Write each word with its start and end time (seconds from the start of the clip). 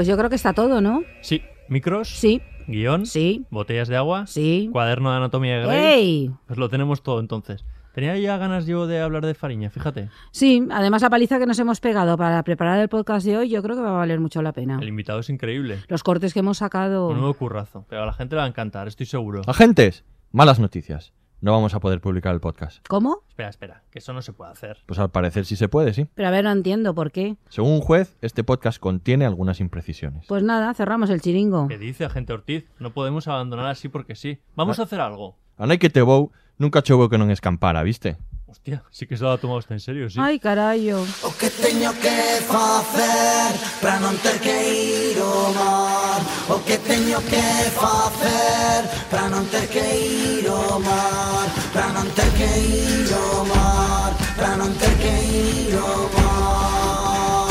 Pues 0.00 0.08
yo 0.08 0.16
creo 0.16 0.30
que 0.30 0.36
está 0.36 0.54
todo, 0.54 0.80
¿no? 0.80 1.02
Sí, 1.20 1.42
micros, 1.68 2.08
Sí, 2.08 2.40
guion, 2.66 3.04
sí, 3.04 3.44
botellas 3.50 3.86
de 3.86 3.96
agua, 3.96 4.26
sí. 4.26 4.70
cuaderno 4.72 5.10
de 5.10 5.18
anatomía 5.18 5.58
de 5.58 5.66
Grey. 5.66 5.76
¡Ey! 5.76 6.30
Pues 6.46 6.58
lo 6.58 6.70
tenemos 6.70 7.02
todo 7.02 7.20
entonces. 7.20 7.66
Tenía 7.92 8.16
ya 8.16 8.38
ganas 8.38 8.64
yo 8.64 8.86
de 8.86 8.98
hablar 9.02 9.26
de 9.26 9.34
Fariña, 9.34 9.68
fíjate. 9.68 10.08
Sí, 10.30 10.66
además 10.70 11.02
la 11.02 11.10
paliza 11.10 11.38
que 11.38 11.44
nos 11.44 11.58
hemos 11.58 11.80
pegado 11.80 12.16
para 12.16 12.42
preparar 12.44 12.80
el 12.80 12.88
podcast 12.88 13.26
de 13.26 13.36
hoy 13.36 13.50
yo 13.50 13.62
creo 13.62 13.76
que 13.76 13.82
va 13.82 13.90
a 13.90 13.98
valer 13.98 14.20
mucho 14.20 14.40
la 14.40 14.52
pena. 14.52 14.78
El 14.80 14.88
invitado 14.88 15.20
es 15.20 15.28
increíble. 15.28 15.80
Los 15.88 16.02
cortes 16.02 16.32
que 16.32 16.40
hemos 16.40 16.56
sacado... 16.56 17.08
Un 17.08 17.18
nuevo 17.18 17.34
currazo. 17.34 17.84
Pero 17.90 18.04
a 18.04 18.06
la 18.06 18.14
gente 18.14 18.36
le 18.36 18.38
va 18.38 18.46
a 18.46 18.48
encantar, 18.48 18.88
estoy 18.88 19.04
seguro. 19.04 19.42
Agentes, 19.46 20.06
malas 20.32 20.58
noticias. 20.58 21.12
No 21.42 21.52
vamos 21.52 21.72
a 21.72 21.80
poder 21.80 22.02
publicar 22.02 22.34
el 22.34 22.40
podcast. 22.40 22.86
¿Cómo? 22.86 23.22
Espera, 23.30 23.48
espera, 23.48 23.82
que 23.90 24.00
eso 24.00 24.12
no 24.12 24.20
se 24.20 24.34
puede 24.34 24.52
hacer. 24.52 24.76
Pues 24.84 24.98
al 24.98 25.10
parecer 25.10 25.46
sí 25.46 25.56
se 25.56 25.68
puede, 25.68 25.94
sí. 25.94 26.06
Pero 26.14 26.28
a 26.28 26.30
ver, 26.30 26.44
no 26.44 26.52
entiendo 26.52 26.94
por 26.94 27.12
qué. 27.12 27.36
Según 27.48 27.72
un 27.72 27.80
juez, 27.80 28.18
este 28.20 28.44
podcast 28.44 28.78
contiene 28.78 29.24
algunas 29.24 29.58
imprecisiones. 29.60 30.26
Pues 30.26 30.42
nada, 30.42 30.74
cerramos 30.74 31.08
el 31.08 31.22
chiringo. 31.22 31.66
¿Qué 31.68 31.78
dice 31.78 32.04
agente 32.04 32.34
Ortiz? 32.34 32.66
No 32.78 32.92
podemos 32.92 33.26
abandonar 33.26 33.66
así 33.68 33.88
porque 33.88 34.16
sí. 34.16 34.42
Vamos 34.54 34.80
a 34.80 34.82
hacer 34.82 35.00
algo. 35.00 35.38
A 35.56 35.64
nai 35.64 35.76
que 35.80 35.88
te 35.88 36.00
vou, 36.04 36.32
nunca 36.60 36.84
choveu 36.84 37.08
que 37.08 37.16
non 37.16 37.32
escampara, 37.32 37.80
viste? 37.84 38.20
Hostia, 38.50 38.82
sí 38.90 39.06
que 39.06 39.16
se 39.16 39.24
ha 39.24 39.36
tomado 39.36 39.60
en 39.70 39.78
serio, 39.78 40.10
sí. 40.10 40.18
Ay, 40.20 40.40
carallo. 40.40 41.06
O 41.22 41.30
que 41.38 41.48
teño 41.50 41.92
que 42.02 42.42
facer 42.50 43.54
para 43.80 44.00
non 44.02 44.18
ter 44.18 44.40
que 44.42 44.50
ir 44.50 45.18
ao 45.22 45.54
mar 45.54 46.20
O 46.50 46.58
que 46.66 46.76
teño 46.82 47.22
que 47.30 47.46
facer 47.78 48.90
para 49.06 49.30
non 49.30 49.46
ter 49.54 49.70
que 49.70 49.78
ir 49.78 50.50
ao 50.50 50.82
mar 50.82 51.46
Para 51.70 51.94
non 51.94 52.10
ter 52.10 52.30
que 52.34 52.50
ir 52.50 53.06
ao 53.14 53.46
mar 53.46 54.10
Para 54.34 54.58
non 54.58 54.74
ter 54.82 54.94
que 54.98 55.14
ir 55.30 55.78
ao 55.78 56.10
mar 56.10 57.46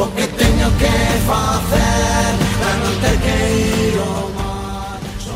O 0.00 0.08
que 0.16 0.24
teño 0.40 0.68
que 0.80 0.94
facer 1.28 2.32
para 2.56 2.74
non 2.80 2.94
ter 3.04 3.16
que 3.20 3.36
ir 3.60 3.69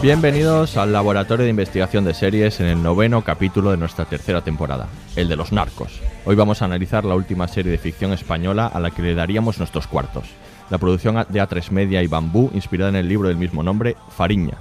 Bienvenidos 0.04 0.76
al 0.76 0.92
Laboratorio 0.92 1.44
de 1.44 1.50
Investigación 1.50 2.04
de 2.04 2.12
Series 2.12 2.60
en 2.60 2.66
el 2.66 2.82
noveno 2.82 3.24
capítulo 3.24 3.70
de 3.70 3.78
nuestra 3.78 4.04
tercera 4.04 4.42
temporada, 4.42 4.86
el 5.16 5.30
de 5.30 5.36
los 5.36 5.50
narcos. 5.50 5.98
Hoy 6.26 6.36
vamos 6.36 6.60
a 6.60 6.66
analizar 6.66 7.06
la 7.06 7.14
última 7.14 7.48
serie 7.48 7.72
de 7.72 7.78
ficción 7.78 8.12
española 8.12 8.66
a 8.66 8.80
la 8.80 8.90
que 8.90 9.00
le 9.00 9.14
daríamos 9.14 9.56
nuestros 9.56 9.86
cuartos. 9.86 10.24
La 10.68 10.76
producción 10.76 11.24
de 11.26 11.42
A3 11.42 11.70
Media 11.70 12.02
y 12.02 12.06
Bambú, 12.06 12.50
inspirada 12.52 12.90
en 12.90 12.96
el 12.96 13.08
libro 13.08 13.28
del 13.28 13.38
mismo 13.38 13.62
nombre, 13.62 13.96
Fariña. 14.14 14.58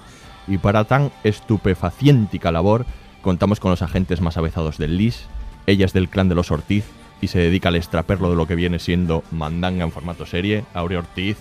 Y 0.47 0.59
para 0.59 0.85
tan 0.85 1.11
estupefaciéntica 1.25 2.49
labor, 2.49 2.85
contamos 3.21 3.59
con 3.59 3.71
los 3.71 3.81
agentes 3.81 4.21
más 4.21 4.37
avezados 4.37 4.77
del 4.77 4.95
LIS, 4.95 5.25
ella 5.67 5.85
es 5.85 5.91
del 5.91 6.07
clan 6.07 6.29
de 6.29 6.35
los 6.35 6.51
Ortiz 6.51 6.85
y 7.19 7.27
se 7.27 7.39
dedica 7.39 7.67
al 7.67 7.75
extraperlo 7.75 8.29
de 8.29 8.37
lo 8.37 8.47
que 8.47 8.55
viene 8.55 8.79
siendo 8.79 9.25
mandanga 9.29 9.83
en 9.83 9.91
formato 9.91 10.25
serie, 10.25 10.63
Aurea 10.73 10.99
Ortiz. 10.99 11.35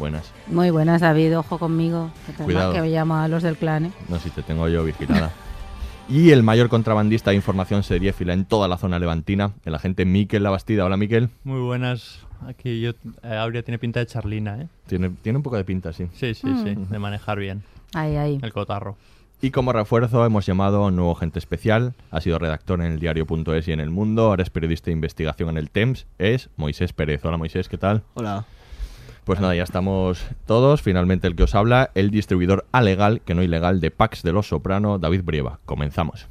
Buenas. 0.00 0.32
Muy 0.46 0.70
buenas, 0.70 1.02
David. 1.02 1.36
Ojo 1.38 1.58
conmigo. 1.58 2.10
Que, 2.26 2.32
Cuidado. 2.42 2.72
que 2.72 2.80
me 2.80 2.90
llama 2.90 3.22
a 3.22 3.28
los 3.28 3.42
del 3.42 3.58
clan, 3.58 3.84
¿eh? 3.84 3.92
No 4.08 4.18
si 4.18 4.30
te 4.30 4.42
tengo 4.42 4.66
yo 4.66 4.82
vigilada. 4.82 5.30
y 6.08 6.30
el 6.30 6.42
mayor 6.42 6.70
contrabandista 6.70 7.30
de 7.30 7.36
información 7.36 7.82
seriéfila 7.82 8.32
en 8.32 8.46
toda 8.46 8.66
la 8.66 8.78
zona 8.78 8.98
levantina, 8.98 9.52
el 9.66 9.74
agente 9.74 10.06
Miquel 10.06 10.42
Labastida. 10.42 10.86
Hola, 10.86 10.96
Miquel. 10.96 11.28
Muy 11.44 11.60
buenas. 11.60 12.20
Aquí 12.48 12.80
yo, 12.80 12.92
eh, 13.22 13.36
Aurea 13.36 13.62
tiene 13.62 13.78
pinta 13.78 14.00
de 14.00 14.06
charlina, 14.06 14.62
¿eh? 14.62 14.68
Tiene, 14.86 15.10
tiene 15.20 15.36
un 15.36 15.42
poco 15.42 15.58
de 15.58 15.64
pinta, 15.64 15.92
sí. 15.92 16.06
Sí, 16.14 16.32
sí, 16.32 16.48
sí. 16.64 16.76
De 16.76 16.98
manejar 16.98 17.38
bien. 17.38 17.62
Ahí, 17.92 18.16
ahí. 18.16 18.38
El 18.42 18.54
cotarro. 18.54 18.96
Y 19.42 19.50
como 19.50 19.74
refuerzo 19.74 20.24
hemos 20.24 20.46
llamado 20.46 20.82
a 20.82 20.86
un 20.86 20.96
nuevo 20.96 21.12
agente 21.12 21.38
especial. 21.38 21.92
Ha 22.10 22.22
sido 22.22 22.38
redactor 22.38 22.80
en 22.80 22.92
el 22.92 23.00
diario.es 23.00 23.68
y 23.68 23.72
en 23.72 23.80
El 23.80 23.90
Mundo. 23.90 24.28
Ahora 24.28 24.42
es 24.42 24.48
periodista 24.48 24.86
de 24.86 24.92
investigación 24.92 25.50
en 25.50 25.58
el 25.58 25.68
TEMS. 25.68 26.06
Es 26.18 26.48
Moisés 26.56 26.94
Pérez. 26.94 27.22
Hola, 27.22 27.36
Moisés, 27.36 27.68
¿qué 27.68 27.76
tal? 27.76 28.02
Hola. 28.14 28.46
Pues 29.30 29.38
nada, 29.38 29.54
ya 29.54 29.62
estamos 29.62 30.26
todos. 30.44 30.82
Finalmente 30.82 31.28
el 31.28 31.36
que 31.36 31.44
os 31.44 31.54
habla, 31.54 31.92
el 31.94 32.10
distribuidor 32.10 32.66
alegal, 32.72 33.20
que 33.20 33.32
no 33.32 33.44
ilegal, 33.44 33.80
de 33.80 33.92
packs 33.92 34.24
de 34.24 34.32
Los 34.32 34.48
Soprano, 34.48 34.98
David 34.98 35.22
Brieva. 35.22 35.60
Comenzamos. 35.66 36.26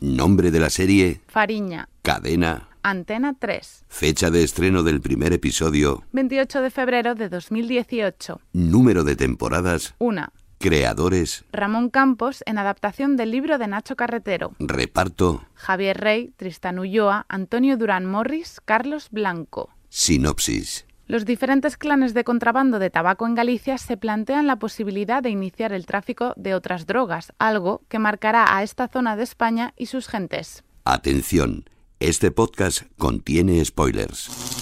Nombre 0.00 0.50
de 0.50 0.60
la 0.60 0.68
serie, 0.68 1.22
Fariña, 1.28 1.88
cadena, 2.02 2.68
Antena 2.82 3.34
3, 3.38 3.86
fecha 3.88 4.30
de 4.30 4.42
estreno 4.42 4.82
del 4.82 5.00
primer 5.00 5.32
episodio, 5.32 6.02
28 6.12 6.60
de 6.60 6.70
febrero 6.70 7.14
de 7.14 7.30
2018. 7.30 8.38
número 8.52 9.02
de 9.02 9.16
temporadas, 9.16 9.94
1. 9.98 10.30
Creadores, 10.60 11.44
Ramón 11.52 11.88
Campos 11.88 12.44
en 12.46 12.58
adaptación 12.58 13.16
del 13.16 13.30
libro 13.30 13.56
de 13.56 13.66
Nacho 13.66 13.96
Carretero. 13.96 14.52
reparto, 14.60 15.42
Javier 15.54 15.98
Rey, 15.98 16.32
Tristan 16.36 16.78
Ulloa, 16.78 17.24
Antonio 17.28 17.78
Durán 17.78 18.04
Morris, 18.04 18.60
Carlos 18.64 19.08
Blanco. 19.10 19.70
sinopsis. 19.88 20.86
Los 21.06 21.24
diferentes 21.24 21.76
clanes 21.76 22.14
de 22.14 22.22
contrabando 22.22 22.78
de 22.78 22.90
tabaco 22.90 23.26
en 23.26 23.34
Galicia 23.34 23.78
se 23.78 23.96
plantean 23.96 24.46
la 24.46 24.56
posibilidad 24.56 25.22
de 25.22 25.30
iniciar 25.30 25.72
el 25.72 25.86
tráfico 25.86 26.34
de 26.36 26.54
otras 26.54 26.86
drogas, 26.86 27.32
algo 27.38 27.82
que 27.88 27.98
marcará 27.98 28.56
a 28.56 28.62
esta 28.62 28.86
zona 28.86 29.16
de 29.16 29.24
España 29.24 29.72
y 29.76 29.86
sus 29.86 30.06
gentes. 30.06 30.62
Atención, 30.84 31.64
este 31.98 32.30
podcast 32.30 32.82
contiene 32.96 33.64
spoilers. 33.64 34.59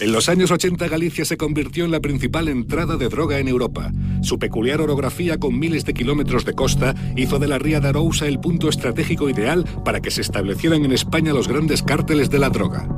En 0.00 0.12
los 0.12 0.28
años 0.28 0.52
80 0.52 0.86
Galicia 0.86 1.24
se 1.24 1.36
convirtió 1.36 1.84
en 1.84 1.90
la 1.90 1.98
principal 1.98 2.46
entrada 2.46 2.96
de 2.96 3.08
droga 3.08 3.40
en 3.40 3.48
Europa. 3.48 3.90
Su 4.22 4.38
peculiar 4.38 4.80
orografía 4.80 5.38
con 5.38 5.58
miles 5.58 5.84
de 5.84 5.92
kilómetros 5.92 6.44
de 6.44 6.52
costa 6.52 6.94
hizo 7.16 7.40
de 7.40 7.48
la 7.48 7.58
ría 7.58 7.80
de 7.80 7.88
Arousa 7.88 8.28
el 8.28 8.38
punto 8.38 8.68
estratégico 8.68 9.28
ideal 9.28 9.64
para 9.84 10.00
que 10.00 10.12
se 10.12 10.20
establecieran 10.20 10.84
en 10.84 10.92
España 10.92 11.32
los 11.32 11.48
grandes 11.48 11.82
cárteles 11.82 12.30
de 12.30 12.38
la 12.38 12.50
droga. 12.50 12.88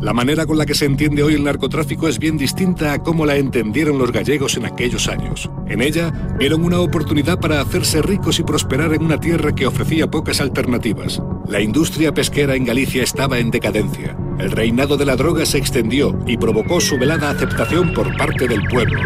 La 0.00 0.12
manera 0.12 0.44
con 0.44 0.58
la 0.58 0.66
que 0.66 0.74
se 0.74 0.84
entiende 0.84 1.22
hoy 1.22 1.34
el 1.34 1.44
narcotráfico 1.44 2.06
es 2.06 2.18
bien 2.18 2.36
distinta 2.36 2.92
a 2.92 2.98
cómo 3.02 3.24
la 3.24 3.36
entendieron 3.36 3.98
los 3.98 4.12
gallegos 4.12 4.56
en 4.58 4.66
aquellos 4.66 5.08
años. 5.08 5.50
En 5.68 5.80
ella 5.80 6.12
vieron 6.38 6.64
una 6.64 6.80
oportunidad 6.80 7.40
para 7.40 7.62
hacerse 7.62 8.02
ricos 8.02 8.38
y 8.38 8.42
prosperar 8.42 8.92
en 8.92 9.02
una 9.02 9.18
tierra 9.18 9.54
que 9.54 9.66
ofrecía 9.66 10.10
pocas 10.10 10.42
alternativas. 10.42 11.22
La 11.48 11.62
industria 11.62 12.12
pesquera 12.12 12.54
en 12.56 12.66
Galicia 12.66 13.02
estaba 13.02 13.38
en 13.38 13.50
decadencia. 13.50 14.16
El 14.38 14.50
reinado 14.50 14.98
de 14.98 15.06
la 15.06 15.16
droga 15.16 15.46
se 15.46 15.56
extendió 15.56 16.18
y 16.26 16.36
provocó 16.36 16.78
su 16.78 16.98
velada 16.98 17.30
aceptación 17.30 17.94
por 17.94 18.14
parte 18.18 18.46
del 18.46 18.62
pueblo, 18.68 19.00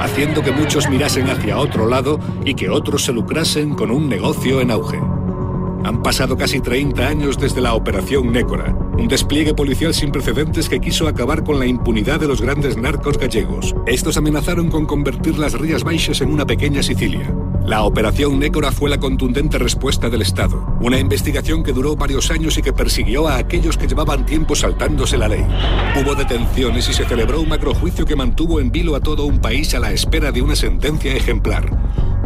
haciendo 0.00 0.42
que 0.42 0.50
muchos 0.50 0.90
mirasen 0.90 1.28
hacia 1.28 1.58
otro 1.58 1.86
lado 1.86 2.18
y 2.44 2.54
que 2.54 2.68
otros 2.70 3.04
se 3.04 3.12
lucrasen 3.12 3.74
con 3.74 3.92
un 3.92 4.08
negocio 4.08 4.60
en 4.60 4.72
auge. 4.72 4.98
Han 5.86 6.02
pasado 6.02 6.36
casi 6.36 6.58
30 6.58 7.06
años 7.06 7.38
desde 7.38 7.60
la 7.60 7.74
Operación 7.74 8.32
Nécora, 8.32 8.76
un 8.98 9.06
despliegue 9.06 9.54
policial 9.54 9.94
sin 9.94 10.10
precedentes 10.10 10.68
que 10.68 10.80
quiso 10.80 11.06
acabar 11.06 11.44
con 11.44 11.60
la 11.60 11.66
impunidad 11.66 12.18
de 12.18 12.26
los 12.26 12.42
grandes 12.42 12.76
narcos 12.76 13.18
gallegos. 13.18 13.72
Estos 13.86 14.16
amenazaron 14.16 14.68
con 14.68 14.84
convertir 14.84 15.38
las 15.38 15.52
Rías 15.52 15.84
Baixas 15.84 16.20
en 16.22 16.32
una 16.32 16.44
pequeña 16.44 16.82
Sicilia. 16.82 17.32
La 17.64 17.84
Operación 17.84 18.40
Nécora 18.40 18.72
fue 18.72 18.90
la 18.90 18.98
contundente 18.98 19.58
respuesta 19.58 20.10
del 20.10 20.22
Estado, 20.22 20.76
una 20.80 20.98
investigación 20.98 21.62
que 21.62 21.72
duró 21.72 21.94
varios 21.94 22.32
años 22.32 22.58
y 22.58 22.62
que 22.62 22.72
persiguió 22.72 23.28
a 23.28 23.36
aquellos 23.36 23.76
que 23.76 23.86
llevaban 23.86 24.26
tiempo 24.26 24.56
saltándose 24.56 25.16
la 25.16 25.28
ley. 25.28 25.46
Hubo 26.02 26.16
detenciones 26.16 26.88
y 26.88 26.94
se 26.94 27.04
celebró 27.04 27.40
un 27.40 27.48
macrojuicio 27.48 28.04
que 28.04 28.16
mantuvo 28.16 28.58
en 28.58 28.72
vilo 28.72 28.96
a 28.96 29.00
todo 29.00 29.24
un 29.24 29.38
país 29.38 29.72
a 29.72 29.78
la 29.78 29.92
espera 29.92 30.32
de 30.32 30.42
una 30.42 30.56
sentencia 30.56 31.14
ejemplar. 31.14 31.70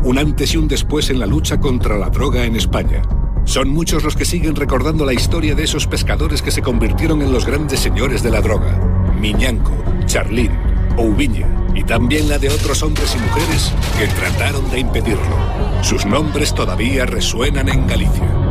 un 0.02 0.16
antes 0.16 0.54
y 0.54 0.56
un 0.56 0.66
después 0.66 1.10
en 1.10 1.18
la 1.18 1.26
lucha 1.26 1.60
contra 1.60 1.98
la 1.98 2.08
droga 2.08 2.46
en 2.46 2.56
España. 2.56 3.02
Son 3.44 3.68
muchos 3.68 4.04
los 4.04 4.16
que 4.16 4.24
siguen 4.24 4.54
recordando 4.54 5.04
la 5.04 5.12
historia 5.12 5.54
de 5.54 5.64
esos 5.64 5.86
pescadores 5.86 6.42
que 6.42 6.50
se 6.50 6.62
convirtieron 6.62 7.22
en 7.22 7.32
los 7.32 7.46
grandes 7.46 7.80
señores 7.80 8.22
de 8.22 8.30
la 8.30 8.40
droga. 8.40 8.78
Miñanco, 9.20 9.72
Charlín, 10.06 10.52
Oubiña 10.96 11.46
y 11.74 11.84
también 11.84 12.28
la 12.28 12.38
de 12.38 12.48
otros 12.48 12.82
hombres 12.82 13.14
y 13.14 13.18
mujeres 13.18 13.72
que 13.98 14.06
trataron 14.06 14.70
de 14.70 14.80
impedirlo. 14.80 15.82
Sus 15.82 16.04
nombres 16.06 16.54
todavía 16.54 17.06
resuenan 17.06 17.68
en 17.68 17.86
Galicia. 17.86 18.49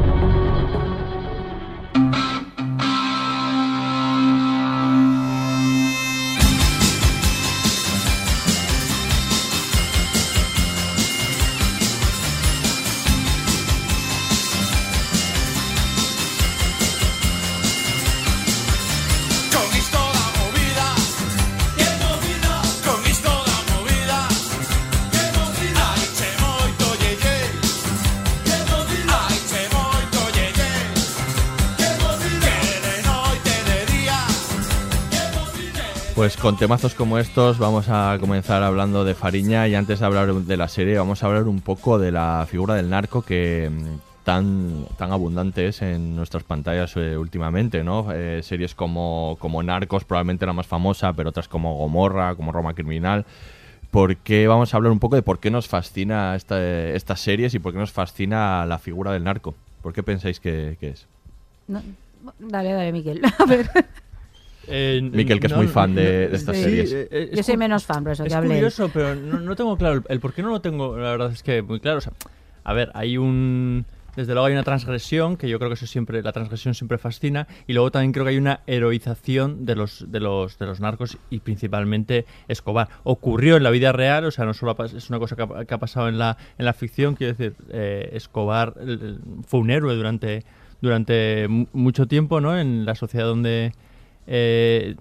Temazos 36.59 36.93
como 36.93 37.17
estos 37.17 37.57
vamos 37.57 37.87
a 37.87 38.17
comenzar 38.19 38.63
hablando 38.63 39.05
de 39.05 39.15
Fariña 39.15 39.69
y 39.69 39.75
antes 39.75 40.01
de 40.01 40.05
hablar 40.05 40.33
de 40.33 40.57
la 40.57 40.67
serie 40.67 40.97
vamos 40.97 41.23
a 41.23 41.27
hablar 41.27 41.43
un 41.43 41.61
poco 41.61 41.97
de 41.97 42.11
la 42.11 42.45
figura 42.49 42.75
del 42.75 42.89
narco 42.89 43.21
que 43.21 43.71
mm, 43.71 44.23
tan, 44.25 44.85
tan 44.97 45.13
abundante 45.13 45.69
es 45.69 45.81
en 45.81 46.17
nuestras 46.17 46.43
pantallas 46.43 46.97
eh, 46.97 47.15
últimamente, 47.17 47.85
¿no? 47.85 48.11
Eh, 48.11 48.41
series 48.43 48.75
como, 48.75 49.37
como 49.39 49.63
Narcos, 49.63 50.03
probablemente 50.03 50.45
la 50.45 50.51
más 50.51 50.67
famosa, 50.67 51.13
pero 51.13 51.29
otras 51.29 51.47
como 51.47 51.77
Gomorra, 51.77 52.35
como 52.35 52.51
Roma 52.51 52.73
Criminal. 52.73 53.25
¿Por 53.89 54.17
qué 54.17 54.49
vamos 54.49 54.73
a 54.73 54.77
hablar 54.77 54.91
un 54.91 54.99
poco 54.99 55.15
de 55.15 55.21
por 55.21 55.39
qué 55.39 55.51
nos 55.51 55.69
fascina 55.69 56.35
esta, 56.35 56.61
estas 56.89 57.21
series 57.21 57.53
y 57.53 57.59
por 57.59 57.71
qué 57.71 57.79
nos 57.79 57.93
fascina 57.93 58.65
la 58.65 58.79
figura 58.79 59.13
del 59.13 59.23
narco? 59.23 59.55
¿Por 59.81 59.93
qué 59.93 60.03
pensáis 60.03 60.41
que, 60.41 60.75
es? 60.81 61.07
Dale, 61.67 62.73
dale, 62.73 62.91
Miquel. 62.91 63.21
A 63.39 63.45
ver. 63.45 63.69
Eh, 64.69 65.01
Miquel, 65.01 65.39
que 65.39 65.47
es 65.47 65.51
no, 65.53 65.57
muy 65.59 65.67
fan 65.67 65.93
no, 65.95 66.01
de, 66.01 66.27
de 66.29 66.35
estas 66.35 66.55
sí, 66.55 66.63
series. 66.63 66.91
eh, 66.93 67.07
eh, 67.11 67.29
Yo 67.33 67.39
es 67.39 67.45
soy 67.45 67.55
cu- 67.55 67.59
menos 67.59 67.85
fan, 67.85 68.03
por 68.03 68.13
eso 68.13 68.23
Es 68.23 68.29
que 68.29 68.35
hablé. 68.35 68.55
curioso, 68.55 68.89
pero 68.93 69.15
no, 69.15 69.39
no 69.39 69.55
tengo 69.55 69.77
claro. 69.77 69.95
El, 69.95 70.03
el 70.09 70.19
por 70.19 70.33
qué 70.33 70.41
no 70.41 70.49
lo 70.49 70.61
tengo, 70.61 70.97
la 70.97 71.11
verdad 71.11 71.31
es 71.31 71.43
que 71.43 71.61
muy 71.61 71.79
claro. 71.79 71.97
O 71.97 72.01
sea, 72.01 72.13
a 72.63 72.73
ver, 72.73 72.91
hay 72.93 73.17
un. 73.17 73.85
Desde 74.15 74.33
luego 74.33 74.47
hay 74.47 74.53
una 74.53 74.63
transgresión, 74.63 75.37
que 75.37 75.47
yo 75.47 75.59
creo 75.59 75.69
que 75.69 75.75
eso 75.75 75.85
siempre, 75.87 76.21
la 76.21 76.33
transgresión 76.33 76.73
siempre 76.73 76.97
fascina, 76.97 77.47
y 77.67 77.73
luego 77.73 77.89
también 77.89 78.11
creo 78.11 78.25
que 78.25 78.31
hay 78.31 78.37
una 78.37 78.59
heroización 78.67 79.65
de 79.65 79.75
los, 79.75 80.11
de 80.11 80.19
los, 80.19 80.57
de 80.59 80.65
los 80.65 80.81
narcos 80.81 81.17
y 81.29 81.39
principalmente 81.39 82.25
Escobar. 82.49 82.89
Ocurrió 83.03 83.55
en 83.55 83.63
la 83.63 83.69
vida 83.69 83.91
real, 83.93 84.25
o 84.25 84.31
sea, 84.31 84.43
no 84.45 84.53
solo 84.53 84.75
es 84.83 85.09
una 85.09 85.19
cosa 85.19 85.35
que 85.37 85.43
ha, 85.43 85.63
que 85.65 85.73
ha 85.73 85.77
pasado 85.77 86.09
en 86.09 86.17
la, 86.17 86.37
en 86.57 86.65
la 86.65 86.73
ficción, 86.73 87.15
quiero 87.15 87.33
decir, 87.33 87.53
eh, 87.69 88.09
Escobar 88.13 88.73
el- 88.81 88.89
el- 88.89 89.19
fue 89.47 89.61
un 89.61 89.69
héroe 89.69 89.95
durante, 89.95 90.43
durante 90.81 91.47
mu- 91.47 91.67
mucho 91.71 92.07
tiempo, 92.07 92.41
¿no? 92.41 92.59
En 92.59 92.85
la 92.85 92.95
sociedad 92.95 93.25
donde 93.27 93.73
eh, 94.29 94.95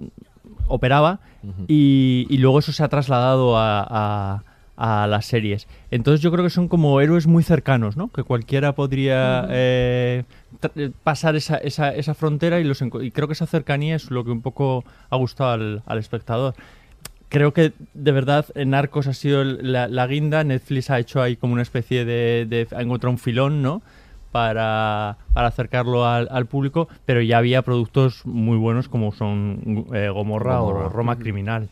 operaba 0.67 1.21
y, 1.69 2.27
y 2.29 2.39
luego 2.39 2.59
eso 2.59 2.73
se 2.73 2.83
ha 2.83 2.89
trasladado 2.89 3.57
a, 3.57 3.87
a- 3.89 4.43
a 4.81 5.07
las 5.09 5.27
series. 5.27 5.67
Entonces 5.91 6.21
yo 6.21 6.31
creo 6.31 6.45
que 6.45 6.51
son 6.51 6.69
como 6.69 7.01
héroes 7.01 7.27
muy 7.27 7.43
cercanos, 7.43 7.97
¿no? 7.97 8.13
Que 8.13 8.23
cualquiera 8.23 8.77
podría 8.77 9.45
eh, 9.51 10.23
eh, 10.77 10.91
pasar 11.03 11.35
esa, 11.35 11.57
esa, 11.57 11.93
esa 11.97 12.15
frontera 12.15 12.61
y, 12.61 12.65
los 12.65 12.81
y 12.83 13.11
creo 13.11 13.27
que 13.27 13.33
esa 13.33 13.47
cercanía 13.47 13.97
es 13.97 14.11
lo 14.13 14.23
que 14.25 14.31
un 14.31 14.41
poco 14.41 14.85
ha 15.11 15.17
gustado 15.17 15.51
al, 15.51 15.83
al 15.85 15.99
espectador. 15.99 16.55
Creo 17.29 17.53
que 17.53 17.73
de 17.93 18.13
verdad 18.13 18.47
en 18.55 18.71
Narcos 18.71 19.09
ha 19.09 19.15
sido 19.15 19.43
la 19.45 20.07
guinda. 20.07 20.45
Netflix 20.45 20.91
ha 20.91 20.99
hecho 21.01 21.21
ahí 21.23 21.35
como 21.37 21.55
una 21.55 21.63
especie 21.63 22.05
de, 22.05 22.47
de 22.49 22.69
ha 22.77 22.81
encontrado 22.81 23.11
un 23.11 23.19
filón, 23.19 23.63
¿no? 23.63 23.83
Para, 24.33 25.17
para 25.33 25.49
acercarlo 25.49 26.07
al, 26.07 26.29
al 26.31 26.47
público, 26.47 26.89
pero 27.07 27.23
ya 27.23 27.39
había 27.39 27.63
productos 27.63 28.27
muy 28.27 28.59
buenos 28.59 28.89
como 28.89 29.13
son 29.13 29.87
eh, 29.95 30.11
Gomorra, 30.11 30.59
Gomorra. 30.59 30.87
o 30.87 30.89
Roma 30.91 31.17
Criminal. 31.17 31.71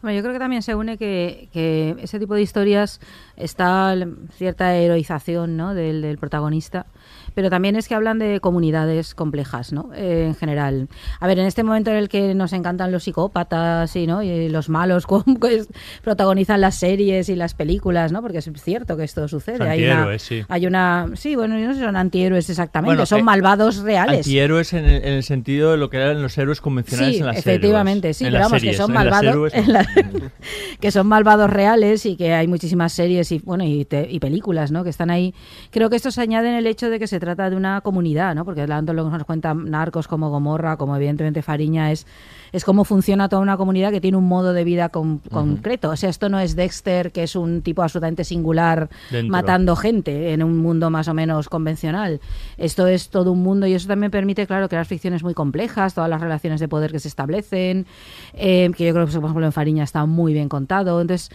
Hombre, 0.00 0.14
yo 0.14 0.22
creo 0.22 0.32
que 0.32 0.38
también 0.38 0.62
se 0.62 0.74
une 0.74 0.96
que, 0.96 1.48
que 1.52 1.96
ese 2.00 2.18
tipo 2.20 2.34
de 2.34 2.42
historias 2.42 3.00
está 3.36 3.94
cierta 4.32 4.74
heroización 4.76 5.56
¿no? 5.56 5.74
del, 5.74 6.02
del 6.02 6.18
protagonista, 6.18 6.86
pero 7.34 7.50
también 7.50 7.76
es 7.76 7.88
que 7.88 7.94
hablan 7.94 8.18
de 8.18 8.40
comunidades 8.40 9.14
complejas, 9.14 9.72
¿no? 9.72 9.90
Eh, 9.94 10.24
en 10.28 10.34
general. 10.34 10.88
A 11.20 11.26
ver, 11.26 11.38
en 11.38 11.46
este 11.46 11.62
momento 11.62 11.90
en 11.90 11.96
el 11.96 12.08
que 12.08 12.34
nos 12.34 12.52
encantan 12.52 12.92
los 12.92 13.04
psicópatas 13.04 13.94
y, 13.96 14.06
¿no? 14.06 14.22
y 14.22 14.48
los 14.48 14.68
malos 14.68 15.06
como 15.06 15.38
que 15.40 15.56
es- 15.56 15.68
protagonizan 16.02 16.60
las 16.60 16.76
series 16.76 17.28
y 17.28 17.36
las 17.36 17.54
películas, 17.54 18.12
¿no? 18.12 18.22
Porque 18.22 18.38
es 18.38 18.50
cierto 18.62 18.96
que 18.96 19.04
esto 19.04 19.28
sucede. 19.28 19.68
Hay, 19.68 19.82
una, 19.84 19.92
antihéroes, 19.92 20.22
sí. 20.22 20.42
hay 20.48 20.66
una... 20.66 21.10
Sí, 21.14 21.36
bueno, 21.36 21.56
no 21.58 21.74
son 21.74 21.96
antihéroes 21.96 22.48
exactamente, 22.50 22.90
Bueno, 22.94 23.06
son 23.06 23.20
eh, 23.20 23.22
malvados 23.24 23.78
reales. 23.78 24.18
Antihéroes 24.26 24.72
en 24.72 24.84
el, 24.84 25.04
en 25.04 25.12
el 25.14 25.22
sentido 25.22 25.70
de 25.72 25.76
lo 25.78 25.90
que 25.90 25.98
eran 25.98 26.22
los 26.22 26.36
héroes 26.38 26.60
convencionales 26.60 27.14
Sí, 27.14 27.20
en 27.20 27.26
las 27.26 27.36
efectivamente, 27.38 28.14
series. 28.14 28.16
sí, 28.18 28.24
En 28.26 28.32
pero 28.32 28.44
vamos, 28.44 28.60
series, 28.60 28.76
que 28.76 28.82
son 28.82 28.92
malvados, 28.92 29.52
la- 29.66 29.86
que 30.80 30.90
son 30.90 31.06
malvados 31.06 31.50
reales 31.50 32.06
y 32.06 32.16
que 32.16 32.32
hay 32.34 32.46
muchísimas 32.46 32.92
series 32.92 33.30
y 33.32 33.38
bueno 33.40 33.64
y, 33.64 33.84
te- 33.84 34.08
y 34.10 34.20
películas, 34.20 34.70
¿no? 34.70 34.84
Que 34.84 34.90
están 34.90 35.10
ahí. 35.10 35.34
Creo 35.70 35.90
que 35.90 35.96
esto 35.96 36.10
se 36.10 36.20
añade 36.20 36.48
en 36.48 36.54
el 36.54 36.66
hecho 36.66 36.90
de 36.90 36.98
que 36.98 37.06
se 37.06 37.17
trata 37.20 37.50
de 37.50 37.56
una 37.56 37.80
comunidad, 37.80 38.34
¿no? 38.34 38.44
Porque 38.44 38.66
tanto 38.66 38.92
lo 38.92 39.04
que 39.04 39.10
nos 39.10 39.24
cuentan 39.24 39.70
narcos 39.70 40.08
como 40.08 40.30
Gomorra, 40.30 40.76
como 40.76 40.96
evidentemente 40.96 41.42
Fariña 41.42 41.90
es 41.92 42.06
es 42.52 42.64
cómo 42.64 42.84
funciona 42.84 43.28
toda 43.28 43.42
una 43.42 43.56
comunidad 43.56 43.90
que 43.90 44.00
tiene 44.00 44.16
un 44.16 44.26
modo 44.28 44.52
de 44.52 44.64
vida 44.64 44.88
con- 44.88 45.18
concreto. 45.30 45.90
O 45.90 45.96
sea, 45.96 46.10
esto 46.10 46.28
no 46.28 46.38
es 46.40 46.56
Dexter, 46.56 47.12
que 47.12 47.22
es 47.22 47.36
un 47.36 47.62
tipo 47.62 47.82
absolutamente 47.82 48.24
singular 48.24 48.88
Dentro. 49.10 49.30
matando 49.32 49.76
gente 49.76 50.32
en 50.32 50.42
un 50.42 50.56
mundo 50.58 50.90
más 50.90 51.08
o 51.08 51.14
menos 51.14 51.48
convencional. 51.48 52.20
Esto 52.56 52.86
es 52.86 53.08
todo 53.10 53.32
un 53.32 53.42
mundo 53.42 53.66
y 53.66 53.74
eso 53.74 53.88
también 53.88 54.10
permite, 54.10 54.46
claro, 54.46 54.68
crear 54.68 54.86
ficciones 54.86 55.22
muy 55.22 55.34
complejas, 55.34 55.94
todas 55.94 56.10
las 56.10 56.20
relaciones 56.20 56.60
de 56.60 56.68
poder 56.68 56.92
que 56.92 56.98
se 57.00 57.08
establecen, 57.08 57.86
eh, 58.34 58.70
que 58.76 58.86
yo 58.86 58.92
creo 58.94 59.06
que, 59.06 59.12
por 59.14 59.24
ejemplo, 59.24 59.46
en 59.46 59.52
Fariña 59.52 59.84
está 59.84 60.04
muy 60.06 60.32
bien 60.32 60.48
contado. 60.48 61.00
Entonces, 61.00 61.30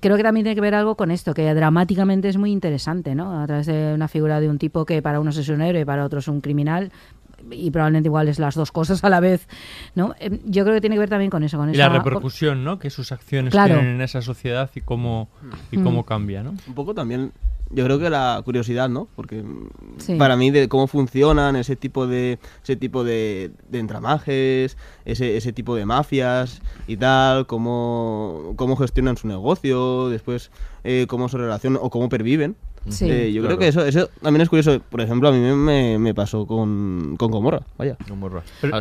creo 0.00 0.16
que 0.16 0.22
también 0.22 0.44
tiene 0.44 0.54
que 0.54 0.60
ver 0.60 0.74
algo 0.74 0.96
con 0.96 1.10
esto, 1.10 1.34
que 1.34 1.52
dramáticamente 1.54 2.28
es 2.28 2.36
muy 2.36 2.50
interesante, 2.52 3.14
¿no? 3.14 3.40
A 3.40 3.46
través 3.46 3.66
de 3.66 3.92
una 3.94 4.08
figura 4.08 4.40
de 4.40 4.48
un 4.48 4.58
tipo 4.58 4.84
que 4.84 5.02
para 5.02 5.20
unos 5.20 5.36
es 5.36 5.48
un 5.48 5.60
héroe 5.62 5.82
y 5.82 5.84
para 5.84 6.04
otros 6.04 6.28
un 6.28 6.40
criminal 6.40 6.90
y 7.50 7.70
probablemente 7.70 8.08
igual 8.08 8.28
es 8.28 8.38
las 8.38 8.54
dos 8.54 8.72
cosas 8.72 9.02
a 9.04 9.08
la 9.08 9.20
vez, 9.20 9.46
¿no? 9.94 10.14
Eh, 10.20 10.40
Yo 10.44 10.64
creo 10.64 10.74
que 10.74 10.80
tiene 10.80 10.96
que 10.96 11.00
ver 11.00 11.08
también 11.10 11.30
con 11.30 11.42
eso, 11.42 11.56
con 11.58 11.72
Y 11.72 11.76
la 11.76 11.88
repercusión, 11.88 12.64
¿no? 12.64 12.78
Que 12.78 12.90
sus 12.90 13.12
acciones 13.12 13.52
Claro. 13.52 13.74
tienen 13.74 13.94
en 13.96 14.00
esa 14.00 14.22
sociedad 14.22 14.70
y 14.74 14.80
cómo, 14.80 15.28
y 15.70 15.78
Mm. 15.78 15.84
cómo 15.84 16.04
cambia, 16.04 16.42
¿no? 16.42 16.54
Un 16.66 16.74
poco 16.74 16.94
también, 16.94 17.32
yo 17.70 17.84
creo 17.84 17.98
que 17.98 18.10
la 18.10 18.40
curiosidad, 18.44 18.88
¿no? 18.88 19.08
Porque 19.16 19.42
mm, 19.42 19.68
Sí. 19.98 20.14
para 20.16 20.36
mí 20.36 20.50
de 20.50 20.68
cómo 20.68 20.86
funcionan 20.86 21.56
ese 21.56 21.74
tipo 21.76 22.06
de 22.06 22.38
ese 22.62 22.76
tipo 22.76 23.02
de, 23.04 23.50
de 23.68 23.78
entramajes, 23.78 24.76
ese, 25.04 25.36
ese 25.36 25.52
tipo 25.52 25.74
de 25.76 25.84
mafias 25.86 26.62
y 26.86 26.96
tal, 26.96 27.46
cómo, 27.46 28.54
cómo 28.56 28.76
gestionan 28.76 29.16
su 29.16 29.28
negocio, 29.28 30.08
después 30.08 30.50
eh, 30.84 31.06
cómo 31.08 31.28
se 31.28 31.38
relacionan 31.38 31.80
o 31.82 31.90
cómo 31.90 32.08
perviven. 32.08 32.56
Sí. 32.88 33.10
Eh, 33.10 33.32
yo 33.32 33.42
Claro. 33.42 33.56
creo 33.56 33.58
que 33.58 33.68
eso, 33.68 33.84
eso 33.86 34.10
también 34.22 34.42
es 34.42 34.48
curioso. 34.48 34.80
Por 34.90 35.00
ejemplo, 35.00 35.28
a 35.28 35.32
mí 35.32 35.38
me- 35.38 35.98
me, 35.98 36.14
pasó 36.14 36.46
con, 36.46 37.16
con 37.18 37.30
Gomorra, 37.30 37.62
vaya. 37.76 37.96
Gomorra. 38.08 38.42
Pero- 38.60 38.80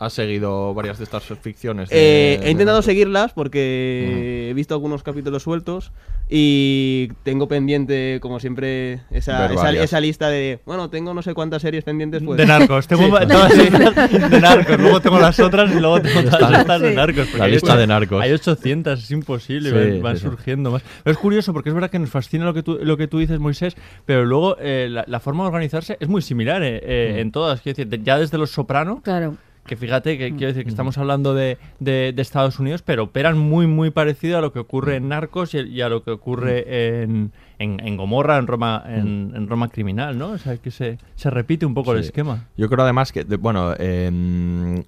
¿Has, 0.00 0.12
seguido 0.14 0.74
varias 0.74 0.98
de 0.98 1.04
estas 1.04 1.22
ficciones? 1.24 1.88
de- 1.90 1.96
Eh, 2.34 2.38
de 2.40 2.46
he 2.46 2.50
intentado 2.50 2.78
narcos? 2.78 2.86
seguirlas 2.86 3.32
porque 3.32 4.48
he 4.50 4.54
visto 4.54 4.74
algunos 4.74 5.02
capítulos 5.02 5.42
sueltos 5.42 5.92
y 6.28 7.08
tengo 7.24 7.48
pendiente, 7.48 8.18
como 8.22 8.40
siempre, 8.40 9.00
esa, 9.10 9.46
esa, 9.82 10.00
lista 10.00 10.28
de, 10.28 10.60
bueno, 10.64 10.88
tengo 10.90 11.12
no 11.12 11.22
sé 11.22 11.34
cuántas 11.34 11.62
series 11.62 11.84
pendientes. 11.84 12.22
Pues. 12.24 12.38
De 12.38 12.46
narcos, 12.46 12.86
tengo 12.86 13.02
Sí. 13.18 13.26
todas 13.26 13.52
de 14.30 14.40
narcos, 14.40 14.78
luego 14.80 15.00
tengo 15.00 15.18
las 15.18 15.38
otras 15.40 15.70
y 15.74 15.80
luego 15.80 16.00
tengo 16.00 16.22
todas 16.30 16.60
estas 16.60 16.80
de 16.80 16.90
Sí. 16.90 16.94
narcos. 16.96 17.26
porque 17.26 17.38
La 17.38 17.44
hay- 17.44 17.52
lista 17.52 17.76
de 17.76 17.86
narcos. 17.86 18.22
Hay 18.22 18.32
800, 18.32 19.02
es 19.02 19.10
imposible, 19.10 19.70
Sí, 19.70 19.74
van, 19.74 20.02
van 20.02 20.16
sí, 20.16 20.22
sí. 20.22 20.28
surgiendo 20.28 20.70
más. 20.70 20.82
Pero 21.04 21.12
es 21.12 21.18
curioso 21.18 21.52
porque 21.52 21.68
es 21.70 21.74
verdad 21.74 21.90
que 21.90 21.98
nos 21.98 22.10
fascina 22.10 22.44
lo 22.44 22.54
que 22.54 22.62
tú, 22.62 22.78
lo 22.82 22.96
que 22.96 23.08
tú 23.08 23.18
dices, 23.18 23.38
Moisés, 23.40 23.76
pero 24.06 24.24
luego 24.24 24.56
eh, 24.60 24.88
la, 24.90 25.04
la 25.08 25.20
forma 25.20 25.42
de 25.44 25.48
organizarse 25.48 25.96
es 26.00 26.08
muy 26.08 26.22
similar 26.22 26.62
eh, 26.62 26.80
eh, 26.82 27.12
Mm. 27.14 27.18
en 27.18 27.32
todas. 27.32 27.60
Quiero 27.60 27.76
decir, 27.76 27.88
de- 27.90 28.04
ya 28.04 28.18
desde 28.18 28.38
Los 28.38 28.50
Soprano, 28.50 29.00
Claro. 29.02 29.36
Que 29.66 29.76
fíjate 29.76 30.18
que 30.18 30.30
quiero 30.30 30.46
Mm. 30.46 30.54
decir 30.54 30.64
que 30.64 30.70
estamos 30.70 30.98
hablando 30.98 31.34
de, 31.34 31.58
de- 31.78 32.12
de 32.14 32.22
Estados 32.22 32.58
Unidos, 32.58 32.82
pero 32.82 33.04
operan 33.04 33.38
muy, 33.38 33.66
muy 33.66 33.90
parecido 33.90 34.38
a 34.38 34.40
lo 34.40 34.52
que 34.52 34.58
ocurre 34.58 34.94
Mm. 34.98 35.02
en 35.02 35.08
Narcos 35.10 35.54
y, 35.54 35.58
y 35.58 35.80
a 35.80 35.88
lo 35.88 36.02
que 36.02 36.10
ocurre 36.10 37.02
en, 37.02 37.30
en, 37.58 37.78
en 37.86 37.96
Gomorra, 37.96 38.38
en 38.38 38.46
Roma, 38.46 38.82
en, 38.86 39.32
en 39.36 39.46
Roma 39.48 39.68
Criminal, 39.68 40.18
¿no? 40.18 40.30
O 40.30 40.38
sea, 40.38 40.56
que 40.56 40.70
se, 40.70 40.98
se 41.14 41.30
repite 41.30 41.66
un 41.66 41.74
poco 41.74 41.92
el 41.92 41.98
Mm. 41.98 42.00
Esquema. 42.00 42.48
Yo 42.56 42.68
creo 42.68 42.82
además 42.84 43.12
que, 43.12 43.22
bueno, 43.24 43.74
em, 43.78 44.82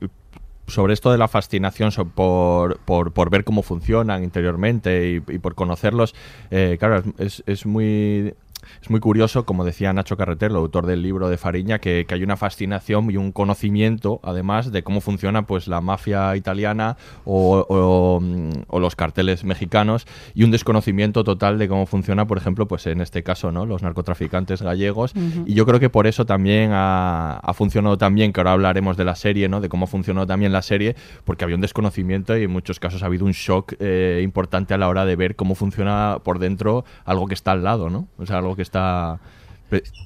sobre 0.67 0.95
esto 0.95 1.11
de 1.13 1.19
la 1.19 1.29
fascinación 1.29 1.91
por, 2.15 2.79
por, 2.81 3.13
por 3.13 3.31
ver 3.31 3.45
cómo 3.45 3.63
funcionan 3.63 4.25
interiormente 4.25 5.11
y, 5.29 5.35
y 5.35 5.39
por 5.39 5.55
conocerlos, 5.55 6.15
eh, 6.51 6.77
claro, 6.79 7.03
es, 7.19 7.43
es 7.47 7.67
muy... 7.67 8.35
Es 8.81 8.91
muy 8.91 9.01
curioso, 9.01 9.45
como 9.45 9.65
decía 9.65 9.93
Nacho 9.93 10.17
Carreter, 10.17 10.51
el 10.51 10.57
autor 10.57 10.87
del 10.87 11.03
libro 11.03 11.29
de 11.29 11.37
Fariña, 11.37 11.79
que, 11.79 12.05
que 12.07 12.15
hay 12.15 12.23
una 12.23 12.37
fascinación 12.37 13.11
y 13.11 13.17
un 13.17 13.33
conocimiento, 13.33 14.21
además, 14.23 14.73
de 14.73 14.83
cómo 14.83 15.01
funciona 15.01 15.47
pues 15.47 15.69
la 15.69 15.81
mafia 15.81 16.37
italiana 16.37 16.97
o, 17.25 17.67
o, 17.69 18.23
o 18.69 18.81
los 18.81 18.97
carteles 18.97 19.45
mexicanos 19.45 20.07
y 20.35 20.45
un 20.45 20.51
desconocimiento 20.51 21.25
total 21.25 21.59
de 21.59 21.69
cómo 21.69 21.87
funciona, 21.87 22.27
por 22.27 22.39
ejemplo, 22.39 22.67
pues 22.67 22.87
en 22.87 23.01
este 23.01 23.23
caso, 23.23 23.53
¿no? 23.53 23.67
Los 23.67 23.83
narcotraficantes 23.83 24.63
gallegos. 24.63 25.15
Y 25.47 25.55
yo 25.55 25.67
creo 25.67 25.81
que 25.81 25.91
por 25.91 26.07
eso 26.07 26.27
también 26.27 26.71
ha, 26.73 27.39
ha 27.39 27.55
funcionado 27.55 27.99
también, 27.99 28.33
que 28.33 28.41
ahora 28.41 28.53
hablaremos 28.53 28.97
de 28.97 29.05
la 29.05 29.15
serie, 29.15 29.49
¿no? 29.49 29.61
De 29.61 29.69
cómo 29.69 29.87
funcionó 29.87 30.27
también 30.27 30.53
la 30.53 30.63
serie, 30.63 30.97
porque 31.25 31.45
había 31.45 31.57
un 31.57 31.63
desconocimiento 31.63 32.37
y 32.37 32.45
en 32.45 32.51
muchos 32.51 32.79
casos 32.81 33.03
ha 33.03 33.07
habido 33.07 33.25
un 33.25 33.33
shock 33.33 33.75
eh, 33.79 34.21
importante 34.23 34.75
a 34.75 34.79
la 34.79 34.89
hora 34.89 35.05
de 35.05 35.17
ver 35.17 35.37
cómo 35.37 35.55
funciona 35.55 36.19
por 36.23 36.39
dentro 36.39 36.85
algo 37.05 37.27
que 37.27 37.35
está 37.35 37.53
al 37.53 37.65
lado, 37.65 37.91
¿no? 37.91 38.09
O 38.19 38.27
sea, 38.27 38.39
algo 38.39 38.52
que 38.57 38.63
está... 38.63 39.19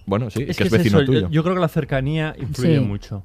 Bueno, 0.06 0.30
sí, 0.30 0.42
Es 0.42 0.56
que, 0.56 0.62
que 0.64 0.68
es 0.68 0.72
es 0.72 0.78
vecino 0.78 0.98
eso, 1.00 1.06
yo- 1.12 1.20
tuyo. 1.20 1.28
Yo, 1.30 1.42
creo 1.42 1.54
que 1.54 1.60
la 1.60 1.68
cercanía 1.68 2.34
influye 2.38 2.78
Sí. 2.78 2.84
mucho. 2.84 3.22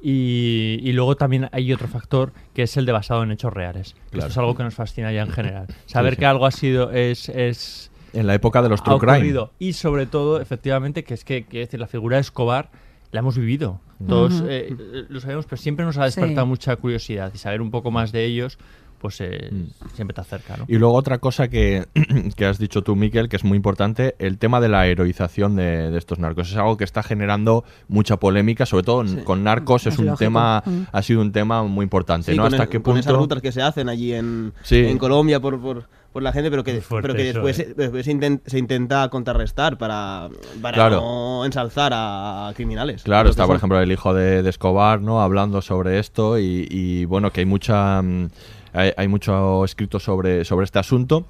Y, 0.00 0.78
y 0.82 0.92
luego 0.92 1.16
también 1.16 1.48
hay 1.52 1.72
otro 1.72 1.86
factor 1.88 2.32
que 2.54 2.62
es 2.64 2.76
el 2.76 2.86
de 2.86 2.92
basado 2.92 3.22
en 3.22 3.30
hechos 3.30 3.52
reales. 3.52 3.94
que 3.94 4.00
Claro. 4.10 4.26
Esto 4.28 4.32
es 4.32 4.38
algo 4.38 4.54
que 4.56 4.64
nos 4.64 4.74
fascina 4.74 5.12
ya 5.12 5.22
en 5.22 5.30
general. 5.30 5.66
Saber 5.86 6.14
sí. 6.14 6.20
que 6.20 6.26
algo 6.26 6.46
ha 6.46 6.50
sido 6.50 6.90
es, 6.90 7.28
es 7.28 7.90
En 8.12 8.26
la 8.26 8.34
época 8.34 8.62
de 8.62 8.68
los 8.68 8.82
true 8.82 8.98
crime. 8.98 9.12
ocurrido. 9.14 9.52
Y 9.58 9.74
sobre 9.74 10.06
todo, 10.06 10.40
efectivamente, 10.40 11.04
que 11.04 11.14
es 11.14 11.24
que 11.24 11.44
quiero 11.44 11.66
decir, 11.66 11.78
la 11.80 11.86
figura 11.86 12.16
de 12.16 12.22
Escobar 12.22 12.70
la 13.12 13.20
hemos 13.20 13.36
vivido. 13.36 13.80
Todos 14.08 14.34
Ujú. 14.40 14.46
eh, 14.48 14.68
eh, 14.70 15.04
lo 15.08 15.20
sabemos, 15.20 15.46
pero 15.46 15.60
siempre 15.62 15.84
nos 15.84 15.96
ha 15.98 16.04
despertado 16.04 16.46
mucha 16.46 16.74
curiosidad 16.76 17.30
y 17.34 17.38
saber 17.38 17.60
un 17.62 17.70
poco 17.70 17.92
más 17.92 18.10
de 18.10 18.24
ellos, 18.24 18.58
pues 19.02 19.20
eh, 19.20 19.50
siempre 19.94 20.14
te 20.14 20.20
acerca, 20.22 20.56
¿no? 20.56 20.64
Y 20.68 20.76
luego 20.78 20.94
otra 20.94 21.18
cosa 21.18 21.48
que, 21.48 21.86
que 22.36 22.46
has 22.46 22.58
dicho 22.58 22.82
tú, 22.82 22.96
Miquel, 22.96 23.28
que 23.28 23.36
es 23.36 23.44
muy 23.44 23.56
importante, 23.56 24.14
el 24.18 24.38
tema 24.38 24.60
de 24.60 24.68
la 24.70 24.86
heroización 24.86 25.56
de, 25.56 25.90
de 25.90 25.98
estos 25.98 26.18
narcos. 26.18 26.50
Es 26.50 26.56
algo 26.56 26.76
que 26.78 26.84
está 26.84 27.02
generando 27.02 27.64
mucha 27.88 28.16
polémica, 28.16 28.64
sobre 28.64 28.84
todo 28.84 29.04
con 29.24 29.44
narcos 29.44 29.86
es, 29.86 29.94
Es 29.94 29.98
un 29.98 30.06
lógico. 30.06 30.18
tema, 30.18 30.62
Mm. 30.64 30.82
ha 30.92 31.02
sido 31.02 31.20
un 31.20 31.32
tema 31.32 31.62
muy 31.64 31.82
importante, 31.82 32.30
Sí, 32.32 32.36
¿no? 32.36 32.44
con, 32.44 32.54
Hasta 32.54 32.62
el- 32.64 32.68
qué 32.70 32.78
con 32.78 32.94
punto... 32.94 33.00
esas 33.00 33.12
rutas 33.14 33.42
que 33.42 33.52
se 33.52 33.60
hacen 33.60 33.88
allí 33.88 34.14
en, 34.14 34.52
Sí. 34.62 34.76
en 34.78 34.96
Colombia 34.98 35.40
por, 35.40 35.60
por, 35.60 35.88
por 36.12 36.22
la 36.22 36.32
gente, 36.32 36.50
pero 36.50 36.62
que, 36.62 36.80
fuerte 36.80 37.08
pero 37.08 37.14
que 37.16 37.30
eso, 37.30 37.38
después, 37.42 37.58
eh. 37.58 37.74
después 37.76 38.04
se, 38.04 38.12
inten- 38.14 38.40
se 38.46 38.58
intenta 38.58 39.08
contrarrestar 39.08 39.78
para, 39.78 40.28
para 40.60 40.74
Claro. 40.74 41.00
no 41.00 41.44
ensalzar 41.44 41.92
a 41.94 42.52
criminales. 42.54 43.02
Claro, 43.02 43.30
está 43.30 43.46
por 43.46 43.56
ejemplo 43.56 43.80
el 43.80 43.90
hijo 43.90 44.12
de, 44.14 44.42
de 44.42 44.50
Escobar, 44.50 45.00
¿no? 45.00 45.22
Hablando 45.22 45.62
sobre 45.62 45.98
esto 45.98 46.38
y, 46.38 46.68
y, 46.70 47.06
bueno, 47.06 47.30
que 47.32 47.40
hay 47.40 47.46
mucha 47.46 48.00
mm, 48.02 48.28
hay, 48.72 48.92
hay 48.96 49.08
mucho 49.08 49.64
escrito 49.64 49.98
sobre, 49.98 50.44
sobre 50.44 50.64
este 50.64 50.78
asunto. 50.78 51.26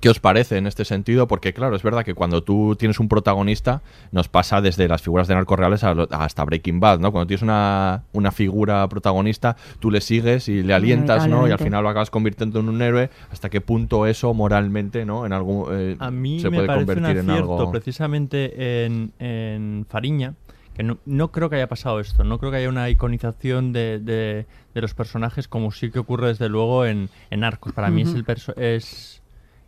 ¿Qué 0.00 0.08
os 0.10 0.20
parece 0.20 0.58
en 0.58 0.68
este 0.68 0.84
sentido? 0.84 1.26
Porque 1.26 1.52
claro, 1.52 1.74
es 1.74 1.82
verdad 1.82 2.04
que 2.04 2.14
cuando 2.14 2.44
tú 2.44 2.76
tienes 2.78 3.00
un 3.00 3.08
protagonista, 3.08 3.82
nos 4.12 4.28
pasa 4.28 4.60
desde 4.60 4.86
las 4.86 5.02
figuras 5.02 5.26
de 5.26 5.34
narcos 5.34 5.58
reales 5.58 5.82
a 5.82 5.92
lo- 5.92 6.06
hasta 6.12 6.44
Breaking 6.44 6.78
Bad, 6.78 7.00
¿no? 7.00 7.10
Cuando 7.10 7.26
tienes 7.26 7.42
una, 7.42 8.04
una 8.12 8.30
figura 8.30 8.88
protagonista, 8.88 9.56
tú 9.80 9.90
le 9.90 10.00
sigues 10.00 10.48
y 10.48 10.62
le 10.62 10.72
alientas, 10.72 11.26
¿no? 11.26 11.48
Y 11.48 11.50
al 11.50 11.58
final 11.58 11.82
lo 11.82 11.88
acabas 11.88 12.10
convirtiendo 12.10 12.60
en 12.60 12.68
un 12.68 12.80
héroe. 12.80 13.10
¿Hasta 13.32 13.48
qué 13.50 13.60
punto 13.60 14.06
eso 14.06 14.32
moralmente, 14.34 15.04
¿no? 15.04 15.26
En 15.26 15.32
algún 15.32 15.66
eh, 15.72 15.96
A 15.98 16.12
mí 16.12 16.38
se 16.38 16.48
me 16.50 16.58
puede 16.58 16.66
parece 16.68 16.82
un 16.90 16.94
convertir 16.94 17.18
en 17.18 17.30
acierto, 17.30 17.58
algo. 17.58 17.70
precisamente 17.72 18.84
en, 18.84 19.12
en 19.18 19.84
Fariña, 19.88 20.34
que 20.78 20.82
no, 20.84 20.96
no 21.04 21.30
creo 21.32 21.50
que 21.50 21.56
haya 21.56 21.68
pasado 21.68 22.00
esto, 22.00 22.24
no 22.24 22.38
creo 22.38 22.50
que 22.52 22.56
haya 22.58 22.68
una 22.70 22.88
iconización 22.88 23.72
de, 23.74 23.98
de- 23.98 24.46
de 24.74 24.80
los 24.80 24.94
personajes 24.94 25.48
como 25.48 25.72
sí 25.72 25.90
que 25.90 25.98
ocurre 25.98 26.28
desde 26.28 26.48
luego 26.48 26.86
en, 26.86 27.10
en 27.30 27.40
Narcos. 27.40 27.72
Para 27.74 27.90
mí 27.90 28.02
es 28.02 28.14
el, 28.14 28.24
perso- 28.24 28.54
es 28.56 29.20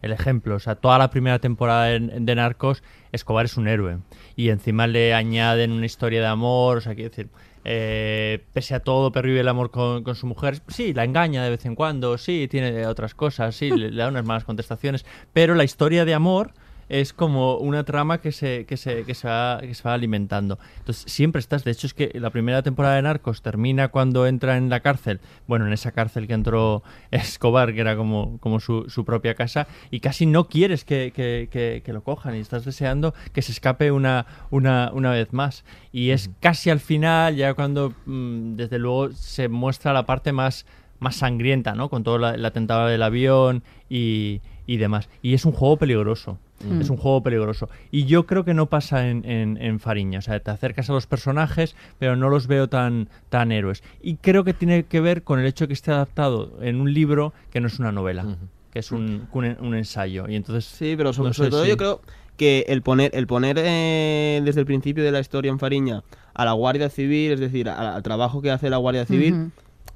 el 0.02 0.12
ejemplo, 0.12 0.54
o 0.54 0.58
sea, 0.60 0.76
toda 0.76 0.96
la 0.98 1.10
primera 1.10 1.38
temporada 1.40 1.92
en- 1.92 2.24
de 2.24 2.34
Narcos, 2.34 2.82
Escobar 3.12 3.44
es 3.44 3.56
un 3.56 3.66
héroe. 3.68 3.98
Y 4.36 4.48
encima 4.50 4.86
le 4.86 5.12
añaden 5.12 5.72
una 5.72 5.84
historia 5.84 6.20
de 6.20 6.26
amor, 6.28 6.78
o 6.78 6.80
sea, 6.80 6.94
quiero 6.94 7.10
decir... 7.10 7.28
eh, 7.64 8.42
pese 8.54 8.74
a 8.74 8.80
todo, 8.80 9.12
pervive 9.12 9.40
el 9.40 9.48
amor 9.48 9.70
con, 9.70 10.02
con 10.02 10.14
su 10.14 10.26
mujer. 10.26 10.60
Sí, 10.68 10.94
la 10.94 11.04
engaña 11.04 11.44
de 11.44 11.50
vez 11.50 11.66
en 11.66 11.74
cuando, 11.74 12.16
sí, 12.18 12.46
tiene 12.48 12.86
otras 12.86 13.14
cosas, 13.14 13.54
sí, 13.54 13.70
le, 13.70 13.90
le 13.90 14.02
da 14.02 14.08
unas 14.08 14.24
malas 14.24 14.44
contestaciones, 14.44 15.04
pero 15.34 15.54
la 15.54 15.64
historia 15.64 16.04
de 16.06 16.14
amor 16.14 16.52
es 16.90 17.12
como 17.14 17.56
una 17.56 17.84
trama 17.84 18.20
que 18.20 18.32
se, 18.32 18.66
que 18.66 18.76
se, 18.76 19.04
que 19.04 19.14
se, 19.14 19.26
va, 19.28 19.58
que 19.62 19.74
se 19.74 19.82
va 19.88 19.94
alimentando. 19.94 20.58
Entonces, 20.78 21.10
siempre 21.10 21.38
estás. 21.40 21.64
De 21.64 21.70
hecho, 21.70 21.86
es 21.86 21.94
que 21.94 22.10
la 22.14 22.30
primera 22.30 22.62
temporada 22.62 22.96
de 22.96 23.02
Narcos 23.02 23.40
termina 23.42 23.88
cuando 23.88 24.26
entra 24.26 24.56
en 24.58 24.68
la 24.68 24.80
cárcel. 24.80 25.20
Bueno, 25.46 25.66
en 25.66 25.72
esa 25.72 25.92
cárcel 25.92 26.26
que 26.26 26.34
entró 26.34 26.82
Escobar, 27.10 27.72
que 27.72 27.80
era 27.80 27.96
como, 27.96 28.38
como 28.40 28.60
su, 28.60 28.84
su 28.90 29.04
propia 29.04 29.34
casa, 29.34 29.66
y 29.90 30.00
casi 30.00 30.26
no 30.26 30.48
quieres 30.48 30.84
que, 30.84 31.12
que- 31.14 31.48
que- 31.50 31.82
que 31.84 31.92
lo 31.92 32.02
cojan 32.02 32.34
y 32.34 32.40
estás 32.40 32.64
deseando 32.64 33.14
que 33.32 33.40
se 33.42 33.52
escape 33.52 33.90
una, 33.92 34.26
una, 34.50 34.90
una 34.92 35.12
vez 35.12 35.32
más. 35.32 35.64
Y 35.92 36.10
es 36.10 36.30
casi 36.40 36.70
al 36.70 36.80
final, 36.80 37.36
ya 37.36 37.54
cuando 37.54 37.94
mm, 38.06 38.56
desde 38.56 38.78
luego 38.78 39.12
se 39.12 39.48
muestra 39.48 39.92
la 39.92 40.04
parte 40.06 40.32
más 40.32 40.66
más 40.98 41.16
sangrienta, 41.16 41.74
¿no? 41.74 41.88
Con 41.88 42.02
todo 42.04 42.18
la- 42.18 42.34
el 42.34 42.44
atentado 42.44 42.86
del 42.86 43.02
avión 43.02 43.62
y, 43.88 44.42
y 44.66 44.76
demás. 44.76 45.08
Y 45.22 45.32
es 45.32 45.46
un 45.46 45.52
juego 45.52 45.78
peligroso. 45.78 46.38
Mm. 46.64 46.80
Es 46.82 46.90
un 46.90 46.96
juego 46.98 47.22
peligroso. 47.22 47.68
Y 47.90 48.04
yo 48.04 48.26
creo 48.26 48.44
que 48.44 48.52
no 48.54 48.66
pasa 48.66 49.08
en, 49.08 49.24
en, 49.24 49.56
en 49.60 49.80
Fariña. 49.80 50.18
O 50.18 50.22
sea, 50.22 50.38
te 50.40 50.50
acercas 50.50 50.90
a 50.90 50.92
los 50.92 51.06
personajes, 51.06 51.74
pero 51.98 52.16
no 52.16 52.28
los 52.28 52.46
veo 52.46 52.68
tan, 52.68 53.08
tan 53.30 53.50
héroes. 53.50 53.82
Y 54.02 54.16
creo 54.16 54.44
que 54.44 54.52
tiene 54.52 54.84
que 54.84 55.00
ver 55.00 55.22
con 55.22 55.40
el 55.40 55.46
hecho 55.46 55.64
de 55.64 55.68
que 55.68 55.74
esté 55.74 55.90
adaptado 55.90 56.58
en 56.62 56.80
un 56.80 56.92
libro 56.92 57.32
que 57.50 57.60
no 57.60 57.66
es 57.68 57.78
una 57.78 57.92
novela, 57.92 58.36
que 58.72 58.78
es 58.80 58.92
un, 58.92 59.26
un, 59.32 59.56
un 59.60 59.74
ensayo. 59.74 60.28
Y 60.28 60.36
entonces. 60.36 60.64
Sí, 60.66 60.94
pero 60.96 61.12
sobre, 61.12 61.30
no 61.30 61.34
sobre 61.34 61.46
sé 61.46 61.50
todo 61.50 61.64
si- 61.64 61.70
yo 61.70 61.76
creo 61.78 62.00
que 62.36 62.64
el 62.68 62.82
poner, 62.82 63.10
el 63.14 63.26
poner 63.26 63.56
eh, 63.58 64.40
desde 64.44 64.60
el 64.60 64.66
principio 64.66 65.02
de 65.04 65.12
la 65.12 65.20
historia 65.20 65.50
en 65.50 65.58
Fariña 65.58 66.02
a 66.34 66.44
la 66.44 66.52
Guardia 66.52 66.88
Civil, 66.88 67.32
es 67.32 67.40
decir, 67.40 67.68
al 67.68 68.02
trabajo 68.02 68.40
que 68.42 68.50
hace 68.50 68.70
la 68.70 68.76
Guardia 68.78 69.04
Civil. 69.06 69.50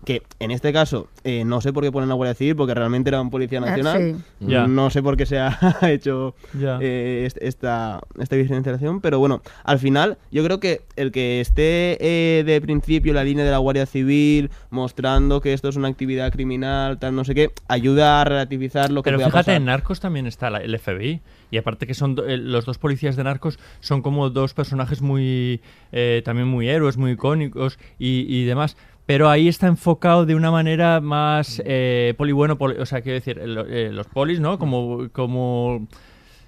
Que 0.04 0.22
en 0.40 0.50
este 0.50 0.72
caso 0.72 1.08
eh, 1.24 1.44
no 1.44 1.60
sé 1.60 1.72
por 1.72 1.82
qué 1.82 1.90
ponen 1.92 2.08
la 2.08 2.14
Guardia 2.14 2.34
Civil, 2.34 2.56
porque 2.56 2.74
realmente 2.74 3.10
era 3.10 3.20
un 3.20 3.30
policía 3.30 3.58
Ah, 3.58 3.66
nacional. 3.66 4.16
sí. 4.40 4.46
No 4.46 4.90
sé 4.90 5.02
por 5.02 5.16
qué 5.16 5.26
se 5.26 5.38
ha 5.38 5.56
hecho 5.90 6.34
eh, 6.80 7.24
est- 7.26 7.38
esta, 7.40 8.00
esta 8.18 8.36
diferenciación, 8.36 9.00
pero 9.00 9.18
bueno, 9.18 9.40
al 9.64 9.78
final 9.78 10.18
yo 10.30 10.44
creo 10.44 10.60
que 10.60 10.82
el 10.96 11.10
que 11.12 11.40
esté 11.40 11.96
eh, 12.00 12.44
de 12.44 12.60
principio 12.60 13.12
la 13.14 13.24
línea 13.24 13.44
de 13.44 13.50
la 13.50 13.58
Guardia 13.58 13.86
Civil 13.86 14.50
mostrando 14.70 15.40
que 15.40 15.52
esto 15.52 15.68
es 15.68 15.76
una 15.76 15.88
actividad 15.88 16.32
criminal, 16.32 16.98
tal, 16.98 17.14
no 17.14 17.24
sé 17.24 17.34
qué, 17.34 17.50
ayuda 17.68 18.20
a 18.20 18.24
relativizar 18.24 18.90
lo 18.90 19.02
que 19.02 19.08
Pero 19.08 19.18
pueda 19.18 19.28
fíjate, 19.28 19.44
pasar. 19.46 19.56
en 19.56 19.64
Narcos 19.66 20.00
también 20.00 20.26
está 20.26 20.50
la- 20.50 20.58
el 20.58 20.78
FBI. 20.78 21.20
Y 21.50 21.56
aparte 21.58 21.86
que 21.86 21.94
son 21.94 22.16
eh, 22.26 22.36
los 22.36 22.64
dos 22.64 22.78
policías 22.78 23.14
de 23.16 23.22
Narcos 23.24 23.58
son 23.80 24.02
como 24.02 24.28
dos 24.30 24.54
personajes 24.54 25.00
muy 25.02 25.60
eh, 25.92 26.20
también 26.24 26.48
muy 26.48 26.68
héroes, 26.68 26.96
muy 26.96 27.12
icónicos 27.12 27.78
y, 27.98 28.26
y 28.28 28.44
demás. 28.44 28.76
Pero 29.06 29.28
ahí 29.28 29.48
está 29.48 29.66
enfocado 29.66 30.24
de 30.24 30.34
una 30.34 30.50
manera 30.50 31.00
más 31.00 31.60
eh, 31.66 32.14
poli 32.16 32.32
bueno, 32.32 32.56
poli- 32.56 32.78
o 32.78 32.86
sea, 32.86 33.02
quiero 33.02 33.14
decir, 33.16 33.38
eh, 33.38 33.90
los 33.92 34.06
polis, 34.06 34.40
¿no? 34.40 34.58
Como, 34.58 35.08
como 35.12 35.86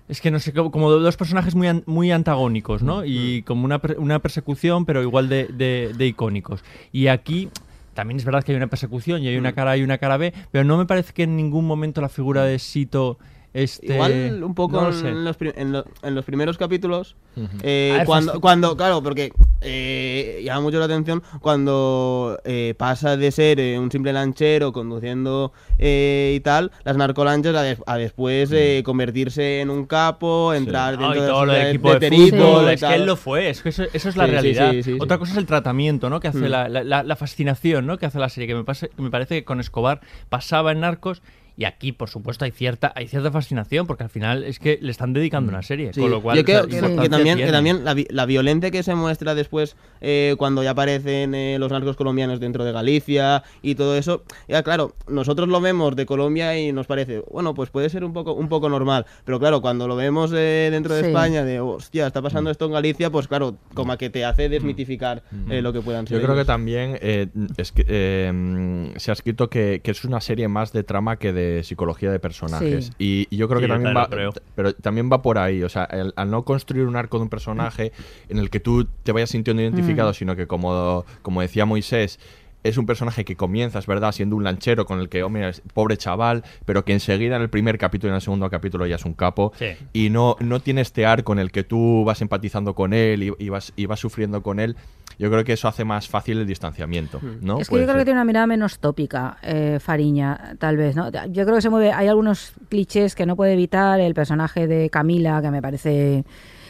es 0.09 0.21
que 0.21 0.31
no 0.31 0.39
sé, 0.39 0.53
como, 0.55 0.91
dos 0.91 1.17
personajes 1.17 1.55
muy, 1.55 1.67
an- 1.69 1.83
muy 1.87 2.11
antagónicos, 2.13 2.83
¿no? 2.83 3.05
Y 3.05 3.43
como 3.43 3.65
una, 3.67 3.79
per- 3.81 3.99
una 3.99 4.21
persecución, 4.21 4.87
pero 4.87 5.03
igual 5.03 5.29
de, 5.29 5.49
de- 5.49 5.93
de 5.97 6.07
icónicos. 6.07 6.65
Y 6.93 7.09
aquí 7.09 7.51
también 7.93 8.17
es 8.19 8.25
verdad 8.25 8.43
que 8.43 8.53
hay 8.53 8.57
una 8.57 8.69
persecución 8.69 9.23
y 9.23 9.29
hay 9.29 9.37
una 9.37 9.53
cara 9.53 9.73
A 9.73 9.77
y 9.77 9.83
una 9.83 9.99
cara 9.99 10.17
B, 10.17 10.33
pero 10.51 10.65
no 10.65 10.79
me 10.79 10.87
parece 10.87 11.13
que 11.13 11.25
en 11.25 11.37
ningún 11.37 11.67
momento 11.67 12.01
la 12.01 12.09
figura 12.09 12.45
de 12.45 12.59
Sito 12.59 13.19
esté... 13.53 13.95
Igual 13.95 14.43
un 14.45 14.55
poco 14.55 14.81
no 14.81 14.87
lo 14.89 14.93
sé. 14.93 15.09
en, 15.09 15.25
los 15.25 15.37
en, 15.41 15.73
lo- 15.73 15.85
en 16.03 16.15
los 16.15 16.25
primeros 16.25 16.57
capítulos, 16.59 17.17
eh, 17.63 18.03
cuando, 18.07 18.41
cuando, 18.41 18.77
claro, 18.77 19.03
porque 19.03 19.33
eh, 19.61 20.43
llama 20.45 20.61
mucho 20.61 20.79
la 20.79 20.85
atención 20.85 21.23
cuando 21.41 22.39
eh, 22.45 22.75
pasa 22.77 23.17
de 23.17 23.31
ser 23.33 23.59
eh, 23.61 23.79
un 23.79 23.91
simple 23.91 24.13
lanchero 24.13 24.73
conduciendo 24.73 25.53
eh, 25.79 26.35
y 26.37 26.41
tal, 26.41 26.71
las 26.85 26.97
narcolanchas 26.97 27.55
a, 27.55 27.63
des- 27.63 27.83
a 27.87 27.97
después 27.97 28.51
eh, 28.53 28.83
convertirse 28.85 29.61
en 29.61 29.71
un 29.71 29.87
capo, 29.87 30.53
entrar 30.55 30.99
No, 30.99 31.09
dentro 31.11 31.23
de, 31.23 31.29
todo 31.29 31.45
lo 31.47 31.53
de- 31.53 31.59
del 31.59 31.69
equipo 31.69 31.95
de, 31.95 32.11
de 32.11 32.17
fútbol, 32.31 32.69
es 32.69 32.81
que 32.85 32.95
él 32.95 33.07
lo 33.07 33.17
fue, 33.17 33.51
es 33.51 33.63
que 33.63 33.71
eso, 33.71 33.85
eso 33.93 34.09
es 34.09 34.17
la 34.17 34.27
realidad. 34.27 34.75
Otra 35.01 35.19
cosa 35.19 35.33
es 35.33 35.39
el 35.39 35.47
tratamiento, 35.47 36.11
¿no? 36.11 36.21
Que 36.21 36.29
hace 36.29 36.39
Mm. 36.39 36.45
la, 36.49 36.69
la- 37.03 37.17
fascinación, 37.17 37.87
¿no? 37.87 37.97
Que 37.99 38.07
hace 38.07 38.19
la 38.19 38.29
serie, 38.29 38.47
que 38.47 38.55
me, 38.55 38.65
pase- 38.65 38.91
que 38.91 39.01
me 39.03 39.11
parece 39.11 39.37
que 39.37 39.45
con 39.45 39.59
Escobar 39.61 40.01
pasaba 40.29 40.73
en 40.73 40.81
Narcos 40.81 41.23
Y 41.57 41.65
aquí, 41.65 41.93
por 41.93 42.11
supuesto, 42.11 42.45
hay 42.45 42.51
cierta, 42.51 42.93
hay 42.95 43.07
cierta 43.09 43.31
fascinación, 43.31 43.87
porque 43.87 44.05
al 44.05 44.11
final 44.11 44.45
es 44.45 44.59
que 44.59 44.79
le 44.83 44.91
están 44.91 45.13
dedicando 45.15 45.51
una 45.51 45.63
serie. 45.63 45.93
Sí, 45.95 46.01
Con 46.03 46.11
lo 46.11 46.21
cual, 46.21 46.37
yo 46.37 46.45
creo 46.45 46.65
o 46.65 46.69
sea, 46.71 46.81
que, 47.01 47.09
también, 47.09 47.39
que 47.39 47.51
también 47.51 47.85
la, 47.85 47.95
vi- 47.95 48.07
la 48.11 48.27
violencia 48.27 48.71
que 48.71 48.83
se 48.83 48.95
muestra 48.95 49.35
después 49.35 49.75
eh, 50.03 50.35
cuando 50.37 50.63
ya 50.63 50.71
aparecen 50.73 51.35
eh, 51.35 51.57
los 51.59 51.73
narcos 51.73 51.97
colombianos 51.97 52.41
dentro 52.41 52.65
de 52.65 52.73
Galicia 52.73 53.43
y 53.63 53.75
todo 53.75 53.97
eso, 53.97 54.25
ya 54.49 54.63
claro, 54.63 54.95
nosotros 55.09 55.49
lo 55.49 55.61
vemos 55.63 55.97
de 55.97 56.05
Colombia 56.05 56.59
y 56.59 56.73
nos 56.73 56.87
parece, 56.87 57.23
bueno, 57.31 57.55
pues 57.55 57.71
puede 57.71 57.89
ser 57.89 58.05
un 58.05 58.13
poco, 58.13 58.35
un 58.35 58.49
poco 58.51 58.69
normal, 58.69 59.07
pero 59.25 59.39
claro, 59.41 59.63
cuando 59.63 59.89
lo 59.89 59.97
vemos 59.97 60.33
eh, 60.35 60.69
dentro 60.71 60.95
de 60.95 61.01
Sí. 61.01 61.07
España, 61.09 61.43
de 61.45 61.61
hostia, 61.61 62.07
está 62.07 62.21
Mm. 62.21 62.25
pasando 62.25 62.51
esto 62.51 62.67
en 62.67 62.73
Galicia, 62.73 63.09
pues 63.11 63.29
claro, 63.29 63.57
como 63.73 63.97
que 63.97 64.11
te 64.11 64.25
hace 64.27 64.49
desmitificar 64.51 65.23
eh, 65.49 65.63
lo 65.63 65.73
que 65.73 65.81
puedan 65.81 66.07
ser. 66.07 66.19
Yo 66.19 66.25
creo 66.25 66.37
que 66.37 66.45
también 66.45 66.99
eh, 67.01 67.29
es 67.57 67.73
que, 67.73 67.85
eh, 67.89 68.31
mm, 68.31 68.97
se 68.99 69.11
ha 69.11 69.15
escrito 69.15 69.49
que, 69.49 69.81
que 69.83 69.91
es 69.93 70.05
una 70.05 70.21
serie 70.21 70.49
más 70.49 70.73
de 70.73 70.83
trama 70.83 71.17
que 71.19 71.33
de 71.33 71.46
psicología 71.65 72.11
de 72.11 72.19
personajes. 72.21 72.87
Sí. 72.87 73.27
Y, 73.31 73.35
y 73.35 73.37
yo 73.39 73.49
creo 73.49 73.61
Sí, 73.61 73.67
que 73.67 73.73
también 73.73 73.97
va, 73.97 74.09
creo. 74.09 74.33
pero 74.55 74.75
también 74.75 75.11
va 75.11 75.23
por 75.23 75.39
ahí. 75.39 75.63
O 75.63 75.69
sea, 75.69 75.85
el- 75.85 76.13
al 76.17 76.31
no 76.31 76.45
construir 76.45 76.87
un 76.87 76.97
arco 76.97 77.19
de 77.19 77.25
un 77.25 77.29
personaje 77.31 77.93
en 78.29 78.39
el 78.39 78.51
que 78.51 78.61
tú 78.61 78.87
te 79.03 79.13
vayas 79.13 79.31
sintiendo 79.31 79.63
identificado, 79.63 80.11
Mm. 80.11 80.15
sino 80.15 80.37
que 80.37 80.47
como, 80.47 81.05
como 81.23 81.41
decía 81.41 81.65
Moisés, 81.67 82.19
es 82.65 82.79
un 82.79 82.87
personaje 82.87 83.25
que 83.25 83.37
comienza, 83.37 83.79
es 83.79 83.87
verdad, 83.87 84.11
siendo 84.11 84.35
un 84.35 84.43
lanchero 84.43 84.87
con 84.87 84.99
el 84.99 85.09
que, 85.09 85.23
oh, 85.23 85.29
mira, 85.29 85.49
es 85.51 85.63
pobre 85.73 85.97
chaval, 85.97 86.43
pero 86.65 86.85
que 86.85 86.93
enseguida 86.95 87.37
en 87.37 87.43
el 87.43 87.49
primer 87.49 87.79
capítulo 87.79 88.09
y 88.09 88.13
en 88.13 88.15
el 88.17 88.23
segundo 88.23 88.51
capítulo 88.51 88.87
ya 88.87 88.97
es 88.97 89.05
un 89.05 89.15
capo. 89.15 89.53
Sí. 89.57 89.67
Y 89.93 90.11
no, 90.11 90.35
no 90.41 90.59
tiene 90.59 90.81
este 90.81 91.07
arco 91.07 91.33
en 91.33 91.39
el 91.39 91.53
que 91.53 91.63
tú 91.63 92.03
vas 92.05 92.23
empatizando 92.23 92.75
con 92.75 92.93
él 92.93 93.23
y, 93.23 93.33
y 93.39 93.51
vas, 93.51 93.73
y 93.77 93.87
vas 93.87 94.01
sufriendo 94.01 94.43
con 94.43 94.59
él. 94.59 94.75
Yo 95.19 95.31
creo 95.31 95.45
que 95.45 95.55
eso 95.55 95.67
hace 95.69 95.85
más 95.85 96.09
fácil 96.09 96.39
el 96.39 96.47
distanciamiento, 96.47 97.21
¿no? 97.41 97.59
Es 97.59 97.69
que 97.69 97.71
Puede 97.71 97.83
yo 97.85 97.87
creo 97.87 97.95
ser. 97.95 97.97
que 98.01 98.05
tiene 98.05 98.19
una 98.19 98.25
mirada 98.27 98.47
menos 98.47 98.79
tópica, 98.79 99.39
eh, 99.43 99.79
Fariña, 99.81 100.57
tal 100.59 100.77
vez, 100.77 100.95
¿no? 100.95 101.11
Yo 101.11 101.45
creo 101.45 101.55
que 101.57 101.63
se 101.63 101.71
mueve, 101.71 101.93
hay 101.93 102.09
algunos 102.09 102.53
clichés 102.69 103.15
que 103.15 103.25
no 103.27 103.35
puede 103.37 103.55
evitar, 103.55 103.99
el 104.01 104.13
personaje 104.15 104.67
de 104.67 104.91
Camila, 104.91 105.41
que 105.41 105.51
me 105.51 105.63
parece 105.63 106.25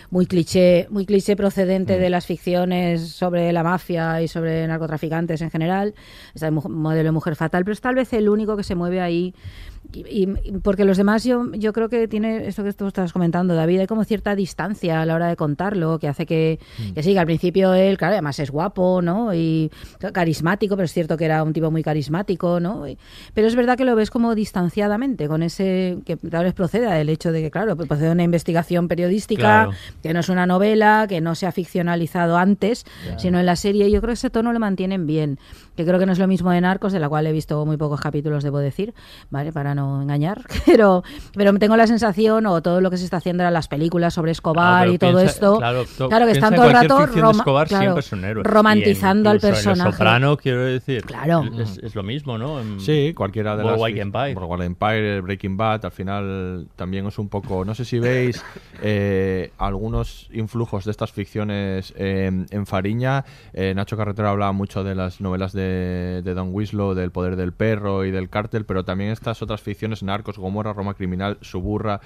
muy 0.09 0.27
cliché, 0.27 0.87
muy 0.91 1.05
cliché 1.05 1.35
procedente 1.35 1.99
de 1.99 2.09
las 2.11 2.27
ficciones 2.27 3.09
sobre 3.09 3.53
la 3.53 3.65
mafia 3.65 4.23
y 4.23 4.29
sobre 4.29 4.65
narcotraficantes 4.69 5.43
en 5.43 5.51
general, 5.51 5.95
mu- 6.53 6.69
modelo 6.69 7.09
de 7.09 7.11
mujer 7.13 7.35
fatal, 7.35 7.65
pero 7.65 7.73
es 7.73 7.81
tal 7.81 7.97
vez 7.97 8.13
el 8.13 8.29
único 8.29 8.57
que 8.57 8.63
se 8.63 8.77
mueve 8.77 9.01
ahí 9.01 9.35
y, 9.93 10.05
y- 10.29 10.53
porque 10.63 10.85
los 10.85 10.97
demás 10.97 11.25
yo, 11.25 11.53
yo 11.53 11.73
creo 11.73 11.89
que 11.89 12.09
tiene 12.09 12.47
esto 12.47 12.63
que 12.65 12.73
tú 12.73 12.87
estás 12.87 13.13
comentando, 13.13 13.55
David, 13.55 13.81
hay 13.81 13.87
como 13.87 14.05
cierta 14.05 14.35
distancia 14.35 15.01
a 15.03 15.07
la 15.07 15.15
hora 15.15 15.29
de 15.29 15.37
contarlo, 15.37 15.99
que 15.99 16.09
hace 16.09 16.27
que, 16.27 16.59
que 16.95 17.03
sí, 17.03 17.13
que 17.13 17.19
al 17.19 17.27
principio 17.27 17.75
él, 17.75 17.97
claro, 17.99 18.15
además 18.15 18.39
es 18.39 18.51
guapo, 18.51 19.03
¿no? 19.03 19.35
Y 19.35 19.71
ca- 19.99 20.13
carismático, 20.13 20.77
pero 20.77 20.85
es 20.87 20.93
cierto 20.93 21.17
que 21.17 21.25
era 21.25 21.43
un 21.43 21.53
tipo 21.53 21.71
muy 21.71 21.83
carismático, 21.83 22.61
¿no? 22.61 22.87
Y- 22.89 22.99
pero 23.35 23.47
es 23.49 23.55
verdad 23.57 23.77
que 23.77 23.85
lo 23.85 23.95
ves 23.97 24.11
como 24.11 24.35
distanciadamente, 24.35 25.29
con 25.29 25.43
ese, 25.43 25.99
que 26.05 26.17
tal 26.17 26.45
vez 26.45 26.55
proceda 26.55 26.93
del 26.95 27.09
hecho 27.09 27.33
de 27.33 27.43
que, 27.43 27.51
claro, 27.51 27.77
pues 27.77 27.89
procede 27.89 28.07
de 28.09 28.13
una 28.13 28.23
investigación 28.25 28.89
periodística, 28.89 29.41
Claro. 29.43 29.71
que 30.03 30.13
no 30.13 30.21
es 30.21 30.29
una 30.29 30.47
novela, 30.47 31.07
que 31.09 31.21
no 31.21 31.35
se 31.35 31.47
ha 31.47 31.53
ficcionalizado 31.53 32.37
antes, 32.37 32.85
sino 33.19 33.39
en 33.39 33.47
la 33.47 33.57
serie. 33.57 33.91
Yo 33.91 34.01
creo 34.01 34.09
que 34.11 34.15
ese 34.15 34.31
tono 34.31 34.53
lo 34.53 34.59
mantienen 34.61 35.07
bien. 35.07 35.39
Que 35.77 35.85
creo 35.85 35.99
que 35.99 36.07
no 36.07 36.13
es 36.13 36.19
lo 36.19 36.27
mismo 36.27 36.51
de 36.51 36.61
Narcos, 36.61 36.93
de 36.93 36.99
la 37.01 37.09
cual 37.09 37.27
he 37.27 37.33
visto 37.33 37.65
muy 37.67 37.77
pocos 37.77 38.01
capítulos, 38.01 38.43
debo 38.43 38.59
decir, 38.59 38.95
¿vale? 39.31 39.53
Para 39.53 39.75
no 39.75 40.03
engañar. 40.03 40.43
Pero, 40.67 41.03
pero 41.35 41.53
tengo 41.59 41.77
la 41.77 41.87
sensación, 41.87 42.45
o 42.47 42.61
todo 42.63 42.81
lo 42.81 42.91
que 42.91 42.97
se 42.97 43.05
está 43.05 43.19
haciendo 43.19 43.45
en 43.45 43.53
las 43.53 43.69
películas 43.69 44.15
sobre 44.15 44.33
Escobar 44.33 44.87
Ah, 44.89 44.91
y 44.91 44.99
todo 44.99 45.13
piensa- 45.19 45.25
esto. 45.33 45.59
Claro, 45.59 45.85
to- 45.97 46.09
claro 46.09 46.27
que 46.27 46.33
están 46.33 46.53
en 46.55 46.57
todo 46.57 46.67
el 46.67 46.73
cualquier 46.73 46.91
rato 46.91 47.03
ficción 47.05 47.15
de 47.17 47.21
roma- 47.29 47.39
Escobar 47.43 47.69
claro, 47.69 47.83
siempre 47.83 48.01
es 48.01 48.13
un 48.13 48.25
héroe. 48.25 48.45
romantizando 48.45 49.21
Y 49.21 49.23
en- 49.23 49.31
al 49.31 49.37
en 49.37 49.41
personaje. 49.41 49.85
Los 49.89 49.95
Soprano, 49.95 50.37
quiero 50.37 50.65
decir. 50.65 51.03
Claro. 51.05 51.45
Es, 51.59 51.79
es 51.79 51.95
lo 51.95 52.03
mismo, 52.03 52.37
¿no? 52.39 52.61
En 52.61 52.81
Sí, 52.81 53.13
cualquiera 53.15 53.53
de 53.57 53.65
las. 53.65 53.73
Boardwalk 53.77 53.97
Empire. 53.97 54.35
Boardwalk 54.35 54.63
Empire, 54.63 55.21
Breaking 55.21 55.57
Bad, 55.57 55.85
al 55.85 55.93
final 55.93 56.67
también 56.77 57.07
es 57.07 57.19
un 57.19 57.29
poco. 57.29 57.65
No 57.65 57.75
sé 57.75 57.85
si 57.85 57.99
veis 57.99 58.43
eh, 58.83 59.51
algunos 59.59 60.29
influjos 60.33 60.85
de 60.85 60.91
estas 60.91 61.13
ficciones 61.13 61.93
eh, 61.97 62.31
en 62.51 62.67
Fariña. 62.67 63.25
Eh, 63.53 63.73
Nacho 63.75 63.97
Carretero 63.97 64.29
hablaba 64.29 64.53
mucho 64.53 64.85
de 64.85 64.95
las 64.95 65.21
novelas 65.21 65.53
de, 65.53 65.66
de 65.67 66.35
Don 66.35 66.49
Winslow, 66.53 66.95
del 66.95 67.11
poder 67.11 67.37
del 67.37 67.53
perro 67.53 68.05
y 68.05 68.11
del 68.11 68.29
cártel, 68.29 68.65
pero 68.65 68.85
también 68.85 69.11
estas 69.11 69.43
otras 69.43 69.61
ficciones: 69.61 70.03
Narcos, 70.03 70.39
Gomorra, 70.39 70.73
Roma 70.73 70.95
Criminal, 70.95 71.39
Suburra, 71.41 72.01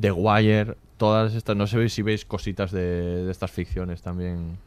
The 0.00 0.12
Wire. 0.12 0.76
Todas 0.96 1.34
estas. 1.34 1.56
No 1.56 1.66
sé 1.66 1.88
si 1.88 2.02
veis 2.02 2.24
cositas 2.24 2.70
de, 2.70 3.24
de 3.24 3.30
estas 3.30 3.50
ficciones 3.50 4.02
también 4.02 4.58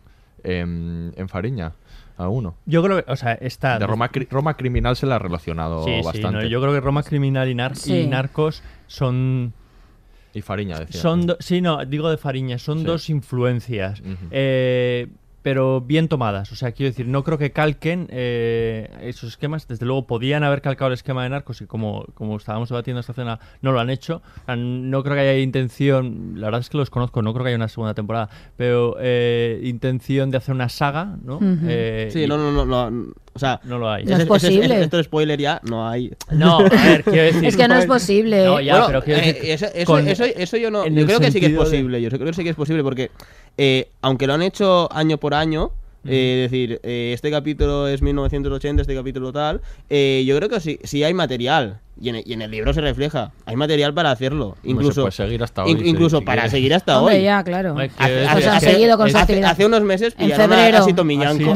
en, 0.43 1.13
en 1.15 1.29
Fariña. 1.29 1.73
¿Alguno? 2.17 2.55
Yo 2.65 2.81
creo 2.81 3.05
que, 3.05 3.11
o 3.11 3.15
sea, 3.15 3.33
está... 3.33 3.77
De 3.77 3.85
Roma, 3.85 4.11
Cri- 4.11 4.27
Roma 4.31 4.55
Criminal 4.57 4.95
se 4.95 5.05
la 5.05 5.17
ha 5.17 5.19
relacionado 5.19 5.83
Sí, 5.85 5.99
sí, 5.99 6.03
bastante. 6.03 6.31
no, 6.39 6.43
yo 6.47 6.59
creo 6.59 6.73
que 6.73 6.79
Roma 6.79 7.03
Criminal 7.03 7.47
y, 7.47 7.53
Nar- 7.53 7.73
y 7.73 7.75
Sí. 7.75 8.07
Narcos 8.07 8.63
son... 8.87 9.53
Y 10.33 10.41
Fariña, 10.41 10.79
decía. 10.79 10.99
son 10.99 11.35
sí, 11.39 11.61
no, 11.61 11.85
digo 11.85 12.09
de 12.09 12.17
Fariña, 12.17 12.57
son 12.57 12.79
Sí. 12.79 12.85
dos 12.85 13.09
influencias. 13.11 14.01
Eh, 14.31 15.09
pero 15.47 15.79
bien 15.79 16.10
tomadas. 16.10 16.51
O 16.51 16.57
sea, 16.57 16.73
quiero 16.73 16.89
decir, 16.89 17.07
no 17.07 17.23
creo 17.23 17.38
que 17.38 17.51
calquen 17.53 18.07
eh, 18.12 18.89
esos 19.01 19.29
esquemas. 19.29 19.65
Desde 19.65 19.86
luego, 19.86 20.05
podían 20.05 20.43
haber 20.43 20.62
calcado 20.62 20.89
el 20.89 20.93
esquema 20.95 21.23
de 21.23 21.29
Narcos 21.29 21.62
y 21.62 21.65
como, 21.67 22.03
como 22.15 22.36
estábamos 22.36 22.67
debatiendo 22.67 22.99
esta 22.99 23.13
cena, 23.13 23.39
no 23.62 23.71
lo 23.71 23.79
han 23.79 23.89
hecho. 23.89 24.21
No 24.57 25.03
creo 25.03 25.15
que 25.15 25.21
haya 25.21 25.38
intención, 25.39 26.33
la 26.36 26.47
verdad 26.47 26.60
es 26.60 26.69
que 26.69 26.75
los 26.77 26.89
conozco, 26.89 27.21
no 27.21 27.31
creo 27.31 27.45
que 27.45 27.47
haya 27.51 27.55
una 27.55 27.69
segunda 27.69 27.93
temporada, 27.93 28.27
pero 28.57 28.97
eh, 28.99 29.62
intención 29.63 30.31
de 30.31 30.38
hacer 30.38 30.53
una 30.53 30.67
saga, 30.67 31.15
¿no? 31.23 31.39
Eh, 31.63 32.10
Sí, 32.12 32.23
y- 32.23 32.27
no, 32.27 32.36
no, 32.38 32.51
no, 32.51 32.65
no, 32.91 33.13
o 33.38 33.39
sea, 33.39 33.60
No 33.63 33.80
lo 33.80 33.89
hay. 33.89 34.04
No 34.04 34.12
es 34.12 34.15
ese- 34.15 34.23
ese- 34.23 34.28
posible. 34.28 34.82
esto 34.84 35.00
es 35.00 35.06
spoiler 35.06 35.39
ya, 35.39 35.62
no 35.63 35.88
hay. 35.88 36.12
No, 36.32 36.60
a 36.60 36.63
ver, 36.63 37.04
quiero 37.06 37.23
decir... 37.23 37.45
Es 37.45 37.56
que 37.56 37.67
no 37.67 37.76
es 37.78 37.86
posible. 37.86 38.43
No, 38.45 38.60
ya, 38.60 38.73
Bueno, 38.73 38.88
pero 38.88 39.04
quiero 39.04 39.21
eh, 39.21 39.39
eso, 39.54 39.65
eso- 39.73 39.86
con- 39.86 40.08
eso- 40.08 40.26
eso 40.26 40.58
yo 40.58 40.69
no. 40.69 40.86
Yo 40.88 41.06
creo 41.06 41.19
que 41.19 41.32
sí 41.32 41.39
que 41.39 41.45
es 41.47 41.52
de- 41.54 41.58
posible. 41.58 42.02
Yo 42.02 42.10
creo 42.10 42.26
que 42.26 42.34
sí 42.34 42.43
que 42.43 42.50
es 42.50 42.56
posible 42.56 42.84
porque, 42.84 43.10
eh, 43.58 43.88
aunque 44.02 44.28
lo 44.28 44.34
han 44.34 44.41
hecho 44.41 44.91
año 44.93 45.17
por 45.17 45.34
año, 45.34 45.71
eh, 46.06 46.43
es 46.45 46.52
decir, 46.52 46.80
eh, 46.84 47.12
este 47.13 47.32
capítulo 47.32 47.88
es 47.88 48.02
1980, 48.02 48.82
este 48.82 48.95
capítulo 48.95 49.32
tal, 49.34 49.62
eh, 49.89 50.23
yo 50.26 50.36
creo 50.38 50.50
que 50.50 50.60
sí, 50.60 50.80
sí 50.84 51.04
hay 51.04 51.13
material. 51.13 51.80
Y 51.99 52.10
en, 52.10 52.15
el, 52.17 52.23
y 52.27 52.33
en 52.33 52.41
el 52.43 52.51
libro 52.51 52.73
se 52.73 52.81
refleja. 52.81 53.31
Hay 53.45 53.55
material 53.55 53.93
para 53.93 54.12
hacerlo. 54.12 54.55
Incluso, 54.63 55.01
puede 55.01 55.12
seguir 55.12 55.41
hasta 55.43 55.67
in- 55.67 55.77
hoy, 55.77 55.83
si- 55.83 55.89
incluso 55.89 56.19
si 56.19 56.25
para 56.25 56.41
quieres. 56.43 56.51
seguir 56.51 56.73
hasta 56.75 56.99
Hombre, 56.99 57.15
hoy. 57.17 57.23
ya, 57.23 57.43
claro. 57.43 57.75
Hace, 57.97 58.27
hace- 58.27 58.47
hace- 58.49 58.71
seguido 58.73 58.97
con 58.97 59.10
su 59.10 59.15
hace- 59.17 59.23
actividad. 59.23 59.51
hace 59.51 59.65
unos 59.65 59.81
meses 59.81 60.13
En 60.17 60.25
pillaron 60.25 60.51
a- 60.51 60.55
febrero. 60.55 60.77
a 60.77 60.81
Sito 60.83 61.03
Miñanco, 61.03 61.53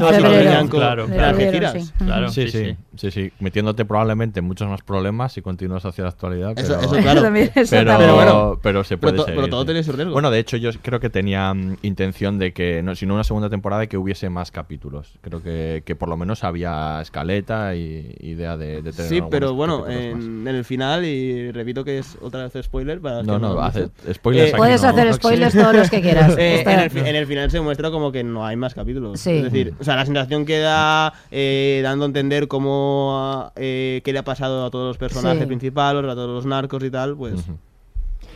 Claro, 0.69 1.05
claro. 1.07 1.37
Sí. 1.37 1.91
Claro, 2.05 2.29
Sí, 2.29 2.47
sí, 2.49 2.75
sí, 2.97 3.11
sí. 3.11 3.31
metiéndote 3.39 3.85
probablemente 3.85 4.39
en 4.39 4.45
muchos 4.45 4.67
más 4.67 4.81
problemas 4.81 5.33
si 5.33 5.41
continúas 5.41 5.85
hacia 5.85 6.03
la 6.05 6.09
actualidad. 6.09 6.57
Eso- 6.57 6.75
pero, 6.79 6.81
eso 6.93 6.95
claro. 7.01 7.21
También, 7.31 7.51
pero. 7.53 7.67
Pero 7.69 8.15
bueno, 8.15 8.59
pero 8.61 8.83
se 8.83 8.97
pero 8.97 9.11
puede 9.11 9.17
to- 9.17 9.23
seguir, 9.25 9.35
pero 9.41 9.47
todo 9.49 9.65
tiene 9.65 9.83
su 9.83 9.91
riesgo. 9.91 10.13
Bueno, 10.13 10.31
de 10.31 10.39
hecho, 10.39 10.57
yo 10.57 10.71
creo 10.81 10.99
que 10.99 11.09
tenía 11.09 11.53
mm, 11.53 11.77
intención 11.83 12.39
de 12.39 12.53
que, 12.53 12.81
no, 12.83 12.95
si 12.95 13.05
no 13.05 13.13
una 13.13 13.23
segunda 13.23 13.49
temporada, 13.49 13.85
que 13.87 13.97
hubiese 13.97 14.29
más 14.29 14.51
capítulos. 14.51 15.19
Creo 15.21 15.41
que, 15.43 15.83
que 15.85 15.95
por 15.95 16.09
lo 16.09 16.17
menos 16.17 16.43
había 16.43 16.99
escaleta 17.01 17.75
y 17.75 18.15
idea 18.19 18.57
de, 18.57 18.81
de 18.81 18.91
tener 18.91 19.09
Sí, 19.09 19.21
pero 19.29 19.53
bueno. 19.53 19.85
En, 20.31 20.47
en 20.47 20.55
el 20.55 20.65
final, 20.65 21.05
y 21.05 21.51
repito 21.51 21.83
que 21.83 21.99
es 21.99 22.17
otra 22.21 22.47
vez 22.47 22.65
spoiler 22.65 22.99
para 23.01 23.23
No, 23.23 23.35
que 23.35 23.39
no, 23.41 23.59
hace 23.61 23.89
spoilers 24.13 24.53
Eh, 24.53 24.57
Puedes 24.57 24.81
no, 24.81 24.89
hacer 24.89 25.07
no 25.07 25.13
spoilers 25.13 25.53
todos 25.53 25.75
los 25.75 25.89
que 25.89 26.01
quieras. 26.01 26.35
Eh, 26.37 26.61
en, 26.65 26.79
el, 26.79 26.89
fi- 26.89 26.99
en 26.99 27.15
el 27.15 27.27
final 27.27 27.51
se 27.51 27.59
muestra 27.61 27.91
como 27.91 28.11
que 28.11 28.23
no 28.23 28.45
hay 28.45 28.55
más 28.55 28.73
capítulos. 28.73 29.19
Sí. 29.19 29.31
Es 29.31 29.43
decir, 29.43 29.73
o 29.79 29.83
sea, 29.83 29.95
la 29.95 30.05
sensación 30.05 30.45
que 30.45 30.59
da 30.59 31.13
eh, 31.31 31.81
dando 31.83 32.05
a 32.05 32.07
entender 32.07 32.47
cómo 32.47 33.51
eh, 33.55 34.01
qué 34.03 34.13
le 34.13 34.19
ha 34.19 34.23
pasado 34.23 34.65
a 34.65 34.71
todos 34.71 34.87
los 34.87 34.97
personajes 34.97 35.41
Sí. 35.41 35.45
principales, 35.47 36.03
a 36.09 36.15
todos 36.15 36.29
los 36.29 36.45
narcos 36.45 36.83
y 36.83 36.89
tal, 36.91 37.15
pues. 37.17 37.35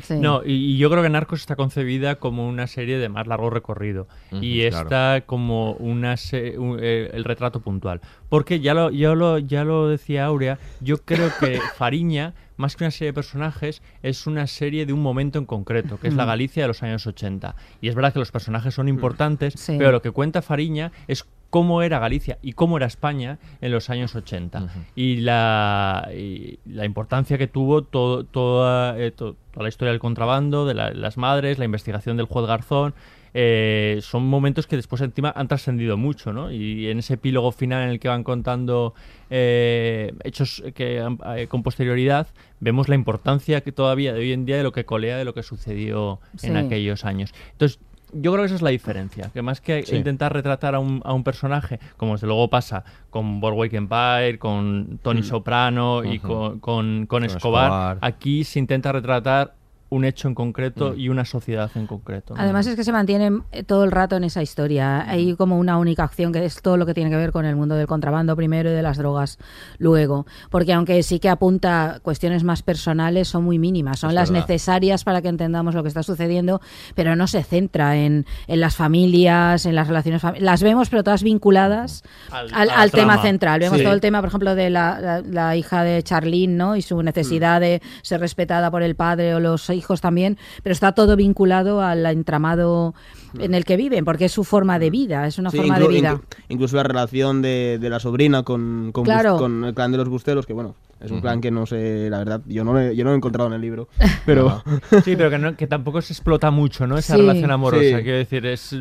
Sí. 0.01 0.15
No, 0.19 0.41
y, 0.45 0.53
y 0.53 0.77
yo 0.77 0.89
creo 0.89 1.01
que 1.03 1.10
Narcos 1.10 1.39
está 1.41 1.55
concebida 1.55 2.15
como 2.15 2.47
una 2.47 2.67
serie 2.67 2.97
de 2.97 3.10
más 3.10 3.27
largo 3.27 3.49
recorrido. 3.49 4.08
Y 4.31 4.67
claro. 4.69 4.84
está 4.84 5.23
como 5.25 5.73
una 5.73 6.17
se- 6.17 6.58
un- 6.58 6.79
eh, 6.81 7.10
el 7.13 7.23
retrato 7.23 7.60
puntual. 7.62 8.01
Porque 8.29 8.60
ya 8.60 8.73
lo, 8.73 8.89
ya, 8.91 9.13
lo, 9.15 9.38
ya 9.39 9.63
lo 9.63 9.88
decía 9.88 10.25
Aurea, 10.25 10.60
yo 10.81 10.97
creo 10.97 11.29
que 11.39 11.60
Fariña, 11.77 12.34
más 12.58 12.75
que 12.75 12.84
una 12.86 12.91
serie 12.91 13.10
de 13.10 13.13
personajes, 13.13 13.81
es 14.03 14.27
una 14.27 14.47
serie 14.47 14.86
de 14.86 14.93
un 14.93 15.01
momento 15.01 15.39
en 15.39 15.45
concreto, 15.45 15.99
que 15.99 16.08
es 16.08 16.13
la 16.15 16.25
Galicia 16.25 16.63
de 16.63 16.67
los 16.69 16.81
años 16.84 17.05
80. 17.05 17.55
Y 17.81 17.89
es 17.89 17.95
verdad 17.95 18.13
que 18.13 18.19
los 18.19 18.31
personajes 18.31 18.73
son 18.73 18.88
importantes, 18.88 19.53
Sí. 19.58 19.75
pero 19.77 19.91
lo 19.91 20.01
que 20.01 20.12
cuenta 20.12 20.41
Fariña 20.41 20.91
es 21.08 21.25
cómo 21.49 21.81
era 21.81 21.99
Galicia 21.99 22.38
y 22.41 22.53
cómo 22.53 22.77
era 22.77 22.86
España 22.86 23.39
en 23.62 23.71
los 23.71 23.89
años 23.89 24.13
80 24.15 24.63
Ujú. 24.63 24.79
y, 24.95 25.17
la, 25.17 26.10
y 26.13 26.60
la 26.65 26.86
importancia 26.86 27.38
que 27.38 27.47
tuvo 27.47 27.84
todo, 27.84 28.23
toda, 28.25 28.99
eh, 28.99 29.12
to- 29.12 29.36
toda 29.51 29.63
la 29.63 29.69
historia 29.69 29.91
del 29.91 29.99
contrabando, 29.99 30.65
de 30.65 30.73
la- 30.73 30.91
las 30.91 31.17
madres, 31.17 31.58
la 31.60 31.65
investigación 31.65 32.17
del 32.17 32.25
juez 32.25 32.45
Garzón. 32.47 32.93
eh, 33.38 33.99
son 34.01 34.25
momentos 34.25 34.65
que 34.65 34.77
después 34.77 35.01
encima 35.01 35.34
han 35.36 35.49
trascendido 35.49 35.97
mucho, 35.97 36.31
¿no? 36.31 36.51
Y 36.53 36.88
en 36.88 36.99
ese 36.99 37.15
epílogo 37.15 37.51
final 37.51 37.84
en 37.84 37.89
el 37.89 37.99
que 37.99 38.08
van 38.08 38.23
contando 38.23 38.93
eh, 39.29 40.13
hechos 40.23 40.63
que 40.73 41.05
eh, 41.36 41.47
con 41.47 41.62
posterioridad, 41.62 42.27
vemos 42.62 42.88
la 42.88 42.95
importancia 42.95 43.60
que 43.60 43.73
todavía 43.73 44.13
de 44.13 44.19
hoy 44.21 44.31
en 44.31 44.45
día 44.45 44.55
de 44.55 44.63
lo 44.63 44.71
que 44.71 44.86
colea 44.86 45.17
de 45.17 45.25
lo 45.25 45.34
que 45.34 45.43
sucedió 45.43 46.21
en 46.43 46.55
aquellos 46.55 47.03
años. 47.03 47.34
Entonces, 47.51 47.79
yo 48.21 48.32
creo 48.32 48.43
que 48.43 48.47
esa 48.47 48.56
es 48.56 48.62
la 48.62 48.69
diferencia. 48.71 49.30
Que 49.34 49.41
más 49.41 49.62
que 49.62 49.84
Sí. 49.84 49.95
intentar 49.95 50.34
retratar 50.34 50.75
a 50.75 50.80
un, 50.80 51.01
a 51.06 51.13
un 51.13 51.23
personaje, 51.23 51.80
como 51.97 52.13
desde 52.13 52.28
luego 52.28 52.49
pasa 52.49 52.84
con 53.10 53.39
Boardwalk 53.39 53.73
Empire, 53.73 54.39
con 54.39 54.99
Tony 55.01 55.21
Soprano 55.23 56.04
y 56.04 56.19
con, 56.19 56.60
con- 56.60 56.60
con 56.60 57.06
Con 57.08 57.23
Escobar, 57.25 57.65
Escobar. 57.65 57.97
aquí 58.01 58.43
se 58.43 58.60
intenta 58.60 58.91
retratar 58.91 59.54
un 59.89 60.03
hecho 60.03 60.27
en 60.27 60.35
concreto 60.35 60.95
y 60.95 61.09
una 61.09 61.25
sociedad 61.25 61.69
en 61.75 61.85
concreto. 61.87 62.33
¿no? 62.35 62.41
Además 62.41 62.65
es 62.67 62.75
que 62.75 62.83
se 62.83 62.91
mantienen 62.91 63.43
eh, 63.51 63.63
todo 63.63 63.83
el 63.83 63.91
rato 63.91 64.15
en 64.17 64.23
esa 64.23 64.41
historia. 64.41 65.07
Hay 65.09 65.35
como 65.35 65.57
una 65.59 65.77
única 65.77 66.03
acción 66.03 66.33
que 66.33 66.43
es 66.43 66.61
todo 66.61 66.75
lo 66.75 66.85
que 66.85 66.93
tiene 66.93 67.09
que 67.11 67.15
ver 67.17 67.31
con 67.31 67.45
el 67.45 67.55
mundo 67.55 67.75
del 67.75 67.85
contrabando 67.87 68.35
primero 68.35 68.69
y 68.69 68.73
de 68.73 68.81
las 68.81 68.97
drogas 68.97 69.37
luego. 69.77 70.25
Porque 70.49 70.73
aunque 70.73 71.03
sí 71.03 71.19
que 71.19 71.29
apunta 71.29 71.99
cuestiones 72.01 72.43
más 72.43 72.63
personales, 72.63 73.27
son 73.27 73.43
muy 73.43 73.59
mínimas. 73.59 73.99
Son 73.99 74.09
Es 74.09 74.15
las 74.15 74.31
verdad. 74.31 74.47
necesarias 74.47 75.03
para 75.03 75.21
que 75.21 75.27
entendamos 75.29 75.75
lo 75.75 75.83
que 75.83 75.89
está 75.89 76.03
sucediendo, 76.03 76.61
pero 76.95 77.15
no 77.15 77.27
se 77.27 77.43
centra 77.43 77.95
en, 77.95 78.25
en 78.47 78.59
las 78.59 78.75
familias, 78.75 79.65
en 79.65 79.75
las 79.75 79.87
relaciones 79.87 80.21
familiares. 80.21 80.45
Las 80.45 80.63
vemos, 80.63 80.89
pero 80.89 81.03
todas 81.03 81.23
vinculadas 81.23 82.03
Al- 82.31 82.47
al, 82.47 82.53
a 82.53 82.65
la 82.65 82.73
al 82.81 82.91
tema 82.91 83.21
central. 83.21 83.59
Vemos 83.59 83.77
Sí. 83.77 83.83
todo 83.83 83.93
el 83.93 84.01
tema, 84.01 84.19
por 84.21 84.29
ejemplo, 84.29 84.55
de 84.55 84.69
la, 84.69 84.99
la- 84.99 85.21
la 85.21 85.55
hija 85.55 85.83
de 85.83 86.01
Charlene, 86.03 86.53
¿no? 86.55 86.75
Y 86.75 86.81
su 86.81 87.01
necesidad 87.03 87.61
de 87.61 87.81
ser 88.01 88.19
respetada 88.19 88.71
por 88.71 88.81
el 88.83 88.95
padre 88.95 89.35
o 89.35 89.39
los 89.39 89.69
hijos 89.75 90.01
también, 90.01 90.38
pero 90.63 90.73
está 90.73 90.93
todo 90.93 91.15
vinculado 91.15 91.81
al 91.81 92.05
entramado 92.07 92.95
en 93.38 93.53
el 93.53 93.65
que 93.65 93.77
viven, 93.77 94.05
porque 94.05 94.25
es 94.25 94.31
su 94.31 94.43
forma 94.43 94.79
de 94.79 94.89
vida, 94.89 95.27
es 95.27 95.38
una 95.38 95.51
Sí, 95.51 95.57
forma 95.57 95.77
de 95.77 95.88
vida. 95.88 96.13
inclu- 96.15 96.21
incluso 96.49 96.75
la 96.77 96.83
relación 96.83 97.41
de, 97.41 97.77
de 97.79 97.89
la 97.89 97.99
sobrina 97.99 98.43
con, 98.43 98.91
con, 98.93 99.03
Bus- 99.03 99.13
Claro. 99.13 99.38
con 99.38 99.63
el 99.65 99.73
clan 99.73 99.91
de 99.91 99.97
los 99.97 100.07
busteros, 100.09 100.45
que 100.45 100.53
bueno, 100.53 100.75
es 101.01 101.11
un 101.11 101.19
clan 101.21 101.41
que 101.41 101.51
no 101.51 101.65
sé, 101.65 102.09
la 102.09 102.17
verdad, 102.19 102.41
yo 102.47 102.63
no, 102.63 102.73
lo 102.73 102.79
he- 102.79 102.95
yo 102.95 103.03
no 103.03 103.09
lo 103.09 103.15
he 103.15 103.17
encontrado 103.17 103.47
en 103.49 103.53
el 103.55 103.61
libro, 103.61 103.89
pero... 104.25 104.63
Sí, 105.03 105.15
pero 105.17 105.29
que, 105.29 105.38
no- 105.38 105.55
que 105.55 105.67
tampoco 105.67 106.01
se 106.01 106.13
explota 106.13 106.49
mucho, 106.49 106.88
¿no? 106.88 106.97
Esa 106.97 107.15
Sí. 107.15 107.21
relación 107.21 107.51
amorosa. 107.51 107.83
Sí. 107.83 108.03
Quiero 108.03 108.17
decir, 108.17 108.45
es. 108.45 108.75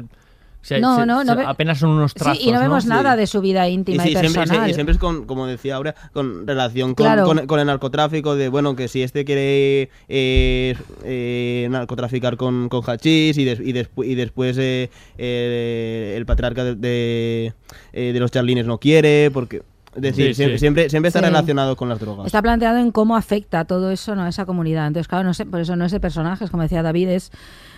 No, 0.81 0.97
se- 0.99 1.07
no, 1.07 1.25
no 1.25 1.35
se- 1.35 1.43
apenas 1.43 1.79
son 1.79 1.91
unos 1.91 2.15
trazos. 2.15 2.39
sí, 2.43 2.49
y 2.49 2.53
no 2.53 2.61
vemos 2.61 2.87
nada 2.87 3.17
de 3.17 3.27
su 3.27 3.41
vida 3.41 3.69
íntima 3.69 4.03
y, 4.05 4.09
sí, 4.09 4.17
siempre, 4.17 4.41
personal. 4.41 4.71
y 4.71 4.75
siempre 4.75 4.93
es 4.95 4.99
con, 4.99 5.27
como 5.27 5.47
decía 5.47 5.77
ahora, 5.77 5.95
con 6.13 6.47
relación 6.47 6.95
con, 6.95 7.05
Claro. 7.07 7.25
con- 7.27 7.47
con 7.47 7.61
el 7.61 7.67
narcotráfico, 7.67 8.35
de 8.37 8.49
bueno, 8.49 8.75
que 8.77 8.89
si 8.89 9.03
este 9.03 9.25
quiere 9.25 9.91
eh, 10.09 10.77
eh, 11.05 11.69
narcotraficar 11.71 12.37
con, 12.37 12.69
con 12.69 12.83
hachís 12.89 13.37
y, 13.39 13.45
des- 13.45 13.61
y, 13.61 13.73
despu- 13.73 14.07
y 14.07 14.15
después 14.15 14.57
eh, 14.59 14.91
eh, 15.19 16.15
el 16.17 16.27
patriarca 16.27 16.65
de, 16.65 16.75
de, 16.77 17.53
eh, 17.93 18.13
de 18.13 18.21
los 18.21 18.31
charlines 18.31 18.67
no 18.67 18.79
quiere, 18.79 19.31
porque... 19.33 19.63
Es 19.95 20.03
decir, 20.03 20.27
Sí, 20.31 20.35
siempre, 20.35 20.57
sí. 20.57 20.61
siempre, 20.61 20.91
siempre 20.91 21.07
está 21.07 21.21
Sí. 21.21 21.27
relacionado 21.27 21.77
con 21.77 21.89
las 21.89 22.01
drogas. 22.01 22.27
Está 22.27 22.43
planteado 22.43 22.79
en 22.79 22.91
cómo 22.91 23.15
afecta 23.17 23.65
todo 23.65 23.93
eso 23.93 24.17
¿no? 24.17 24.23
a 24.23 24.29
esa 24.29 24.45
comunidad. 24.45 24.89
Entonces, 24.89 25.07
claro, 25.07 25.23
no 25.23 25.35
sé, 25.35 25.47
por 25.47 25.61
eso 25.61 25.77
no 25.77 25.85
es 25.85 25.93
de 25.93 26.01
personajes, 26.01 26.51
como 26.51 26.65
decía 26.65 26.83
David, 26.83 27.11
es, 27.11 27.31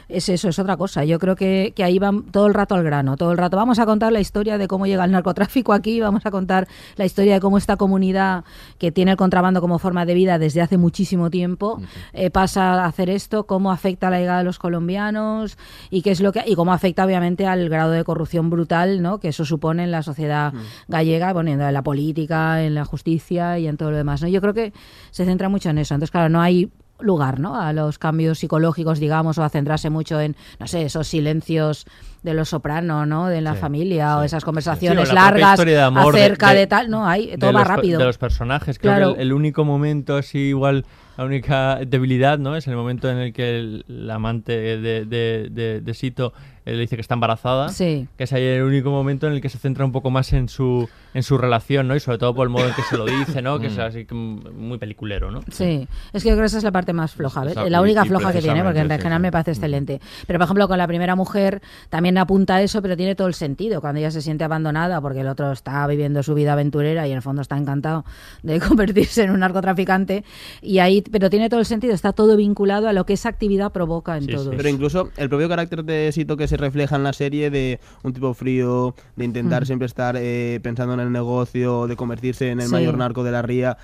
es 0.09 0.29
eso, 0.29 0.49
es 0.49 0.59
otra 0.59 0.77
cosa. 0.77 1.05
Yo 1.05 1.19
creo 1.19 1.35
que, 1.35 1.73
que 1.75 1.83
ahí 1.83 1.99
van 1.99 2.23
todo 2.25 2.47
el 2.47 2.55
rato 2.55 2.75
al 2.75 2.85
grano, 2.85 3.17
todo 3.17 3.33
el 3.33 3.39
rato. 3.39 3.57
Vamos 3.57 3.79
a 3.79 3.87
contar 3.87 4.13
la 4.13 4.21
historia 4.21 4.59
de 4.59 4.69
cómo 4.69 4.87
llega 4.87 5.05
el 5.05 5.11
narcotráfico 5.11 5.73
aquí, 5.73 6.01
vamos 6.01 6.27
a 6.27 6.31
contar 6.31 6.69
la 6.97 7.05
historia 7.05 7.35
de 7.35 7.41
cómo 7.41 7.59
esta 7.59 7.77
comunidad 7.77 8.45
que 8.79 8.93
tiene 8.93 9.13
el 9.13 9.17
contrabando 9.17 9.61
como 9.61 9.79
forma 9.79 10.07
de 10.07 10.15
vida 10.15 10.39
desde 10.39 10.61
hace 10.61 10.79
muchísimo 10.79 11.31
tiempo 11.31 11.81
eh, 12.13 12.31
pasa 12.31 12.75
a 12.75 12.87
hacer 12.87 13.11
esto, 13.11 13.47
cómo 13.47 13.73
afecta 13.73 14.11
la 14.11 14.19
llegada 14.19 14.39
de 14.39 14.45
los 14.45 14.59
colombianos 14.59 15.59
y 15.91 16.03
qué 16.03 16.13
es 16.13 16.21
lo 16.21 16.33
que 16.33 16.45
y 16.47 16.55
cómo 16.55 16.73
afecta 16.73 17.05
obviamente 17.05 17.47
al 17.47 17.69
grado 17.69 17.91
de 17.91 18.05
corrupción 18.05 18.51
brutal, 18.51 19.03
¿no? 19.03 19.19
Que 19.19 19.29
eso 19.29 19.45
supone 19.45 19.85
en 19.85 19.91
la 19.91 20.03
sociedad 20.03 20.53
gallega, 20.89 21.33
poniendo 21.33 21.67
en 21.67 21.75
la 21.75 21.83
política, 21.83 22.63
en 22.63 22.75
la 22.75 22.85
justicia 22.85 23.59
y 23.59 23.67
en 23.67 23.77
todo 23.77 23.91
lo 23.91 23.97
demás, 23.97 24.23
¿no? 24.23 24.29
Yo 24.29 24.41
creo 24.41 24.55
que 24.55 24.73
se 25.11 25.25
centra 25.25 25.49
mucho 25.49 25.71
en 25.71 25.79
eso. 25.79 25.95
Entonces, 25.95 26.11
claro, 26.11 26.29
no 26.29 26.41
hay 26.41 26.71
lugar, 27.01 27.41
¿no? 27.41 27.61
A 27.61 27.73
los 27.73 27.99
cambios 27.99 28.39
psicológicos, 28.39 28.99
digamos, 28.99 29.39
o 29.39 29.43
a 29.45 29.49
centrarse 29.49 29.91
mucho 29.91 30.21
en, 30.21 30.37
no 30.59 30.67
sé, 30.67 30.83
esos 30.83 31.07
silencios 31.07 31.85
de 32.23 32.35
los 32.35 32.49
soprano, 32.49 33.07
¿no? 33.07 33.29
De 33.29 33.41
la 33.41 33.55
Sí, 33.55 33.61
familia 33.61 34.19
o 34.19 34.23
esas 34.23 34.43
Sí, 34.43 34.45
conversaciones 34.45 35.11
o 35.11 35.15
la 35.15 35.29
propia 35.29 35.41
largas 35.47 35.65
de 35.67 35.81
amor 35.81 36.17
acerca 36.17 36.51
de, 36.53 36.59
de- 36.61 36.67
tal, 36.67 36.91
no 36.91 37.07
hay, 37.07 37.37
todo 37.39 37.53
va 37.53 37.65
rápido. 37.65 37.99
De 37.99 38.05
los 38.07 38.19
personajes. 38.19 38.79
Creo 38.79 38.93
Claro. 38.95 39.15
que 39.15 39.21
el, 39.23 39.29
el 39.29 39.33
único 39.33 39.65
momento 39.65 40.17
así 40.17 40.39
igual, 40.39 40.85
la 41.17 41.25
única 41.25 41.77
debilidad, 41.87 42.39
¿no? 42.39 42.57
Es 42.57 42.67
el 42.67 42.75
momento 42.77 43.11
en 43.11 43.19
el 43.19 43.33
que 43.33 43.59
el, 43.59 43.85
el 43.89 44.11
amante 44.11 44.53
de- 44.79 45.81
de 45.83 45.95
Sito 45.95 46.33
le 46.75 46.81
dice 46.81 46.97
que 46.97 47.01
está 47.01 47.15
embarazada. 47.15 47.69
Sí. 47.69 48.07
Que 48.19 48.25
es 48.25 48.33
ahí 48.33 48.43
el 48.43 48.63
único 48.63 48.91
momento 48.91 49.27
en 49.27 49.33
el 49.35 49.41
que 49.41 49.49
se 49.49 49.59
centra 49.59 49.85
un 49.85 49.93
poco 49.93 50.11
más 50.11 50.33
en 50.33 50.49
su, 50.49 50.89
en 51.15 51.23
su 51.23 51.39
relación, 51.39 51.87
¿no? 51.89 51.95
Y 51.95 52.01
sobre 52.01 52.19
todo 52.19 52.35
por 52.35 52.45
el 52.47 52.51
modo 52.51 52.67
en 52.67 52.75
que 52.75 52.83
se 52.83 52.97
lo 52.97 53.05
dice, 53.07 53.41
¿no? 53.43 53.59
Que 53.59 53.69
es 53.69 53.79
así 53.79 54.07
muy 54.13 54.79
peliculero, 54.79 55.31
¿no? 55.31 55.41
Sí, 55.51 55.87
es 56.13 56.23
que 56.23 56.29
yo 56.31 56.35
creo 56.35 56.43
que 56.43 56.47
esa 56.47 56.59
es 56.59 56.65
la 56.65 56.73
parte 56.73 56.93
más 56.93 57.13
floja, 57.13 57.43
¿ves? 57.43 57.53
Esa- 57.53 57.71
la 57.71 57.81
única 57.81 58.05
floja 58.05 58.33
que 58.33 58.43
tiene, 58.43 58.63
porque 58.65 58.81
en 58.81 58.89
sí, 58.89 58.97
general 58.99 59.19
sí. 59.19 59.23
me 59.23 59.33
parece 59.33 59.51
excelente. 59.53 60.01
Pero, 60.27 60.39
por 60.39 60.45
ejemplo, 60.47 60.69
con 60.69 60.79
la 60.79 60.87
primera 60.87 61.15
mujer 61.15 61.63
también 61.89 62.19
apunta 62.19 62.57
a 62.57 62.63
eso, 62.63 62.83
pero 62.83 62.97
tiene 62.97 63.15
todo 63.15 63.29
el 63.29 63.35
sentido. 63.35 63.81
Cuando 63.81 64.01
ella 64.01 64.11
se 64.11 64.21
siente 64.23 64.45
abandonada 64.45 65.01
porque 65.01 65.21
el 65.21 65.29
otro 65.29 65.53
está 65.53 65.87
viviendo 65.87 66.23
su 66.23 66.35
vida 66.35 66.53
aventurera 66.55 67.07
y 67.07 67.11
en 67.13 67.17
el 67.17 67.23
fondo 67.23 67.43
está 67.43 67.57
encantado 67.57 68.05
de 68.43 68.59
convertirse 68.61 69.23
en 69.23 69.31
un 69.31 69.41
narcotraficante, 69.41 70.25
y 70.63 70.79
ahí, 70.81 71.03
pero 71.03 71.31
tiene 71.31 71.49
todo 71.49 71.61
el 71.61 71.67
sentido, 71.67 71.95
está 71.95 72.13
todo 72.13 72.37
vinculado 72.37 72.89
a 72.89 72.93
lo 72.93 73.07
que 73.07 73.13
esa 73.13 73.29
actividad 73.29 73.71
provoca 73.73 74.17
en 74.17 74.27
todos. 74.27 74.55
Pero 74.57 74.69
incluso 74.69 75.11
el 75.17 75.29
propio 75.29 75.49
carácter 75.49 75.85
de 75.85 76.11
Sito 76.13 76.37
que 76.37 76.49
se 76.49 76.56
refleja 76.57 76.97
en 76.97 77.03
la 77.05 77.13
serie 77.13 77.51
de 77.51 77.81
un 78.03 78.13
tipo 78.13 78.33
frío, 78.35 78.95
de 79.17 79.25
intentar 79.25 79.63
Mm. 79.63 79.67
siempre 79.67 79.87
estar 79.87 80.17
eh, 80.19 80.61
pensando 80.63 80.95
en 80.95 81.01
el 81.01 81.13
negocio, 81.13 81.87
de 81.87 81.97
convertirse 81.97 82.51
en 82.51 82.61
el 82.61 82.67
Sí. 82.67 82.73
mayor 82.73 82.97
narco 82.99 83.25
de 83.25 83.31
la 83.33 83.43
ría, 83.43 83.77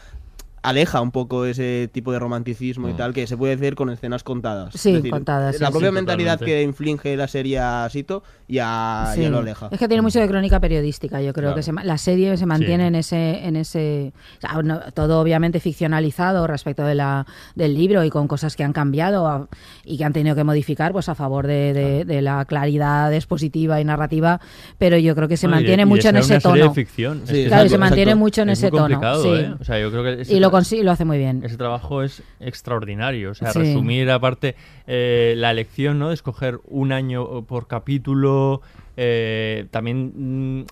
aleja 0.64 1.00
un 1.00 1.10
poco 1.10 1.44
ese 1.44 1.90
tipo 1.92 2.12
de 2.12 2.20
romanticismo 2.20 2.88
y 2.88 2.92
tal 2.94 3.12
que 3.12 3.26
se 3.26 3.36
puede 3.36 3.54
hacer 3.54 3.74
con 3.74 3.90
escenas 3.90 4.22
contadas. 4.22 4.72
Sí, 4.74 4.90
Es 4.90 4.94
decir, 4.96 5.10
contadas, 5.10 5.58
La 5.60 5.66
sí, 5.66 5.72
propia 5.72 5.88
sí, 5.88 5.94
mentalidad 5.94 6.34
totalmente. 6.34 6.60
que 6.60 6.62
inflige 6.62 7.16
la 7.16 7.26
serie 7.26 7.58
a 7.58 7.88
Sito 7.90 8.22
ya, 8.52 9.10
Sí. 9.14 9.22
ya 9.22 9.30
lo 9.30 9.38
aleja. 9.38 9.68
Es 9.70 9.78
que 9.78 9.88
tiene 9.88 10.02
mucho 10.02 10.20
de 10.20 10.28
crónica 10.28 10.60
periodística, 10.60 11.20
yo 11.22 11.32
creo 11.32 11.46
Claro. 11.48 11.56
que 11.56 11.62
se 11.62 11.72
ma- 11.72 11.84
la 11.84 11.98
serie 11.98 12.36
se 12.36 12.46
mantiene 12.46 12.84
Sí. 12.84 12.88
en 12.88 12.94
ese, 12.94 13.46
en 13.46 13.56
ese 13.56 14.12
o 14.38 14.40
sea, 14.40 14.62
no- 14.62 14.80
todo 14.92 15.20
obviamente 15.20 15.60
ficcionalizado 15.60 16.46
respecto 16.46 16.84
de 16.84 16.94
la, 16.94 17.26
del 17.54 17.74
libro 17.74 18.04
y 18.04 18.10
con 18.10 18.28
cosas 18.28 18.54
que 18.56 18.64
han 18.64 18.72
cambiado 18.72 19.26
a- 19.26 19.48
y 19.84 19.96
que 19.98 20.04
han 20.04 20.12
tenido 20.12 20.36
que 20.36 20.44
modificar 20.44 20.92
pues 20.92 21.08
a 21.08 21.14
favor 21.14 21.46
de, 21.46 21.72
de- 21.72 22.04
de 22.04 22.22
la 22.22 22.44
claridad 22.44 23.12
expositiva 23.14 23.80
y 23.80 23.84
narrativa, 23.84 24.40
pero 24.78 24.96
yo 24.98 25.14
creo 25.14 25.28
que 25.28 25.36
se 25.36 25.46
No, 25.46 25.52
y 25.52 25.56
mantiene 25.56 25.82
y 25.82 25.84
de 25.84 25.86
mucho 25.86 26.08
en 26.10 26.16
ese 26.16 26.34
una 26.34 26.40
serie 26.40 26.60
tono. 26.60 26.68
de 26.72 26.74
ficción. 26.74 27.20
Es 27.24 27.28
Sí, 27.30 27.34
que 27.42 27.46
claro, 27.48 27.66
y 27.66 27.68
se 27.70 27.78
mantiene 27.78 28.14
mucho 28.14 28.42
en 28.42 28.50
Es 28.50 28.58
ese 28.58 28.70
tono. 28.70 29.00
sí. 29.22 29.28
¿eh? 29.28 29.54
O 29.60 29.64
sea, 29.64 29.80
yo 29.80 29.90
creo 29.90 30.02
que 30.04 30.22
ese 30.22 30.34
y 30.34 30.40
lo 30.40 30.50
lo 30.52 30.90
hace 30.90 31.04
muy 31.04 31.18
bien. 31.18 31.42
Ese 31.44 31.56
trabajo 31.56 32.02
es 32.02 32.22
extraordinario. 32.40 33.30
O 33.30 33.34
sea, 33.34 33.52
Sí. 33.52 33.58
resumir 33.60 34.10
aparte 34.10 34.54
eh, 34.86 35.34
la 35.36 35.50
elección, 35.52 35.98
¿no? 35.98 36.08
De 36.08 36.14
escoger 36.14 36.58
un 36.68 36.92
año 36.92 37.42
por 37.46 37.66
capítulo. 37.68 38.41
Eh, 38.96 39.66
también 39.70 40.12
mm, 40.60 40.64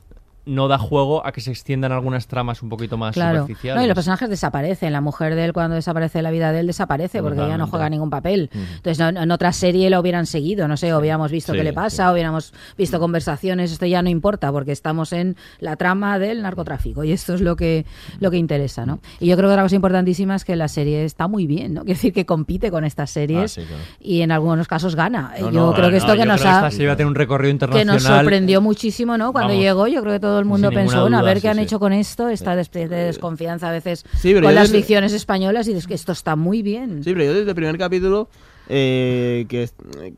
no 0.47 0.69
da 0.69 0.79
juego 0.79 1.25
a 1.27 1.33
que 1.33 1.41
se 1.41 1.51
extiendan 1.51 1.93
algunas 1.93 2.27
tramas 2.27 2.63
un 2.63 2.69
poquito 2.71 2.97
más 2.97 3.15
Claro. 3.15 3.41
superficiales. 3.43 3.79
No, 3.79 3.85
y 3.85 3.89
los 3.89 3.95
personajes 3.95 4.29
desaparecen. 4.31 4.93
La 4.93 5.01
mujer 5.01 5.35
de 5.35 5.45
él, 5.45 5.53
cuando 5.53 5.77
desaparece 5.77 6.23
la 6.23 6.31
vida 6.31 6.51
de 6.53 6.61
él, 6.61 6.67
desaparece 6.67 7.23
porque 7.23 7.39
ya 7.39 7.59
no 7.59 7.67
juega 7.67 7.89
ningún 7.91 8.11
papel. 8.11 8.51
Entonces, 8.53 8.99
no- 8.99 9.21
en 9.23 9.31
otra 9.31 9.53
serie 9.53 9.91
lo 9.91 10.01
hubieran 10.01 10.27
seguido, 10.27 10.67
no 10.69 10.77
sé, 10.77 10.95
hubiéramos 10.95 11.31
visto 11.31 11.53
Sí, 11.53 11.59
qué 11.59 11.65
le 11.65 11.73
pasa, 11.73 12.11
hubiéramos 12.13 12.53
visto 12.79 12.99
conversaciones. 12.99 13.73
Esto 13.73 13.87
ya 13.87 14.03
no 14.03 14.09
importa 14.09 14.51
porque 14.51 14.73
estamos 14.73 15.13
en 15.13 15.37
la 15.59 15.77
trama 15.77 16.19
del 16.19 16.43
narcotráfico 16.43 17.05
y 17.05 17.13
esto 17.13 17.35
es 17.35 17.41
lo 17.43 17.57
que, 17.57 17.85
lo 18.21 18.31
que 18.31 18.37
interesa, 18.39 18.87
¿no? 18.87 19.01
Y 19.21 19.27
yo 19.29 19.37
creo 19.37 19.49
que 19.49 19.53
otra 19.53 19.63
cosa 19.65 19.77
importantísima 19.77 20.35
es 20.37 20.45
que 20.45 20.57
la 20.57 20.69
serie 20.69 21.05
está 21.05 21.29
muy 21.29 21.47
bien, 21.47 21.75
¿no? 21.75 21.81
Quiere 21.85 21.95
decir 21.95 22.13
que 22.13 22.25
compite 22.27 22.71
con 22.71 22.85
estas 22.85 23.11
series 23.11 23.59
Ah, 23.59 23.63
claro. 23.67 23.83
y 24.01 24.23
en 24.23 24.33
algunos 24.33 24.67
casos 24.69 24.97
gana. 24.97 25.35
No, 25.39 25.51
yo 25.51 25.67
no, 25.67 25.73
creo 25.75 25.91
que 25.91 25.97
esto 25.99 26.15
que 26.15 26.25
nos 26.25 26.45
ha 26.45 26.57
esta 26.57 26.71
serie 26.71 26.87
va 26.89 26.93
a 26.95 26.97
tener 26.97 27.09
un 27.09 27.15
recorrido 27.15 27.51
que 27.51 27.53
internacional. 27.53 27.95
nos 27.95 28.03
sorprendió 28.03 28.61
muchísimo, 28.61 29.19
¿no? 29.19 29.33
Cuando 29.33 29.49
Vamos, 29.51 29.63
llegó, 29.63 29.87
yo 29.87 30.01
creo 30.03 30.15
que 30.15 30.21
todo 30.21 30.30
el 30.39 30.45
mundo 30.45 30.71
pensó, 30.71 31.01
bueno, 31.03 31.19
a 31.19 31.23
ver 31.23 31.39
sí, 31.39 31.43
qué 31.43 31.49
han 31.49 31.57
sí. 31.57 31.63
hecho 31.65 31.81
con 31.81 31.93
esto, 31.93 32.29
esta 32.29 32.55
de 32.55 32.87
desconfianza 32.87 33.69
a 33.69 33.73
veces 33.73 34.05
Sí, 34.19 34.33
con 34.35 34.55
las 34.55 34.69
desde- 34.69 34.79
ficciones 34.79 35.13
españolas 35.13 35.67
y 35.69 35.73
es 35.73 35.87
que 35.87 35.95
esto 35.95 36.13
está 36.13 36.37
muy 36.37 36.63
bien. 36.63 37.03
Sí, 37.03 37.13
pero 37.13 37.25
yo 37.25 37.35
desde 37.35 37.49
el 37.51 37.55
primer 37.57 37.77
capítulo, 37.79 38.29
eh, 38.69 39.47
que 39.49 39.69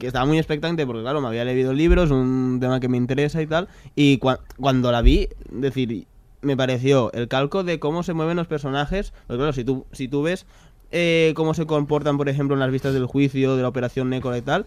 estaba 0.07 0.27
muy 0.27 0.39
expectante, 0.39 0.85
porque 0.87 1.03
claro, 1.03 1.21
me 1.21 1.29
había 1.29 1.45
leído 1.45 1.73
libros, 1.73 2.11
un 2.11 2.59
tema 2.61 2.81
que 2.81 2.89
me 2.89 2.97
interesa 2.99 3.41
y 3.41 3.47
tal, 3.47 3.69
y 3.95 4.19
cua- 4.19 4.41
cuando 4.59 4.93
la 4.93 5.01
vi, 5.01 5.29
decir, 5.51 6.07
me 6.43 6.57
pareció 6.57 7.11
el 7.13 7.29
calco 7.29 7.63
de 7.65 7.79
cómo 7.79 8.03
se 8.03 8.13
mueven 8.13 8.37
los 8.37 8.47
personajes, 8.49 9.13
porque 9.27 9.39
claro, 9.39 9.53
si 9.53 9.65
tú, 9.65 9.87
si 9.93 10.09
tú 10.09 10.23
ves 10.23 10.45
eh, 10.91 11.33
cómo 11.37 11.55
se 11.55 11.65
comportan, 11.67 12.19
por 12.19 12.29
ejemplo, 12.29 12.55
en 12.55 12.61
las 12.61 12.71
vistas 12.71 12.93
del 12.93 13.07
juicio, 13.07 13.57
de 13.57 13.63
la 13.63 13.69
operación 13.69 14.11
Nécora 14.11 14.37
y 14.37 14.43
tal, 14.43 14.67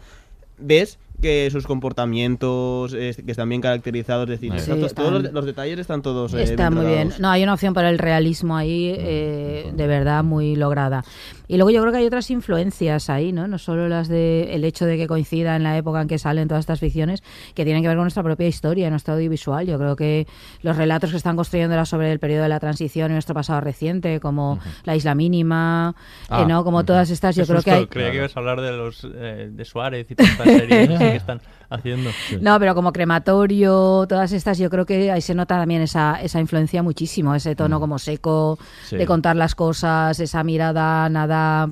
ves 0.58 0.97
que 1.25 1.49
sus 1.51 1.65
comportamientos 1.67 2.93
eh, 2.93 3.15
que 3.25 3.31
están 3.31 3.49
bien 3.49 3.61
caracterizados, 3.61 4.29
es 4.29 4.39
decir, 4.39 4.51
Sí, 4.53 4.57
están 4.59 4.79
to- 4.79 4.85
están- 4.85 5.05
todos 5.05 5.23
los, 5.23 5.33
los 5.33 5.45
detalles 5.45 5.79
están 5.79 6.01
todos 6.01 6.33
eh, 6.33 6.43
Está 6.43 6.69
muy 6.69 6.85
bien. 6.85 7.11
No, 7.19 7.29
hay 7.29 7.43
una 7.43 7.53
opción 7.53 7.73
para 7.73 7.89
el 7.89 7.97
realismo 7.99 8.55
ahí, 8.55 8.93
eh, 8.97 9.71
de 9.73 9.88
verdad, 9.88 10.23
muy 10.23 10.55
lograda. 10.55 11.03
Y 11.47 11.57
luego 11.57 11.69
yo 11.69 11.81
creo 11.81 11.91
que 11.91 11.99
hay 11.99 12.05
otras 12.07 12.31
influencias 12.31 13.09
ahí, 13.09 13.31
¿no? 13.31 13.47
No 13.47 13.57
solo 13.59 13.88
las 13.88 14.07
de 14.07 14.55
el 14.55 14.63
hecho 14.63 14.85
de 14.85 14.97
que 14.97 15.05
coincida 15.07 15.55
en 15.55 15.61
la 15.63 15.77
época 15.77 16.01
en 16.01 16.07
que 16.07 16.17
salen 16.17 16.47
todas 16.47 16.61
estas 16.61 16.79
ficciones, 16.79 17.21
que 17.53 17.63
tienen 17.65 17.83
que 17.83 17.88
ver 17.88 17.97
con 17.97 18.05
nuestra 18.05 18.23
propia 18.23 18.47
historia, 18.47 18.89
nuestro 18.89 19.13
audiovisual. 19.13 19.65
Yo 19.67 19.77
creo 19.77 19.95
que 19.95 20.25
los 20.63 20.75
relatos 20.75 21.11
que 21.11 21.17
están 21.17 21.35
construyendo 21.35 21.85
sobre 21.85 22.11
el 22.11 22.19
periodo 22.19 22.43
de 22.43 22.49
la 22.49 22.59
transición 22.59 23.11
y 23.11 23.13
nuestro 23.13 23.35
pasado 23.35 23.61
reciente, 23.61 24.19
como 24.19 24.59
La 24.85 24.95
Isla 24.95 25.13
Mínima, 25.13 25.93
eh, 26.23 26.27
Ah, 26.29 26.45
¿no? 26.47 26.63
Como 26.63 26.83
todas 26.83 27.09
estas, 27.11 27.35
yo 27.35 27.43
Qué 27.43 27.49
creo 27.51 27.61
que 27.61 27.71
hay... 27.71 27.88
Creía 27.88 28.11
que 28.11 28.17
ibas 28.17 28.35
a 28.35 28.39
hablar 28.39 28.61
de 28.61 28.71
los 28.71 29.05
eh, 29.13 29.49
de 29.51 29.65
Suárez 29.65 30.07
y 30.09 30.15
toda 30.15 30.29
esta 30.29 30.43
serie. 30.45 31.14
Que 31.15 31.32
están 31.32 31.41
haciendo. 31.69 32.10
No, 32.41 32.60
pero 32.60 32.75
como 32.75 32.91
crematorio, 32.93 34.06
todas 34.08 34.32
estas, 34.32 34.58
yo 34.58 34.69
creo 34.69 34.86
que 34.86 35.12
ahí 35.12 35.21
se 35.21 35.36
nota 35.36 35.58
también 35.58 35.82
esa, 35.82 36.21
esa 36.21 36.39
influencia 36.39 36.84
muchísimo, 36.84 37.34
ese 37.36 37.56
tono 37.56 37.80
como 37.80 37.99
seco 37.99 38.58
Sí. 38.86 38.97
de 38.97 39.06
contar 39.06 39.36
las 39.36 39.56
cosas, 39.56 40.19
esa 40.19 40.43
mirada 40.43 41.10
nada 41.10 41.69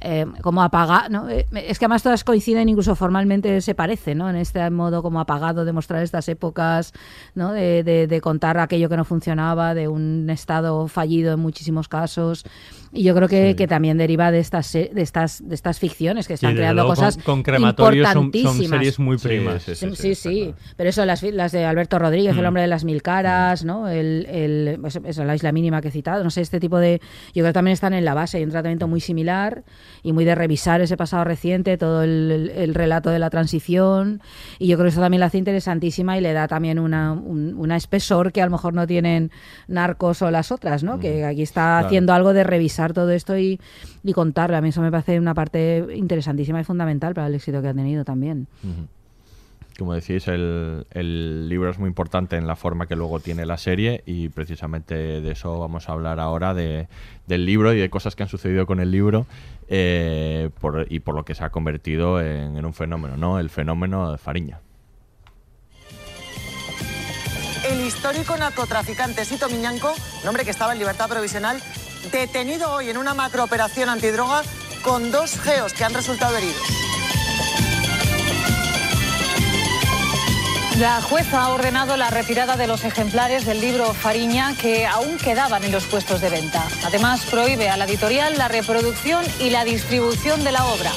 eh, 0.00 0.26
como 0.42 0.62
apagada, 0.62 1.08
¿no? 1.08 1.28
Eh, 1.30 1.46
es 1.54 1.78
que 1.78 1.86
además 1.86 2.02
todas 2.02 2.22
coinciden, 2.22 2.68
incluso 2.68 2.94
formalmente 2.94 3.60
se 3.62 3.74
parecen, 3.74 4.18
¿no? 4.18 4.28
En 4.28 4.36
este 4.36 4.68
modo 4.70 5.02
como 5.02 5.20
apagado 5.20 5.64
de 5.64 5.72
mostrar 5.72 6.02
estas 6.02 6.28
épocas, 6.28 6.92
¿no? 7.34 7.52
De, 7.52 7.82
de- 7.82 8.06
de 8.06 8.20
contar 8.20 8.58
aquello 8.58 8.90
que 8.90 8.96
no 8.98 9.04
funcionaba, 9.06 9.72
de 9.74 9.88
un 9.88 10.28
estado 10.28 10.86
fallido 10.88 11.32
en 11.32 11.40
muchísimos 11.40 11.88
casos. 11.88 12.44
Y 12.96 13.02
yo 13.04 13.14
creo 13.14 13.28
que, 13.28 13.54
que 13.56 13.66
también 13.68 13.98
deriva 13.98 14.30
de 14.30 14.38
estas, 14.40 14.72
de 14.72 14.90
estas, 14.96 15.46
de 15.46 15.54
estas 15.54 15.78
ficciones 15.78 16.26
que 16.26 16.34
están 16.34 16.54
creando 16.54 16.82
luego 16.82 16.94
cosas 16.94 17.16
con, 17.16 17.24
con 17.24 17.42
crematorio 17.42 18.04
son, 18.04 18.12
son 18.14 18.24
importantísimas. 18.24 18.70
series 18.78 18.98
muy 18.98 19.16
primas. 19.18 19.62
sí, 19.62 20.14
sí. 20.14 20.54
Pero 20.76 20.90
eso, 20.90 21.04
las, 21.04 21.22
las 21.22 21.52
de 21.52 21.64
Alberto 21.64 21.98
Rodríguez, 21.98 22.34
El 22.36 22.42
Mm. 22.42 22.46
hombre 22.46 22.62
de 22.62 22.68
las 22.68 22.84
mil 22.84 23.02
caras, 23.02 23.64
¿no? 23.64 23.88
El, 23.88 24.26
el, 24.30 24.80
eso, 24.86 25.00
eso, 25.04 25.24
la 25.24 25.34
isla 25.34 25.52
mínima 25.52 25.80
que 25.80 25.88
he 25.88 25.90
citado, 25.90 26.24
no 26.24 26.30
sé, 26.30 26.40
este 26.40 26.58
tipo 26.60 26.78
de... 26.78 27.00
Yo 27.28 27.42
creo 27.42 27.46
que 27.46 27.52
también 27.52 27.72
están 27.74 27.92
en 27.94 28.04
la 28.04 28.14
base, 28.14 28.38
hay 28.38 28.44
un 28.44 28.50
tratamiento 28.50 28.88
muy 28.88 29.00
similar 29.00 29.62
y 30.02 30.12
muy 30.12 30.24
de 30.24 30.34
revisar 30.34 30.80
ese 30.80 30.96
pasado 30.96 31.24
reciente, 31.24 31.76
todo 31.76 32.02
el, 32.02 32.30
el- 32.30 32.50
el 32.50 32.74
relato 32.74 33.10
de 33.10 33.18
la 33.18 33.28
transición 33.30 34.20
y 34.58 34.68
yo 34.68 34.76
creo 34.76 34.86
que 34.86 34.90
eso 34.92 35.00
también 35.00 35.20
la 35.20 35.26
hace 35.26 35.38
interesantísima 35.38 36.16
y 36.16 36.20
le 36.20 36.32
da 36.32 36.48
también 36.48 36.78
una, 36.78 37.12
un 37.12 37.54
una 37.58 37.76
espesor 37.76 38.32
que 38.32 38.42
a 38.42 38.44
lo 38.44 38.50
mejor 38.50 38.74
no 38.74 38.86
tienen 38.86 39.30
Narcos 39.68 40.22
o 40.22 40.30
las 40.30 40.52
otras, 40.52 40.82
¿no? 40.82 40.98
Que 40.98 41.24
aquí 41.24 41.42
está 41.42 41.56
Claro. 41.66 41.86
haciendo 41.86 42.12
algo 42.12 42.32
de 42.32 42.44
revisar 42.44 42.85
todo 42.92 43.10
esto 43.10 43.36
y, 43.38 43.60
y 44.04 44.12
contarlo. 44.12 44.56
A 44.56 44.60
mí 44.60 44.68
eso 44.70 44.80
me 44.82 44.90
parece 44.90 45.18
una 45.18 45.34
parte 45.34 45.86
interesantísima 45.94 46.60
y 46.60 46.64
fundamental 46.64 47.14
para 47.14 47.26
el 47.26 47.34
éxito 47.34 47.62
que 47.62 47.68
ha 47.68 47.74
tenido 47.74 48.04
también. 48.04 48.46
Como 49.78 49.92
decís, 49.92 50.26
el, 50.28 50.86
el 50.92 51.50
libro 51.50 51.68
es 51.70 51.78
muy 51.78 51.88
importante 51.88 52.36
en 52.36 52.46
la 52.46 52.56
forma 52.56 52.86
que 52.86 52.96
luego 52.96 53.20
tiene 53.20 53.44
la 53.44 53.58
serie 53.58 54.02
y 54.06 54.30
precisamente 54.30 54.94
de 54.94 55.30
eso 55.32 55.58
vamos 55.60 55.88
a 55.88 55.92
hablar 55.92 56.18
ahora, 56.18 56.54
de, 56.54 56.88
del 57.26 57.44
libro 57.44 57.74
y 57.74 57.78
de 57.78 57.90
cosas 57.90 58.16
que 58.16 58.22
han 58.22 58.30
sucedido 58.30 58.64
con 58.64 58.80
el 58.80 58.90
libro 58.90 59.26
eh, 59.68 60.48
por- 60.62 60.86
y 60.88 61.00
por 61.00 61.14
lo 61.14 61.26
que 61.26 61.34
se 61.34 61.44
ha 61.44 61.50
convertido 61.50 62.22
en, 62.22 62.56
en 62.56 62.64
un 62.64 62.72
fenómeno, 62.72 63.18
¿no? 63.18 63.38
El 63.38 63.50
fenómeno 63.50 64.12
de 64.12 64.16
Fariña. 64.18 64.60
El 67.70 67.80
histórico 67.84 68.36
narcotraficante 68.36 69.24
Sito 69.24 69.48
Miñanco, 69.50 69.92
un 70.22 70.28
hombre 70.28 70.44
que 70.44 70.50
estaba 70.52 70.72
en 70.72 70.78
libertad 70.78 71.08
provisional, 71.08 71.58
detenido 72.10 72.72
hoy 72.72 72.90
en 72.90 72.96
una 72.96 73.14
macrooperación 73.14 73.88
antidroga 73.88 74.42
con 74.82 75.10
dos 75.10 75.38
geos 75.40 75.72
que 75.72 75.84
han 75.84 75.94
resultado 75.94 76.36
heridos. 76.36 76.62
La 80.78 81.00
jueza 81.00 81.42
ha 81.42 81.48
ordenado 81.48 81.96
la 81.96 82.10
retirada 82.10 82.56
de 82.56 82.66
los 82.66 82.84
ejemplares 82.84 83.46
del 83.46 83.62
libro 83.62 83.94
Fariña 83.94 84.54
que 84.60 84.86
aún 84.86 85.16
quedaban 85.16 85.64
en 85.64 85.72
los 85.72 85.86
puestos 85.86 86.20
de 86.20 86.28
venta. 86.28 86.62
Además, 86.84 87.24
prohíbe 87.30 87.70
a 87.70 87.78
la 87.78 87.86
editorial 87.86 88.36
la 88.36 88.48
reproducción 88.48 89.24
y 89.40 89.48
la 89.48 89.64
distribución 89.64 90.44
de 90.44 90.52
la 90.52 90.66
obra. 90.66 90.92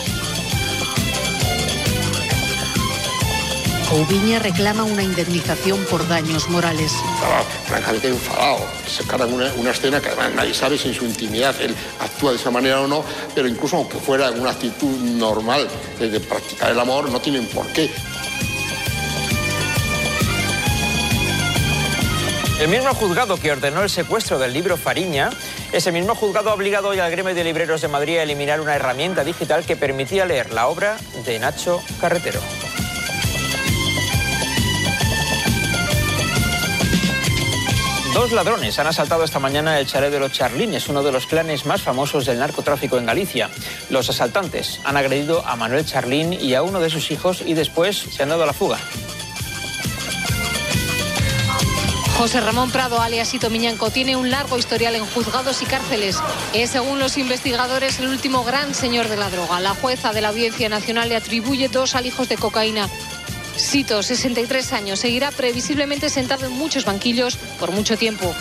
Coubiña 3.89 4.37
reclama 4.37 4.83
una 4.83 5.01
indemnización 5.01 5.83
por 5.85 6.07
daños 6.07 6.47
morales. 6.47 6.93
Estaba 7.15 7.41
francamente 7.65 8.09
enfadado. 8.09 8.59
Se 8.87 9.03
carga 9.03 9.25
una, 9.25 9.51
una 9.55 9.71
escena 9.71 9.99
que 9.99 10.09
además 10.09 10.31
nadie 10.35 10.53
sabe 10.53 10.77
si 10.77 10.89
en 10.89 10.93
su 10.93 11.05
intimidad 11.05 11.59
él 11.59 11.75
actúa 11.99 12.29
de 12.29 12.37
esa 12.37 12.51
manera 12.51 12.81
o 12.81 12.87
no, 12.87 13.03
pero 13.33 13.47
incluso 13.47 13.77
aunque 13.77 13.97
fuera 13.97 14.29
una 14.29 14.51
actitud 14.51 14.95
normal 14.95 15.67
de, 15.97 16.07
de 16.07 16.19
practicar 16.19 16.69
el 16.69 16.79
amor, 16.79 17.09
no 17.09 17.19
tienen 17.19 17.47
por 17.47 17.65
qué. 17.67 17.89
El 22.59 22.67
mismo 22.67 22.93
juzgado 22.93 23.37
que 23.37 23.51
ordenó 23.51 23.81
el 23.81 23.89
secuestro 23.89 24.37
del 24.37 24.53
libro 24.53 24.77
Fariña, 24.77 25.31
ese 25.71 25.91
mismo 25.91 26.13
juzgado 26.13 26.51
ha 26.51 26.53
obligado 26.53 26.89
hoy 26.89 26.99
al 26.99 27.09
gremio 27.09 27.33
de 27.33 27.43
libreros 27.43 27.81
de 27.81 27.87
Madrid 27.87 28.19
a 28.19 28.23
eliminar 28.23 28.61
una 28.61 28.75
herramienta 28.75 29.23
digital 29.23 29.65
que 29.65 29.75
permitía 29.75 30.27
leer 30.27 30.53
la 30.53 30.67
obra 30.67 30.97
de 31.25 31.39
Nacho 31.39 31.81
Carretero. 31.99 32.39
Dos 38.19 38.33
ladrones 38.33 38.77
han 38.77 38.87
asaltado 38.87 39.23
esta 39.23 39.39
mañana 39.39 39.79
el 39.79 39.87
chalet 39.87 40.11
de 40.11 40.19
los 40.19 40.33
Charlines, 40.33 40.89
uno 40.89 41.03
de 41.03 41.11
los 41.13 41.25
clanes 41.25 41.65
más 41.65 41.81
famosos 41.81 42.25
del 42.25 42.37
narcotráfico 42.37 42.97
en 42.97 43.05
Galicia. 43.05 43.49
Los 43.89 44.09
asaltantes 44.09 44.81
han 44.83 44.97
agredido 44.97 45.41
a 45.47 45.55
Manuel 45.55 45.85
Charlín 45.85 46.33
y 46.33 46.53
a 46.53 46.61
uno 46.61 46.81
de 46.81 46.89
sus 46.89 47.11
hijos 47.11 47.41
y 47.45 47.53
después 47.53 47.95
se 47.97 48.21
han 48.21 48.27
dado 48.27 48.43
a 48.43 48.47
la 48.47 48.51
fuga. 48.51 48.77
José 52.17 52.41
Ramón 52.41 52.71
Prado, 52.71 52.99
alias 52.99 53.29
Sito 53.29 53.49
Miñanco, 53.49 53.89
tiene 53.89 54.17
un 54.17 54.29
largo 54.29 54.57
historial 54.57 54.95
en 54.95 55.05
juzgados 55.05 55.61
y 55.61 55.65
cárceles. 55.65 56.17
Es, 56.51 56.71
según 56.71 56.99
los 56.99 57.17
investigadores, 57.17 57.99
el 57.99 58.09
último 58.09 58.43
gran 58.43 58.75
señor 58.75 59.07
de 59.07 59.15
la 59.15 59.29
droga. 59.29 59.61
La 59.61 59.75
jueza 59.75 60.11
de 60.11 60.19
la 60.19 60.27
Audiencia 60.27 60.67
Nacional 60.67 61.07
le 61.07 61.15
atribuye 61.15 61.69
dos 61.69 61.95
alijos 61.95 62.27
de 62.27 62.35
cocaína. 62.35 62.89
Sito, 63.59 64.01
63 64.01 64.73
años, 64.73 64.99
seguirá 64.99 65.31
previsiblemente 65.31 66.09
sentado 66.09 66.45
en 66.45 66.53
muchos 66.53 66.85
banquillos 66.85 67.37
por 67.59 67.71
mucho 67.71 67.97
tiempo. 67.97 68.33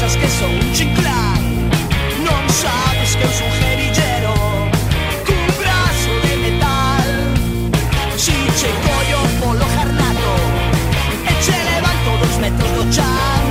Ti 0.00 0.06
pensas 0.06 0.16
que 0.16 0.28
sou 0.28 0.48
un 0.48 0.72
chinclán 0.72 1.42
Non 2.24 2.42
sabes 2.48 3.10
que 3.20 3.24
eu 3.28 3.32
sou 3.36 3.50
gerillero 3.60 4.32
Cun 5.28 5.44
brazo 5.60 6.12
de 6.24 6.32
metal. 6.40 7.08
Si 8.16 8.32
che 8.32 8.70
collo 8.80 9.20
polo 9.40 9.66
jarnato 9.76 10.32
E 11.28 11.32
che 11.44 11.56
levanto 11.68 12.10
dos 12.22 12.34
metros 12.40 12.70
do 12.80 12.84
chan 12.96 13.44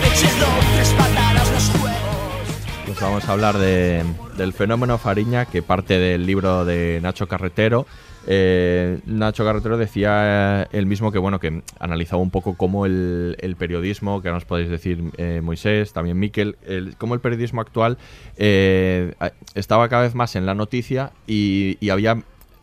E 0.00 0.08
che 0.16 0.30
dou 0.40 0.56
tres 0.72 0.90
patadas 0.96 1.48
nos 1.52 1.66
juegos. 1.76 2.48
Pues 2.86 2.98
vamos 3.00 3.24
a 3.28 3.32
hablar 3.32 3.58
de- 3.58 4.04
del 4.38 4.52
fenómeno 4.54 4.96
Fariña 4.96 5.44
que 5.44 5.60
parte 5.62 5.98
del 5.98 6.24
libro 6.24 6.64
de 6.64 7.00
Nacho 7.02 7.28
Carretero. 7.28 7.84
Eh, 8.26 9.00
Nacho 9.06 9.44
Carretero 9.44 9.78
decía 9.78 10.62
eh, 10.62 10.66
él 10.72 10.86
mismo 10.86 11.12
que 11.12 11.18
bueno 11.18 11.38
que 11.38 11.62
analizaba 11.78 12.20
un 12.20 12.30
poco 12.30 12.56
cómo 12.56 12.86
el, 12.86 13.56
periodismo, 13.58 14.20
que 14.20 14.28
ahora 14.28 14.36
nos 14.38 14.44
podéis 14.44 14.68
decir 14.68 15.02
eh, 15.16 15.40
Moisés, 15.42 15.92
también 15.92 16.18
Miquel, 16.18 16.56
el, 16.66 16.96
cómo 16.96 17.14
el 17.14 17.20
periodismo 17.20 17.60
actual 17.60 17.98
eh, 18.36 19.14
estaba 19.54 19.88
cada 19.88 20.02
vez 20.02 20.14
más 20.14 20.36
en 20.36 20.46
la 20.46 20.54
noticia 20.54 21.12
y 21.26 21.88
había 21.88 22.18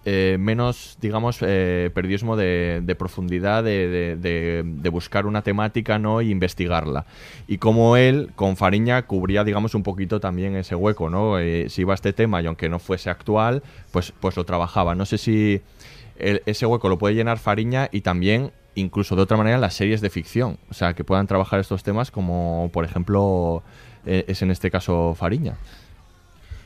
eh, 0.06 0.38
menos, 0.40 0.98
digamos, 1.00 1.38
eh, 1.42 1.90
periodismo 1.94 2.36
de, 2.36 2.96
profundidad, 3.00 3.64
de, 3.64 4.18
de- 4.18 4.90
buscar 4.90 5.26
una 5.26 5.42
temática 5.42 5.98
¿no? 5.98 6.22
y 6.22 6.30
investigarla. 6.30 7.06
Y 7.48 7.58
como 7.58 7.98
él, 7.98 8.32
con 8.36 8.58
Fariña, 8.58 9.04
cubría, 9.08 9.44
digamos, 9.44 9.76
un 9.76 9.84
poquito 9.84 10.20
también 10.20 10.56
ese 10.56 10.76
hueco, 10.76 11.10
¿no? 11.10 11.40
Eh, 11.40 11.68
si 11.70 11.82
iba 11.82 11.94
a 11.94 11.96
este 11.96 12.14
tema 12.14 12.42
y 12.42 12.46
aunque 12.48 12.70
no 12.70 12.80
fuese 12.80 13.10
actual, 13.10 13.64
pues, 13.92 14.12
pues 14.20 14.36
lo 14.36 14.44
trabajaba. 14.44 14.94
No 14.94 15.06
sé 15.06 15.18
si 15.18 15.62
el- 16.18 16.42
ese 16.46 16.66
hueco 16.66 16.90
lo 16.90 16.98
puede 16.98 17.16
llenar 17.16 17.40
Fariña 17.40 17.90
y 17.92 18.02
también, 18.02 18.52
incluso 18.76 19.16
de 19.16 19.22
otra 19.24 19.38
manera, 19.38 19.58
las 19.58 19.74
series 19.74 20.02
de 20.02 20.10
ficción. 20.10 20.58
O 20.70 20.74
sea, 20.74 20.94
que 20.94 21.04
puedan 21.04 21.28
trabajar 21.28 21.60
estos 21.60 21.82
temas 21.84 22.12
como, 22.12 22.70
por 22.74 22.86
ejemplo, 22.86 23.64
eh, 24.06 24.26
es 24.28 24.42
en 24.42 24.52
este 24.52 24.70
caso 24.70 25.16
Fariña. 25.18 25.56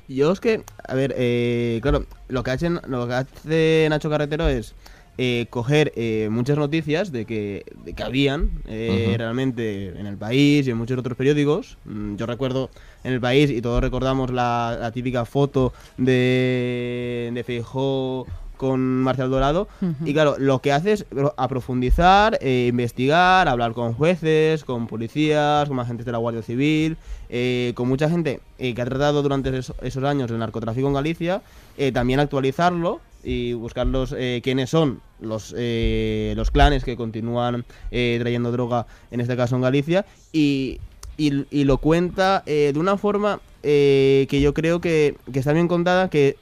Yo 0.08 0.32
es 0.32 0.40
que, 0.40 0.64
a 0.88 0.94
ver, 0.96 1.14
eh, 1.18 1.80
claro, 1.82 2.06
lo 2.30 2.44
que, 2.44 2.52
hacen, 2.52 2.80
lo 2.88 3.08
que 3.08 3.14
hace 3.14 3.88
Nacho 3.90 4.10
Carretero 4.10 4.48
es 4.48 4.74
eh, 5.18 5.48
coger 5.50 5.92
eh, 5.96 6.30
muchas 6.32 6.58
noticias 6.58 7.12
de 7.12 7.26
que, 7.26 7.66
de 7.84 7.94
que 7.94 8.04
habían 8.04 8.52
eh, 8.68 9.16
realmente 9.18 10.00
en 10.00 10.06
el 10.06 10.16
país 10.16 10.68
y 10.68 10.70
en 10.72 10.78
muchos 10.78 10.98
otros 10.98 11.18
periódicos. 11.18 11.78
Mm, 11.86 12.16
Yo 12.18 12.26
recuerdo 12.26 12.70
en 13.04 13.14
el 13.14 13.20
país, 13.20 13.50
y 13.50 13.62
todos 13.62 13.82
recordamos 13.82 14.32
la, 14.32 14.78
la 14.80 14.92
típica 14.92 15.26
foto 15.26 15.74
de, 15.98 17.32
de 17.34 17.44
Feijóo 17.44 18.28
con 18.58 18.80
Marcial 18.82 19.30
Dorado. 19.30 19.68
Y 20.06 20.14
claro, 20.14 20.36
lo 20.40 20.60
que 20.60 20.72
hace 20.72 20.94
es 20.94 21.06
a 21.38 21.48
profundizar, 21.48 22.38
eh, 22.42 22.68
investigar, 22.70 23.48
hablar 23.48 23.74
con 23.74 23.94
jueces, 23.94 24.64
con 24.64 24.88
policías, 24.88 25.68
con 25.70 25.80
agentes 25.80 26.06
de 26.06 26.12
la 26.12 26.18
Guardia 26.18 26.42
Civil, 26.42 26.98
eh, 27.30 27.72
con 27.76 27.88
mucha 27.88 28.10
gente 28.10 28.42
eh, 28.58 28.74
que 28.74 28.82
ha 28.82 28.86
tratado 28.86 29.22
durante 29.22 29.56
eso- 29.58 29.76
esos 29.82 30.04
años 30.04 30.32
el 30.32 30.40
narcotráfico 30.40 30.88
en 30.88 30.94
Galicia, 30.94 31.42
eh, 31.78 31.92
también 31.92 32.20
actualizarlo 32.20 33.00
y 33.24 33.54
buscar 33.54 33.86
los, 33.88 34.14
eh, 34.18 34.42
quiénes 34.44 34.70
son 34.70 35.02
los, 35.20 35.54
eh, 35.58 36.34
los 36.38 36.50
clanes 36.52 36.84
que 36.84 36.96
continúan 36.96 37.66
trayendo 37.90 38.52
droga, 38.52 38.88
en 39.12 39.20
este 39.22 39.36
caso 39.36 39.56
en 39.56 39.62
Galicia, 39.62 40.06
y, 40.32 40.80
y- 41.18 41.46
y 41.52 41.64
lo 41.66 41.78
cuenta 41.80 42.44
de 42.46 42.74
una 42.78 42.98
forma 42.98 43.40
que 43.62 44.40
yo 44.42 44.54
creo 44.54 44.80
que, 44.80 45.18
que 45.34 45.40
está 45.40 45.52
bien 45.52 45.68
contada, 45.68 46.10
que 46.10 46.38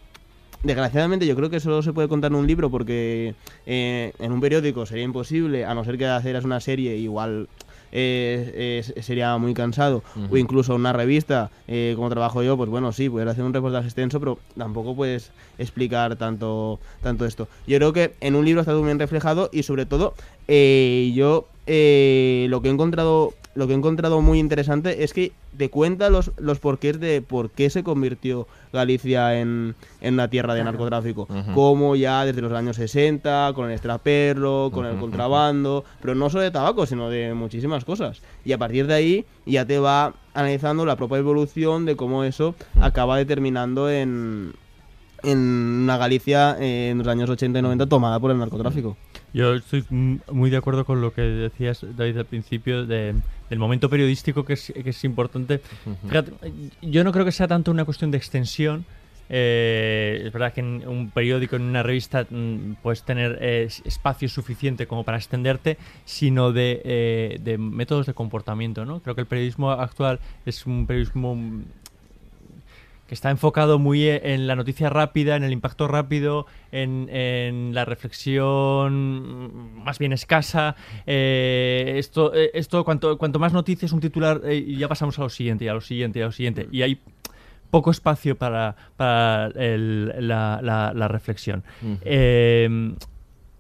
desgraciadamente 0.65 1.25
yo 1.27 1.35
creo 1.35 1.49
que 1.49 1.59
solo 1.59 1.81
se 1.81 1.93
puede 1.93 2.07
contar 2.07 2.31
en 2.31 2.37
un 2.37 2.47
libro 2.47 2.69
porque 2.69 3.35
eh, 3.65 4.13
en 4.19 4.31
un 4.31 4.41
periódico 4.41 4.85
sería 4.85 5.03
imposible, 5.03 5.65
a 5.65 5.73
no 5.73 5.83
ser 5.83 5.97
que 5.97 6.07
haceras 6.07 6.43
una 6.43 6.59
serie 6.59 6.97
igual 6.97 7.47
eh, 7.97 8.83
eh, 8.95 9.01
sería 9.01 9.37
muy 9.37 9.53
cansado, 9.53 10.03
o 10.29 10.35
incluso 10.35 10.75
una 10.75 10.91
revista, 10.91 11.49
eh, 11.65 11.93
como 11.95 12.09
trabajo 12.09 12.43
yo, 12.43 12.57
pues 12.57 12.69
bueno, 12.69 12.91
sí, 12.91 13.09
puedes 13.09 13.29
hacer 13.29 13.45
un 13.45 13.53
reportaje 13.53 13.85
extenso, 13.85 14.19
pero 14.19 14.37
tampoco 14.57 14.95
puedes 14.97 15.31
explicar 15.57 16.17
tanto, 16.17 16.79
tanto 17.01 17.25
esto. 17.25 17.47
Yo 17.65 17.77
creo 17.77 17.93
que 17.93 18.13
en 18.19 18.35
un 18.35 18.43
libro 18.43 18.59
está 18.59 18.73
todo 18.73 18.83
bien 18.83 18.99
reflejado 18.99 19.49
y 19.53 19.63
sobre 19.63 19.85
todo 19.85 20.13
yo 20.47 21.47
lo 22.47 22.61
que 22.61 22.67
he 22.67 22.71
encontrado 22.71 23.33
lo 23.55 23.67
que 23.67 23.73
he 23.73 23.75
encontrado 23.75 24.21
muy 24.21 24.39
interesante 24.39 25.03
es 25.03 25.13
que 25.13 25.31
te 25.57 25.69
cuenta 25.69 26.09
los, 26.09 26.31
los 26.37 26.59
porqués 26.59 26.99
de 26.99 27.21
por 27.21 27.49
qué 27.49 27.69
se 27.69 27.83
convirtió 27.83 28.47
Galicia 28.73 29.39
en, 29.39 29.75
en 30.01 30.13
una 30.15 30.29
tierra 30.29 30.53
de 30.53 30.63
narcotráfico. 30.65 31.27
Ujú. 31.29 31.53
Como 31.53 31.95
ya 31.95 32.25
desde 32.25 32.41
los 32.41 32.51
años 32.51 32.75
60, 32.75 33.53
con 33.55 33.67
el 33.67 33.71
extraperlo, 33.71 34.69
con 34.73 34.85
el 34.85 34.97
contrabando, 34.97 35.85
pero 36.01 36.13
no 36.13 36.29
solo 36.29 36.43
de 36.43 36.51
tabaco, 36.51 36.85
sino 36.85 37.09
de 37.09 37.33
muchísimas 37.33 37.85
cosas. 37.85 38.21
Y 38.43 38.51
a 38.51 38.57
partir 38.57 38.87
de 38.87 38.93
ahí 38.93 39.25
ya 39.45 39.65
te 39.65 39.79
va 39.79 40.13
analizando 40.33 40.85
la 40.85 40.97
propia 40.97 41.19
evolución 41.19 41.85
de 41.85 41.95
cómo 41.95 42.25
eso 42.25 42.55
acaba 42.81 43.17
determinando 43.17 43.89
en, 43.89 44.53
en 45.25 45.37
una 45.37 45.97
Galicia 45.97 46.55
eh, 46.59 46.89
en 46.91 46.97
los 46.99 47.07
años 47.07 47.29
80 47.29 47.59
y 47.59 47.61
90 47.61 47.87
tomada 47.87 48.19
por 48.19 48.31
el 48.31 48.37
narcotráfico. 48.37 48.97
Yo 49.33 49.53
estoy 49.55 49.83
muy 49.89 50.49
de 50.49 50.57
acuerdo 50.57 50.85
con 50.85 51.01
lo 51.01 51.13
que 51.13 51.21
decías, 51.21 51.85
David, 51.97 52.17
al 52.19 52.25
principio 52.25 52.85
de- 52.85 53.15
del 53.49 53.59
momento 53.59 53.89
periodístico 53.89 54.45
que 54.45 54.53
es, 54.53 54.71
que 54.73 54.89
es 54.89 55.03
importante. 55.03 55.61
Fíjate, 56.07 56.31
yo 56.81 57.03
no 57.03 57.11
creo 57.11 57.25
que 57.25 57.31
sea 57.31 57.47
tanto 57.47 57.71
una 57.71 57.85
cuestión 57.85 58.11
de 58.11 58.17
extensión. 58.17 58.85
eh, 59.27 60.21
es 60.27 60.31
verdad 60.31 60.53
que 60.53 60.59
en 60.61 60.87
un 60.87 61.09
periódico, 61.09 61.55
en 61.55 61.63
una 61.63 61.81
revista, 61.81 62.27
mm, 62.29 62.73
puedes 62.83 63.01
tener 63.01 63.39
eh, 63.41 63.67
espacio 63.83 64.29
suficiente 64.29 64.85
como 64.85 65.03
para 65.03 65.17
extenderte, 65.17 65.79
sino 66.05 66.51
de, 66.51 66.79
eh, 66.85 67.39
de 67.41 67.57
métodos 67.57 68.05
de 68.05 68.13
comportamiento. 68.13 68.85
¿no? 68.85 68.99
Creo 68.99 69.15
que 69.15 69.21
el 69.21 69.27
periodismo 69.27 69.71
actual 69.71 70.19
es 70.45 70.67
un 70.67 70.85
periodismo 70.85 71.35
mm, 71.35 71.63
que 73.07 73.13
está 73.13 73.29
enfocado 73.29 73.77
muy 73.79 74.03
e- 74.03 74.33
en 74.33 74.47
la 74.47 74.55
noticia 74.55 74.89
rápida, 74.89 75.35
en 75.35 75.43
el 75.43 75.51
impacto 75.53 75.87
rápido, 75.87 76.47
en, 76.71 77.07
en 77.11 77.73
la 77.75 77.85
reflexión 77.85 79.83
más 79.83 79.99
bien 79.99 80.13
escasa. 80.13 80.75
eh, 81.05 81.93
esto, 81.97 82.33
eh, 82.33 82.51
esto 82.53 82.83
cuanto, 82.83 83.17
cuanto 83.17 83.39
más 83.39 83.53
noticias, 83.53 83.91
un 83.91 83.99
titular, 83.99 84.41
eh, 84.45 84.55
y 84.55 84.77
ya 84.77 84.87
pasamos 84.87 85.17
a 85.19 85.23
lo 85.23 85.29
siguiente, 85.29 85.65
y 85.65 85.67
a 85.67 85.73
lo 85.73 85.81
siguiente, 85.81 86.19
y 86.19 86.21
a 86.21 86.25
lo 86.25 86.31
siguiente. 86.31 86.67
Y 86.71 86.81
hay 86.81 86.99
poco 87.69 87.91
espacio 87.91 88.37
para, 88.37 88.75
para 88.95 89.47
el- 89.55 90.13
la, 90.27 90.59
la- 90.63 90.93
la 90.95 91.07
reflexión. 91.07 91.63
Ujú. 91.81 91.97
Eh, 92.03 92.95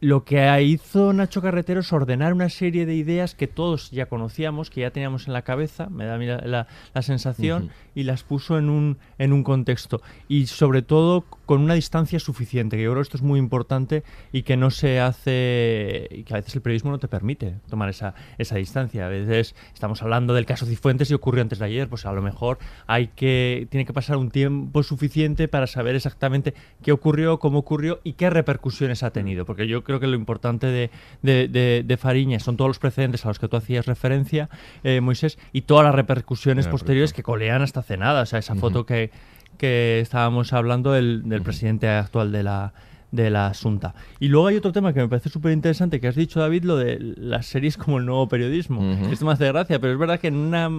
lo 0.05 0.23
que 0.23 0.61
hizo 0.61 1.13
Nacho 1.13 1.41
Carretero 1.41 1.79
es 1.79 1.91
ordenar 1.91 2.33
una 2.33 2.49
serie 2.49 2.85
de 2.85 2.93
ideas 2.95 3.33
que 3.33 3.47
todos 3.47 3.89
ya 3.89 4.05
conocíamos, 4.05 4.69
que 4.69 4.81
ya 4.81 4.91
teníamos 4.91 5.25
en 5.27 5.33
la 5.33 5.41
cabeza, 5.41 5.89
me 5.89 6.05
da 6.05 6.15
a 6.15 6.17
mí 6.19 6.27
la, 6.27 6.37
la- 6.37 6.67
la 6.93 7.01
sensación, 7.01 7.69
y 7.95 8.03
las 8.03 8.23
puso 8.23 8.57
en 8.57 8.69
un, 8.69 8.97
en 9.17 9.33
un 9.33 9.43
contexto. 9.43 10.01
Y 10.27 10.45
sobre 10.47 10.81
todo 10.81 11.23
con 11.45 11.61
una 11.61 11.73
distancia 11.75 12.19
suficiente, 12.19 12.77
que 12.77 12.83
yo 12.83 12.91
creo 12.91 13.01
que 13.01 13.07
esto 13.07 13.17
es 13.17 13.23
muy 13.23 13.39
importante 13.39 14.03
y 14.31 14.43
que 14.43 14.57
no 14.57 14.69
se 14.69 14.99
hace, 14.99 16.07
y 16.11 16.23
que 16.23 16.33
a 16.33 16.37
veces 16.37 16.55
el 16.55 16.61
periodismo 16.61 16.91
no 16.91 16.99
te 16.99 17.07
permite 17.07 17.55
tomar 17.69 17.89
esa, 17.89 18.13
esa 18.37 18.57
distancia. 18.57 19.05
A 19.05 19.09
veces 19.09 19.55
estamos 19.73 20.01
hablando 20.03 20.33
del 20.33 20.45
caso 20.45 20.65
Cifuentes 20.65 21.09
y 21.09 21.13
ocurrió 21.13 21.41
antes 21.41 21.59
de 21.59 21.65
ayer, 21.65 21.87
pues 21.87 22.05
a 22.05 22.11
lo 22.13 22.21
mejor 22.21 22.57
hay 22.87 23.07
que, 23.07 23.67
tiene 23.71 23.85
que 23.85 23.93
pasar 23.93 24.17
un 24.17 24.29
tiempo 24.29 24.83
suficiente 24.83 25.47
para 25.47 25.67
saber 25.67 25.95
exactamente 25.95 26.53
qué 26.83 26.91
ocurrió, 26.91 27.39
cómo 27.39 27.59
ocurrió 27.59 28.01
y 28.03 28.13
qué 28.13 28.29
repercusiones 28.29 29.03
ha 29.03 29.11
tenido. 29.11 29.45
Porque 29.45 29.67
yo 29.67 29.83
creo 29.83 29.94
que 29.99 30.07
lo 30.07 30.15
importante 30.15 30.67
de, 30.67 30.89
de, 31.21 31.47
de- 31.47 32.39
son 32.39 32.57
todos 32.57 32.69
los 32.69 32.79
precedentes 32.79 33.25
a 33.25 33.29
los 33.29 33.39
que 33.39 33.47
tú 33.47 33.57
hacías 33.57 33.85
referencia, 33.85 34.49
eh, 34.83 35.01
Moisés, 35.01 35.37
y 35.53 35.61
todas 35.61 35.85
las 35.85 35.95
repercusiones 35.95 36.67
posteriores 36.67 37.13
que 37.13 37.23
colean 37.23 37.61
hasta 37.61 37.79
hace 37.81 37.97
nada. 37.97 38.21
O 38.21 38.25
sea, 38.25 38.39
esa 38.39 38.55
foto 38.55 38.85
que, 38.85 39.11
que 39.57 39.99
estábamos 40.01 40.53
hablando 40.53 40.91
del, 40.91 41.27
del 41.29 41.41
presidente 41.41 41.87
actual 41.89 42.31
de 42.31 42.43
la 42.43 42.73
de 43.11 43.29
la 43.29 43.47
Asunta. 43.47 43.95
Y 44.19 44.27
luego 44.27 44.47
hay 44.47 44.57
otro 44.57 44.73
tema 44.73 44.91
que 44.91 44.99
me 44.99 45.07
parece 45.07 45.29
súper 45.29 45.53
interesante 45.53 46.01
que 46.01 46.07
has 46.09 46.15
dicho, 46.15 46.41
David, 46.41 46.65
lo 46.65 46.75
de 46.75 46.97
las 46.99 47.45
series 47.45 47.77
como 47.77 47.97
el 47.99 48.05
nuevo 48.05 48.27
periodismo. 48.27 48.81
Esto 49.09 49.25
me 49.25 49.31
hace 49.31 49.47
gracia, 49.47 49.79
pero 49.79 49.93
es 49.93 49.99
verdad 49.99 50.19
que 50.19 50.27
en 50.27 50.35
una 50.35 50.69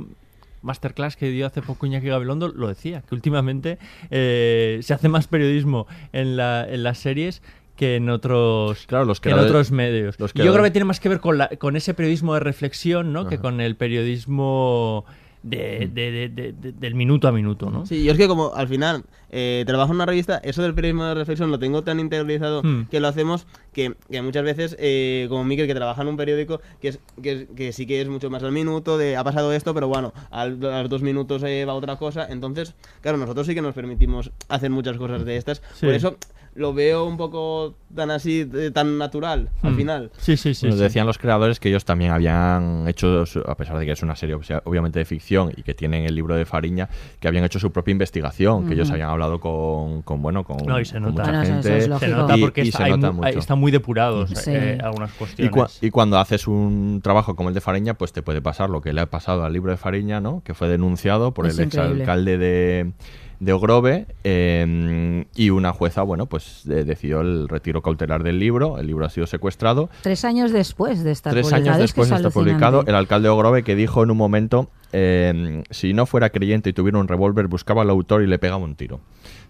masterclass 0.61 1.17
que 1.17 1.31
dio 1.31 1.47
hace 1.47 1.63
poco 1.63 1.87
Iñaki 1.87 2.09
Gabilondo 2.09 2.49
lo 2.49 2.69
decía, 2.69 3.03
que 3.09 3.15
últimamente 3.15 3.79
eh, 4.11 4.81
se 4.83 4.93
hace 4.93 5.09
más 5.09 5.29
periodismo 5.29 5.87
en, 6.13 6.37
la, 6.37 6.67
en 6.69 6.83
las 6.83 6.99
series 6.99 7.41
que 7.77 7.97
en 7.97 8.09
otros 8.11 8.87
Claro, 8.87 9.05
los 9.05 9.21
que 9.21 9.31
en 9.31 9.39
otros 9.39 9.71
medios. 9.71 10.19
los 10.19 10.33
yo 10.35 10.53
creo 10.53 10.65
que 10.65 10.71
tiene 10.71 10.87
más 10.87 10.99
que 11.01 11.09
ver 11.09 11.21
con, 11.21 11.39
la, 11.39 11.49
con 11.49 11.77
ese 11.77 11.95
periodismo 11.95 12.35
de 12.35 12.41
reflexión, 12.41 13.13
¿no? 13.13 13.27
Que 13.29 13.39
con 13.39 13.61
el 13.61 13.77
periodismo 13.77 15.05
de, 15.43 15.89
de- 15.93 16.11
de- 16.11 16.29
de- 16.29 16.53
de- 16.53 16.73
del 16.73 16.95
minuto 16.97 17.29
a 17.29 17.33
minuto, 17.33 17.71
¿no? 17.71 17.87
Sí, 17.87 18.03
yo 18.03 18.11
es 18.11 18.19
que 18.19 18.27
como 18.27 18.53
al 18.57 18.67
final 18.67 19.05
eh, 19.31 19.63
trabajo 19.67 19.91
en 19.93 19.97
una 19.97 20.07
revista, 20.07 20.39
eso 20.39 20.61
del 20.63 20.75
periodismo 20.75 21.05
de 21.05 21.15
reflexión 21.15 21.51
lo 21.53 21.59
tengo 21.61 21.83
tan 21.85 22.01
interiorizado 22.01 22.63
Hmm. 22.65 22.87
que 22.91 22.99
lo 22.99 23.07
hacemos 23.07 23.47
que, 23.73 23.95
que 24.11 24.23
muchas 24.23 24.43
veces, 24.43 24.77
eh, 24.81 25.27
como 25.29 25.45
Miquel 25.45 25.69
que 25.69 25.75
trabaja 25.75 26.03
en 26.03 26.09
un 26.09 26.17
periódico, 26.17 26.61
que, 26.81 26.89
es, 26.89 26.99
que, 27.23 27.33
es- 27.33 27.47
que 27.55 27.73
sí 27.73 27.87
que 27.87 28.01
es 28.01 28.09
mucho 28.09 28.29
más 28.29 28.43
al 28.43 28.51
minuto, 28.53 28.99
de 28.99 29.17
ha 29.17 29.23
pasado 29.23 29.53
esto, 29.53 29.73
pero 29.73 29.87
bueno, 29.87 30.13
al- 30.31 30.65
a 30.65 30.81
los 30.81 30.91
dos 30.91 31.03
minutos 31.03 31.45
eh, 31.45 31.65
va 31.65 31.75
otra 31.75 31.95
cosa. 31.97 32.27
Entonces, 32.29 32.75
claro, 33.01 33.17
nosotros 33.19 33.47
sí 33.47 33.55
que 33.55 33.63
nos 33.63 33.75
permitimos 33.75 34.33
hacer 34.49 34.71
muchas 34.71 34.97
cosas 34.97 35.25
de 35.25 35.37
estas. 35.37 35.63
Sí. 35.75 35.87
Por 35.87 35.95
eso 35.95 36.17
lo 36.57 36.73
veo 36.75 37.05
un 37.05 37.17
poco 37.17 37.75
tan 37.95 38.11
así, 38.11 38.49
eh, 38.55 38.71
tan 38.73 38.99
natural 38.99 39.51
al 39.63 39.73
Hmm. 39.73 39.77
final. 39.77 40.11
Sí, 40.19 40.37
sí, 40.37 40.55
sí. 40.55 40.67
Nos 40.67 40.77
sí. 40.77 40.83
decían 40.83 41.07
los 41.07 41.19
creadores 41.19 41.61
que 41.61 41.69
ellos 41.69 41.85
también 41.85 42.11
habían 42.11 42.85
hecho, 42.89 43.25
a 43.47 43.55
pesar 43.57 43.79
de 43.79 43.87
que 43.87 43.93
es 43.93 44.03
una 44.03 44.17
serie 44.17 44.35
obvia- 44.35 44.63
obviamente 44.65 44.99
de 44.99 45.05
ficción 45.05 45.53
y 45.57 45.63
que 45.63 45.75
tienen 45.75 46.05
el 46.05 46.15
libro 46.15 46.35
de 46.35 46.45
Fariña, 46.45 46.89
que 47.21 47.29
habían 47.29 47.45
hecho 47.45 47.59
su 47.59 47.71
propia 47.71 47.93
investigación, 47.93 48.67
que 48.67 48.75
ellos 48.75 48.91
habían 48.91 49.11
hablado 49.11 49.39
con, 49.41 50.03
con 50.03 50.21
bueno, 50.23 50.45
con, 50.45 50.57
No, 50.67 50.81
y 50.81 50.85
se 50.85 50.95
con 50.95 51.03
nota. 51.05 51.23
mucha 51.23 51.25
Bueno, 51.25 51.43
eso- 51.43 51.53
eso 51.53 51.63
gente. 51.69 51.79
es. 51.95 52.01
Se 52.01 52.09
nota 52.09 52.37
y- 52.37 52.41
porque 52.41 52.65
y 52.65 52.69
está, 52.69 52.85
se 52.85 52.91
nota 52.91 53.13
mu- 53.13 53.23
mucho. 53.23 53.39
están 53.39 53.59
muy 53.59 53.71
depurados 53.71 54.31
Sí. 54.31 54.51
eh, 54.53 54.79
algunas 54.83 55.11
Y, 55.15 55.19
cuestiones. 55.19 55.55
cua- 55.55 55.79
y 55.81 55.91
cuando 55.91 56.19
haces 56.19 56.47
un 56.49 57.01
trabajo 57.03 57.37
como 57.37 57.51
el 57.51 57.55
de 57.55 57.61
Fariña, 57.61 57.95
pues 57.95 58.13
te 58.13 58.23
puede 58.23 58.41
pasar 58.43 58.71
lo 58.71 58.81
que 58.81 58.93
le 58.93 59.01
ha 59.03 59.07
pasado 59.11 59.45
al 59.45 59.53
libro 59.53 59.71
de 59.71 59.77
Fariña, 59.77 60.21
¿no? 60.21 60.43
Que 60.45 60.55
fue 60.55 60.69
denunciado 60.69 61.33
por 61.33 61.47
Es 61.47 61.59
el 61.59 61.67
increíble. 61.67 61.91
exalcalde 62.03 62.39
de, 62.39 62.93
de 63.41 63.53
Ogrove 63.53 64.07
eh, 64.25 65.27
y 65.35 65.51
una 65.51 65.73
jueza, 65.73 66.03
bueno, 66.03 66.27
pues 66.27 66.67
eh, 66.67 66.85
decidió 66.85 67.21
el 67.21 67.49
retiro 67.49 67.83
cautelar 67.83 68.23
del 68.23 68.39
libro. 68.39 68.79
El 68.79 68.87
libro 68.87 69.05
ha 69.05 69.11
sido 69.11 69.27
secuestrado. 69.27 69.91
Tres 70.03 70.25
años 70.25 70.53
después 70.53 71.05
de 71.05 71.13
estar 71.13 71.33
Tres 71.33 71.47
publicado. 71.47 71.63
años 71.63 71.75
Es 71.75 71.77
que 71.77 71.83
después 71.83 72.07
es 72.07 72.11
de 72.11 72.17
estar 72.17 72.33
publicado, 72.33 72.85
el 72.87 72.95
alcalde 72.95 73.29
de 73.29 73.35
Ogrove 73.35 73.63
que 73.63 73.75
dijo 73.75 74.03
en 74.03 74.11
un 74.11 74.17
momento, 74.17 74.71
eh, 74.93 75.63
si 75.71 75.93
no 75.93 76.07
fuera 76.07 76.31
creyente 76.31 76.71
y 76.71 76.73
tuviera 76.73 76.99
un 76.99 77.09
revólver, 77.09 77.49
buscaba 77.49 77.83
al 77.83 77.91
autor 77.91 78.23
y 78.23 78.27
le 78.27 78.39
pegaba 78.39 78.63
un 78.63 78.75
tiro. 78.77 79.01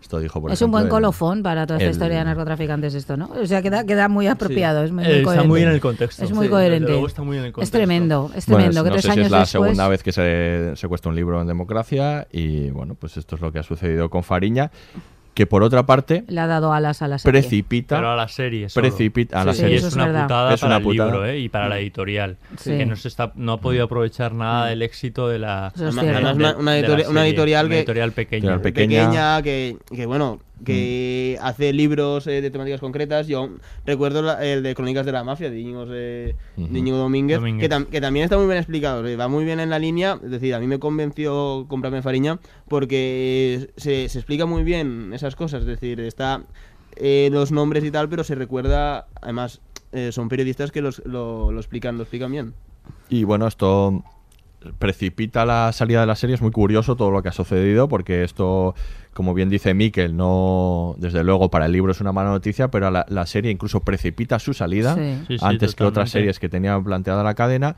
Esto 0.06 0.20
dijo, 0.20 0.40
por 0.40 0.52
es 0.52 0.60
un 0.62 0.66
ejemplo, 0.66 0.72
buen 0.78 0.84
el- 0.84 0.90
colofón 0.90 1.42
para 1.42 1.66
toda 1.66 1.78
esta 1.78 1.86
el- 1.86 1.90
historia 1.90 2.18
de 2.18 2.24
narcotraficantes 2.26 2.94
esto, 2.94 3.16
¿no? 3.16 3.28
O 3.42 3.44
sea, 3.44 3.60
queda, 3.60 3.84
queda 3.84 4.08
muy 4.08 4.28
apropiado, 4.28 4.84
es 4.84 4.92
muy, 4.92 5.02
muy 5.02 5.12
Eh, 5.12 5.16
está 5.16 5.24
coherente. 5.24 5.48
muy 5.48 5.62
en 5.62 5.68
el 5.70 5.80
contexto. 5.80 6.24
Es 6.24 6.30
muy 6.32 6.46
Sí, 6.46 6.50
coherente. 6.50 7.04
está 7.06 7.22
muy 7.22 7.36
en 7.38 7.42
el 7.42 7.48
Es 7.48 7.52
contexto. 7.54 7.76
tremendo, 7.76 8.30
es 8.36 8.46
Bueno, 8.46 8.58
tremendo. 8.58 8.84
que 8.84 8.90
no 8.90 8.94
tres 8.94 9.02
sé 9.02 9.08
si 9.08 9.12
años 9.14 9.26
es 9.26 9.32
la 9.32 9.38
después... 9.40 9.50
segunda 9.50 9.88
vez 9.88 10.02
que 10.04 10.12
se 10.12 10.72
secuestra 10.76 11.10
un 11.10 11.16
libro 11.16 11.40
en 11.40 11.48
democracia 11.48 12.28
y 12.30 12.70
bueno, 12.70 12.94
pues 12.94 13.16
esto 13.16 13.34
es 13.34 13.40
lo 13.42 13.50
que 13.50 13.58
ha 13.58 13.62
sucedido 13.64 14.08
con 14.08 14.22
Fariña, 14.22 14.70
que 15.36 15.46
por 15.46 15.62
otra 15.62 15.84
parte 15.84 16.24
Le 16.28 16.40
ha 16.40 16.46
dado 16.46 16.72
alas 16.72 17.02
a 17.02 17.08
la 17.08 17.18
serie. 17.18 17.40
precipita 17.42 17.96
Pero 17.96 18.10
a 18.10 18.16
la 18.16 18.26
serie. 18.26 18.70
solo. 18.70 18.88
precipita 18.88 19.42
a 19.42 19.44
la 19.44 19.52
Sí, 19.52 19.60
serie. 19.60 19.76
es 19.76 19.84
es 19.84 19.94
una 19.94 20.06
verdad. 20.06 20.22
putada 20.24 20.54
Es 20.54 20.60
para 20.62 20.68
una 20.70 20.76
el 20.78 20.82
putada. 20.82 21.10
libro 21.12 21.26
¿eh? 21.26 21.38
y 21.38 21.48
para 21.50 21.68
la 21.68 21.78
editorial. 21.78 22.38
Sí. 22.58 22.70
Que 22.78 22.86
no, 22.86 22.96
se 22.96 23.08
está, 23.08 23.32
no 23.36 23.52
ha 23.52 23.60
podido 23.60 23.84
aprovechar 23.84 24.32
nada 24.32 24.66
del 24.68 24.80
éxito 24.80 25.28
de 25.28 25.38
la, 25.38 25.72
es 25.76 25.80
de- 25.80 25.88
una, 25.90 26.56
una 26.56 26.72
de 26.72 26.82
la 26.82 26.88
editori- 26.88 27.06
una 27.08 27.20
serie. 27.20 27.28
editorial 27.28 27.66
Una 27.66 27.76
editorial 27.76 28.12
pequeña. 28.12 28.54
Editorial 28.54 28.60
pequeña. 28.62 29.04
pequeña, 29.10 29.42
que, 29.42 29.76
que, 29.94 30.06
bueno, 30.06 30.40
que 30.64 31.38
hace 31.42 31.72
libros 31.72 32.26
eh, 32.26 32.40
de 32.40 32.50
temáticas 32.50 32.80
concretas. 32.80 33.26
Yo 33.26 33.50
recuerdo 33.84 34.22
la- 34.22 34.44
el 34.44 34.62
de 34.62 34.74
Crónicas 34.74 35.04
de 35.04 35.12
la 35.12 35.22
Mafia 35.22 35.50
de 35.50 35.60
Íñigo, 35.60 35.84
eh, 35.90 36.34
de 36.56 36.78
Íñigo 36.78 36.96
Domínguez, 36.96 37.38
Domínguez. 37.38 37.68
Que, 37.68 37.74
tam- 37.74 37.86
que 37.86 38.00
también 38.00 38.24
está 38.24 38.36
muy 38.38 38.46
bien 38.46 38.56
explicado, 38.58 39.06
eh, 39.06 39.16
va 39.16 39.28
muy 39.28 39.44
bien 39.44 39.60
en 39.60 39.68
la 39.70 39.78
línea. 39.78 40.18
Es 40.24 40.30
decir, 40.30 40.54
a 40.54 40.58
mí 40.60 40.66
me 40.66 40.78
convenció 40.78 41.66
comprarme 41.68 42.00
Fariña 42.02 42.38
porque 42.68 43.70
se, 43.76 44.08
se 44.08 44.18
explica 44.18 44.46
muy 44.46 44.62
bien 44.62 45.12
esas 45.12 45.36
cosas. 45.36 45.60
Es 45.60 45.66
decir, 45.66 46.00
está 46.00 46.42
eh, 46.96 47.28
los 47.30 47.52
nombres 47.52 47.84
y 47.84 47.90
tal, 47.90 48.08
pero 48.08 48.24
se 48.24 48.34
recuerda, 48.34 49.06
además, 49.20 49.60
eh, 49.92 50.10
son 50.12 50.28
periodistas 50.28 50.72
que 50.72 50.80
los, 50.80 51.02
lo, 51.04 51.52
lo 51.52 51.60
explican, 51.60 51.96
lo 51.96 52.02
explican 52.04 52.32
bien. 52.32 52.54
Y 53.08 53.24
bueno, 53.24 53.46
esto 53.46 54.02
precipita 54.78 55.44
la 55.44 55.72
salida 55.72 56.00
de 56.00 56.06
la 56.06 56.16
serie. 56.16 56.34
Es 56.34 56.42
muy 56.42 56.50
curioso 56.50 56.96
todo 56.96 57.10
lo 57.10 57.22
que 57.22 57.28
ha 57.28 57.32
sucedido 57.32 57.88
porque 57.88 58.24
esto, 58.24 58.74
como 59.14 59.34
bien 59.34 59.48
dice 59.48 59.74
Miquel, 59.74 60.16
no, 60.16 60.94
desde 60.98 61.24
luego 61.24 61.50
para 61.50 61.66
el 61.66 61.72
libro 61.72 61.92
es 61.92 62.00
una 62.00 62.12
mala 62.12 62.30
noticia, 62.30 62.68
pero 62.70 62.90
la, 62.90 63.06
la 63.08 63.26
serie 63.26 63.50
incluso 63.50 63.80
precipita 63.80 64.38
su 64.38 64.54
salida 64.54 64.94
Sí. 64.94 65.18
Sí, 65.26 65.38
sí, 65.38 65.44
antes 65.44 65.74
que 65.74 65.84
otras 65.84 66.10
series 66.10 66.38
que 66.38 66.48
tenía 66.48 66.80
planteada 66.80 67.22
la 67.22 67.34
cadena 67.34 67.76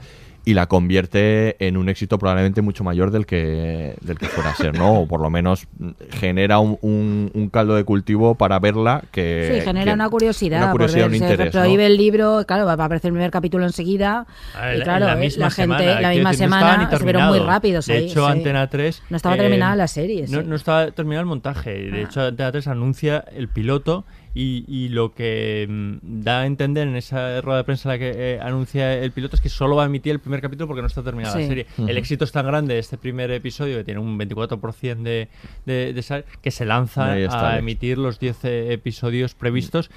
y 0.49 0.55
la 0.55 0.67
convierte 0.67 1.57
en 1.67 1.77
un 1.77 1.91
éxito 1.91 2.19
probablemente 2.19 2.63
mucho 2.63 2.83
mayor 2.83 3.11
del 3.11 3.27
que, 3.27 3.97
del 4.01 4.17
que 4.19 4.27
fuera 4.29 4.51
a 4.51 4.55
ser, 4.55 4.79
¿no? 4.79 5.01
O 5.01 5.07
por 5.07 5.21
lo 5.21 5.29
menos 5.29 5.67
genera 6.11 6.59
un, 6.59 6.79
un- 6.81 7.31
un 7.35 7.49
caldo 7.51 7.75
de 7.75 7.85
cultivo 7.85 8.35
para 8.35 8.59
verla 8.59 9.03
que... 9.13 9.51
Sí, 9.53 9.61
genera 9.61 9.85
que- 9.91 9.93
una 9.95 10.09
curiosidad. 10.09 10.63
una 10.63 10.73
curiosidad, 10.73 11.03
por 11.03 11.09
un 11.11 11.15
interés, 11.17 11.39
se 11.39 11.45
¿no? 11.45 11.51
prohíbe 11.65 11.85
el 11.85 11.97
libro, 11.99 12.45
claro, 12.47 12.65
va 12.65 12.73
a 12.73 12.75
aparecer 12.75 13.09
el 13.11 13.13
primer 13.15 13.31
capítulo 13.31 13.67
enseguida. 13.67 14.27
Ah, 14.55 14.75
y 14.75 14.81
claro, 14.81 15.05
la 15.07 15.17
misma 15.17 15.45
la 15.47 15.51
gente, 15.51 15.77
semana, 15.79 16.01
la 16.01 16.11
misma 16.11 16.31
decir, 16.31 16.49
no 16.49 16.57
semana, 16.57 16.77
ni 16.85 16.91
se 16.97 17.03
fueron 17.03 17.27
muy 17.29 17.39
rápidos 17.41 17.87
De 17.87 17.93
ahí, 17.93 18.05
hecho, 18.07 18.25
sí. 18.25 18.33
Antena 18.33 18.67
3... 18.69 19.03
No 19.11 19.17
estaba 19.19 19.35
eh, 19.35 19.39
terminada 19.39 19.77
la 19.77 19.87
serie, 19.89 20.25
No, 20.29 20.41
sí. 20.41 20.47
no 20.47 20.57
estaba 20.57 20.91
terminado 20.93 21.21
el 21.21 21.27
montaje. 21.27 21.91
De 21.91 21.99
Ah. 22.01 22.05
hecho, 22.05 22.21
Antena 22.23 22.53
3 22.53 22.67
anuncia 22.69 23.23
el 23.37 23.49
piloto 23.49 24.07
y, 24.41 24.65
y 24.69 24.89
lo 24.91 25.13
que 25.15 25.67
mm, 25.69 25.97
da 26.23 26.43
a 26.43 26.47
entender 26.47 26.87
en 26.87 26.95
esa 26.97 27.41
rueda 27.41 27.59
de 27.59 27.65
prensa 27.65 27.89
en 27.89 27.95
la 27.95 27.99
que 27.99 28.35
eh, 28.35 28.41
anuncia 28.41 28.95
el 28.95 29.11
piloto 29.11 29.35
es 29.37 29.43
que 29.43 29.49
solo 29.49 29.75
va 29.77 29.83
a 29.83 29.87
emitir 29.87 30.13
el 30.13 30.21
primer 30.21 30.41
capítulo 30.41 30.67
porque 30.69 30.81
no 30.83 30.87
está 30.87 31.03
terminada 31.03 31.35
Sí. 31.35 31.41
la 31.43 31.47
serie. 31.49 31.67
El 31.79 31.97
éxito 31.99 32.25
es 32.25 32.31
tan 32.33 32.47
grande 32.47 32.75
de 32.75 32.81
este 32.81 32.99
primer 32.99 33.31
episodio, 33.33 33.77
que 33.79 33.85
tiene 33.85 33.99
un 34.01 34.19
24% 34.19 35.03
de, 35.03 35.29
de, 35.67 35.93
de 35.93 36.03
sal- 36.03 36.25
que 36.41 36.51
se 36.53 36.65
lanza 36.65 37.13
a 37.13 37.59
emitir 37.59 37.99
los 37.99 38.21
10 38.21 38.45
eh, 38.45 38.73
episodios 38.73 39.35
previstos. 39.35 39.91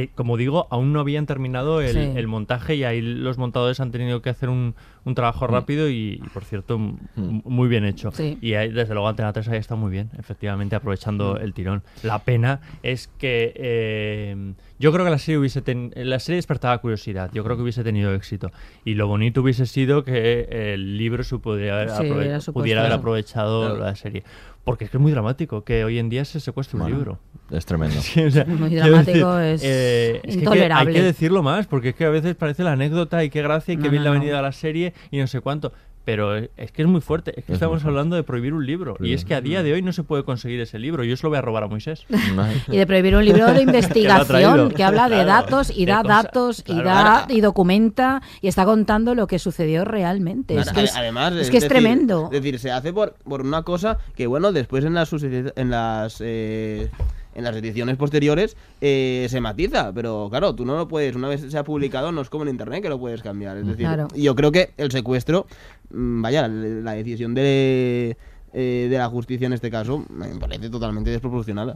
Que, 0.00 0.08
como 0.14 0.36
digo, 0.36 0.66
aún 0.70 0.92
no 0.92 1.00
habían 1.00 1.26
terminado 1.26 1.80
el, 1.80 1.92
Sí. 1.92 2.12
el 2.16 2.26
montaje 2.26 2.74
y 2.74 2.84
ahí 2.84 3.00
los 3.00 3.38
montadores 3.38 3.80
han 3.80 3.90
tenido 3.90 4.22
que 4.22 4.30
hacer 4.30 4.48
un, 4.48 4.74
un 5.04 5.14
trabajo 5.14 5.46
Mm. 5.46 5.50
rápido 5.50 5.88
y, 5.88 6.20
y, 6.24 6.28
por 6.34 6.44
cierto, 6.44 6.74
m- 6.76 6.94
muy 7.16 7.68
bien 7.68 7.84
hecho. 7.84 8.10
Sí. 8.12 8.38
Y 8.40 8.54
ahí, 8.54 8.70
desde 8.70 8.94
luego 8.94 9.08
Antena 9.08 9.32
3 9.32 9.48
ahí 9.48 9.58
está 9.58 9.74
muy 9.76 9.90
bien, 9.90 10.10
efectivamente, 10.18 10.76
aprovechando 10.76 11.34
Mm. 11.34 11.44
el 11.44 11.54
tirón. 11.54 11.82
La 12.02 12.18
pena 12.20 12.60
es 12.82 13.08
que 13.18 13.52
eh, 13.56 14.52
yo 14.78 14.92
creo 14.92 15.04
que 15.04 15.10
la 15.10 15.18
serie 15.18 15.38
hubiese 15.38 15.62
ten- 15.62 15.92
la 15.96 16.18
serie 16.18 16.36
despertaba 16.36 16.78
curiosidad, 16.78 17.30
yo 17.32 17.42
creo 17.44 17.56
que 17.56 17.62
hubiese 17.62 17.82
tenido 17.84 18.12
éxito. 18.14 18.50
Y 18.84 18.94
lo 18.94 19.06
bonito 19.08 19.40
hubiese 19.42 19.66
sido 19.66 20.04
que 20.04 20.74
el 20.74 20.98
libro 20.98 21.22
se 21.24 21.38
pudiera 21.38 21.76
haber, 21.76 21.90
Sí, 21.90 22.02
aprove- 22.02 22.52
pudiera 22.52 22.80
haber 22.82 22.92
aprovechado 22.92 23.66
Claro. 23.66 23.76
la 23.84 23.94
serie. 23.96 24.24
Porque 24.66 24.84
es 24.84 24.90
que 24.90 24.96
es 24.96 25.00
muy 25.00 25.12
dramático 25.12 25.62
que 25.62 25.84
hoy 25.84 25.98
en 26.00 26.08
día 26.08 26.24
se 26.24 26.40
secuestre 26.40 26.76
un 26.76 26.82
Bueno, 26.82 26.96
libro. 26.96 27.18
Es 27.52 27.64
tremendo. 27.64 27.94
Sí, 28.00 28.20
o 28.24 28.30
sea, 28.32 28.44
Muy 28.44 28.74
dramático, 28.74 29.38
es 29.38 29.62
eh, 29.64 30.18
que 30.24 30.28
hay 30.28 30.32
que- 30.34 30.38
intolerable. 30.40 30.90
hay 30.90 30.96
que 30.96 31.02
decirlo 31.04 31.42
más, 31.44 31.68
porque 31.68 31.90
es 31.90 31.94
que 31.94 32.04
a 32.04 32.10
veces 32.10 32.34
parece 32.34 32.64
la 32.64 32.72
anécdota 32.72 33.22
y 33.22 33.30
qué 33.30 33.42
gracia 33.42 33.74
y 33.74 33.76
qué 33.76 33.84
No, 33.84 33.90
bien 33.92 34.02
no, 34.02 34.02
le 34.02 34.08
ha 34.08 34.14
no. 34.14 34.20
venido 34.20 34.38
a 34.38 34.42
la 34.42 34.50
serie 34.50 34.92
y 35.12 35.18
no 35.18 35.28
sé 35.28 35.40
cuánto. 35.40 35.72
Pero 36.06 36.36
es 36.36 36.70
que 36.72 36.82
es 36.82 36.88
muy 36.88 37.00
fuerte. 37.00 37.32
Es 37.36 37.44
que 37.44 37.52
Es 37.52 37.56
estamos 37.56 37.84
hablando 37.84 38.14
de 38.14 38.22
prohibir 38.22 38.54
un 38.54 38.64
libro. 38.64 38.96
Y 39.00 39.12
es 39.12 39.24
que 39.24 39.34
a 39.34 39.40
día 39.40 39.62
de 39.64 39.72
hoy 39.72 39.82
no 39.82 39.92
se 39.92 40.04
puede 40.04 40.22
conseguir 40.22 40.60
ese 40.60 40.78
libro. 40.78 41.02
Yo 41.02 41.16
se 41.16 41.24
lo 41.24 41.30
voy 41.30 41.38
a 41.38 41.42
robar 41.42 41.64
a 41.64 41.66
Moisés. 41.68 42.06
Y 42.68 42.76
de 42.76 42.86
prohibir 42.86 43.16
un 43.16 43.24
libro 43.24 43.52
de 43.52 43.60
investigación 44.00 44.70
que 44.70 44.84
habla 44.84 45.08
de 45.08 45.16
Claro, 45.16 45.28
datos 45.28 45.70
y 45.76 45.84
de 45.84 45.92
da 45.92 46.02
datos 46.04 46.60
y 46.60 46.62
claro. 46.80 46.84
da 46.84 47.26
y 47.28 47.40
documenta 47.40 48.22
y 48.40 48.46
está 48.48 48.64
contando 48.64 49.14
lo 49.16 49.26
que 49.26 49.38
sucedió 49.40 49.84
realmente. 49.84 50.56
Es 50.56 50.70
que 50.70 50.84
es, 50.84 50.96
Además, 50.96 51.32
es, 51.34 51.50
que 51.50 51.56
es 51.58 51.64
decir- 51.64 51.68
tremendo. 51.68 52.26
Es 52.26 52.40
decir, 52.40 52.58
se 52.60 52.70
hace 52.70 52.92
por, 52.92 53.14
por 53.24 53.40
una 53.40 53.62
cosa 53.64 53.98
que, 54.14 54.28
bueno, 54.28 54.52
después 54.52 54.84
en 54.84 54.94
las, 54.94 55.12
en 55.12 55.70
las, 55.70 56.18
eh, 56.20 56.88
en 57.36 57.44
las 57.44 57.54
ediciones 57.54 57.96
posteriores 57.96 58.56
eh, 58.80 59.26
se 59.28 59.40
matiza, 59.40 59.92
pero 59.92 60.28
claro, 60.30 60.54
tú 60.54 60.64
no 60.64 60.76
lo 60.76 60.88
puedes, 60.88 61.14
una 61.14 61.28
vez 61.28 61.42
se 61.48 61.56
ha 61.58 61.64
publicado, 61.64 62.10
no 62.10 62.20
es 62.22 62.30
como 62.30 62.44
en 62.44 62.50
internet 62.50 62.82
que 62.82 62.88
lo 62.88 62.98
puedes 62.98 63.22
cambiar. 63.22 63.56
Es 63.58 63.66
decir, 63.66 63.86
Claro. 63.86 64.08
yo 64.16 64.34
creo 64.34 64.50
que 64.50 64.70
el 64.78 64.90
secuestro, 64.90 65.46
mm, 65.90 66.22
vaya, 66.22 66.48
la, 66.48 66.48
la 66.48 66.92
decisión 66.92 67.34
de, 67.34 68.16
eh, 68.52 68.86
de 68.90 68.96
la 68.98 69.08
justicia 69.08 69.46
en 69.46 69.52
este 69.52 69.70
caso 69.70 70.04
me 70.08 70.28
parece 70.40 70.70
totalmente 70.70 71.10
desproporcionada. 71.10 71.74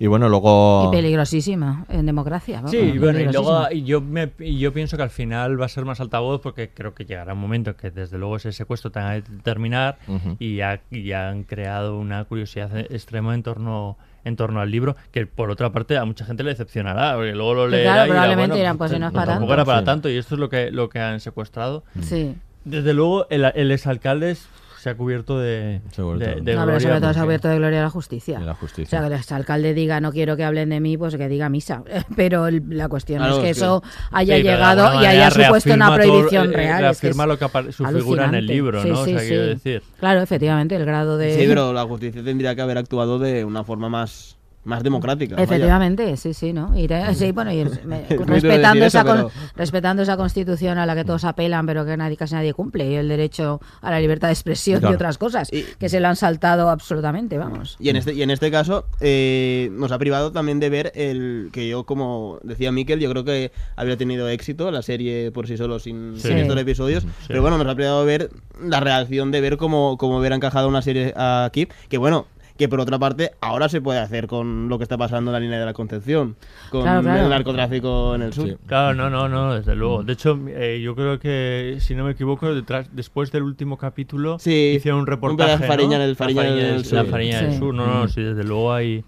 Y 0.00 0.06
bueno, 0.06 0.28
luego... 0.28 0.88
Y 0.92 0.96
peligrosísima 0.96 1.86
en 1.88 2.06
democracia. 2.06 2.56
vamos, 2.56 2.70
Sí, 2.70 2.98
bueno, 2.98 3.18
y 3.18 3.24
luego 3.24 3.68
yo, 3.70 4.00
me, 4.00 4.30
yo 4.38 4.72
pienso 4.72 4.96
que 4.96 5.02
al 5.02 5.10
final 5.10 5.60
va 5.60 5.64
a 5.64 5.68
ser 5.68 5.84
más 5.86 6.00
altavoz 6.00 6.40
porque 6.40 6.68
creo 6.68 6.94
que 6.94 7.04
llegará 7.04 7.32
un 7.32 7.40
momento 7.40 7.74
que 7.76 7.90
desde 7.90 8.16
luego 8.18 8.36
ese 8.36 8.52
secuestro 8.52 8.92
tenga 8.92 9.14
que 9.20 9.22
terminar 9.42 9.98
y, 10.38 10.56
ya, 10.56 10.80
y 10.90 11.04
ya 11.04 11.30
han 11.30 11.42
creado 11.44 11.98
una 11.98 12.24
curiosidad 12.26 12.76
extrema 12.78 13.34
en 13.34 13.42
torno 13.42 13.96
en 14.28 14.36
torno 14.36 14.60
al 14.60 14.70
libro 14.70 14.94
que 15.10 15.26
por 15.26 15.50
otra 15.50 15.70
parte 15.72 15.96
a 15.96 16.04
mucha 16.04 16.24
gente 16.24 16.42
le 16.44 16.50
decepcionará 16.50 17.14
porque 17.16 17.32
luego 17.34 17.54
lo 17.54 17.68
leerá 17.68 17.92
claro, 17.92 17.98
y 17.98 18.04
dirá, 18.06 18.14
probablemente 18.14 18.40
bueno, 18.48 18.54
dirán, 18.56 18.78
pues, 18.78 18.90
si 18.92 18.98
no 18.98 19.06
es 19.08 19.12
para 19.12 19.26
tampoco 19.32 19.48
tanto. 19.48 19.54
era 19.54 19.64
para 19.64 19.78
Sí. 19.80 19.84
tanto 19.84 20.08
y 20.10 20.16
esto 20.16 20.34
es 20.34 20.38
lo 20.38 20.48
que 20.48 20.70
lo 20.70 20.88
que 20.88 21.00
han 21.00 21.18
secuestrado 21.20 21.82
Sí. 22.00 22.36
desde 22.64 22.94
luego 22.94 23.26
el, 23.30 23.44
el 23.54 23.70
exalcalde 23.72 24.30
es- 24.32 24.48
se 24.88 24.92
ha 24.92 24.96
cubierto 24.96 25.38
de, 25.38 25.80
vuelto- 25.98 26.24
de, 26.24 26.26
de 26.26 26.36
No, 26.36 26.44
pero 26.44 26.62
gloria 26.62 26.80
sobre 26.80 27.00
todo 27.00 27.12
se 27.12 27.18
ha 27.18 27.22
abierto 27.22 27.48
de 27.48 27.56
gloria 27.56 27.80
a 27.80 27.82
la 27.82 27.90
justicia. 27.90 28.38
De 28.38 28.46
la 28.46 28.52
O 28.52 28.54
justicia. 28.56 28.98
sea, 28.98 29.00
que 29.08 29.14
el 29.14 29.36
alcalde 29.36 29.74
diga 29.74 30.00
no 30.00 30.12
quiero 30.12 30.36
que 30.36 30.44
hablen 30.44 30.70
de 30.70 30.80
mí, 30.80 30.96
pues 30.96 31.16
que 31.16 31.28
diga 31.28 31.48
misa. 31.48 31.82
Pero 32.16 32.46
el- 32.46 32.62
la 32.68 32.88
cuestión 32.88 33.18
Claro, 33.18 33.34
es 33.36 33.40
que 33.42 33.50
es 33.50 33.58
que- 33.58 33.64
eso 33.64 33.82
haya 34.10 34.36
Sí, 34.36 34.42
pero 34.42 34.54
llegado 34.56 35.02
y 35.02 35.06
haya 35.06 35.30
supuesto 35.30 35.72
una 35.74 35.86
reafirma 35.90 36.02
todo- 36.04 36.12
prohibición 36.12 36.50
eh, 36.52 36.56
real. 36.56 36.84
es 36.86 37.00
que 37.00 37.08
es 37.08 37.16
lo 37.28 37.38
que 37.38 37.44
su 37.72 37.84
figura 37.84 38.24
en 38.24 38.34
el 38.34 38.34
alucinante. 38.36 38.42
libro, 38.54 38.82
Sí, 38.82 38.88
¿no? 38.88 39.00
O 39.00 39.04
sí, 39.04 39.10
sea, 39.12 39.28
quiero 39.28 39.46
decir. 39.46 39.82
Claro, 40.00 40.22
efectivamente, 40.22 40.76
el 40.76 40.84
grado 40.86 41.18
de... 41.18 41.34
Sí, 41.36 41.44
pero 41.46 41.72
la 41.74 41.84
justicia 41.84 42.24
tendría 42.24 42.54
que 42.54 42.62
haber 42.62 42.78
actuado 42.78 43.18
de 43.18 43.44
una 43.44 43.64
forma 43.64 43.88
más, 43.90 44.37
más 44.68 44.82
democrática. 44.82 45.34
vaya. 45.34 45.44
Efectivamente, 45.44 46.16
sí, 46.16 46.34
sí, 46.34 46.52
¿no? 46.52 46.76
Y 46.78 46.86
de- 46.86 47.14
sí, 47.14 47.32
bueno, 47.32 47.50
me- 47.86 48.04
respetando, 48.26 48.84
esa 48.84 49.00
eso, 49.00 49.08
pero- 49.12 49.30
respetando 49.56 50.02
esa 50.02 50.16
constitución 50.16 50.78
a 50.78 50.86
la 50.86 50.94
que 50.94 51.04
todos 51.04 51.24
apelan, 51.24 51.66
pero 51.66 51.84
que 51.86 51.96
nadie, 51.96 52.16
casi 52.16 52.34
nadie 52.34 52.52
cumple, 52.52 52.90
y 52.90 52.94
el 52.94 53.08
derecho 53.08 53.60
a 53.80 53.90
la 53.90 53.98
libertad 54.00 54.28
de 54.28 54.34
expresión 54.34 54.80
Claro. 54.80 54.92
y 54.92 54.96
otras 54.96 55.16
cosas, 55.18 55.50
que 55.50 55.88
se 55.88 56.00
lo 56.00 56.08
han 56.08 56.16
saltado 56.16 56.68
absolutamente, 56.70 57.38
vamos. 57.38 57.76
Y 57.80 57.88
en 57.88 57.96
este, 57.96 58.12
y 58.12 58.22
en 58.22 58.30
este 58.30 58.50
caso 58.50 58.84
eh, 59.00 59.70
nos 59.72 59.90
ha 59.92 59.98
privado 59.98 60.32
también 60.32 60.60
de 60.60 60.68
ver 60.70 60.92
el 60.94 61.48
que 61.52 61.66
yo, 61.68 61.84
como 61.84 62.38
decía 62.42 62.70
Miquel, 62.70 63.00
yo 63.00 63.10
creo 63.10 63.24
que 63.24 63.50
habría 63.76 63.96
tenido 63.96 64.28
éxito 64.28 64.70
la 64.70 64.82
serie 64.82 65.30
por 65.32 65.46
sí 65.46 65.56
solo 65.56 65.78
sin, 65.78 66.14
Sí. 66.16 66.28
sin 66.28 66.38
estos 66.38 66.58
episodios. 66.58 67.06
Pero 67.26 67.40
bueno, 67.42 67.56
nos 67.58 67.66
ha 67.66 67.74
privado 67.74 68.04
de 68.04 68.18
ver 68.18 68.30
la 68.62 68.80
reacción 68.80 69.30
de 69.30 69.40
ver 69.40 69.56
cómo, 69.56 69.96
cómo 69.96 70.18
hubiera 70.18 70.36
encajado 70.36 70.68
una 70.68 70.82
serie 70.82 71.14
aquí. 71.16 71.68
Que 71.88 71.96
bueno, 71.98 72.26
que 72.58 72.68
por 72.68 72.80
otra 72.80 72.98
parte 72.98 73.30
ahora 73.40 73.68
se 73.68 73.80
puede 73.80 74.00
hacer 74.00 74.26
con 74.26 74.68
lo 74.68 74.76
que 74.78 74.82
está 74.82 74.98
pasando 74.98 75.30
en 75.30 75.32
la 75.32 75.40
línea 75.40 75.60
de 75.60 75.64
la 75.64 75.72
Concepción, 75.72 76.34
con 76.70 76.82
Claro, 76.82 77.02
claro. 77.02 77.22
el 77.22 77.30
narcotráfico 77.30 78.14
en 78.16 78.22
el 78.22 78.32
sur. 78.32 78.48
Sí. 78.48 78.56
Claro, 78.66 78.94
no, 78.94 79.08
no, 79.08 79.28
no, 79.28 79.54
desde 79.54 79.76
luego. 79.76 80.02
De 80.02 80.12
hecho, 80.14 80.38
eh, 80.48 80.80
yo 80.82 80.94
creo 80.96 81.18
que, 81.20 81.76
si 81.80 81.94
no 81.94 82.04
me 82.04 82.10
equivoco, 82.10 82.52
detrás, 82.52 82.88
después 82.92 83.30
del 83.30 83.44
último 83.44 83.78
capítulo 83.78 84.38
Sí, 84.40 84.74
hicieron 84.76 84.98
un 84.98 85.02
un 85.02 85.06
reportaje. 85.06 85.56
de 85.62 85.66
Fariña 85.68 85.98
¿no? 85.98 86.02
en 86.04 86.10
el- 86.10 86.10
La 86.10 86.16
Fariña 86.16 86.42
en 86.42 86.48
el 86.48 86.56
del- 86.58 86.84
sur. 86.84 86.94
La 86.98 87.04
Fariña 87.04 87.42
del. 87.42 87.58
Sur, 87.58 87.74
no, 87.74 87.86
no, 87.86 88.08
sí, 88.08 88.20
desde 88.22 88.42
luego 88.44 88.72
hay, 88.72 89.04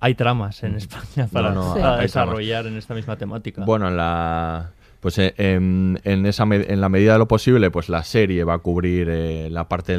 hay 0.00 0.14
tramas 0.14 0.62
en 0.62 0.74
España 0.76 1.28
para, 1.30 1.50
no, 1.52 1.60
para 1.60 1.74
hay 1.74 1.80
tramas. 1.80 2.00
desarrollar 2.00 2.66
en 2.66 2.76
esta 2.78 2.94
misma 2.94 3.16
temática. 3.16 3.64
Bueno, 3.66 3.88
en 3.88 3.96
la 3.98 4.70
pues 5.02 5.18
eh, 5.18 5.34
en, 5.36 6.00
en 6.04 6.26
esa 6.26 6.44
en 6.44 6.80
la 6.80 6.88
medida 6.88 7.14
de 7.14 7.18
lo 7.18 7.26
posible, 7.26 7.72
pues 7.72 7.88
la 7.88 8.04
serie 8.04 8.44
va 8.44 8.54
a 8.54 8.58
cubrir 8.58 9.08
eh, 9.10 9.48
la 9.50 9.68
parte 9.68 9.98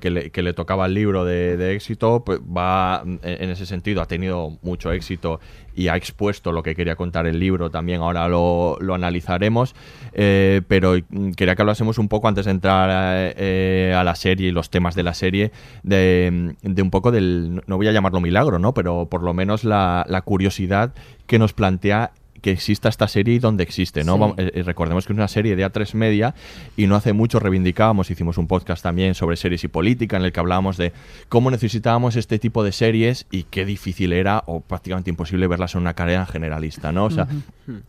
que, 0.00 0.10
le, 0.10 0.52
tocaba 0.52 0.86
al 0.86 0.94
libro 0.94 1.24
de, 1.24 1.72
éxito, 1.76 2.24
pues 2.26 2.40
va 2.40 3.04
en, 3.04 3.50
ese 3.50 3.66
sentido 3.66 4.02
ha 4.02 4.06
tenido 4.06 4.58
mucho 4.62 4.90
éxito 4.90 5.38
y 5.76 5.86
ha 5.86 5.96
expuesto 5.96 6.50
lo 6.50 6.64
que 6.64 6.74
quería 6.74 6.96
contar 6.96 7.28
el 7.28 7.38
libro. 7.38 7.70
También 7.70 8.00
ahora 8.00 8.26
lo, 8.26 8.78
lo 8.80 8.94
analizaremos, 8.94 9.76
eh, 10.12 10.60
pero 10.66 10.96
quería 11.36 11.54
que 11.54 11.62
hablásemos 11.62 11.98
un 11.98 12.08
poco 12.08 12.26
antes 12.26 12.46
de 12.46 12.50
entrar 12.50 12.90
eh, 13.36 13.94
a 13.96 14.02
la 14.02 14.16
serie 14.16 14.48
y 14.48 14.50
los 14.50 14.70
temas 14.70 14.96
de 14.96 15.04
la 15.04 15.14
serie 15.14 15.52
de, 15.84 16.56
de 16.62 16.82
un 16.82 16.90
poco 16.90 17.12
del 17.12 17.62
no 17.68 17.76
voy 17.76 17.86
a 17.86 17.92
llamarlo 17.92 18.20
milagro, 18.20 18.58
no, 18.58 18.74
pero 18.74 19.06
por 19.06 19.22
lo 19.22 19.34
menos 19.34 19.62
la, 19.62 20.04
la 20.08 20.22
curiosidad 20.22 20.94
que 21.28 21.38
nos 21.38 21.52
plantea 21.52 22.10
que 22.42 22.50
exista 22.50 22.88
esta 22.90 23.08
serie 23.08 23.34
y 23.34 23.38
dónde 23.38 23.62
existe, 23.62 24.04
¿no? 24.04 24.16
Sí. 24.36 24.42
Eh, 24.42 24.50
eh, 24.56 24.62
recordemos 24.64 25.06
que 25.06 25.12
es 25.12 25.16
una 25.16 25.28
serie 25.28 25.56
de 25.56 25.64
A3 25.64 25.94
Media 25.94 26.34
y 26.76 26.86
no 26.88 26.96
hace 26.96 27.12
mucho 27.14 27.38
reivindicábamos, 27.38 28.10
hicimos 28.10 28.36
un 28.36 28.46
podcast 28.48 28.82
también 28.82 29.14
sobre 29.14 29.36
series 29.36 29.64
y 29.64 29.68
política 29.68 30.16
en 30.18 30.24
el 30.24 30.32
que 30.32 30.40
hablábamos 30.40 30.76
de 30.76 30.92
cómo 31.30 31.50
necesitábamos 31.50 32.16
este 32.16 32.38
tipo 32.38 32.62
de 32.64 32.72
series 32.72 33.26
y 33.30 33.44
qué 33.44 33.64
difícil 33.64 34.12
era 34.12 34.42
o 34.46 34.60
prácticamente 34.60 35.08
imposible 35.08 35.46
verlas 35.46 35.74
en 35.76 35.80
una 35.82 35.94
cadena 35.94 36.26
generalista, 36.26 36.92
¿no? 36.92 37.04
O 37.06 37.10
sea, 37.10 37.28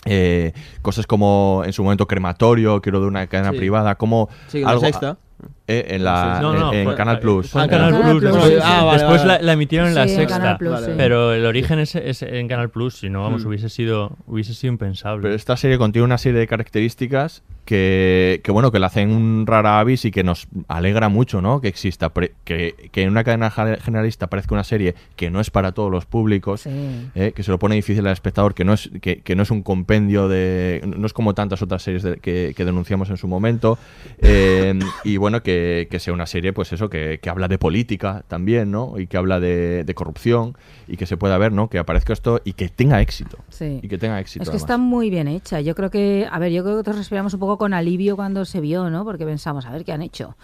eh, 0.06 0.54
cosas 0.82 1.08
como 1.08 1.64
en 1.66 1.74
su 1.74 1.84
momento 1.84 2.08
crematorio, 2.08 2.80
quiero 2.82 3.02
de 3.02 3.08
una 3.08 3.28
cadena 3.28 3.52
Sí. 3.52 3.58
privada, 3.58 3.96
como 3.96 4.30
Sí, 4.48 4.62
algo, 4.64 4.82
sexta. 4.82 5.18
Eh, 5.66 5.86
en 5.96 6.04
la, 6.04 6.40
No, 6.42 6.52
no, 6.54 6.74
en, 6.74 6.94
Canal 6.94 7.20
Plus. 7.20 7.50
fue 7.52 7.64
en 7.64 7.70
Canal 7.70 7.92
Canal 7.94 8.02
Plus. 8.02 8.20
Plus, 8.22 8.32
después 8.34 8.50
sí, 8.52 8.56
sí. 8.58 8.62
Ah, 8.66 8.84
vale, 8.84 9.00
después 9.00 9.22
vale. 9.26 9.34
La, 9.40 9.42
la 9.46 9.54
emitieron 9.54 9.88
en 9.88 9.96
la 9.96 10.08
Sí, 10.10 10.16
sexta. 10.16 10.58
Plus, 10.58 10.72
Vale. 10.72 10.94
Pero 10.98 11.34
el 11.34 11.46
origen 11.46 11.80
es, 11.80 11.96
es 11.96 12.22
en 12.22 12.48
Canal 12.50 12.70
Plus, 12.70 12.96
si 12.98 13.10
no, 13.10 13.22
vamos, 13.24 13.46
Mm. 13.46 13.48
hubiese 13.48 13.70
sido 13.70 14.18
hubiese 14.28 14.54
sido 14.56 14.74
impensable. 14.74 15.22
Pero 15.24 15.36
esta 15.36 15.56
serie 15.56 15.78
contiene 15.78 16.04
una 16.06 16.18
serie 16.18 16.40
de 16.42 16.48
características 16.48 17.44
que, 17.64 18.42
que, 18.44 18.52
bueno, 18.52 18.74
que 18.74 18.80
la 18.80 18.88
hacen 18.88 19.10
un 19.12 19.46
rara 19.48 19.80
avis 19.80 20.04
y 20.04 20.12
que 20.12 20.22
nos 20.26 20.48
alegra 20.68 21.08
mucho, 21.08 21.42
¿no? 21.42 21.62
Que 21.62 21.70
exista, 21.70 22.10
pre- 22.14 22.34
que, 22.44 22.90
que 22.92 23.04
en 23.04 23.10
una 23.10 23.24
cadena 23.24 23.50
generalista 23.50 24.28
parezca 24.28 24.54
una 24.54 24.66
serie 24.66 24.96
que 25.16 25.32
no 25.32 25.40
es 25.40 25.50
para 25.50 25.72
todos 25.72 25.90
los 25.90 26.06
públicos, 26.06 26.60
Sí. 26.64 26.70
¿eh? 27.16 27.32
que 27.34 27.42
se 27.42 27.52
lo 27.52 27.60
pone 27.60 27.76
difícil 27.76 28.06
al 28.06 28.12
espectador, 28.12 28.54
que 28.54 28.66
no 28.66 28.74
es, 28.74 28.90
que, 29.02 29.22
que 29.22 29.36
no 29.38 29.44
es 29.44 29.50
un 29.52 29.64
compendio 29.64 30.28
de... 30.28 30.82
no 30.86 31.06
es 31.06 31.14
como 31.14 31.34
tantas 31.36 31.62
otras 31.62 31.82
series 31.84 32.04
de- 32.04 32.18
que, 32.18 32.54
que 32.54 32.66
denunciamos 32.66 33.10
en 33.10 33.16
su 33.16 33.30
momento, 33.30 33.78
eh, 34.22 34.78
y 35.06 35.16
bueno, 35.16 35.42
que, 35.42 35.54
que 35.90 36.00
sea 36.00 36.14
una 36.14 36.26
serie, 36.26 36.54
pues 36.54 36.72
eso, 36.74 36.90
que, 36.90 37.20
que 37.22 37.30
habla 37.30 37.48
de 37.48 37.58
política 37.58 38.24
también, 38.28 38.72
¿no? 38.72 39.00
Y 39.00 39.08
que 39.08 39.18
habla 39.18 39.40
de, 39.40 39.84
de 39.84 39.96
corrupción, 39.96 40.56
y 40.88 40.98
que 40.98 41.06
se 41.06 41.18
pueda 41.18 41.38
ver, 41.38 41.52
¿no? 41.52 41.70
Que 41.70 41.80
aparezca 41.80 42.14
esto 42.14 42.42
y 42.44 42.54
que 42.54 42.70
tenga 42.70 43.02
éxito. 43.02 43.38
Sí. 43.50 43.80
Y 43.82 43.88
que 43.88 43.98
tenga 43.98 44.20
éxito. 44.20 44.44
Es 44.44 44.50
que 44.50 44.56
además. 44.56 44.64
está 44.64 44.78
muy 44.78 45.10
bien 45.10 45.28
hecha. 45.28 45.62
Yo 45.62 45.76
creo 45.76 45.90
que, 45.90 46.28
a 46.30 46.40
ver, 46.40 46.52
yo 46.52 46.64
creo 46.64 46.78
que 46.78 46.84
todos 46.84 46.98
respiramos 46.98 47.34
un 47.34 47.40
poco 47.40 47.58
con 47.58 47.74
alivio 47.74 48.16
cuando 48.16 48.46
se 48.46 48.62
vio, 48.62 48.90
¿no? 48.90 49.04
Porque 49.04 49.26
pensamos, 49.26 49.66
a 49.66 49.72
ver 49.72 49.84
qué 49.84 49.92
han 49.92 50.02
hecho. 50.02 50.36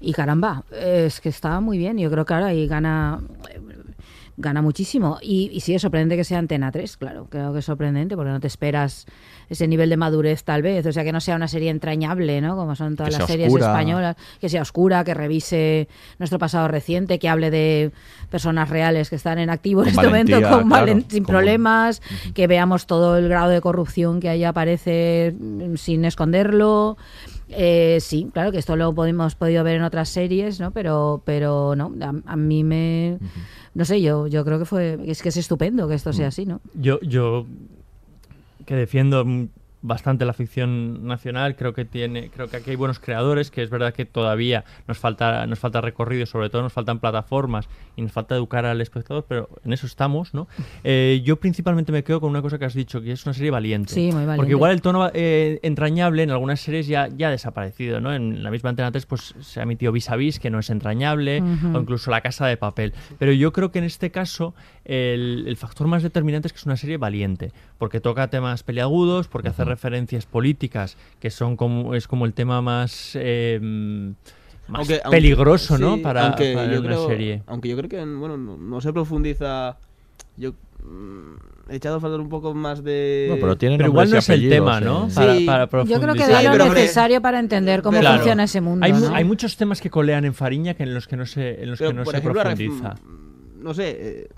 Y 0.00 0.12
caramba, 0.12 0.64
es 0.72 1.20
que 1.20 1.28
está 1.28 1.60
muy 1.60 1.78
bien. 1.78 1.98
Yo 1.98 2.10
creo 2.10 2.24
que 2.24 2.34
ahora 2.34 2.46
ahí 2.46 2.66
gana 2.66 3.20
gana 4.36 4.62
muchísimo. 4.62 5.18
Y, 5.20 5.50
y 5.52 5.60
sí, 5.60 5.74
es 5.74 5.82
sorprendente 5.82 6.16
que 6.16 6.24
sea 6.24 6.38
Antena 6.38 6.70
3, 6.72 6.96
claro. 6.96 7.26
Creo 7.30 7.52
que 7.52 7.58
es 7.60 7.64
sorprendente 7.64 8.16
porque 8.16 8.30
no 8.30 8.40
te 8.40 8.46
esperas 8.46 9.06
ese 9.48 9.68
nivel 9.68 9.90
de 9.90 9.96
madurez 9.96 10.42
tal 10.44 10.62
vez. 10.62 10.86
O 10.86 10.92
sea, 10.92 11.04
que 11.04 11.12
no 11.12 11.20
sea 11.20 11.36
una 11.36 11.48
serie 11.48 11.70
entrañable, 11.70 12.40
¿no? 12.40 12.56
Como 12.56 12.74
son 12.74 12.96
todas 12.96 13.16
las 13.18 13.26
series 13.26 13.48
oscura. 13.48 13.66
españolas. 13.66 14.16
Que 14.40 14.48
sea 14.48 14.62
oscura, 14.62 15.04
que 15.04 15.14
revise 15.14 15.88
nuestro 16.18 16.38
pasado 16.38 16.68
reciente, 16.68 17.18
que 17.18 17.28
hable 17.28 17.50
de 17.50 17.92
personas 18.30 18.70
reales 18.70 19.10
que 19.10 19.16
están 19.16 19.38
en 19.38 19.50
activo 19.50 19.82
en 19.82 19.88
este 19.90 20.02
momento 20.06 20.40
con 20.42 20.68
claro, 20.68 20.92
sin 21.08 21.24
como- 21.24 21.26
problemas, 21.26 22.00
que 22.34 22.46
veamos 22.46 22.86
todo 22.86 23.16
el 23.18 23.28
grado 23.28 23.50
de 23.50 23.60
corrupción 23.60 24.20
que 24.20 24.28
ahí 24.28 24.44
aparece 24.44 25.34
mm, 25.38 25.74
sin 25.76 26.04
esconderlo. 26.04 26.96
Eh, 27.54 27.98
sí, 28.00 28.30
claro 28.32 28.50
que 28.50 28.58
esto 28.58 28.76
lo 28.76 28.94
hemos 29.04 29.34
podido 29.34 29.62
ver 29.62 29.76
en 29.76 29.82
otras 29.82 30.08
series, 30.08 30.58
¿no? 30.58 30.70
Pero, 30.70 31.20
pero 31.26 31.76
no, 31.76 31.92
a, 32.00 32.32
a 32.32 32.36
mí 32.36 32.64
me, 32.64 33.18
no 33.74 33.84
sé, 33.84 34.02
yo, 34.02 34.26
yo 34.26 34.44
creo 34.44 34.58
que 34.58 34.64
fue, 34.64 34.98
es 35.06 35.22
que 35.22 35.30
es 35.30 35.36
estupendo 35.36 35.88
que 35.88 35.94
esto 35.94 36.12
sea 36.12 36.28
así, 36.28 36.44
¿no? 36.44 36.60
Yo, 36.74 37.00
yo 37.00 37.46
que 38.66 38.74
defiendo 38.74 39.24
mm, 39.24 39.48
bastante 39.82 40.24
la 40.24 40.32
ficción 40.32 41.06
nacional, 41.06 41.56
creo 41.56 41.74
que 41.74 41.84
tiene, 41.84 42.30
creo 42.30 42.48
que 42.48 42.56
aquí 42.56 42.70
hay 42.70 42.76
buenos 42.76 42.98
creadores, 43.00 43.50
que 43.50 43.62
es 43.62 43.70
verdad 43.70 43.92
que 43.92 44.04
todavía 44.04 44.64
nos 44.88 44.98
falta, 44.98 45.46
nos 45.46 45.58
falta 45.58 45.80
recorrido, 45.80 46.24
sobre 46.26 46.50
todo 46.50 46.62
nos 46.62 46.72
faltan 46.72 47.00
plataformas 47.00 47.68
y 47.96 48.02
nos 48.02 48.12
falta 48.12 48.34
educar 48.36 48.64
al 48.64 48.80
espectador, 48.80 49.26
pero 49.28 49.48
en 49.64 49.72
eso 49.72 49.86
estamos, 49.86 50.34
¿no? 50.34 50.48
Eh, 50.84 51.22
yo 51.24 51.36
principalmente 51.36 51.92
me 51.92 52.02
quedo 52.02 52.20
con 52.20 52.30
una 52.30 52.42
cosa 52.42 52.58
que 52.58 52.64
has 52.64 52.74
dicho, 52.74 53.00
que 53.00 53.12
es 53.12 53.24
una 53.24 53.34
serie 53.34 53.50
valiente. 53.50 53.92
Sí, 53.92 54.06
muy 54.06 54.24
valiente. 54.24 54.36
Porque 54.36 54.50
igual 54.52 54.72
el 54.72 54.82
tono 54.82 55.10
eh, 55.12 55.60
entrañable 55.62 56.22
en 56.22 56.30
algunas 56.30 56.60
series 56.60 56.86
ya, 56.86 57.08
ya 57.08 57.28
ha 57.28 57.30
desaparecido, 57.30 58.00
¿no? 58.00 58.12
En 58.12 58.42
la 58.42 58.50
misma 58.50 58.70
Antena 58.70 58.90
3 58.90 59.06
pues 59.06 59.34
se 59.40 59.60
ha 59.60 59.62
emitido 59.62 59.92
Vis 59.92 60.10
a 60.10 60.16
Vis, 60.16 60.38
que 60.40 60.50
no 60.50 60.58
es 60.58 60.70
entrañable, 60.70 61.40
Ujú. 61.40 61.76
o 61.76 61.80
incluso 61.80 62.10
La 62.10 62.20
Casa 62.20 62.46
de 62.46 62.56
Papel. 62.56 62.94
Pero 63.18 63.32
yo 63.32 63.52
creo 63.52 63.70
que 63.70 63.78
en 63.78 63.84
este 63.84 64.10
caso 64.10 64.54
el, 64.84 65.44
el 65.46 65.56
factor 65.56 65.86
más 65.86 66.02
determinante 66.02 66.48
es 66.48 66.52
que 66.52 66.58
es 66.58 66.66
una 66.66 66.76
serie 66.76 66.96
valiente, 66.96 67.52
porque 67.78 68.00
toca 68.00 68.28
temas 68.28 68.62
peliagudos, 68.62 69.28
porque 69.28 69.48
hace 69.48 69.64
referencias 69.64 70.26
políticas, 70.26 70.96
que 71.20 71.30
son 71.30 71.56
como 71.56 71.94
es 71.94 72.08
como 72.08 72.26
el 72.26 72.32
tema 72.34 72.60
más 72.62 73.12
eh, 73.14 73.60
más 74.68 74.78
Aunque- 74.80 75.00
aunque- 75.04 75.10
peligroso, 75.16 75.76
¿no? 75.78 75.96
sí, 75.96 76.00
Para, 76.02 76.26
aunque 76.28 76.54
para 76.54 76.72
yo 76.72 76.80
una 76.80 76.88
creo- 76.88 77.06
serie. 77.08 77.42
Aunque 77.46 77.68
yo 77.68 77.76
creo 77.76 77.88
que 77.88 77.96
bueno, 78.04 78.36
no, 78.36 78.56
no 78.56 78.80
se 78.80 78.92
profundiza. 78.92 79.76
Yo 80.36 80.52
mm, 80.84 81.70
he 81.70 81.76
echado 81.76 81.96
a 81.96 82.00
faltar 82.00 82.20
un 82.20 82.28
poco 82.28 82.54
más 82.54 82.82
de. 82.82 83.26
No, 83.28 83.36
pero 83.36 83.56
tiene 83.58 83.76
Pero 83.76 83.88
igual 83.90 84.08
no 84.10 84.18
es 84.18 84.28
el 84.30 84.48
tema, 84.48 84.78
eh. 84.78 84.84
¿no? 84.84 85.10
Sí. 85.10 85.44
Para, 85.46 85.66
para 85.66 85.84
Yo 85.84 86.00
creo 86.00 86.14
que 86.14 86.20
profundizar. 86.20 86.44
da 86.58 86.64
lo 86.66 86.72
necesario 86.74 87.20
para 87.20 87.38
entender 87.40 87.82
cómo 87.82 87.98
Claro. 88.00 88.16
funciona 88.18 88.44
ese 88.44 88.60
mundo. 88.60 88.86
Hay, 88.86 88.92
mu- 88.92 89.00
¿no? 89.10 89.14
hay 89.14 89.24
muchos 89.24 89.56
temas 89.56 89.80
que 89.80 89.90
colean 89.90 90.24
en 90.24 90.32
Fariña 90.34 90.74
que 90.74 90.84
en 90.84 90.94
los 90.94 91.06
que 91.06 91.16
no 91.16 91.26
se, 91.26 91.62
en 91.62 91.70
los 91.70 91.78
Pero, 91.78 91.90
que 91.90 91.96
no 91.96 92.04
por 92.04 92.12
se 92.14 92.18
ejemplo, 92.20 92.40
profundiza. 92.42 92.94
no 93.58 93.74
sé. 93.74 93.96
eh, 93.98 94.28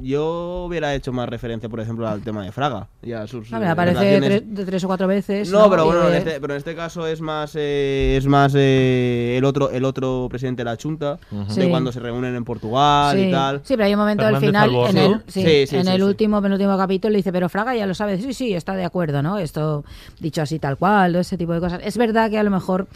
yo 0.00 0.64
hubiera 0.66 0.94
hecho 0.94 1.12
más 1.12 1.28
referencia, 1.28 1.68
por 1.68 1.80
ejemplo, 1.80 2.08
al 2.08 2.22
tema 2.22 2.44
de 2.44 2.52
Fraga. 2.52 2.88
Y 3.02 3.12
a 3.12 3.26
sus 3.26 3.52
A 3.52 3.58
ver, 3.58 3.68
eh, 3.68 3.70
aparece 3.72 3.98
relaciones- 4.00 4.28
tres, 4.42 4.54
de 4.54 4.64
tres 4.64 4.84
o 4.84 4.86
cuatro 4.86 5.06
veces. 5.06 5.50
No, 5.50 5.68
pero 5.70 5.84
bueno, 5.86 6.08
en 6.08 6.14
este, 6.14 6.40
pero 6.40 6.54
en 6.54 6.58
este 6.58 6.74
caso 6.74 7.06
es 7.06 7.20
más 7.20 7.52
eh, 7.56 8.14
es 8.16 8.26
más 8.26 8.52
eh, 8.56 9.34
el 9.38 9.44
otro 9.44 9.70
el 9.70 9.84
otro 9.84 10.26
presidente 10.30 10.60
de 10.64 10.70
la 10.70 10.76
Junta 10.80 11.18
de 11.30 11.68
cuando 11.68 11.92
se 11.92 12.00
reúnen 12.00 12.34
en 12.34 12.44
Portugal 12.44 13.16
sí. 13.16 13.24
y 13.26 13.30
tal. 13.30 13.60
Sí, 13.64 13.74
pero 13.74 13.84
hay 13.84 13.94
un 13.94 14.00
momento 14.00 14.24
al 14.26 14.38
final, 14.38 14.70
en 14.70 14.74
¿no? 14.74 14.86
el, 14.86 15.22
sí, 15.28 15.42
Sí, 15.42 15.66
sí, 15.66 15.76
en 15.76 15.84
sí, 15.84 15.90
el 15.90 15.96
sí. 15.96 16.02
último, 16.02 16.40
penúltimo 16.42 16.76
capítulo, 16.76 17.12
le 17.12 17.18
dice, 17.18 17.32
pero 17.32 17.48
Fraga 17.48 17.74
ya 17.74 17.86
lo 17.86 17.94
sabe. 17.94 18.18
Sí, 18.20 18.32
sí, 18.32 18.54
está 18.54 18.74
de 18.74 18.84
acuerdo, 18.84 19.22
¿no? 19.22 19.38
Esto 19.38 19.84
dicho 20.20 20.42
así 20.42 20.58
tal 20.58 20.76
cual, 20.76 21.16
ese 21.16 21.36
tipo 21.36 21.52
de 21.52 21.60
cosas. 21.60 21.80
Es 21.84 21.96
verdad 21.98 22.30
que 22.30 22.38
a 22.38 22.42
lo 22.42 22.50
mejor... 22.50 22.86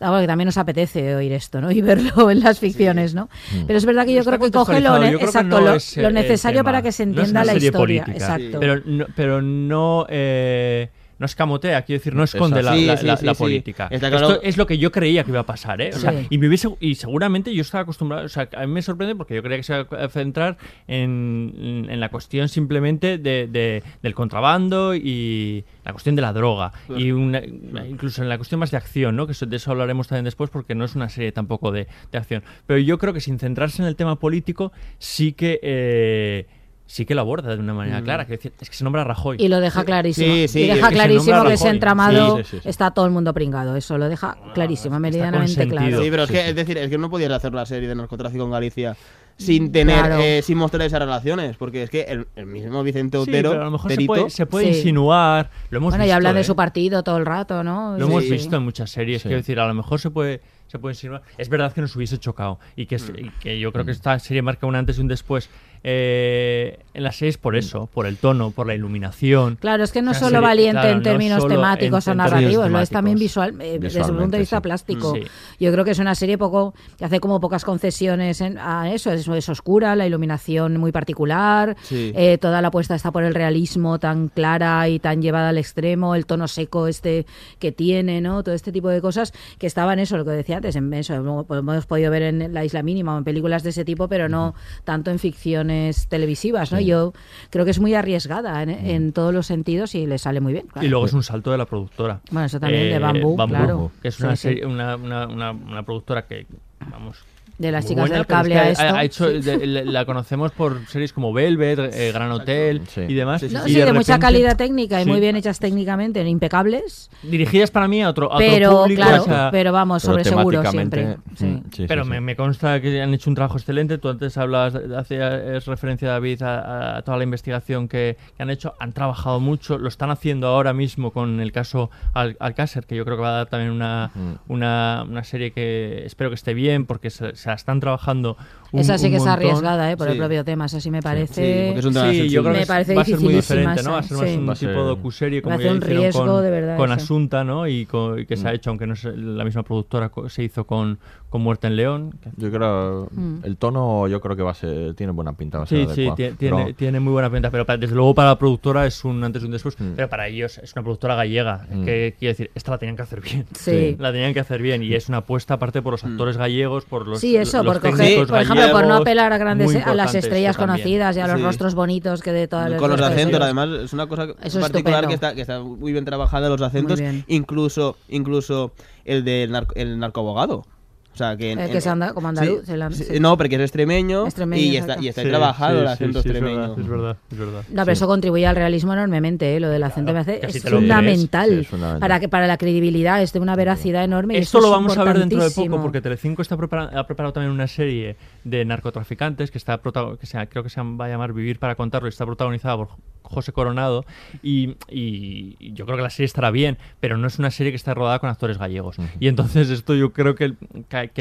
ah, 0.00 0.10
bueno, 0.10 0.20
que 0.22 0.26
también 0.26 0.46
nos 0.46 0.56
apetece 0.58 1.14
oír 1.14 1.32
esto, 1.32 1.60
¿no? 1.60 1.70
Y 1.72 1.80
verlo 1.80 2.30
en 2.30 2.40
las 2.40 2.58
ficciones, 2.58 3.14
¿no? 3.14 3.28
Pero 3.66 3.78
es 3.78 3.84
verdad 3.84 4.04
que 4.06 4.12
yo 4.14 4.20
Está 4.20 4.36
creo 4.36 4.46
que 4.46 4.50
coge 4.52 4.80
lo, 4.80 4.98
ne- 4.98 5.10
exacto, 5.12 5.60
no 5.60 6.10
necesario 6.10 6.64
para 6.64 6.82
que 6.82 6.92
se 6.92 7.06
No 7.06 7.12
es 7.12 7.18
entienda 7.18 7.40
una 7.40 7.44
la 7.46 7.52
serie 7.54 7.68
historia. 7.68 8.04
política, 8.04 8.24
Exacto. 8.36 8.60
Pero 8.60 8.80
no, 8.84 9.06
pero 9.16 9.42
no, 9.42 10.06
eh, 10.08 10.90
no 11.24 11.26
escamotea, 11.26 11.80
quiero 11.82 12.00
decir, 12.00 12.14
no 12.14 12.22
esconde 12.24 12.62
la, 12.62 12.74
Sí, 12.74 12.84
la- 12.84 12.96
sí, 12.98 13.06
la- 13.06 13.16
sí, 13.16 13.24
la 13.24 13.34
sí. 13.34 13.38
política. 13.42 13.88
Claro- 13.88 14.16
Esto 14.16 14.42
es 14.42 14.56
lo 14.58 14.66
que 14.66 14.76
yo 14.76 14.92
creía 14.92 15.24
que 15.24 15.30
iba 15.30 15.40
a 15.40 15.46
pasar, 15.46 15.80
¿eh? 15.80 15.90
O 15.94 15.98
sea, 15.98 16.12
Sí. 16.12 16.26
y, 16.28 16.36
me 16.38 16.48
hubiese, 16.48 16.68
y 16.80 16.94
seguramente 16.96 17.54
yo 17.54 17.62
estaba 17.62 17.82
acostumbrado, 17.82 18.26
o 18.26 18.28
sea, 18.28 18.48
a 18.54 18.66
mí 18.66 18.72
me 18.72 18.82
sorprende 18.82 19.14
porque 19.16 19.34
yo 19.34 19.42
creía 19.42 19.56
que 19.56 19.62
se 19.62 19.72
iba 19.74 20.04
a 20.04 20.08
centrar 20.08 20.58
en, 20.86 21.86
en 21.88 22.00
la 22.00 22.10
cuestión 22.10 22.48
simplemente 22.48 23.16
de, 23.18 23.46
de- 23.46 23.82
del 24.02 24.14
contrabando 24.14 24.94
y 24.94 25.64
la 25.84 25.92
cuestión 25.92 26.14
de 26.16 26.22
la 26.22 26.32
droga. 26.32 26.72
Y 26.96 27.10
una- 27.12 27.42
incluso 27.88 28.22
en 28.22 28.28
la 28.28 28.36
cuestión 28.36 28.58
más 28.60 28.70
de 28.70 28.76
acción, 28.76 29.16
¿no? 29.16 29.26
Que 29.26 29.32
eso- 29.32 29.46
de 29.46 29.56
eso 29.56 29.70
hablaremos 29.70 30.08
también 30.08 30.24
después 30.24 30.50
porque 30.50 30.74
no 30.74 30.84
es 30.84 30.94
una 30.94 31.08
serie 31.08 31.32
tampoco 31.32 31.72
de, 31.72 31.86
de 32.12 32.18
acción. 32.18 32.42
Pero 32.66 32.78
yo 32.80 32.98
creo 32.98 33.12
que 33.14 33.20
sin 33.20 33.38
centrarse 33.38 33.80
en 33.82 33.88
el 33.88 33.96
tema 33.96 34.18
político, 34.18 34.72
sí 34.98 35.32
que... 35.32 35.58
eh, 35.62 36.46
sí 36.86 37.06
que 37.06 37.14
lo 37.14 37.22
aborda 37.22 37.54
de 37.54 37.60
una 37.60 37.74
manera 37.74 38.00
Mm. 38.00 38.04
clara. 38.04 38.26
Que 38.26 38.34
es 38.34 38.40
que 38.70 38.76
se 38.76 38.84
nombra 38.84 39.04
Rajoy. 39.04 39.36
Y 39.40 39.48
lo 39.48 39.60
deja 39.60 39.84
clarísimo. 39.84 40.34
Sí, 40.34 40.48
sí, 40.48 40.60
y 40.60 40.70
es 40.70 40.76
deja 40.76 40.88
que 40.90 40.94
clarísimo 40.94 41.44
que 41.44 41.52
ese 41.54 41.68
entramado 41.70 42.36
Sí, 42.38 42.44
sí, 42.44 42.50
sí, 42.56 42.60
sí. 42.62 42.68
está 42.68 42.90
todo 42.90 43.06
el 43.06 43.12
mundo 43.12 43.32
pringado. 43.34 43.74
Eso 43.76 43.96
lo 43.98 44.08
deja 44.08 44.36
clarísimo, 44.54 44.98
meridianamente 45.00 45.54
consentido. 45.54 45.76
claro. 45.80 46.02
Sí, 46.02 46.10
pero 46.10 46.22
es 46.24 46.28
Sí, 46.28 46.34
que 46.34 46.42
sí. 46.42 46.48
es 46.50 46.56
decir, 46.56 46.78
es 46.78 46.90
que 46.90 46.98
no 46.98 47.10
podías 47.10 47.30
hacer 47.32 47.54
la 47.54 47.64
serie 47.66 47.88
de 47.88 47.94
narcotráfico 47.94 48.44
en 48.44 48.50
Galicia 48.50 48.96
sin 49.36 49.72
tener 49.72 49.98
Claro. 49.98 50.18
eh, 50.22 50.42
sin 50.42 50.56
mostrar 50.58 50.82
esas 50.86 51.00
relaciones, 51.00 51.56
porque 51.56 51.82
es 51.82 51.90
que 51.90 52.02
el, 52.02 52.28
el 52.36 52.46
mismo 52.46 52.82
Vicente 52.84 53.16
Sí, 53.16 53.22
Otero, 53.22 53.50
pero 53.50 53.62
a 53.62 53.64
lo 53.64 53.70
mejor 53.72 53.90
se 53.92 54.04
puede, 54.06 54.30
se 54.30 54.46
puede 54.46 54.72
Sí. 54.72 54.78
insinuar. 54.78 55.50
Lo 55.70 55.78
hemos 55.78 55.90
Bueno, 55.90 56.04
y 56.04 56.06
visto, 56.06 56.16
hablan 56.16 56.34
de 56.36 56.40
¿eh? 56.42 56.44
su 56.44 56.54
partido 56.54 57.02
todo 57.02 57.16
el 57.16 57.26
rato, 57.26 57.64
¿no? 57.64 57.98
Lo 57.98 58.06
Sí. 58.06 58.12
hemos 58.12 58.28
visto 58.30 58.56
en 58.56 58.62
muchas 58.62 58.90
series. 58.90 59.22
Sí. 59.22 59.28
Quiero 59.28 59.40
decir, 59.40 59.58
a 59.58 59.66
lo 59.66 59.74
mejor 59.74 59.98
se 59.98 60.10
puede, 60.10 60.40
se 60.68 60.78
puede 60.78 60.92
insinuar. 60.92 61.22
Es 61.36 61.48
verdad 61.48 61.72
que 61.72 61.80
nos 61.80 61.96
hubiese 61.96 62.18
chocado 62.18 62.60
y 62.76 62.86
que, 62.86 62.94
es- 62.94 63.10
y 63.16 63.30
que 63.40 63.58
yo 63.58 63.72
creo 63.72 63.84
que 63.84 63.90
esta 63.90 64.16
serie 64.20 64.40
marca 64.42 64.68
un 64.68 64.76
antes 64.76 64.98
y 64.98 65.00
un 65.00 65.08
después 65.08 65.50
eh, 65.86 66.78
en 66.94 67.02
las 67.02 67.16
series 67.16 67.36
por 67.38 67.56
eso, 67.56 67.88
por 67.92 68.06
el 68.06 68.16
tono, 68.16 68.50
por 68.52 68.66
la 68.66 68.74
iluminación. 68.74 69.56
Claro, 69.60 69.84
es 69.84 69.92
que 69.92 70.00
no 70.00 70.12
sea, 70.12 70.20
solo 70.20 70.30
serie- 70.36 70.46
valiente 70.46 70.72
claro, 70.80 70.88
en 70.90 70.96
no 70.98 71.02
términos 71.02 71.46
temáticos 71.46 72.06
en- 72.06 72.12
o 72.12 72.14
narrativos, 72.16 72.70
lo 72.70 72.80
es 72.80 72.88
también 72.90 73.18
visual, 73.18 73.50
eh, 73.50 73.54
desde 73.54 73.76
un 73.76 73.80
Visualmente, 73.82 74.22
punto 74.22 74.36
de 74.36 74.40
vista 74.40 74.56
sí. 74.56 74.62
plástico. 74.62 75.14
Sí. 75.14 75.22
Yo 75.60 75.72
creo 75.72 75.84
que 75.84 75.90
es 75.90 75.98
una 75.98 76.14
serie 76.14 76.38
poco 76.38 76.72
que 76.96 77.04
hace 77.04 77.20
como 77.20 77.38
pocas 77.40 77.64
concesiones 77.64 78.40
en- 78.40 78.56
a 78.58 78.92
eso, 78.94 79.12
es, 79.12 79.28
es 79.28 79.48
oscura, 79.48 79.94
la 79.94 80.06
iluminación 80.06 80.78
muy 80.78 80.90
particular, 80.90 81.76
Sí. 81.82 82.12
eh, 82.16 82.38
toda 82.38 82.62
la 82.62 82.68
apuesta 82.68 82.94
está 82.94 83.10
por 83.12 83.24
el 83.24 83.34
realismo 83.34 83.98
tan 83.98 84.28
clara 84.28 84.88
y 84.88 84.98
tan 85.00 85.20
llevada 85.20 85.50
al 85.50 85.58
extremo, 85.58 86.14
el 86.14 86.24
tono 86.24 86.48
seco 86.48 86.86
este 86.88 87.26
que 87.58 87.72
tiene, 87.72 88.20
¿no? 88.22 88.42
Todo 88.42 88.54
este 88.54 88.72
tipo 88.72 88.88
de 88.88 89.02
cosas 89.02 89.32
que 89.58 89.66
estaban 89.66 89.98
eso, 89.98 90.16
lo 90.16 90.24
que 90.24 90.30
decía 90.30 90.56
antes, 90.56 90.76
en 90.76 90.94
eso, 90.94 91.14
hemos 91.14 91.86
podido 91.86 92.10
ver 92.10 92.22
en 92.22 92.54
La 92.54 92.64
Isla 92.64 92.82
Mínima 92.82 93.14
o 93.14 93.18
en 93.18 93.24
películas 93.24 93.62
de 93.64 93.70
ese 93.70 93.84
tipo, 93.84 94.08
pero 94.08 94.28
no 94.28 94.54
tanto 94.84 95.10
en 95.10 95.18
ficciones 95.18 95.73
televisivas, 96.08 96.72
¿no? 96.72 96.80
Yo 96.80 97.12
creo 97.50 97.64
que 97.64 97.70
es 97.70 97.80
muy 97.80 97.94
arriesgada 97.94 98.62
en, 98.62 98.70
en 98.70 99.12
todos 99.12 99.32
los 99.32 99.46
sentidos 99.46 99.94
y 99.94 100.06
le 100.06 100.18
sale 100.18 100.40
muy 100.40 100.52
bien. 100.52 100.66
claro. 100.66 100.86
Y 100.86 100.90
luego 100.90 101.06
es 101.06 101.12
un 101.12 101.22
salto 101.22 101.50
de 101.50 101.58
la 101.58 101.66
productora. 101.66 102.20
Bueno, 102.30 102.46
eso 102.46 102.58
también, 102.60 102.90
de 102.90 102.98
Bambú, 102.98 103.36
claro. 103.36 103.92
Que 104.02 104.08
es 104.08 104.20
una, 104.20 104.36
Sí, 104.36 104.36
sí. 104.36 104.48
serie- 104.54 104.66
una, 104.66 104.96
una, 104.96 105.26
una, 105.26 105.50
una 105.52 105.82
productora 105.82 106.26
que, 106.26 106.46
vamos, 106.90 107.18
de 107.58 107.70
las 107.72 107.84
chicas 107.86 108.02
buena, 108.08 108.16
del 108.16 108.26
pero 108.26 108.38
es 108.38 108.42
cable 108.42 108.54
que 108.54 108.58
a 108.58 108.62
ha- 108.62 108.70
esto. 108.70 108.82
ha 108.96 109.04
hecho, 109.04 109.30
Sí. 109.30 109.40
de- 109.40 109.84
la- 109.84 110.04
conocemos 110.04 110.52
por 110.52 110.86
series 110.88 111.12
como 111.12 111.32
Velvet, 111.32 111.78
eh, 111.94 112.10
Gran 112.12 112.30
Hotel 112.32 112.82
y 113.08 113.14
demás. 113.14 113.42
No, 113.44 113.66
y 113.66 113.70
sí, 113.70 113.76
de, 113.78 113.86
mucha 113.92 114.14
repente- 114.14 114.18
calidad 114.20 114.56
técnica 114.56 115.00
y 115.00 115.04
Sí. 115.04 115.10
muy 115.10 115.20
bien 115.20 115.36
hechas 115.36 115.58
técnicamente, 115.60 116.26
impecables. 116.28 117.10
Dirigidas 117.22 117.70
para 117.70 117.86
mí 117.88 118.02
a 118.02 118.08
otro, 118.10 118.30
a 118.32 118.36
otro 118.36 118.38
Pero, 118.46 118.82
público. 118.82 119.02
claro, 119.02 119.22
o 119.22 119.24
sea- 119.26 119.48
pero 119.52 119.72
vamos, 119.72 120.02
Pero 120.02 120.12
sobre 120.12 120.24
seguro 120.24 120.58
temáticamente, 120.62 121.16
siempre. 121.36 121.46
mm, 121.68 121.72
Sí. 121.72 121.84
pero 121.88 122.04
Me, 122.04 122.20
me 122.20 122.36
consta 122.36 122.80
que 122.80 123.00
han 123.00 123.14
hecho 123.14 123.30
un 123.30 123.34
trabajo 123.36 123.56
excelente. 123.56 123.98
Tú 123.98 124.08
antes 124.08 124.36
hablabas, 124.36 124.72
de- 124.74 124.96
hacías 124.96 125.64
referencia, 125.66 126.08
David, 126.08 126.42
a, 126.42 126.98
a 126.98 127.02
toda 127.02 127.16
la 127.18 127.24
investigación 127.24 127.88
que, 127.88 128.16
que 128.36 128.42
han 128.42 128.50
hecho. 128.50 128.74
Han 128.80 128.92
trabajado 128.92 129.40
mucho, 129.40 129.78
lo 129.78 129.88
están 129.88 130.10
haciendo 130.10 130.48
ahora 130.48 130.72
mismo 130.72 131.12
con 131.12 131.40
el 131.40 131.52
caso 131.52 131.90
Al 132.12 132.36
Alcácer, 132.40 132.84
que 132.86 132.96
yo 132.96 133.04
creo 133.04 133.16
que 133.16 133.22
va 133.22 133.28
a 133.30 133.36
dar 133.38 133.46
también 133.46 133.70
una, 133.72 134.10
Mm. 134.14 134.52
una, 134.52 135.04
una 135.08 135.24
serie 135.24 135.52
que 135.52 136.04
espero 136.04 136.30
que 136.30 136.34
esté 136.34 136.54
bien, 136.54 136.84
porque 136.86 137.10
se, 137.10 137.34
se 137.44 137.50
la 137.50 137.54
están 137.56 137.78
trabajando. 137.78 138.36
Un, 138.74 138.80
Esa 138.80 138.98
sí 138.98 139.06
un 139.06 139.10
que 139.12 139.16
es 139.18 139.26
arriesgada, 139.26 139.92
¿eh? 139.92 139.96
por 139.96 140.08
el 140.08 140.14
Sí. 140.14 140.18
propio 140.18 140.44
tema. 140.44 140.66
Eso 140.66 140.80
sí 140.80 140.90
me 140.90 140.98
Sí, 140.98 141.02
parece. 141.04 141.78
es 141.78 141.84
un 141.84 141.92
tema 141.94 142.10
Sí, 142.10 142.28
yo 142.28 142.42
creo 142.42 142.52
me 142.54 142.60
que 142.60 142.66
parece 142.66 142.94
va 142.94 143.02
a 143.02 143.04
ser 143.04 143.20
muy 143.20 143.34
diferente, 143.34 143.82
¿no? 143.84 143.92
Va 143.92 143.98
a 143.98 144.02
ser 144.02 144.16
más 144.16 144.36
un 144.36 144.56
sí. 144.56 144.66
tipo 144.66 144.80
docuserie 144.82 145.42
como 145.42 145.58
ya 145.60 145.70
un 145.70 145.76
hicieron 145.78 146.12
con, 146.26 146.42
de 146.42 146.50
verdad. 146.50 146.76
con 146.76 146.90
eso. 146.92 146.94
Asunta, 147.04 147.44
¿no? 147.44 147.68
Y, 147.68 147.86
co- 147.86 148.18
y 148.18 148.26
que 148.26 148.36
se 148.36 148.48
ha 148.48 148.50
Mm. 148.50 148.54
hecho, 148.56 148.70
aunque 148.70 148.86
no 148.86 148.94
es 148.94 149.04
la 149.04 149.44
misma 149.44 149.62
productora, 149.62 150.10
se 150.28 150.42
hizo 150.42 150.64
con, 150.66 150.98
con 151.30 151.40
Muerte 151.42 151.66
en 151.68 151.76
León. 151.76 152.14
que- 152.22 152.30
Yo 152.36 152.50
creo. 152.50 153.08
Mm. 153.12 153.38
El 153.44 153.56
tono, 153.56 154.08
yo 154.08 154.20
creo 154.20 154.34
que 154.36 154.42
va 154.42 154.50
a 154.50 154.54
ser. 154.54 154.94
Tiene 154.94 155.12
buena 155.12 155.32
pinta. 155.34 155.58
Va 155.58 155.64
a 155.64 155.66
Sí, 155.68 155.86
ser 155.86 155.94
sí, 155.94 156.12
Pero- 156.16 156.36
tiene, 156.36 156.72
tiene 156.74 157.00
muy 157.00 157.12
buena 157.12 157.30
pinta, 157.30 157.50
pero 157.50 157.64
para- 157.64 157.76
desde 157.78 157.94
luego 157.94 158.14
para 158.14 158.30
la 158.30 158.38
productora 158.38 158.86
es 158.86 159.04
un 159.04 159.22
antes 159.22 159.42
y 159.42 159.46
un 159.46 159.52
después, 159.52 159.76
pero 159.94 160.08
para 160.08 160.26
ellos 160.28 160.58
es 160.58 160.72
una 160.74 160.82
productora 160.82 161.14
gallega, 161.14 161.66
Mm. 161.70 161.84
que 161.84 162.14
quiere 162.18 162.32
decir, 162.32 162.50
esta 162.54 162.72
la 162.72 162.78
tenían 162.78 162.96
que 162.96 163.02
hacer 163.02 163.20
bien. 163.20 163.46
Sí. 163.54 163.96
La 164.00 164.10
tenían 164.12 164.34
que 164.34 164.40
hacer 164.40 164.60
bien 164.60 164.82
y 164.82 164.94
es 164.94 165.08
una 165.08 165.18
apuesta 165.18 165.54
aparte 165.54 165.80
por 165.82 165.92
los 165.92 166.04
actores 166.04 166.36
gallegos, 166.36 166.84
por 166.84 167.06
los 167.06 167.20
Sí, 167.20 167.36
eso, 167.36 167.62
los 167.62 167.78
por, 167.78 167.82
coger- 167.82 167.96
técnicos 167.98 168.28
por 168.30 168.40
ejemplo, 168.40 168.63
por 168.72 168.86
no 168.86 168.94
apelar 168.96 169.32
a 169.32 169.38
grandes 169.38 169.72
muy 169.72 169.82
a 169.82 169.94
las 169.94 170.14
estrellas 170.14 170.56
conocidas 170.56 171.16
y 171.16 171.20
a 171.20 171.26
los 171.28 171.36
Sí. 171.38 171.42
rostros 171.42 171.74
bonitos 171.74 172.22
que 172.22 172.32
de 172.32 172.48
todas 172.48 172.70
las 172.70 172.80
Con 172.80 172.90
los 172.90 173.00
acentos, 173.00 173.40
además, 173.40 173.68
es 173.84 173.92
una 173.92 174.06
cosa 174.06 174.24
Eso 174.42 174.58
es 174.58 174.64
particular 174.64 175.04
estupendo. 175.04 175.08
que 175.08 175.14
está, 175.14 175.34
que 175.34 175.40
está 175.40 175.60
muy 175.60 175.92
bien 175.92 176.04
trabajada 176.04 176.48
los 176.48 176.60
acentos, 176.62 177.00
incluso 177.26 177.96
incluso 178.08 178.72
el 179.04 179.24
del 179.24 179.50
narco, 179.52 179.74
el 179.76 179.98
narcoabogado. 179.98 180.64
O 181.12 181.16
sea, 181.16 181.36
que, 181.36 181.52
en- 181.52 181.60
El 181.60 181.68
que 181.70 181.76
en- 181.76 181.80
se 181.80 181.88
anda 181.88 182.12
como 182.12 182.26
andaluz, 182.26 182.64
sí, 182.66 182.72
el 182.72 182.92
sí, 182.92 183.04
sí. 183.04 183.20
No, 183.20 183.36
porque 183.36 183.54
es 183.54 183.60
extremeño, 183.60 184.24
Extremeño, 184.24 184.60
y, 184.60 184.76
está, 184.76 184.96
y 185.00 185.06
está 185.06 185.22
Sí, 185.22 185.28
trabajado 185.28 185.76
sí, 185.76 185.80
el 185.82 185.86
acento 185.86 186.18
extremeño. 186.18 186.56
verdad, 186.56 186.76
es 186.80 186.88
verdad, 186.88 187.16
es 187.30 187.38
verdad. 187.38 187.62
No, 187.70 187.82
pero 187.84 187.92
eso 187.92 188.06
contribuye 188.08 188.44
al 188.48 188.56
realismo 188.56 188.94
enormemente, 188.94 189.54
¿eh? 189.56 189.60
lo 189.60 189.68
del 189.68 189.84
acento 189.84 190.12
me 190.12 190.18
hace 190.18 190.40
es 190.44 190.60
fundamental, 190.64 191.48
Sí, 191.50 191.54
es 191.60 191.68
fundamental. 191.68 192.00
para 192.00 192.18
que 192.18 192.28
para 192.28 192.48
la 192.48 192.56
credibilidad 192.56 193.22
es 193.22 193.32
de 193.32 193.38
una 193.38 193.54
veracidad 193.54 194.02
enorme. 194.02 194.34
y 194.34 194.38
Esto 194.38 194.58
eso 194.58 194.62
lo 194.66 194.72
es 194.74 194.76
vamos 194.76 194.98
a 194.98 195.04
ver 195.04 195.18
dentro 195.20 195.44
de 195.44 195.50
poco 195.52 195.80
porque 195.80 196.00
Telecinco 196.00 196.42
está 196.42 196.56
prepara- 196.56 196.90
ha 196.98 197.06
preparado 197.06 197.32
también 197.32 197.52
una 197.52 197.68
serie 197.68 198.16
de 198.44 198.64
narcotraficantes 198.64 199.50
que 199.50 199.58
está 199.58 199.78
que 199.78 200.46
creo 200.48 200.62
que 200.62 200.70
se 200.70 200.80
va 200.80 201.06
a 201.06 201.08
llamar 201.08 201.32
Vivir 201.32 201.58
para 201.58 201.74
contarlo 201.74 202.08
y 202.08 202.10
está 202.10 202.24
protagonizada 202.26 202.76
por 202.76 202.88
José 203.22 203.52
Coronado 203.52 204.04
y, 204.42 204.76
y- 204.90 205.56
y 205.58 205.72
yo 205.72 205.86
creo 205.86 205.96
que 205.96 206.02
la 206.02 206.10
serie 206.10 206.26
estará 206.26 206.50
bien, 206.50 206.76
pero 207.00 207.16
no 207.16 207.26
es 207.26 207.38
una 207.38 207.50
serie 207.50 207.72
que 207.72 207.76
está 207.76 207.94
rodada 207.94 208.18
con 208.18 208.28
actores 208.30 208.58
gallegos. 208.58 208.96
Y 209.18 209.28
entonces 209.28 209.70
esto 209.70 209.94
yo 209.94 210.12
creo 210.12 210.34
que, 210.34 210.54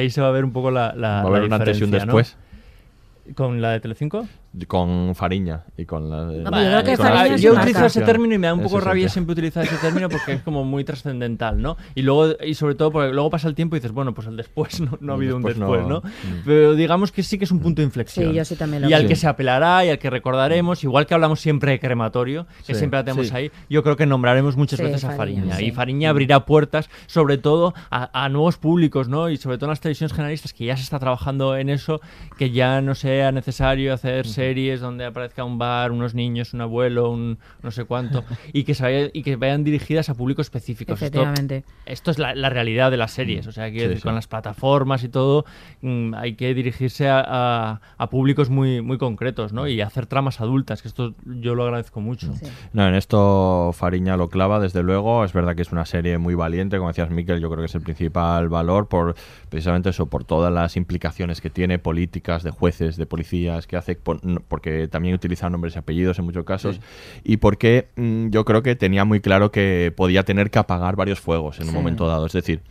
ahí 0.01 0.09
se 0.09 0.21
va 0.21 0.27
a 0.27 0.31
ver 0.31 0.43
un 0.43 0.51
poco 0.51 0.69
la, 0.69 0.93
la 0.95 1.07
Va 1.09 1.21
a 1.21 1.27
haber 1.27 1.41
la 1.41 1.47
un 1.47 1.53
antes 1.53 1.79
y 1.79 1.83
un 1.83 1.91
diferencia, 1.91 2.05
¿no? 2.05 2.17
después. 2.17 3.35
¿Con 3.35 3.61
la 3.61 3.71
de 3.71 3.79
Telecinco? 3.79 4.27
Con 4.67 5.15
Fariña 5.15 5.63
y 5.77 5.85
con 5.85 6.11
la. 6.11 6.25
No, 6.25 6.33
yo 6.33 6.41
creo 6.51 6.83
que 6.83 6.97
con 6.97 7.05
la 7.07 7.35
yo 7.37 7.53
utilizo 7.53 7.85
ese 7.87 8.01
término 8.01 8.35
y 8.35 8.37
me 8.37 8.45
da 8.45 8.53
un 8.53 8.61
poco 8.61 8.79
rabia 8.79 9.09
siempre 9.09 9.33
utilizar 9.33 9.63
ese 9.65 9.77
término 9.77 10.09
porque 10.09 10.33
es 10.33 10.41
como 10.43 10.63
muy 10.63 10.83
trascendental, 10.83 11.59
¿no? 11.59 11.75
Y 11.95 12.03
luego 12.03 12.35
y 12.45 12.53
sobre 12.53 12.75
todo 12.75 12.91
porque 12.91 13.11
luego 13.11 13.31
pasa 13.31 13.47
el 13.47 13.55
tiempo 13.55 13.75
y 13.75 13.79
dices, 13.79 13.91
bueno, 13.91 14.13
pues 14.13 14.27
el 14.27 14.37
después 14.37 14.79
no, 14.79 14.95
no 15.01 15.13
ha 15.13 15.15
habido 15.15 15.37
un 15.37 15.41
después 15.41 15.57
después, 15.59 15.81
no- 15.81 15.89
¿no? 15.89 15.99
Mm. 16.01 16.41
Pero 16.45 16.75
digamos 16.75 17.11
que 17.11 17.23
sí 17.23 17.39
que 17.39 17.45
es 17.45 17.51
un 17.51 17.61
punto 17.61 17.81
de 17.81 17.85
inflexión. 17.87 18.29
Sí, 18.29 18.35
yo 18.37 18.45
sí 18.45 18.55
también 18.55 18.83
lo 18.83 18.89
Y 18.89 18.93
al 18.93 18.99
creo. 19.01 19.09
que 19.09 19.15
se 19.15 19.27
apelará 19.27 19.85
y 19.85 19.89
al 19.89 19.97
que 19.97 20.11
recordaremos, 20.11 20.83
igual 20.83 21.07
que 21.07 21.15
hablamos 21.15 21.39
siempre 21.39 21.71
de 21.71 21.79
crematorio, 21.79 22.45
que 22.67 22.73
Sí, 22.73 22.75
siempre 22.75 22.99
la 22.99 23.03
tenemos 23.05 23.29
sí. 23.29 23.35
ahí, 23.35 23.51
yo 23.71 23.81
creo 23.81 23.95
que 23.95 24.05
nombraremos 24.05 24.55
muchas 24.55 24.77
Sí, 24.77 24.85
veces 24.85 25.03
a 25.03 25.13
Fariña, 25.13 25.55
sí. 25.55 25.65
Y 25.65 25.71
Fariña 25.71 26.11
abrirá 26.11 26.45
puertas, 26.45 26.91
sobre 27.07 27.39
todo 27.39 27.73
a, 27.89 28.23
a 28.25 28.29
nuevos 28.29 28.57
públicos, 28.57 29.09
¿no? 29.09 29.31
Y 29.31 29.37
sobre 29.37 29.57
todo 29.57 29.65
en 29.65 29.71
las 29.71 29.79
televisiones 29.81 30.13
generalistas, 30.13 30.53
que 30.53 30.65
ya 30.65 30.77
se 30.77 30.83
está 30.83 30.99
trabajando 30.99 31.57
en 31.57 31.69
eso, 31.69 32.01
que 32.37 32.51
ya 32.51 32.81
no 32.81 32.93
sea 32.93 33.31
necesario 33.31 33.95
hacer 33.95 34.27
series 34.43 34.81
donde 34.81 35.05
aparezca 35.05 35.43
un 35.43 35.57
bar, 35.57 35.91
unos 35.91 36.13
niños, 36.15 36.53
un 36.53 36.61
abuelo, 36.61 37.09
un 37.11 37.37
no 37.61 37.71
sé 37.71 37.85
cuánto, 37.85 38.23
y 38.53 38.63
que, 38.63 38.73
se 38.73 38.83
vaya- 38.83 39.09
y 39.13 39.23
que 39.23 39.35
vayan 39.35 39.63
dirigidas 39.63 40.09
a 40.09 40.13
públicos 40.15 40.45
específicos. 40.47 40.93
Esto- 41.01 41.05
Efectivamente. 41.05 41.63
Esto, 41.85 42.11
es 42.11 42.19
la, 42.19 42.35
la 42.35 42.49
realidad 42.49 42.91
de 42.91 42.97
las 42.97 43.11
series, 43.11 43.47
o 43.47 43.51
sea, 43.51 43.69
Sí, 43.69 43.79
sí. 43.95 44.01
con 44.01 44.15
las 44.15 44.27
plataformas 44.27 45.03
y 45.03 45.09
todo, 45.09 45.45
mm, 45.81 46.13
hay 46.15 46.35
que 46.35 46.53
dirigirse 46.53 47.07
a, 47.09 47.23
a- 47.25 47.81
a 47.97 48.09
públicos 48.09 48.49
muy, 48.49 48.81
muy 48.81 48.97
concretos, 48.97 49.53
¿no? 49.53 49.67
Y 49.67 49.81
hacer 49.81 50.05
tramas 50.05 50.41
adultas, 50.41 50.81
que 50.81 50.87
esto 50.87 51.13
yo 51.25 51.55
lo 51.55 51.63
agradezco 51.63 52.01
mucho. 52.01 52.31
No, 52.73 52.87
en 52.87 52.95
esto 52.95 53.71
Fariña 53.73 54.17
lo 54.17 54.29
clava, 54.29 54.59
desde 54.59 54.83
luego. 54.83 55.23
Es 55.25 55.33
verdad 55.33 55.55
que 55.55 55.61
es 55.61 55.71
una 55.71 55.85
serie 55.85 56.17
muy 56.17 56.35
valiente, 56.35 56.77
como 56.77 56.89
decías, 56.89 57.09
Miquel, 57.09 57.39
yo 57.39 57.49
creo 57.49 57.59
que 57.59 57.65
es 57.67 57.75
el 57.75 57.81
principal 57.81 58.49
valor 58.49 58.87
por 58.87 59.15
precisamente 59.49 59.89
eso, 59.89 60.07
por 60.07 60.23
todas 60.23 60.51
las 60.51 60.75
implicaciones 60.77 61.41
que 61.41 61.49
tiene, 61.49 61.79
políticas, 61.79 62.43
de 62.43 62.51
jueces, 62.51 62.97
de 62.97 63.05
policías, 63.05 63.67
que 63.67 63.77
hace, 63.77 63.97
porque 64.47 64.87
también 64.87 65.15
utiliza 65.15 65.49
nombres 65.49 65.75
y 65.75 65.79
apellidos 65.79 66.19
en 66.19 66.25
muchos 66.25 66.45
casos, 66.45 66.79
y 67.23 67.37
porque 67.37 67.87
mm, 67.95 68.29
yo 68.29 68.45
creo 68.45 68.63
que 68.63 68.75
tenía 68.75 69.05
muy 69.05 69.19
claro 69.19 69.51
que 69.51 69.93
podía 69.95 70.23
tener 70.23 70.49
que 70.51 70.59
apagar 70.59 70.95
varios 70.95 71.19
fuegos 71.19 71.57
en 71.59 71.63
un 71.65 71.69
Sí. 71.71 71.75
momento 71.75 72.07
dado. 72.07 72.25
Es 72.25 72.33
decir, 72.33 72.61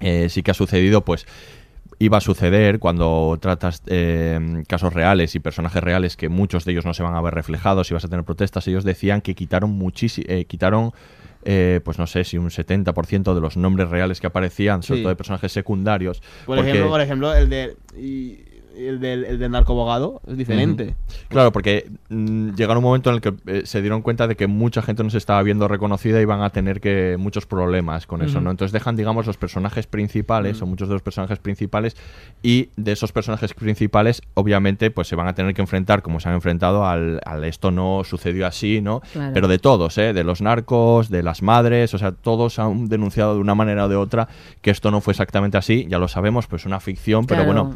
eh, 0.00 0.28
sí 0.28 0.42
que 0.42 0.50
ha 0.50 0.54
sucedido, 0.54 1.04
pues 1.04 1.26
iba 2.00 2.18
a 2.18 2.20
suceder 2.20 2.78
cuando 2.78 3.36
tratas 3.40 3.82
eh, 3.86 4.62
casos 4.68 4.92
reales 4.94 5.34
y 5.34 5.40
personajes 5.40 5.82
reales 5.82 6.16
que 6.16 6.28
muchos 6.28 6.64
de 6.64 6.70
ellos 6.72 6.84
no 6.84 6.94
se 6.94 7.02
van 7.02 7.14
a 7.16 7.20
ver 7.20 7.34
reflejados 7.34 7.90
y 7.90 7.94
vas 7.94 8.04
a 8.04 8.08
tener 8.08 8.24
protestas, 8.24 8.68
ellos 8.68 8.84
decían 8.84 9.20
que 9.20 9.34
quitaron 9.34 9.70
muchísimo, 9.72 10.26
quitaron 10.46 10.92
eh, 11.44 11.80
pues 11.84 11.98
no 11.98 12.06
sé 12.06 12.24
si 12.24 12.36
un 12.36 12.50
70% 12.50 13.32
de 13.34 13.40
los 13.40 13.56
nombres 13.56 13.88
reales 13.88 14.20
que 14.20 14.26
aparecían, 14.26 14.82
sobre 14.82 14.98
Sí. 14.98 15.02
todo 15.04 15.10
de 15.10 15.16
personajes 15.16 15.50
secundarios. 15.52 16.20
Por 16.46 16.56
porque- 16.56 16.70
ejemplo, 16.70 16.90
por 16.90 17.00
ejemplo, 17.00 17.34
el 17.34 17.48
de 17.48 17.76
y- 17.96 18.38
el 18.86 19.00
del, 19.00 19.24
el 19.24 19.38
del 19.38 19.50
narcobogado 19.50 20.20
es 20.26 20.36
diferente. 20.36 20.94
Claro, 21.28 21.52
porque 21.52 21.90
mm, 22.08 22.54
llegaron 22.54 22.78
un 22.78 22.84
momento 22.84 23.10
en 23.10 23.16
el 23.16 23.20
que 23.20 23.34
eh, 23.46 23.62
se 23.64 23.80
dieron 23.80 24.02
cuenta 24.02 24.26
de 24.26 24.36
que 24.36 24.46
mucha 24.46 24.82
gente 24.82 25.02
no 25.02 25.10
se 25.10 25.18
estaba 25.18 25.42
viendo 25.42 25.68
reconocida 25.68 26.20
y 26.20 26.24
van 26.24 26.42
a 26.42 26.50
tener 26.50 26.80
que 26.80 27.16
muchos 27.18 27.46
problemas 27.46 28.06
con 28.06 28.22
eso. 28.22 28.40
¿no? 28.40 28.50
Entonces 28.50 28.72
dejan, 28.72 28.96
digamos, 28.96 29.26
los 29.26 29.36
personajes 29.36 29.86
principales, 29.86 30.62
o 30.62 30.66
muchos 30.66 30.88
de 30.88 30.94
los 30.94 31.02
personajes 31.02 31.38
principales, 31.38 31.96
y 32.42 32.70
de 32.76 32.92
esos 32.92 33.12
personajes 33.12 33.54
principales, 33.54 34.22
obviamente, 34.34 34.90
pues 34.90 35.08
se 35.08 35.16
van 35.16 35.28
a 35.28 35.34
tener 35.34 35.54
que 35.54 35.62
enfrentar, 35.62 36.02
como 36.02 36.20
se 36.20 36.28
han 36.28 36.34
enfrentado 36.34 36.86
al, 36.86 37.20
al 37.24 37.44
esto 37.44 37.70
no 37.70 38.02
sucedió 38.04 38.46
así, 38.46 38.80
¿no? 38.80 39.00
Claro. 39.12 39.32
Pero 39.34 39.48
de 39.48 39.58
todos, 39.58 39.98
¿eh? 39.98 40.12
De 40.12 40.24
los 40.24 40.40
narcos, 40.40 41.08
de 41.08 41.22
las 41.22 41.42
madres, 41.42 41.94
o 41.94 41.98
sea, 41.98 42.12
todos 42.12 42.58
han 42.58 42.88
denunciado 42.88 43.34
de 43.34 43.40
una 43.40 43.54
manera 43.54 43.86
o 43.86 43.88
de 43.88 43.96
otra 43.96 44.28
que 44.62 44.70
esto 44.70 44.90
no 44.90 45.00
fue 45.00 45.12
exactamente 45.12 45.58
así, 45.58 45.86
ya 45.88 45.98
lo 45.98 46.08
sabemos, 46.08 46.46
pues 46.46 46.66
una 46.66 46.80
ficción, 46.80 47.26
pero 47.26 47.44
bueno 47.44 47.74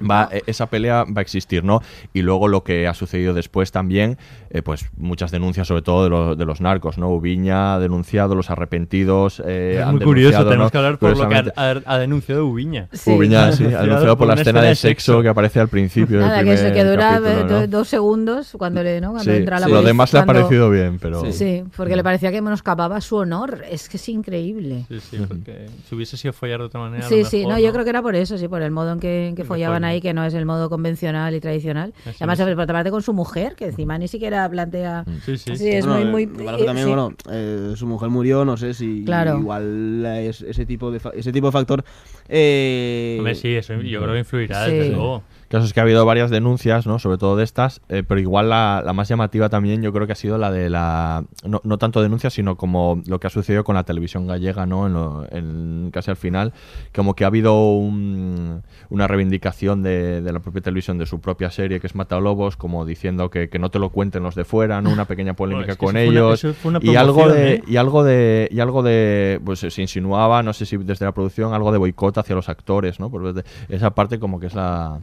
va 0.00 0.28
e- 0.32 0.42
esa 0.46 0.66
pelea 0.66 1.04
va 1.04 1.18
a 1.18 1.22
existir 1.22 1.62
no 1.64 1.80
y 2.12 2.22
luego 2.22 2.48
lo 2.48 2.64
que 2.64 2.86
ha 2.88 2.94
sucedido 2.94 3.32
después 3.34 3.70
también 3.70 4.18
eh, 4.50 4.60
pues 4.62 4.86
muchas 4.96 5.30
denuncias 5.30 5.68
sobre 5.68 5.82
todo 5.82 6.04
de, 6.04 6.10
los 6.10 6.36
de 6.38 6.44
los 6.44 6.60
narcos 6.60 6.98
no 6.98 7.08
Ubiña 7.10 7.74
ha 7.74 7.78
denunciado 7.78 8.34
los 8.34 8.50
arrepentidos 8.50 9.40
eh, 9.46 9.76
Es 9.78 9.84
han 9.86 9.94
muy 9.96 10.04
curioso, 10.04 10.30
denunciado, 10.44 10.48
tenemos 10.50 10.66
¿no? 10.66 10.70
que 10.70 10.78
hablar 10.78 10.98
por 10.98 11.16
lo 11.16 11.28
que 11.28 11.52
ha, 11.56 11.82
ha- 11.86 11.98
denunciado 11.98 12.46
Ubiña. 12.46 12.88
Ubiña 13.06 13.52
sí 13.52 13.64
ha 13.64 13.82
denunciado 13.82 14.18
por 14.18 14.26
la 14.26 14.34
escena 14.34 14.62
de 14.62 14.74
sexo 14.74 15.22
que 15.22 15.28
aparece 15.28 15.60
al 15.60 15.68
principio 15.68 16.18
del 16.18 16.26
Nada, 16.28 16.42
que, 16.44 16.56
se- 16.56 16.64
primer 16.70 16.74
que 16.74 16.84
dura 16.90 17.10
capítulo, 17.20 17.44
¿no? 17.46 17.60
do- 17.60 17.66
dos 17.68 17.88
segundos 17.88 18.54
cuando 18.58 18.82
le 18.82 19.00
¿no? 19.00 19.12
cuando 19.12 19.30
Sí, 19.30 19.38
entra 19.38 19.58
a 19.58 19.60
la 19.60 19.66
sí. 19.66 19.72
Lo 19.72 19.82
demás 19.82 20.12
le 20.12 20.18
ha 20.18 20.24
cuando- 20.24 20.42
parecido 20.42 20.70
bien, 20.70 20.98
pero- 20.98 21.32
Sí, 21.32 21.62
porque 21.76 21.94
le 21.96 22.02
parecía 22.02 22.30
que 22.32 22.42
menoscababa 22.42 23.00
su 23.00 23.16
honor. 23.16 23.62
Es 23.70 23.88
que 23.88 23.96
es 23.96 24.08
increíble. 24.08 24.84
Sí, 24.88 25.00
sí, 25.00 25.16
porque 25.28 25.66
si 25.88 25.94
hubiese 25.94 26.16
sido 26.16 26.32
follar 26.32 26.58
de 26.60 26.66
otra 26.66 26.80
manera. 26.80 27.06
a 27.06 27.08
Sí, 27.08 27.20
lo 27.22 27.24
sí, 27.28 27.36
mejor, 27.38 27.52
no, 27.52 27.58
yo 27.60 27.72
creo 27.72 27.84
que 27.84 27.90
era 27.90 28.02
por 28.02 28.14
eso, 28.16 28.38
sí, 28.38 28.48
por 28.48 28.62
el 28.62 28.70
modo 28.70 28.92
en 28.92 29.00
que, 29.00 29.28
en 29.28 29.34
que 29.36 29.44
follaban 29.44 29.83
mejor. 29.84 29.94
ahí, 29.94 30.00
que 30.00 30.12
no 30.14 30.24
es 30.24 30.34
el 30.34 30.46
modo 30.46 30.68
convencional 30.70 31.34
y 31.34 31.40
tradicional. 31.40 31.92
Además, 32.18 32.40
es. 32.40 32.54
por 32.54 32.66
parte 32.66 32.90
con 32.90 33.02
su 33.02 33.12
mujer, 33.12 33.54
que 33.56 33.66
encima 33.66 33.96
ni 33.98 34.08
siquiera 34.08 34.48
plantea. 34.48 35.04
Sí, 35.24 35.36
sí. 35.38 35.52
es 35.68 35.86
Bueno, 35.86 36.10
muy, 36.10 36.22
eh, 36.24 36.26
muy. 36.26 36.42
eh, 36.44 36.64
también, 36.64 36.86
sí. 36.86 36.92
bueno, 36.92 37.12
eh, 37.30 37.72
su 37.76 37.86
mujer 37.86 38.10
murió, 38.10 38.44
no 38.44 38.56
sé 38.56 38.74
si 38.74 39.04
Claro. 39.04 39.38
igual 39.38 40.04
es- 40.06 40.42
ese 40.42 40.66
tipo 40.66 40.90
de 40.90 41.00
fa- 41.00 41.12
ese 41.14 41.32
tipo 41.32 41.46
de 41.48 41.52
factor. 41.52 41.84
Eh, 42.28 43.16
Hombre, 43.18 43.34
sí, 43.34 43.54
eso 43.54 43.74
yo 43.80 44.00
creo 44.02 44.12
que 44.12 44.18
influirá, 44.20 44.64
Sí. 44.66 44.72
desde 44.72 44.90
luego. 44.90 45.22
Caso 45.54 45.66
es 45.66 45.72
que 45.72 45.80
ha 45.80 45.82
habido 45.82 46.04
varias 46.04 46.30
denuncias, 46.30 46.86
¿no? 46.86 46.98
Sobre 46.98 47.18
todo 47.18 47.36
de 47.36 47.44
estas, 47.44 47.80
eh, 47.88 48.02
pero 48.06 48.20
igual 48.20 48.50
la, 48.50 48.82
la 48.84 48.92
más 48.92 49.08
llamativa 49.08 49.48
también 49.48 49.82
yo 49.82 49.92
creo 49.92 50.06
que 50.06 50.12
ha 50.12 50.16
sido 50.16 50.38
la 50.38 50.50
de 50.50 50.68
la... 50.70 51.24
No, 51.46 51.60
no 51.64 51.78
tanto 51.78 52.02
denuncias, 52.02 52.32
sino 52.34 52.56
como 52.56 53.00
lo 53.06 53.18
que 53.20 53.26
ha 53.26 53.30
sucedido 53.30 53.64
con 53.64 53.74
la 53.74 53.84
televisión 53.84 54.26
gallega, 54.26 54.66
¿no? 54.66 54.86
En, 54.86 54.92
lo- 54.92 55.26
en 55.30 55.90
casi 55.92 56.10
al 56.10 56.16
final, 56.16 56.52
como 56.94 57.14
que 57.14 57.24
ha 57.24 57.28
habido 57.28 57.72
un- 57.76 58.62
una 58.90 59.06
reivindicación 59.08 59.82
de, 59.82 60.20
de 60.22 60.32
la 60.32 60.40
propia 60.40 60.60
televisión 60.62 60.98
de 60.98 61.06
su 61.06 61.20
propia 61.20 61.50
serie, 61.50 61.80
que 61.80 61.86
es 61.86 61.94
Matalobos, 61.94 62.56
como 62.56 62.84
diciendo 62.84 63.30
que, 63.30 63.48
que 63.48 63.58
no 63.58 63.70
te 63.70 63.78
lo 63.78 63.90
cuenten 63.90 64.22
los 64.22 64.34
de 64.34 64.44
fuera, 64.44 64.80
¿no? 64.80 64.90
Una 64.90 65.04
pequeña 65.06 65.34
polémica 65.34 65.72
es 65.72 65.78
que 65.78 65.86
con 65.86 65.96
ellos. 65.96 66.44
una 66.64 66.78
y 66.82 66.96
algo 66.96 67.28
de... 67.34 67.54
¿eh? 67.54 67.62
Y 67.66 67.76
algo 67.76 68.04
de... 68.04 68.48
Y 68.50 68.60
algo 68.60 68.82
de... 68.82 69.40
Pues 69.44 69.60
se 69.60 69.80
insinuaba, 69.82 70.42
no 70.42 70.52
sé 70.52 70.66
si 70.66 70.76
desde 70.76 71.04
la 71.04 71.12
producción, 71.12 71.54
algo 71.54 71.72
de 71.72 71.78
boicot 71.78 72.18
hacia 72.18 72.34
los 72.34 72.48
actores, 72.48 73.00
¿no? 73.00 73.10
Pues 73.10 73.34
de- 73.34 73.44
esa 73.68 73.90
parte 73.94 74.18
como 74.18 74.40
que 74.40 74.46
es 74.46 74.54
la... 74.54 75.00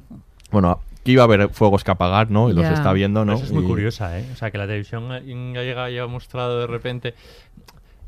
Bueno, 0.52 0.80
que 1.04 1.12
iba 1.14 1.24
a 1.24 1.26
haber 1.26 1.50
fuegos 1.50 1.84
que 1.84 1.92
apagar, 1.92 2.30
¿no? 2.30 2.50
Y 2.50 2.54
los 2.54 2.66
está 2.66 2.94
viendo, 2.94 3.26
¿no? 3.26 3.34
Eso 3.34 3.46
es 3.46 3.52
muy 3.52 3.64
Y- 3.64 3.68
curiosa, 3.68 4.20
¿eh? 4.20 4.26
O 4.34 4.36
sea, 4.36 4.52
que 4.52 4.58
la 4.58 4.66
televisión 4.68 5.10
gallega 5.54 5.86
haya 5.86 6.06
mostrado 6.08 6.60
de 6.60 6.68
repente... 6.68 7.14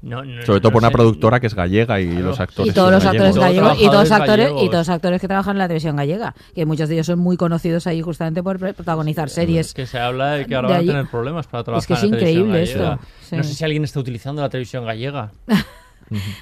No, 0.03 0.21
no- 0.25 0.41
Sobre 0.45 0.59
todo 0.59 0.69
no 0.69 0.73
por 0.73 0.81
una 0.81 0.89
sé. 0.89 0.93
productora 0.95 1.39
que 1.39 1.47
es 1.47 1.55
gallega 1.55 2.01
y 2.01 2.13
los 2.17 2.37
actores 2.41 2.73
Y 2.73 2.75
todos 2.75 2.91
los 2.91 3.05
actores 3.05 3.37
gallegos 3.37 3.77
y 3.79 3.85
todos 3.85 4.11
actores 4.11 4.51
y 4.61 4.69
todos 4.69 4.89
actores 4.89 5.21
que 5.21 5.27
trabajan 5.29 5.55
en 5.55 5.59
la 5.59 5.67
televisión 5.67 5.95
gallega, 5.95 6.35
que 6.53 6.65
muchos 6.65 6.89
de 6.89 6.95
ellos 6.95 7.07
son 7.07 7.19
muy 7.19 7.37
conocidos 7.37 7.87
ahí 7.87 8.01
justamente 8.01 8.43
por 8.43 8.59
protagonizar 8.59 9.29
series. 9.29 9.73
Que 9.73 9.85
se 9.85 9.97
habla 9.97 10.31
de 10.31 10.45
que 10.45 10.55
ahora 10.55 10.67
de 10.67 10.73
van 10.73 10.83
a 10.83 10.87
tener 10.91 11.07
problemas 11.09 11.47
para 11.47 11.63
trabajar 11.63 11.81
Es 11.83 11.87
que 11.87 11.93
es 11.93 12.03
en 12.03 12.11
la 12.11 12.17
televisión 12.17 12.47
increíble 12.49 12.65
gallega. 12.73 12.93
esto. 12.95 13.07
sí. 13.29 13.35
No 13.37 13.43
sé 13.43 13.53
si 13.53 13.63
alguien 13.63 13.83
está 13.85 13.99
utilizando 14.01 14.41
la 14.41 14.49
televisión 14.49 14.85
gallega. 14.85 15.31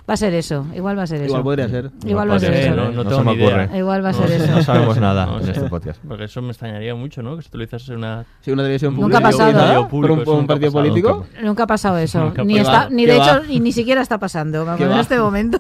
Va 0.10 0.14
a 0.14 0.18
ser 0.18 0.34
eso, 0.34 0.66
igual 0.76 0.98
va 0.98 1.04
a 1.04 1.08
ser 1.08 1.18
eso. 1.22 1.26
Igual 1.28 1.44
podría 1.44 1.70
ser. 1.70 1.92
Igual 2.06 2.32
va 2.32 2.36
a 2.36 2.40
ser 2.40 2.54
eso. 2.54 2.76
no, 2.76 2.84
no 2.86 2.92
No 2.92 3.04
tengo 3.04 3.18
se 3.18 3.24
me 3.24 3.32
ni 3.32 3.38
idea. 3.38 3.48
ocurre. 3.64 3.78
Igual 3.78 4.06
va 4.06 4.10
a 4.10 4.12
No 4.12 4.18
ser 4.28 4.32
eso. 4.42 4.52
No 4.52 4.64
sabemos 4.64 4.98
nada 4.98 5.26
No 5.26 5.40
en 5.40 5.50
este 5.50 5.62
podcast. 5.70 6.02
Porque 6.08 6.24
eso 6.26 6.42
me 6.42 6.50
extrañaría 6.50 6.96
mucho, 6.96 7.22
¿no? 7.22 7.36
Que 7.38 7.42
se 7.44 7.50
utilizase 7.50 7.94
una... 7.96 8.26
Sí, 8.42 8.52
una 8.52 8.64
televisión 8.64 8.96
Nunca 8.96 9.18
ha 9.18 9.22
pública. 9.22 9.44
pasado, 9.46 9.88
¿Por 9.88 10.10
¿eh? 10.10 10.14
un- 10.32 10.48
partido 10.48 10.72
político? 10.72 11.26
Nunca 11.42 11.64
ha 11.64 11.68
pasado 11.68 11.98
eso. 11.98 12.34
Ni 12.46 12.58
está, 12.60 12.90
ni 12.90 13.06
¿Qué 13.06 13.12
de 13.14 13.18
va? 13.20 13.26
hecho, 13.38 13.42
y 13.52 13.60
ni 13.60 13.72
siquiera 13.72 14.02
está 14.02 14.18
pasando. 14.18 14.66
Vamos, 14.66 14.78
¿Qué 14.78 14.84
en 14.86 14.92
va? 14.92 15.02
este 15.02 15.18
momento. 15.20 15.60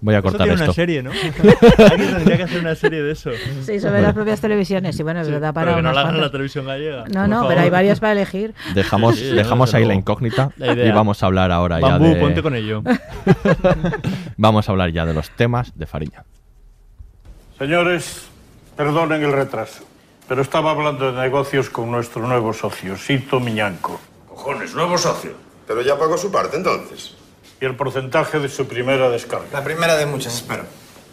Voy 0.00 0.14
a 0.14 0.18
Eso 0.18 0.22
cortar 0.28 0.46
tiene 0.46 0.54
esto. 0.54 0.64
una 0.64 0.72
serie, 0.72 1.02
¿no? 1.02 1.10
Alguien 1.90 2.14
tendría 2.14 2.36
que 2.36 2.42
hacer 2.44 2.60
una 2.60 2.74
serie 2.74 3.02
de 3.02 3.12
eso. 3.12 3.30
Sí, 3.64 3.80
sobre 3.80 4.02
las 4.02 4.12
propias 4.14 4.40
televisiones. 4.40 4.98
Y 4.98 5.02
bueno, 5.02 5.20
es 5.20 5.28
verdad, 5.30 5.52
para 5.54 5.66
Pero 5.66 5.76
que 5.78 5.82
no 5.82 5.92
la 5.92 6.00
hagan 6.02 6.14
en 6.16 6.20
la 6.22 6.30
televisión 6.30 6.66
gallega. 6.66 7.04
No, 7.12 7.26
no, 7.26 7.36
favor. 7.36 7.48
pero 7.48 7.60
hay 7.62 7.70
varias 7.70 8.00
para 8.00 8.12
elegir. 8.12 8.54
Dejamos, 8.74 9.16
Sí, 9.16 9.28
sí, 9.30 9.34
dejamos 9.34 9.74
ahí 9.74 9.84
la 9.84 9.94
incógnita 9.94 10.50
La 10.56 10.72
y 10.72 10.90
vamos 10.90 11.22
a 11.22 11.26
hablar 11.26 11.50
ahora 11.52 11.78
Bambú, 11.80 12.06
ya 12.08 12.14
de... 12.14 12.20
ponte 12.20 12.42
con 12.42 12.54
ello. 12.54 12.82
vamos 14.36 14.68
a 14.68 14.72
hablar 14.72 14.90
ya 14.92 15.06
de 15.06 15.14
los 15.14 15.30
temas 15.30 15.72
de 15.76 15.86
Fariña. 15.86 16.24
Señores, 17.58 18.26
perdonen 18.76 19.22
el 19.22 19.32
retraso, 19.32 19.84
pero 20.28 20.42
estaba 20.42 20.70
hablando 20.70 21.12
de 21.12 21.20
negocios 21.20 21.68
con 21.70 21.90
nuestro 21.90 22.26
nuevo 22.26 22.52
socio, 22.52 22.96
Sito 22.96 23.38
Miñanco. 23.40 24.00
Cojones, 24.28 24.74
nuevo 24.74 24.96
socio. 24.96 25.32
Pero 25.66 25.82
ya 25.82 25.98
pagó 25.98 26.16
su 26.16 26.32
parte 26.32 26.56
entonces. 26.56 27.14
Y 27.60 27.66
el 27.66 27.76
porcentaje 27.76 28.38
de 28.38 28.48
su 28.48 28.66
primera 28.66 29.10
descarga. 29.10 29.46
La 29.52 29.62
primera 29.62 29.96
de 29.96 30.06
muchas, 30.06 30.34
espero. 30.34 30.64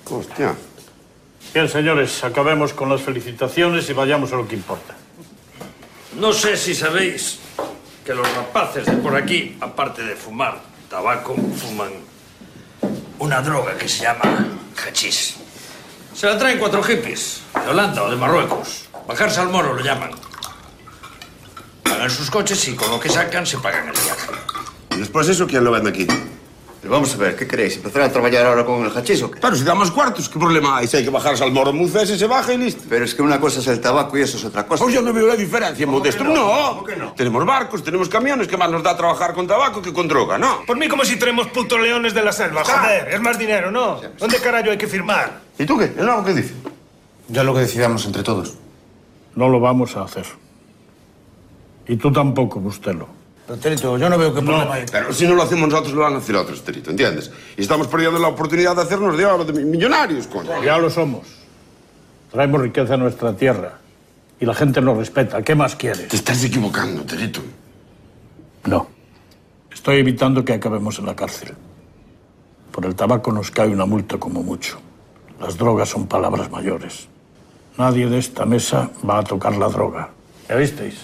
Hostia. 0.10 0.56
Bien, 1.54 1.68
señores, 1.68 2.24
acabemos 2.24 2.74
con 2.74 2.90
las 2.90 3.02
felicitaciones 3.02 3.90
y 3.90 3.94
vayamos 3.94 4.32
a 4.32 4.38
lo 4.38 4.48
que 4.48 4.56
importa. 4.56 4.96
No 6.16 6.32
sé 6.32 6.56
si 6.56 6.74
sabéis 6.74 7.40
que 8.06 8.14
los 8.14 8.28
rapaces 8.36 8.86
de 8.86 8.94
por 8.94 9.16
aquí, 9.16 9.58
aparte 9.60 10.04
de 10.04 10.16
fumar 10.16 10.62
tabaco, 10.90 11.36
fuman 11.36 11.92
una 13.20 13.42
droga 13.42 13.78
que 13.78 13.90
se 13.90 14.04
llama 14.04 14.48
hachís. 14.78 15.36
Se 16.14 16.28
la 16.28 16.38
traen 16.38 16.60
cuatro 16.60 16.82
hippies, 16.82 17.42
de 17.54 17.70
Holanda 17.70 18.04
o 18.04 18.10
de 18.10 18.16
Marruecos. 18.16 18.88
Bajarse 19.08 19.42
al 19.42 19.50
moro 19.50 19.74
lo 19.74 19.84
llaman. 19.84 20.12
Pagan 21.84 22.10
sus 22.10 22.32
coches 22.32 22.68
y 22.68 22.76
con 22.76 22.90
lo 22.90 23.00
que 23.00 23.10
sacan 23.10 23.46
se 23.46 23.58
pagan 23.58 23.88
el 23.88 23.94
viaje. 23.94 24.32
¿Y 24.92 25.00
después 25.00 25.28
eso 25.28 25.46
quién 25.46 25.64
lo 25.64 25.72
vende 25.72 25.90
aquí? 25.90 26.08
Pero 26.88 27.00
vamos 27.02 27.14
a 27.16 27.18
ver, 27.18 27.36
¿qué 27.36 27.46
queréis? 27.46 27.76
¿Empezar 27.76 28.04
a 28.04 28.10
trabajar 28.10 28.46
ahora 28.46 28.64
con 28.64 28.86
el 28.86 28.98
hachís 28.98 29.22
o 29.22 29.30
qué? 29.30 29.42
Claro, 29.42 29.58
si 29.58 29.66
damos 29.66 29.92
cuartos, 29.92 30.30
¿qué 30.30 30.40
problema 30.40 30.78
hay? 30.78 30.88
Si 30.88 30.96
hay 30.96 31.04
que 31.04 31.10
bajarse 31.10 31.44
al 31.44 31.52
moro 31.52 31.74
mucés, 31.74 32.08
se 32.18 32.28
baja 32.28 32.54
y 32.54 32.58
listo. 32.58 32.84
Pero 32.88 33.04
es 33.04 33.14
que 33.14 33.22
una 33.22 33.42
cosa 33.42 33.60
es 33.60 33.68
el 33.68 33.82
tabaco 33.82 34.18
y 34.18 34.22
eso 34.22 34.38
es 34.38 34.46
otra 34.46 34.66
cosa. 34.66 34.86
Pues 34.86 34.96
yo 34.96 35.02
no 35.02 35.12
veo 35.12 35.28
la 35.28 35.36
diferencia, 35.36 35.86
Modesto. 35.86 36.24
que 36.24 36.30
no? 36.30 36.34
No. 36.34 36.70
¿Cómo 36.70 36.84
que 36.86 36.96
no? 36.96 37.12
Tenemos 37.12 37.46
barcos, 37.46 37.84
tenemos 37.84 38.08
camiones, 38.08 38.48
¿qué 38.48 38.56
más 38.56 38.72
nos 38.72 38.82
da 38.84 38.96
trabajar 38.96 39.34
con 39.34 39.46
tabaco 39.46 39.82
que 39.82 39.92
con 39.92 40.08
droga, 40.08 40.38
no? 40.38 40.62
Por 40.66 40.78
mí 40.78 40.88
como 40.88 41.04
si 41.04 41.20
tenemos 41.20 41.48
putos 41.48 41.78
leones 41.78 42.14
de 42.14 42.24
la 42.24 42.32
selva, 42.32 42.64
joder. 42.64 43.10
Es 43.14 43.20
más 43.20 43.38
dinero, 43.38 43.70
¿no? 43.70 44.00
¿Dónde 44.18 44.38
carajo 44.38 44.72
hay 44.72 44.78
que 44.78 44.88
firmar? 44.88 45.42
¿Y 45.60 45.66
tú 45.66 45.78
qué? 45.78 45.92
¿El 45.98 46.06
nuevo 46.06 46.24
qué 46.24 46.36
dice? 46.36 46.54
Ya 47.28 47.44
lo 47.44 47.54
que 47.54 47.60
decidamos 47.60 48.06
entre 48.06 48.24
todos. 48.24 48.54
No 49.36 49.50
lo 49.50 49.60
vamos 49.60 49.98
a 49.98 50.04
hacer. 50.04 50.26
Y 51.86 51.98
tú 51.98 52.14
tampoco, 52.14 52.62
Bustelo. 52.62 53.17
Pero, 53.48 53.60
Terito, 53.60 53.98
yo 53.98 54.10
no 54.10 54.18
veo 54.18 54.34
qué 54.34 54.42
problema 54.42 54.74
hay. 54.74 54.86
Pero 54.92 55.14
si 55.14 55.26
no 55.26 55.34
lo 55.34 55.44
hacemos 55.44 55.70
nosotros, 55.70 55.94
lo 55.94 56.02
van 56.02 56.16
a 56.16 56.18
hacer 56.18 56.36
otros, 56.36 56.62
Terito, 56.64 56.92
¿entiendes? 56.92 57.32
Y 57.56 57.62
estamos 57.62 57.88
perdiendo 57.88 58.20
la 58.20 58.28
oportunidad 58.28 58.76
de 58.76 58.82
hacernos 58.82 59.18
de 59.18 59.26
oro, 59.26 59.46
de 59.46 59.54
mi- 59.54 59.64
millonarios, 59.64 60.28
coño. 60.28 60.62
Ya 60.64 60.78
lo 60.78 60.90
somos. 60.90 61.26
Traemos 62.32 62.60
riqueza 62.62 62.96
a 62.96 62.98
nuestra 62.98 63.34
tierra. 63.36 63.80
Y 64.40 64.46
la 64.46 64.54
gente 64.54 64.82
nos 64.82 64.98
respeta. 64.98 65.42
¿Qué 65.42 65.56
más 65.56 65.76
quieres? 65.78 66.10
Te 66.10 66.18
estás 66.18 66.44
equivocando, 66.44 67.04
Terito. 67.04 67.40
No. 68.66 68.88
Estoy 69.74 70.00
evitando 70.00 70.44
que 70.44 70.54
acabemos 70.54 71.00
en 71.00 71.06
la 71.06 71.16
cárcel. 71.16 71.54
Por 72.72 72.86
el 72.86 72.96
tabaco 72.96 73.32
nos 73.32 73.50
cae 73.50 73.70
una 73.70 73.86
multa 73.86 74.18
como 74.18 74.44
mucho. 74.44 74.78
Las 75.40 75.58
drogas 75.58 75.88
son 75.90 76.06
palabras 76.08 76.52
mayores. 76.52 77.08
Nadie 77.78 78.08
de 78.08 78.18
esta 78.18 78.46
mesa 78.46 78.90
va 79.10 79.20
a 79.20 79.24
tocar 79.24 79.56
la 79.56 79.70
droga. 79.70 80.10
¿Ya 80.50 80.56
visteis? 80.56 80.96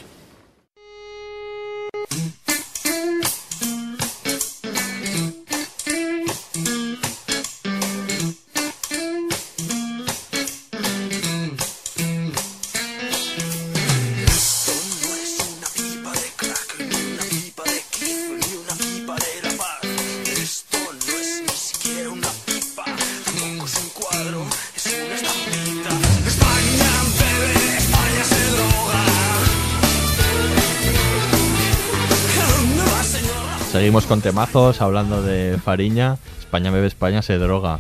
Seguimos 33.94 34.08
con 34.10 34.22
temazos, 34.22 34.82
hablando 34.82 35.22
de 35.22 35.60
Fariña. 35.64 36.18
España 36.40 36.72
bebe, 36.72 36.88
España 36.88 37.22
se 37.22 37.38
droga. 37.38 37.78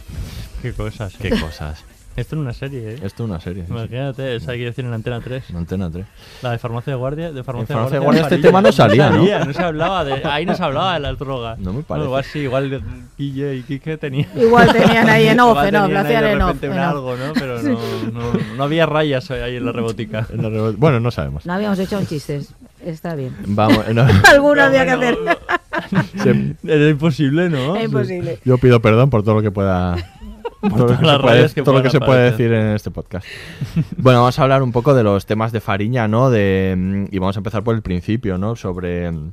Qué 0.61 0.71
cosas. 0.71 1.15
Qué 1.19 1.31
cosas. 1.31 1.83
Esto 2.15 2.35
es 2.35 2.39
una 2.39 2.53
serie, 2.53 2.91
¿eh? 2.91 2.99
Esto 3.01 3.23
es 3.23 3.29
una 3.31 3.39
serie. 3.39 3.63
sí. 3.65 3.71
Imagínate, 3.71 4.35
esa 4.35 4.51
hay 4.51 4.59
que 4.59 4.65
decir 4.65 4.85
en 4.85 4.93
Antena 4.93 5.19
3. 5.21 5.49
En 5.49 5.55
Antena 5.55 5.89
3. 5.89 6.05
La 6.43 6.51
de 6.51 6.59
farmacia 6.59 6.93
de 6.93 6.97
guardia. 6.99 7.31
De 7.31 7.43
farmacia, 7.43 7.73
En 7.73 7.77
farmacia 7.79 7.97
de 7.99 8.05
guardia, 8.05 8.21
guardia 8.21 8.35
este 8.37 8.47
tema 8.47 8.61
no 8.61 8.71
salía, 8.71 9.09
¿no? 9.09 9.25
no 9.45 9.53
se 9.53 9.63
hablaba 9.63 10.05
de, 10.05 10.23
ahí 10.25 10.45
no 10.45 10.53
se 10.53 10.61
hablaba 10.63 10.93
de 10.93 10.99
las 10.99 11.17
drogas. 11.17 11.57
No 11.57 11.73
me 11.73 11.81
parece. 11.81 12.05
igual 12.05 12.23
sí, 12.23 12.39
igual 12.41 12.83
Guille 13.17 13.55
y 13.55 13.63
Quique 13.63 13.97
tenían. 13.97 14.29
Igual 14.35 14.71
tenían 14.71 15.09
ahí 15.09 15.29
en 15.29 15.39
off, 15.39 15.57
en 15.65 15.75
off, 15.75 15.89
lo 15.89 15.99
hacían 15.99 16.25
en 16.25 16.41
off, 16.43 16.63
en 16.63 16.73
algo, 16.73 17.15
¿no? 17.17 17.33
Pero 17.33 17.59
no, 17.63 17.79
no, 18.11 18.33
no 18.55 18.63
había 18.63 18.85
rayas 18.85 19.31
ahí 19.31 19.55
en 19.55 19.65
la 19.65 19.71
rebotica. 19.71 20.27
En 20.31 20.43
la 20.43 20.49
rebo- 20.49 20.75
Bueno, 20.77 20.99
no 20.99 21.09
sabemos. 21.09 21.47
No 21.47 21.53
habíamos 21.53 21.79
hecho 21.79 21.97
un 21.97 22.05
chistes. 22.05 22.53
Está 22.85 23.15
bien. 23.15 23.33
Vamos, 23.47 23.87
no. 23.93 24.05
Alguno 24.29 24.61
había 24.61 24.83
que 24.83 24.91
hacer. 24.91 25.17
Se- 26.23 26.55
Era 26.63 26.89
imposible, 26.89 27.49
¿no? 27.49 27.75
Es 27.75 27.85
imposible. 27.85 28.39
Yo 28.45 28.57
pido 28.57 28.81
perdón 28.81 29.09
por 29.09 29.23
todo 29.23 29.35
lo 29.35 29.41
que 29.41 29.51
pueda. 29.51 29.95
Todo 30.61 30.87
lo 30.87 30.97
que, 30.97 31.19
puede, 31.21 31.49
que 31.49 31.61
todo 31.61 31.75
lo 31.75 31.83
que 31.83 31.89
se 31.89 31.99
puede 31.99 32.31
decir 32.31 32.53
en 32.53 32.67
este 32.75 32.89
podcast. 32.89 33.25
bueno, 33.97 34.19
vamos 34.19 34.39
a 34.39 34.43
hablar 34.43 34.63
un 34.63 34.71
poco 34.71 34.93
de 34.93 35.03
los 35.03 35.25
temas 35.25 35.51
de 35.51 35.59
Fariña, 35.59 36.07
¿no? 36.07 36.29
De, 36.29 36.73
mm, 36.77 37.05
y 37.11 37.19
vamos 37.19 37.35
a 37.35 37.39
empezar 37.41 37.63
por 37.63 37.75
el 37.75 37.81
principio, 37.81 38.37
¿no? 38.37 38.55
Sobre 38.55 39.11
mm, 39.11 39.31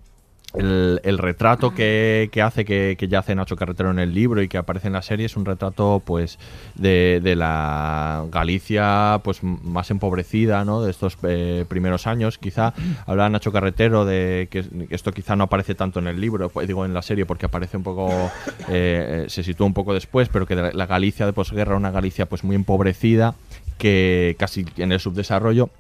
el, 0.55 1.19
retrato 1.19 1.75
que, 1.75 2.29
hace, 2.43 2.65
que, 2.65 2.97
ya 3.09 3.21
hace 3.21 3.35
Nacho 3.35 3.57
Carretero 3.57 3.91
en 3.91 3.99
el 3.99 4.15
libro 4.15 4.43
y 4.43 4.49
que 4.49 4.59
aparece 4.59 4.89
en 4.89 4.95
la 4.95 5.03
serie, 5.03 5.27
es 5.27 5.37
un 5.37 5.45
retrato, 5.45 6.03
pues, 6.05 6.39
de, 6.75 7.21
la 7.37 8.25
Galicia, 8.31 9.21
pues, 9.23 9.43
más 9.43 9.91
empobrecida, 9.91 10.65
¿no? 10.65 10.83
De 10.83 10.91
estos 10.91 11.17
eh, 11.23 11.65
primeros 11.69 12.07
años, 12.07 12.39
quizá. 12.39 12.75
Hablaba 13.07 13.29
Nacho 13.29 13.53
Carretero 13.53 14.05
de 14.05 14.49
que 14.51 14.65
esto 14.91 15.13
quizá 15.13 15.37
no 15.37 15.45
aparece 15.45 15.75
tanto 15.75 16.01
en 16.01 16.09
el 16.09 16.21
libro, 16.21 16.49
pues, 16.49 16.67
digo, 16.67 16.85
en 16.85 16.95
la 16.95 17.03
serie, 17.03 17.27
porque 17.27 17.47
aparece 17.47 17.77
un 17.77 17.83
poco, 17.83 18.11
eh, 18.69 19.25
eh, 19.25 19.25
se 19.29 19.43
sitúa 19.43 19.67
un 19.67 19.75
poco 19.75 19.95
después, 19.95 20.29
pero 20.29 20.47
que 20.47 20.57
la 20.57 20.87
Galicia 20.87 21.27
de 21.27 21.33
posguerra, 21.33 21.77
una 21.77 21.91
Galicia, 21.91 22.27
pues, 22.27 22.43
muy 22.43 22.57
empobrecida, 22.57 23.35
que 23.79 24.37
casi 24.39 24.67
en 24.77 24.93
el 24.93 25.01
subdesarrollo 25.01 25.71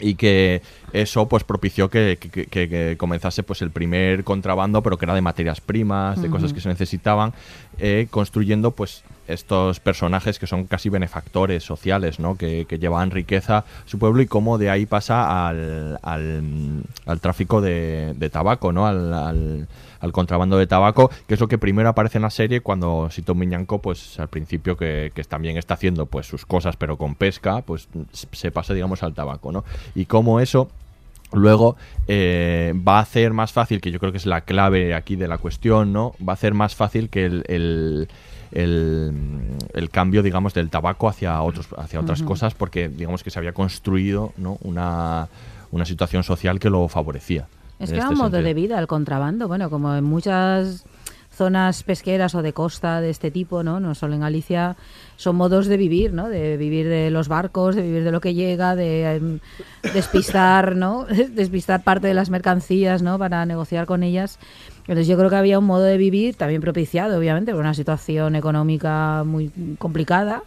y 0.00 0.14
que 0.14 0.62
eso 0.92 1.28
pues 1.28 1.44
propició 1.44 1.90
que, 1.90 2.18
que- 2.20 2.46
que- 2.46 2.68
que 2.68 2.96
comenzase 2.96 3.42
pues 3.42 3.62
el 3.62 3.70
primer 3.70 4.24
contrabando 4.24 4.82
pero 4.82 4.96
que 4.96 5.04
era 5.04 5.14
de 5.14 5.20
materias 5.22 5.60
primas 5.60 6.22
de 6.22 6.30
cosas 6.30 6.52
que 6.52 6.60
se 6.60 6.68
necesitaban 6.68 7.32
eh, 7.78 8.06
construyendo 8.10 8.70
pues 8.70 9.02
estos 9.26 9.80
personajes 9.80 10.38
que 10.38 10.46
son 10.46 10.64
casi 10.66 10.88
benefactores 10.88 11.62
sociales 11.64 12.18
¿no? 12.20 12.36
que, 12.36 12.64
que 12.66 12.78
llevaban 12.78 13.10
riqueza 13.10 13.58
a 13.58 13.64
su 13.86 13.98
pueblo 13.98 14.22
y 14.22 14.26
cómo 14.26 14.56
de 14.56 14.70
ahí 14.70 14.86
pasa 14.86 15.48
al, 15.48 15.98
al, 16.02 16.42
al 17.06 17.20
tráfico 17.20 17.60
de, 17.60 18.14
de 18.16 18.30
tabaco 18.30 18.72
¿no? 18.72 18.86
al, 18.86 19.12
al- 19.12 19.68
al 20.00 20.12
contrabando 20.12 20.56
de 20.58 20.66
tabaco 20.66 21.10
que 21.26 21.34
es 21.34 21.40
lo 21.40 21.48
que 21.48 21.58
primero 21.58 21.88
aparece 21.88 22.18
en 22.18 22.22
la 22.22 22.30
serie 22.30 22.60
cuando 22.60 23.08
Sito 23.10 23.34
Miñanco 23.34 23.80
pues 23.80 24.18
al 24.20 24.28
principio 24.28 24.76
que, 24.76 25.10
que 25.14 25.24
también 25.24 25.56
está 25.56 25.74
haciendo 25.74 26.06
pues 26.06 26.26
sus 26.26 26.46
cosas 26.46 26.76
pero 26.76 26.96
con 26.96 27.14
pesca 27.14 27.62
pues 27.62 27.88
se 28.12 28.50
pasa 28.50 28.74
digamos 28.74 29.02
al 29.02 29.14
tabaco 29.14 29.52
¿no? 29.52 29.64
y 29.94 30.04
cómo 30.06 30.40
eso 30.40 30.68
Luego 31.30 31.76
eh, 32.06 32.72
va 32.88 32.96
a 32.96 33.02
hacer 33.02 33.34
más 33.34 33.52
fácil, 33.52 33.82
que 33.82 33.90
yo 33.90 33.98
creo 34.00 34.12
que 34.12 34.16
es 34.16 34.24
la 34.24 34.40
clave 34.40 34.94
aquí 34.94 35.14
de 35.14 35.28
la 35.28 35.36
cuestión, 35.36 35.92
¿no? 35.92 36.14
Va 36.26 36.32
a 36.32 36.34
hacer 36.34 36.54
más 36.54 36.74
fácil 36.74 37.10
que 37.10 37.26
el, 37.26 37.44
el, 37.48 38.08
el- 38.52 39.12
el 39.74 39.90
cambio, 39.90 40.22
digamos, 40.22 40.54
del 40.54 40.70
tabaco 40.70 41.06
hacia 41.06 41.42
otros, 41.42 41.68
hacia 41.76 42.00
otras 42.00 42.22
cosas, 42.22 42.54
porque 42.54 42.88
digamos 42.88 43.22
que 43.22 43.28
se 43.30 43.38
había 43.38 43.52
construido, 43.52 44.32
¿no? 44.38 44.56
Una, 44.62 45.28
una 45.70 45.84
situación 45.84 46.22
social 46.24 46.58
que 46.58 46.70
lo 46.70 46.88
favorecía. 46.88 47.46
Es 47.78 47.90
que 47.90 47.96
era 47.96 48.04
este 48.04 48.14
un 48.14 48.18
modo 48.18 48.30
sentido. 48.30 48.42
de 48.48 48.54
vida 48.54 48.78
el 48.78 48.86
contrabando. 48.86 49.48
Bueno, 49.48 49.70
como 49.70 49.94
en 49.94 50.04
muchas 50.04 50.84
zonas 51.30 51.84
pesqueras 51.84 52.34
o 52.34 52.42
de 52.42 52.52
costa 52.52 53.00
de 53.00 53.10
este 53.10 53.30
tipo, 53.30 53.62
¿no? 53.62 53.78
No 53.78 53.94
solo 53.94 54.14
en 54.14 54.20
Galicia, 54.22 54.76
son 55.16 55.36
modos 55.36 55.66
de 55.68 55.76
vivir, 55.76 56.12
¿no? 56.12 56.28
De 56.28 56.56
vivir 56.56 56.88
de 56.88 57.10
los 57.10 57.28
barcos, 57.28 57.76
de 57.76 57.82
vivir 57.82 58.02
de 58.02 58.10
lo 58.10 58.20
que 58.20 58.34
llega, 58.34 58.74
de 58.74 59.14
em, 59.14 59.38
despistar, 59.94 60.74
¿no? 60.74 61.06
despistar 61.30 61.84
parte 61.84 62.08
de 62.08 62.14
las 62.14 62.30
mercancías, 62.30 63.02
¿no? 63.02 63.18
Para 63.20 63.46
negociar 63.46 63.86
con 63.86 64.02
ellas. 64.02 64.40
Entonces 64.80 65.06
yo 65.06 65.16
creo 65.16 65.30
que 65.30 65.36
había 65.36 65.60
un 65.60 65.66
modo 65.66 65.84
de 65.84 65.96
vivir 65.96 66.34
también 66.34 66.60
propiciado, 66.60 67.16
obviamente, 67.18 67.52
por 67.52 67.60
una 67.60 67.74
situación 67.74 68.34
económica 68.34 69.22
muy 69.24 69.52
complicada. 69.78 70.42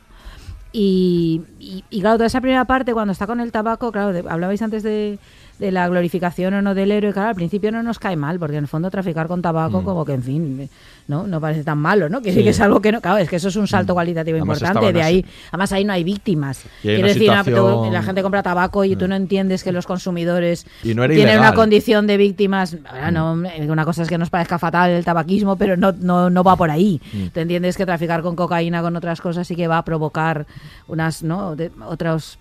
Y, 0.73 1.41
y, 1.59 1.83
y 1.89 2.01
claro, 2.01 2.15
toda 2.17 2.27
esa 2.27 2.41
primera 2.41 2.65
parte, 2.65 2.93
cuando 2.93 3.11
está 3.11 3.27
con 3.27 3.39
el 3.39 3.51
tabaco, 3.51 3.91
claro, 3.91 4.13
de- 4.13 4.23
hablabais 4.29 4.61
antes 4.61 4.83
de, 4.83 5.19
de 5.61 5.71
la 5.71 5.87
glorificación 5.87 6.53
o 6.55 6.61
no 6.61 6.73
del 6.75 6.91
héroe, 6.91 7.13
claro, 7.13 7.29
al 7.29 7.35
principio 7.35 7.71
no 7.71 7.83
nos 7.83 7.99
cae 7.99 8.15
mal, 8.17 8.37
porque 8.39 8.57
en 8.57 8.63
el 8.63 8.67
fondo 8.67 8.89
traficar 8.89 9.27
con 9.27 9.41
tabaco, 9.41 9.81
Mm. 9.81 9.85
como 9.85 10.03
que, 10.03 10.13
en 10.13 10.23
fin, 10.23 10.69
no 11.07 11.27
no 11.27 11.39
parece 11.39 11.63
tan 11.63 11.77
malo, 11.77 12.09
¿no? 12.09 12.21
Que 12.21 12.33
sí, 12.33 12.43
que 12.43 12.49
es 12.49 12.59
algo 12.59 12.81
que 12.81 12.91
no, 12.91 12.99
claro, 12.99 13.17
es 13.19 13.29
que 13.29 13.35
eso 13.35 13.47
es 13.49 13.55
un 13.55 13.67
salto 13.67 13.93
cualitativo 13.93 14.37
Además 14.37 14.59
importante, 14.61 14.91
de 14.93 15.03
ahí, 15.03 15.25
además 15.51 15.71
ahí 15.71 15.83
no 15.85 15.93
hay 15.93 16.03
víctimas. 16.03 16.63
Quiero 16.81 17.07
decir, 17.07 17.23
situación- 17.23 17.89
Mm. 17.89 17.93
la 17.93 18.03
gente 18.03 18.21
compra 18.23 18.43
tabaco 18.43 18.83
y 18.83 18.95
tú 18.95 19.07
no 19.07 19.15
entiendes 19.15 19.63
que 19.63 19.71
los 19.71 19.85
consumidores 19.85 20.65
Y 20.83 20.93
no 20.95 21.03
era 21.03 21.13
tienen 21.13 21.37
una 21.39 21.53
condición 21.53 22.07
de 22.07 22.17
víctimas. 22.17 22.77
Ahora 22.89 23.11
no, 23.11 23.33
una 23.33 23.85
cosa 23.85 24.01
es 24.03 24.09
que 24.09 24.17
nos 24.17 24.29
parezca 24.31 24.57
fatal 24.57 24.89
el 24.89 25.05
tabaquismo, 25.05 25.55
pero 25.57 25.77
no, 25.77 25.91
no, 25.91 26.29
no 26.29 26.43
va 26.43 26.55
por 26.55 26.71
ahí. 26.71 26.99
Mm. 27.13 27.27
Tú 27.27 27.39
entiendes 27.39 27.77
que 27.77 27.85
traficar 27.85 28.21
con 28.23 28.35
cocaína, 28.35 28.81
con 28.81 28.95
otras 28.95 29.21
cosas, 29.21 29.47
sí 29.47 29.55
que 29.55 29.67
va 29.67 29.77
a 29.77 29.85
provocar 29.85 30.47
unas, 30.87 31.21
¿no? 31.23 31.55
De- 31.55 31.71
otros. 31.87 32.39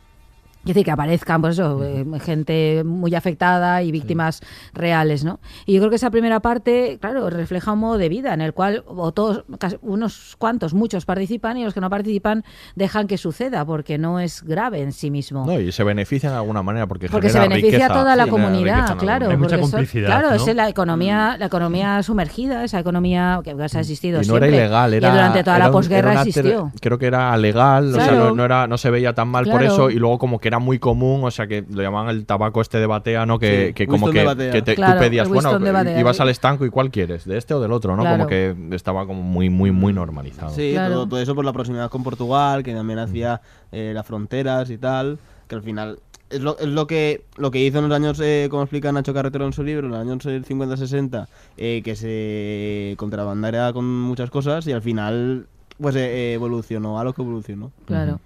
Es 0.61 0.67
decir, 0.67 0.85
que 0.85 0.91
aparezcan, 0.91 1.41
pues 1.41 1.55
eso, 1.59 1.83
eh, 1.83 2.05
gente 2.21 2.83
muy 2.85 3.15
afectada 3.15 3.83
y 3.83 3.91
víctimas 3.91 4.41
reales, 4.75 5.25
¿no? 5.25 5.41
Y 5.65 5.73
yo 5.75 5.81
creo 5.81 5.89
que 5.91 5.97
esa 5.97 6.11
primera 6.11 6.41
parte, 6.41 6.99
claro, 7.01 7.31
refleja 7.31 7.73
un 7.73 7.79
modo 7.79 7.97
de 7.97 8.11
vida 8.11 8.35
en 8.35 8.43
el 8.43 8.53
cual 8.53 8.85
o 8.87 9.11
todos, 9.13 9.45
casi- 9.59 9.79
unos 9.81 10.35
cuantos, 10.39 10.75
muchos 10.75 11.07
participan 11.07 11.57
y 11.57 11.65
los 11.65 11.73
que 11.73 11.81
no 11.81 11.89
participan 11.89 12.45
dejan 12.77 13.07
que 13.07 13.17
suceda 13.17 13.65
porque 13.65 13.97
no 13.97 14.21
es 14.21 14.43
grave 14.43 14.83
en 14.83 14.93
sí 14.93 15.11
mismo. 15.11 15.47
No, 15.47 15.59
y 15.59 15.73
se 15.73 15.83
benefician 15.83 16.33
de 16.33 16.39
alguna 16.39 16.63
manera 16.63 16.87
porque, 16.87 17.09
Porque 17.09 17.31
se 17.31 17.39
beneficia 17.41 17.71
riqueza, 17.79 17.95
a 17.95 17.99
toda 18.03 18.17
la 18.17 18.27
comunidad, 18.27 18.99
claro. 18.99 19.29
eso- 19.57 19.67
claro, 20.09 20.35
es 20.35 20.55
la 20.55 20.69
economía, 20.69 21.37
la 21.39 21.47
economía 21.47 22.03
sumergida, 22.03 22.65
esa 22.65 22.79
economía 22.79 23.41
que 23.43 23.53
ha 23.53 23.65
existido 23.65 24.21
y 24.21 24.27
no 24.27 24.37
era 24.37 24.47
ilegal, 24.49 24.93
Y 24.93 24.97
era 24.99 25.11
durante 25.11 25.43
toda 25.43 25.57
era 25.57 25.65
la 25.67 25.73
posguerra 25.73 26.13
existió. 26.23 26.73
Creo 26.83 26.99
que 26.99 27.07
era 27.07 27.35
legal, 27.39 27.95
o 27.95 27.95
sea, 27.95 28.13
no, 28.13 28.35
no 28.35 28.45
era, 28.45 28.67
no 28.67 28.77
se 28.77 28.91
veía 28.91 29.15
tan 29.15 29.29
mal 29.29 29.47
por 29.47 29.63
eso, 29.63 29.91
y 29.91 29.95
luego 29.95 30.19
como 30.19 30.39
que 30.39 30.50
era 30.51 30.59
muy 30.59 30.79
común, 30.79 31.23
o 31.25 31.31
sea, 31.31 31.47
que 31.47 31.65
lo 31.71 31.81
llamaban 31.83 32.11
el 32.11 32.27
tabaco 32.27 32.61
este 32.61 32.79
de 32.79 32.87
batea, 32.87 33.25
¿no? 33.27 33.39
Que, 33.39 33.69
Sí, 33.69 33.73
que 33.75 33.87
como 33.87 34.11
que, 34.11 34.25
que 34.53 34.63
te- 34.63 34.75
Claro, 34.75 34.95
tú 34.95 34.99
pedías, 35.01 35.29
bueno, 35.29 35.59
batea. 35.59 35.99
ibas 36.01 36.21
al 36.21 36.29
estanco 36.29 36.67
y 36.67 36.71
¿cuál 36.71 36.91
quieres? 36.91 37.25
¿De 37.25 37.39
este 37.39 37.55
o 37.55 37.61
del 37.61 37.73
otro, 37.73 37.97
no? 37.97 38.03
Claro. 38.03 38.17
Como 38.19 38.29
que 38.29 38.55
estaba 38.73 39.07
como 39.07 39.23
muy, 39.23 39.49
muy, 39.51 39.71
muy 39.71 39.93
normalizado. 39.93 40.51
Sí, 40.55 40.73
Claro. 40.73 40.95
todo, 40.95 41.09
todo 41.09 41.21
eso 41.21 41.35
por 41.35 41.45
la 41.45 41.53
proximidad 41.53 41.89
con 41.91 42.03
Portugal, 42.03 42.63
que 42.63 42.75
también 42.75 42.99
hacía 42.99 43.41
eh, 43.73 43.93
las 43.95 44.05
fronteras 44.07 44.69
y 44.71 44.79
tal, 44.79 45.19
que 45.49 45.55
al 45.55 45.63
final 45.63 45.99
es 46.31 46.41
lo, 46.41 46.59
es 46.59 46.67
lo 46.69 46.87
que 46.87 47.25
lo 47.37 47.51
que 47.51 47.59
hizo 47.65 47.79
en 47.79 47.89
los 47.89 47.97
años, 47.97 48.21
eh, 48.23 48.49
como 48.51 48.63
explica 48.63 48.93
Nacho 48.93 49.13
Carretero 49.15 49.47
en 49.47 49.53
su 49.53 49.63
libro, 49.65 49.87
en 49.87 49.93
los 49.93 50.01
años 50.01 50.27
eh, 50.27 50.43
50-60, 50.43 51.27
eh, 51.57 51.83
que 51.85 51.97
se 51.97 52.95
contrabandara 52.99 53.73
con 53.73 53.85
muchas 53.85 54.31
cosas 54.31 54.67
y 54.67 54.73
al 54.73 54.83
final 54.83 55.47
pues 55.81 55.97
eh, 55.97 56.35
evolucionó 56.35 56.99
a 57.01 57.05
lo 57.05 57.13
que 57.15 57.23
evolucionó. 57.23 57.73
Claro. 57.87 58.21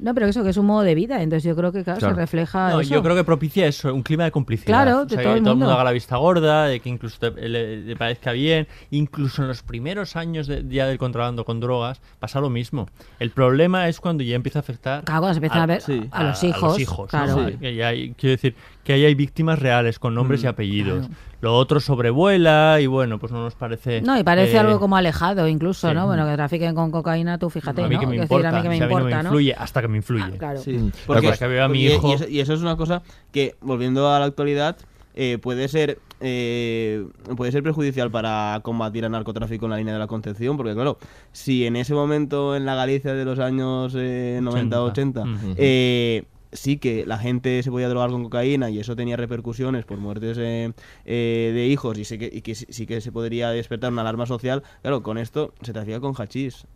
No, 0.00 0.14
pero 0.14 0.26
eso 0.26 0.44
que 0.44 0.50
es 0.50 0.56
un 0.56 0.66
modo 0.66 0.82
de 0.82 0.94
vida, 0.94 1.22
entonces 1.22 1.42
yo 1.44 1.56
creo 1.56 1.72
que 1.72 1.82
claro, 1.82 1.98
Claro. 1.98 2.14
se 2.14 2.20
refleja 2.20 2.70
No, 2.70 2.80
eso. 2.80 2.94
yo 2.94 3.02
creo 3.02 3.16
que 3.16 3.24
propicia 3.24 3.66
eso, 3.66 3.92
un 3.92 4.02
clima 4.02 4.24
de 4.24 4.30
complicidad. 4.30 4.66
Claro, 4.84 5.00
O 5.00 5.04
de 5.04 5.14
sea, 5.16 5.22
todo 5.24 5.32
que 5.34 5.38
el 5.38 5.44
todo 5.44 5.52
el 5.52 5.56
mundo 5.56 5.66
mundo. 5.66 5.72
haga 5.74 5.84
la 5.84 5.90
vista 5.92 6.16
gorda, 6.16 6.66
de 6.66 6.78
que 6.80 6.88
incluso 6.88 7.18
te, 7.18 7.48
le, 7.48 7.78
le 7.78 7.96
parezca 7.96 8.32
bien. 8.32 8.68
Incluso 8.90 9.42
en 9.42 9.48
los 9.48 9.62
primeros 9.62 10.14
años 10.16 10.46
de- 10.46 10.64
ya 10.68 10.86
del 10.86 10.98
contrabando 10.98 11.44
con 11.44 11.58
drogas 11.60 12.00
pasa 12.20 12.40
lo 12.40 12.48
mismo. 12.48 12.86
El 13.18 13.30
problema 13.30 13.88
es 13.88 13.98
cuando 14.00 14.22
ya 14.22 14.36
empieza 14.36 14.58
a 14.58 14.60
afectar 14.60 15.04
Claro, 15.04 15.20
cuando 15.22 15.34
se 15.34 15.38
empiezan 15.38 15.62
a 15.62 15.66
ver 15.66 15.82
a 16.12 16.22
los 16.24 16.44
hijos, 16.44 16.78
¿no? 16.78 17.06
claro. 17.06 17.50
Que 17.58 17.74
ya 17.74 17.88
hay- 17.88 18.14
quiero 18.16 18.32
decir, 18.32 18.54
que 18.88 18.94
ahí 18.94 19.04
hay 19.04 19.14
víctimas 19.14 19.58
reales 19.58 19.98
con 19.98 20.14
nombres 20.14 20.40
Mm, 20.42 20.44
y 20.44 20.48
apellidos. 20.48 21.06
claro. 21.08 21.22
Lo 21.42 21.54
otro 21.56 21.78
sobrevuela 21.78 22.78
y 22.80 22.86
bueno, 22.86 23.18
pues 23.18 23.30
no 23.32 23.42
nos 23.44 23.54
parece... 23.54 24.00
No, 24.00 24.18
y 24.18 24.24
parece 24.24 24.54
eh, 24.56 24.58
algo 24.60 24.80
como 24.80 24.96
alejado 24.96 25.46
incluso, 25.46 25.90
sí. 25.90 25.94
¿no? 25.94 26.06
Bueno, 26.06 26.26
que 26.26 26.32
trafiquen 26.34 26.74
con 26.74 26.90
cocaína, 26.90 27.36
tú 27.38 27.50
fíjate, 27.50 27.84
a 27.84 27.86
mí 27.86 27.96
¿no? 27.96 28.00
que 28.00 28.06
me 28.06 28.12
decir, 28.12 28.22
importa, 28.24 28.48
a 28.48 28.52
mí 28.52 28.62
que 28.62 28.68
me 28.70 28.76
si 28.78 28.82
a 28.82 28.86
mí 28.88 28.94
no 28.94 29.20
influye, 29.20 29.54
hasta 29.58 29.82
que 29.82 29.88
me 29.88 29.98
influye. 29.98 30.24
Ah, 30.24 30.30
claro. 30.38 30.58
Sí, 30.60 30.72
Mm. 30.72 30.90
porque, 31.06 31.28
Hasta 31.28 31.44
que 31.46 31.52
veo 31.52 31.64
a 31.64 31.68
mi 31.68 31.82
y- 31.82 31.92
hijo... 31.92 32.08
y, 32.08 32.12
eso, 32.14 32.28
y 32.30 32.40
eso 32.40 32.54
es 32.54 32.62
una 32.62 32.76
cosa 32.78 33.02
que, 33.30 33.56
volviendo 33.60 34.10
a 34.10 34.18
la 34.20 34.24
actualidad, 34.24 34.78
eh, 35.14 35.36
puede 35.36 35.68
ser 35.68 35.98
eh, 36.20 37.06
puede 37.36 37.52
ser 37.52 37.62
perjudicial 37.62 38.10
para 38.10 38.58
combatir 38.64 39.04
el 39.04 39.12
narcotráfico 39.12 39.66
en 39.66 39.70
la 39.70 39.76
línea 39.76 39.92
de 39.92 40.00
la 40.00 40.06
Concepción, 40.08 40.56
porque 40.56 40.72
claro, 40.74 40.98
si 41.30 41.66
en 41.66 41.76
ese 41.76 41.92
momento 41.94 42.56
en 42.56 42.64
la 42.64 42.74
Galicia 42.74 43.12
de 43.14 43.24
los 43.24 43.38
años 43.38 43.92
eh, 43.96 44.40
90-80 44.42 45.22
Ujú. 45.22 45.54
eh, 45.58 46.24
sí 46.52 46.78
que 46.78 47.04
la 47.06 47.18
gente 47.18 47.62
se 47.62 47.70
podía 47.70 47.88
drogar 47.88 48.10
con 48.10 48.22
cocaína 48.24 48.70
y 48.70 48.78
eso 48.78 48.96
tenía 48.96 49.16
repercusiones 49.16 49.84
por 49.84 49.98
muertes 49.98 50.36
eh, 50.40 50.72
eh, 51.04 51.52
de 51.54 51.66
hijos 51.66 51.98
y, 51.98 52.04
sí 52.04 52.18
que, 52.18 52.30
y 52.32 52.40
que 52.42 52.54
sí- 52.54 52.86
que 52.86 53.00
se 53.00 53.12
podría 53.12 53.50
despertar 53.50 53.92
una 53.92 54.02
alarma 54.02 54.26
social, 54.26 54.62
claro, 54.82 55.02
con 55.02 55.18
esto 55.18 55.52
se 55.62 55.72
trafica 55.72 56.00
con 56.00 56.14
hachís. 56.14 56.66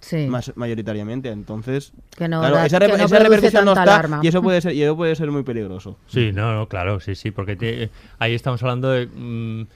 Sí. 0.00 0.28
Más, 0.28 0.52
mayoritariamente, 0.54 1.30
entonces 1.30 1.92
Que 2.16 2.28
no 2.28 2.38
claro, 2.40 2.54
da- 2.54 2.66
esa, 2.66 2.78
que 2.78 2.88
no 2.88 2.94
esa 2.94 3.18
repercusión 3.18 3.64
no 3.64 3.72
está 3.72 3.82
alarma. 3.82 4.20
y 4.22 4.28
eso 4.28 4.40
puede 4.40 4.60
ser 4.60 4.72
y 4.72 4.82
eso 4.84 4.96
puede 4.96 5.16
ser 5.16 5.32
muy 5.32 5.42
peligroso. 5.42 5.96
Sí, 6.06 6.30
no, 6.32 6.54
no, 6.54 6.68
claro, 6.68 7.00
sí, 7.00 7.16
sí, 7.16 7.32
porque 7.32 7.56
te- 7.56 7.90
ahí 8.20 8.34
estamos 8.34 8.62
hablando 8.62 8.88
de 8.90 9.06
mm, 9.08 9.66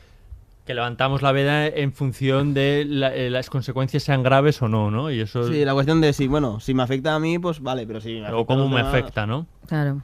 que 0.64 0.74
levantamos 0.74 1.20
la 1.22 1.32
veda 1.32 1.66
en 1.66 1.92
función 1.92 2.54
de 2.54 2.84
la- 2.88 3.14
eh, 3.14 3.28
las 3.30 3.50
consecuencias 3.50 4.02
sean 4.02 4.22
graves 4.22 4.62
o 4.62 4.68
no, 4.68 4.90
¿no? 4.90 5.10
Y 5.10 5.20
eso 5.20 5.46
Sí, 5.52 5.64
la 5.64 5.74
cuestión 5.74 6.00
de 6.00 6.12
si, 6.12 6.26
bueno, 6.26 6.58
si 6.60 6.72
me 6.74 6.82
afecta 6.82 7.14
a 7.14 7.18
mí, 7.18 7.38
pues 7.38 7.60
vale, 7.60 7.86
pero 7.86 8.00
si 8.00 8.14
me 8.14 8.20
afecta 8.20 8.36
o 8.38 8.46
cómo 8.46 8.60
a 8.60 8.62
los 8.64 8.70
me 8.70 8.76
demás- 8.78 8.94
afecta, 8.94 9.26
¿no? 9.26 9.46
Claro. 9.66 10.00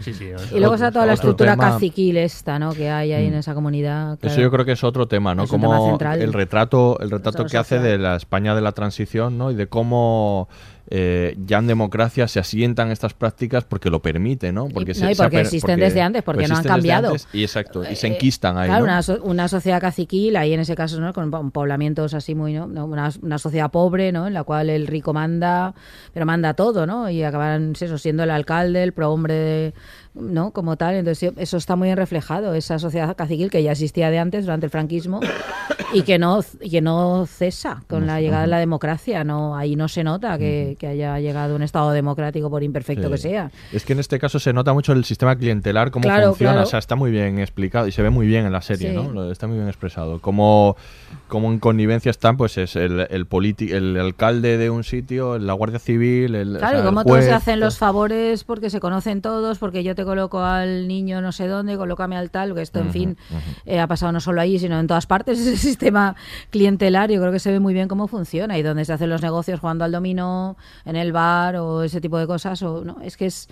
Sí, 0.00 0.12
sí. 0.12 0.28
Y 0.52 0.58
luego 0.58 0.74
está 0.74 0.90
toda 0.90 1.06
la 1.06 1.12
Otro 1.12 1.30
estructura 1.30 1.52
tema- 1.52 1.70
caciquil 1.70 2.16
esta, 2.16 2.58
¿no? 2.58 2.72
Que 2.72 2.90
hay 2.90 3.12
ahí 3.12 3.26
en 3.26 3.34
Mm. 3.34 3.38
esa 3.38 3.54
comunidad. 3.54 4.18
Eso 4.22 4.40
yo 4.40 4.50
creo 4.50 4.64
que 4.64 4.72
es 4.72 4.82
otro 4.82 5.06
tema, 5.06 5.36
¿no? 5.36 5.44
Es 5.44 5.52
un 5.52 5.60
tema 5.60 5.76
Como 5.76 5.90
central. 5.90 6.20
el 6.20 6.32
retrato, 6.32 6.98
el 6.98 7.12
retrato 7.12 7.44
que 7.46 7.56
hace 7.56 7.76
social. 7.76 7.82
de 7.92 7.98
la 7.98 8.16
España 8.16 8.56
de 8.56 8.60
la 8.60 8.72
transición, 8.72 9.38
¿no? 9.38 9.52
Y 9.52 9.54
de 9.54 9.68
cómo 9.68 10.48
eh, 10.90 11.36
ya 11.46 11.58
en 11.58 11.66
democracia 11.66 12.28
se 12.28 12.40
asientan 12.40 12.90
estas 12.90 13.14
prácticas 13.14 13.64
porque 13.64 13.90
lo 13.90 14.02
permite, 14.02 14.52
¿no? 14.52 14.68
Porque 14.68 14.92
no, 14.92 15.10
y 15.10 15.14
se 15.14 15.22
ha 15.22 15.24
porque 15.24 15.36
per- 15.38 15.46
existen 15.46 15.80
desde 15.80 16.02
antes, 16.02 16.22
porque 16.22 16.46
no 16.46 16.56
han 16.56 16.64
cambiado. 16.64 17.08
antes 17.08 17.26
y 17.32 17.42
exacto, 17.42 17.82
y 17.90 17.96
se 17.96 18.06
Eh, 18.08 18.12
enquistan 18.14 18.58
ahí, 18.58 18.68
Claro, 18.68 18.84
¿no? 18.86 18.92
una, 18.92 19.02
so- 19.02 19.22
una 19.22 19.48
sociedad 19.48 19.80
caciquil, 19.80 20.36
ahí 20.36 20.52
en 20.52 20.60
ese 20.60 20.74
caso, 20.74 21.00
¿no? 21.00 21.12
Con 21.12 21.30
po- 21.30 21.50
poblamientos 21.50 22.12
así 22.14 22.34
muy, 22.34 22.52
¿no? 22.52 22.66
No, 22.66 22.84
Una, 22.84 23.10
una 23.22 23.38
sociedad 23.38 23.70
pobre, 23.70 24.12
¿no? 24.12 24.26
En 24.26 24.34
la 24.34 24.44
cual 24.44 24.68
el 24.70 24.86
rico 24.86 25.12
manda, 25.14 25.74
pero 26.12 26.26
manda 26.26 26.54
todo, 26.54 26.86
¿no? 26.86 27.08
Y 27.08 27.22
acaban 27.22 27.72
eso, 27.80 27.96
siendo 27.98 28.22
el 28.24 28.30
alcalde, 28.30 28.82
el 28.82 28.92
prohombre, 28.92 29.34
de- 29.34 29.74
¿no? 30.14 30.50
Como 30.52 30.76
tal. 30.76 30.94
Entonces, 30.94 31.32
eso 31.36 31.56
está 31.56 31.76
muy 31.76 31.88
bien 31.88 31.96
reflejado, 31.96 32.54
esa 32.54 32.78
sociedad 32.78 33.14
caciquil 33.16 33.50
que 33.50 33.62
ya 33.62 33.72
existía 33.72 34.10
de 34.10 34.18
antes, 34.18 34.44
durante 34.44 34.66
el 34.66 34.70
franquismo, 34.70 35.20
y 35.92 36.02
que 36.02 36.18
no 36.18 36.40
y 36.60 36.70
que 36.70 36.80
no 36.80 37.26
cesa 37.26 37.82
con 37.88 38.06
la 38.06 38.20
llegada 38.20 38.42
de 38.42 38.48
la 38.48 38.58
democracia. 38.58 39.24
No, 39.24 39.56
ahí 39.56 39.76
no 39.76 39.88
se 39.88 40.04
nota 40.04 40.38
que, 40.38 40.76
que 40.78 40.86
haya 40.88 41.18
llegado 41.20 41.56
un 41.56 41.62
Estado 41.62 41.90
democrático 41.92 42.50
por 42.50 42.62
imperfecto 42.62 43.06
Sí. 43.06 43.10
que 43.12 43.18
sea. 43.18 43.50
Es 43.72 43.84
que 43.84 43.92
en 43.92 44.00
este 44.00 44.18
caso 44.18 44.38
se 44.38 44.52
nota 44.52 44.72
mucho 44.72 44.92
el 44.92 45.04
sistema 45.04 45.36
clientelar, 45.36 45.90
cómo 45.90 46.04
Claro, 46.04 46.28
funciona. 46.28 46.52
claro. 46.52 46.66
O 46.66 46.70
sea, 46.70 46.78
está 46.78 46.96
muy 46.96 47.10
bien 47.10 47.38
explicado 47.38 47.86
y 47.86 47.92
se 47.92 48.02
ve 48.02 48.10
muy 48.10 48.26
bien 48.26 48.46
en 48.46 48.52
la 48.52 48.62
serie, 48.62 48.90
Sí. 48.90 48.96
¿no? 48.96 49.30
Está 49.30 49.46
muy 49.46 49.56
bien 49.56 49.68
expresado. 49.68 50.20
Como, 50.20 50.76
como 51.28 51.50
en 51.52 51.58
connivencia 51.58 52.10
están, 52.10 52.36
pues 52.36 52.56
es 52.58 52.76
el, 52.76 53.06
el, 53.10 53.26
el 53.70 53.96
alcalde 54.00 54.58
de 54.58 54.70
un 54.70 54.84
sitio, 54.84 55.38
la 55.38 55.52
Guardia 55.54 55.78
Civil, 55.78 56.34
el, 56.34 56.56
o 56.56 56.58
Claro, 56.58 56.70
sea, 56.72 56.80
el 56.80 56.86
como 56.86 57.04
todos 57.04 57.24
se 57.24 57.32
hacen 57.32 57.60
los 57.60 57.78
favores 57.78 58.44
porque 58.44 58.70
se 58.70 58.80
conocen 58.80 59.22
todos, 59.22 59.58
porque 59.58 59.82
yo 59.82 59.94
te 59.94 60.03
coloco 60.04 60.40
al 60.40 60.88
niño 60.88 61.20
no 61.20 61.32
sé 61.32 61.46
dónde, 61.46 61.76
colócame 61.76 62.16
al 62.16 62.30
tal, 62.30 62.54
que 62.54 62.62
esto, 62.62 62.80
en 62.80 62.90
fin, 62.92 63.16
eh, 63.66 63.80
ha 63.80 63.86
pasado 63.86 64.12
no 64.12 64.20
solo 64.20 64.40
allí, 64.40 64.58
sino 64.58 64.78
en 64.78 64.86
todas 64.86 65.06
partes. 65.06 65.38
Ese 65.44 65.56
sistema 65.56 66.16
clientelar, 66.50 67.10
yo 67.10 67.20
creo 67.20 67.32
que 67.32 67.38
se 67.38 67.50
ve 67.50 67.60
muy 67.60 67.74
bien 67.74 67.88
cómo 67.88 68.08
funciona 68.08 68.58
y 68.58 68.62
dónde 68.62 68.84
se 68.84 68.92
hacen 68.92 69.10
los 69.10 69.22
negocios 69.22 69.60
jugando 69.60 69.84
al 69.84 69.92
dominó, 69.92 70.56
en 70.84 70.96
el 70.96 71.12
bar 71.12 71.56
o 71.56 71.82
ese 71.82 72.00
tipo 72.00 72.18
de 72.18 72.26
cosas. 72.26 72.62
O, 72.62 72.84
¿no? 72.84 72.98
Es 73.02 73.16
que 73.16 73.26
es 73.26 73.48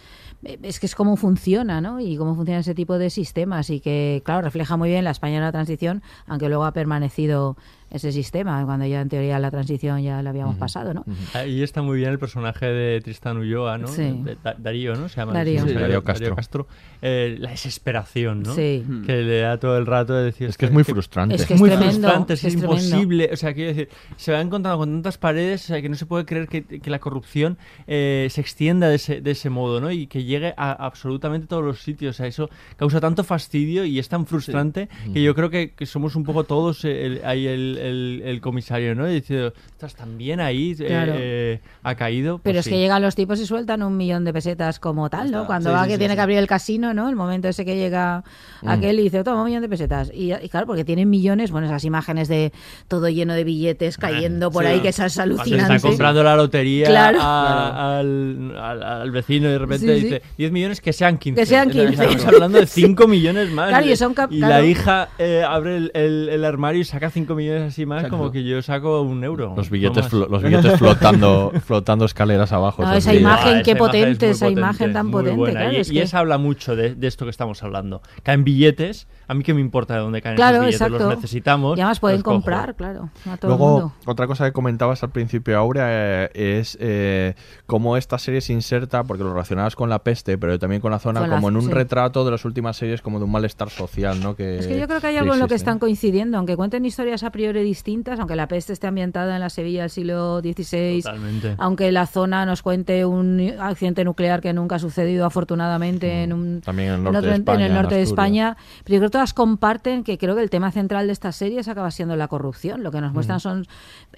es 0.62 0.80
que 0.80 0.86
es 0.86 0.94
cómo 0.94 1.16
funciona, 1.16 1.80
¿no? 1.80 2.00
Y 2.00 2.16
cómo 2.16 2.34
funciona 2.34 2.60
ese 2.60 2.74
tipo 2.74 2.98
de 2.98 3.10
sistemas 3.10 3.70
y 3.70 3.80
que, 3.80 4.22
claro, 4.24 4.42
refleja 4.42 4.76
muy 4.76 4.88
bien 4.88 5.04
la 5.04 5.12
España 5.12 5.36
de 5.36 5.42
la 5.42 5.52
transición, 5.52 6.02
aunque 6.26 6.48
luego 6.48 6.64
ha 6.64 6.72
permanecido 6.72 7.56
ese 7.92 8.12
sistema, 8.12 8.64
cuando 8.64 8.86
ya 8.86 9.00
en 9.00 9.08
teoría 9.08 9.38
la 9.38 9.50
transición 9.50 10.02
ya 10.02 10.22
la 10.22 10.30
habíamos 10.30 10.56
pasado, 10.56 10.94
¿no? 10.94 11.04
Ahí 11.34 11.62
está 11.62 11.82
muy 11.82 11.98
bien 11.98 12.10
el 12.10 12.18
personaje 12.18 12.66
de 12.66 13.00
Tristán 13.00 13.36
Ulloa, 13.36 13.78
¿no? 13.78 13.88
Sí. 13.88 14.22
Da- 14.42 14.56
Darío, 14.58 14.94
¿no? 14.96 15.08
Se 15.08 15.16
llama. 15.16 15.32
Darío. 15.32 15.62
Sí, 15.62 15.68
Sí, 15.68 15.74
Darío 15.74 16.02
Castro. 16.02 16.66
Eh, 17.00 17.36
la 17.38 17.50
desesperación, 17.50 18.42
¿no? 18.42 18.54
Sí. 18.54 18.84
Que 19.06 19.22
le 19.22 19.40
da 19.40 19.58
todo 19.58 19.76
el 19.76 19.86
rato 19.86 20.14
de 20.14 20.24
decir... 20.24 20.48
Es 20.48 20.56
que 20.56 20.66
es 20.66 20.72
muy 20.72 20.84
frustrante. 20.84 21.34
Es 21.34 21.46
que 21.46 21.54
es 21.54 21.60
muy 21.60 21.68
tremendo, 21.68 21.92
frustrante, 22.08 22.34
es 22.34 22.44
es, 22.44 22.54
imposible. 22.54 23.30
O 23.32 23.36
sea, 23.36 23.54
quiero 23.54 23.68
decir, 23.70 23.88
se 24.16 24.32
va 24.32 24.40
encontrando 24.40 24.78
con 24.78 24.90
tantas 24.90 25.18
paredes 25.18 25.64
o 25.64 25.66
sea, 25.68 25.82
que 25.82 25.88
no 25.88 25.96
se 25.96 26.06
puede 26.06 26.24
creer 26.24 26.48
que, 26.48 26.62
que 26.64 26.90
la 26.90 27.00
corrupción 27.00 27.58
eh, 27.86 28.28
se 28.30 28.40
extienda 28.40 28.88
de 28.88 28.96
ese, 28.96 29.20
de 29.20 29.30
ese 29.32 29.50
modo, 29.50 29.80
¿no? 29.80 29.90
Y 29.90 30.06
que 30.06 30.24
llegue 30.24 30.54
a 30.56 30.72
absolutamente 30.72 31.46
todos 31.46 31.64
los 31.64 31.82
sitios. 31.82 32.14
O 32.14 32.16
sea, 32.16 32.26
eso 32.26 32.48
causa 32.76 33.00
tanto 33.00 33.24
fastidio 33.24 33.84
y 33.84 33.98
es 33.98 34.08
tan 34.08 34.26
frustrante 34.26 34.88
que 35.12 35.22
yo 35.22 35.34
creo 35.34 35.50
que, 35.50 35.72
que 35.72 35.86
somos 35.86 36.14
un 36.14 36.24
poco 36.24 36.44
todos 36.44 36.84
el, 36.84 37.20
ahí 37.24 37.46
el, 37.46 37.78
el, 37.88 38.22
el 38.24 38.40
comisario, 38.40 38.94
¿no? 38.94 39.08
Y 39.10 39.14
dice, 39.14 39.52
estás 39.70 39.94
también 39.94 40.40
ahí, 40.40 40.76
eh, 40.78 40.86
Claro. 40.86 41.12
eh, 41.16 41.60
ha 41.82 41.94
caído. 41.94 42.38
Pero 42.42 42.54
Pues 42.56 42.66
es 42.66 42.72
que 42.72 42.78
llegan 42.78 43.02
los 43.02 43.14
tipos 43.14 43.40
y 43.40 43.46
sueltan 43.46 43.82
un 43.82 43.96
millón 43.96 44.24
de 44.24 44.32
pesetas 44.32 44.78
como 44.78 45.10
tal, 45.10 45.30
¿no? 45.30 45.46
Cuando 45.46 45.70
Sí, 45.70 45.74
va 45.74 45.82
sí, 45.82 45.88
que 45.88 45.94
sí, 45.94 45.98
tiene 45.98 46.14
sí. 46.14 46.16
que 46.16 46.20
abrir 46.22 46.38
el 46.38 46.46
casino, 46.46 46.94
¿no? 46.94 47.08
El 47.08 47.16
momento 47.16 47.48
ese 47.48 47.64
que 47.64 47.76
llega 47.76 48.24
Mm. 48.62 48.68
aquel 48.68 49.00
y 49.00 49.02
dice, 49.04 49.24
toma 49.24 49.40
un 49.42 49.46
millón 49.48 49.62
de 49.62 49.68
pesetas. 49.68 50.10
Y, 50.14 50.32
y 50.32 50.48
claro, 50.48 50.66
porque 50.66 50.84
tienen 50.84 51.10
millones, 51.10 51.50
bueno, 51.50 51.66
esas 51.66 51.84
imágenes 51.84 52.28
de 52.28 52.52
todo 52.88 53.08
lleno 53.08 53.34
de 53.34 53.44
billetes 53.44 53.98
cayendo 53.98 54.50
por 54.50 54.64
Sí. 54.64 54.70
ahí, 54.70 54.80
que 54.80 54.88
eso 54.88 55.04
es 55.04 55.14
Cuando 55.16 55.34
alucinante. 55.36 55.76
está 55.76 55.88
comprando 55.88 56.22
la 56.22 56.36
lotería 56.36 56.86
Claro. 56.86 57.18
a- 57.20 57.98
Al, 57.98 58.54
al- 58.56 58.82
al 58.82 59.10
vecino 59.10 59.48
y 59.48 59.52
de 59.52 59.58
repente 59.58 59.86
Sí, 59.86 59.98
sí. 60.00 60.04
dice 60.06 60.22
10 60.38 60.52
millones 60.52 60.80
que 60.80 60.92
sean 60.92 61.18
15. 61.18 61.40
Que 61.40 61.46
sean 61.46 61.68
O 61.68 61.72
sea, 61.72 61.86
15. 61.88 62.04
Estamos 62.04 62.24
hablando 62.26 62.58
de 62.58 62.66
5 62.66 63.06
millones 63.08 63.50
más. 63.50 63.68
Claro, 63.68 63.86
y 63.86 63.96
son 63.96 64.14
cap- 64.14 64.30
Y 64.32 64.38
claro. 64.38 64.54
la 64.54 64.64
hija 64.64 65.08
eh, 65.18 65.42
abre 65.46 65.76
el, 65.76 65.90
el- 65.94 66.28
el 66.30 66.44
armario 66.44 66.80
y 66.80 66.84
saca 66.84 67.10
5 67.10 67.34
millones 67.34 67.71
así 67.72 67.86
más, 67.86 68.06
como 68.08 68.30
que 68.30 68.44
yo 68.44 68.60
saco 68.62 69.02
un 69.02 69.24
euro. 69.24 69.54
Los 69.56 69.70
billetes, 69.70 70.04
más. 70.04 70.12
flo- 70.12 70.28
los 70.28 70.42
billetes 70.42 70.78
flotando, 70.78 71.52
flotando 71.64 72.04
escaleras 72.04 72.52
abajo. 72.52 72.82
No, 72.82 72.92
esa 72.92 73.14
imagen, 73.14 73.62
qué 73.62 73.72
es 73.72 73.76
potente, 73.76 74.30
esa 74.30 74.48
imagen 74.48 74.92
tan 74.92 75.10
potente, 75.10 75.50
claro, 75.50 75.72
y, 75.72 75.76
es 75.76 75.90
y 75.90 75.94
que- 75.94 76.02
esa 76.02 76.18
habla 76.20 76.38
mucho 76.38 76.76
de, 76.76 76.94
de 76.94 77.06
esto 77.06 77.24
que 77.24 77.30
estamos 77.30 77.62
hablando. 77.62 78.02
Caen 78.22 78.44
billetes, 78.44 79.06
a 79.28 79.34
mí 79.34 79.42
que 79.42 79.54
me 79.54 79.60
importa 79.60 79.94
de 79.94 80.00
dónde 80.00 80.20
caen 80.22 80.36
Claro, 80.36 80.56
esos 80.58 80.66
billetes, 80.66 80.80
exacto. 80.86 81.04
los 81.06 81.16
necesitamos. 81.16 81.78
Y 81.78 81.80
además 81.80 82.00
pueden 82.00 82.22
comprar, 82.22 82.74
claro, 82.76 83.10
a 83.28 83.36
todo 83.36 83.52
el 83.52 83.58
Luego, 83.58 83.72
mundo. 83.80 83.94
otra 84.06 84.26
cosa 84.26 84.44
que 84.44 84.52
comentabas 84.52 85.02
al 85.02 85.10
principio, 85.10 85.58
Aurea, 85.58 85.86
eh, 86.26 86.30
es 86.34 86.76
eh, 86.80 87.34
cómo 87.66 87.96
esta 87.96 88.18
serie 88.18 88.40
se 88.40 88.52
inserta, 88.52 89.04
porque 89.04 89.24
lo 89.24 89.32
relacionabas 89.32 89.74
con 89.76 89.88
la 89.88 90.00
peste, 90.00 90.36
pero 90.38 90.58
también 90.58 90.80
con 90.80 90.90
la 90.90 90.98
zona, 90.98 91.20
Con 91.20 91.30
la- 91.30 91.36
como 91.36 91.48
en 91.48 91.56
un 91.56 91.62
sí. 91.66 91.70
retrato 91.72 92.24
de 92.24 92.30
las 92.30 92.44
últimas 92.44 92.76
series, 92.76 93.00
como 93.02 93.18
de 93.18 93.24
un 93.24 93.32
malestar 93.32 93.70
social, 93.70 94.20
¿no? 94.22 94.36
Que, 94.36 94.58
Es 94.58 94.66
que 94.66 94.78
yo 94.78 94.86
creo 94.86 95.00
que 95.00 95.06
hay 95.08 95.16
algo 95.16 95.34
en 95.34 95.40
lo 95.40 95.48
que 95.48 95.54
están 95.54 95.78
coincidiendo, 95.78 96.36
aunque 96.36 96.56
cuenten 96.56 96.84
historias 96.84 97.22
a 97.22 97.30
priori 97.30 97.51
distintas, 97.60 98.18
aunque 98.18 98.34
la 98.36 98.48
peste 98.48 98.72
esté 98.72 98.86
ambientada 98.86 99.34
en 99.34 99.40
la 99.40 99.50
Sevilla 99.50 99.82
del 99.82 99.90
siglo 99.90 100.40
XVI, 100.40 101.02
Totalmente. 101.02 101.54
aunque 101.58 101.92
la 101.92 102.06
zona 102.06 102.46
nos 102.46 102.62
cuente 102.62 103.04
un 103.04 103.54
accidente 103.60 104.04
nuclear 104.04 104.40
que 104.40 104.52
nunca 104.54 104.76
ha 104.76 104.78
sucedido 104.78 105.26
afortunadamente 105.26 106.22
en 106.22 106.32
un 106.32 106.60
También 106.62 106.88
en 106.88 106.94
el 106.94 106.98
en 106.98 107.04
norte 107.04 107.18
otro- 107.18 107.28
de 107.30 107.36
en 107.36 107.40
España. 107.42 107.66
el 107.66 107.74
norte 107.74 107.94
de 107.96 108.02
Asturias. 108.02 108.10
España, 108.10 108.56
pero 108.84 108.94
yo 108.94 109.00
creo 109.00 109.08
que 109.10 109.12
todas 109.12 109.34
comparten 109.34 110.04
que 110.04 110.16
creo 110.18 110.34
que 110.34 110.42
el 110.42 110.50
tema 110.50 110.70
central 110.72 111.06
de 111.06 111.12
estas 111.12 111.36
series 111.36 111.68
acaba 111.68 111.90
siendo 111.90 112.16
la 112.16 112.28
corrupción. 112.28 112.82
Lo 112.82 112.90
que 112.90 113.00
nos 113.00 113.12
muestran 113.12 113.40
son 113.40 113.66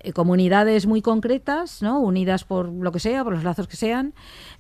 eh, 0.03 0.13
comunidades 0.13 0.87
muy 0.87 1.03
concretas, 1.03 1.83
¿no? 1.83 1.99
unidas 2.01 2.45
por 2.45 2.69
lo 2.69 2.93
que 2.93 3.01
sea, 3.01 3.25
por 3.25 3.33
los 3.33 3.43
lazos 3.45 3.67
que 3.67 3.77
sean, 3.77 4.15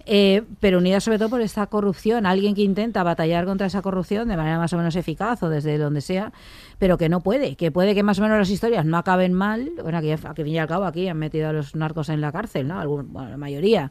eh, 0.06 0.42
pero 0.60 0.78
unidas 0.78 1.04
sobre 1.04 1.18
todo 1.18 1.30
por 1.30 1.40
esta 1.40 1.66
corrupción. 1.66 2.26
Alguien 2.26 2.54
que 2.54 2.62
intenta 2.62 3.02
batallar 3.02 3.44
contra 3.44 3.66
esa 3.66 3.82
corrupción 3.82 4.28
de 4.28 4.36
manera 4.36 4.58
más 4.58 4.72
o 4.72 4.76
menos 4.76 4.96
eficaz 4.96 5.42
o 5.42 5.48
desde 5.48 5.78
donde 5.78 6.00
sea, 6.00 6.32
pero 6.78 6.98
que 6.98 7.08
no 7.08 7.20
puede, 7.20 7.56
que 7.56 7.70
puede 7.70 7.94
que 7.94 8.02
más 8.02 8.18
o 8.18 8.22
menos 8.22 8.38
las 8.38 8.50
historias 8.50 8.84
no 8.84 8.96
acaben 8.98 9.32
mal. 9.32 9.70
Bueno, 9.82 9.98
aquí, 9.98 10.10
a 10.12 10.16
que 10.34 10.44
fin 10.44 10.52
y 10.54 10.58
al 10.58 10.68
cabo 10.68 10.84
aquí 10.84 11.08
han 11.08 11.18
metido 11.18 11.48
a 11.48 11.52
los 11.52 11.74
narcos 11.74 12.08
en 12.08 12.20
la 12.20 12.32
cárcel, 12.32 12.68
¿no? 12.68 12.78
Algún- 12.80 13.12
bueno, 13.12 13.30
la 13.30 13.36
mayoría 13.36 13.90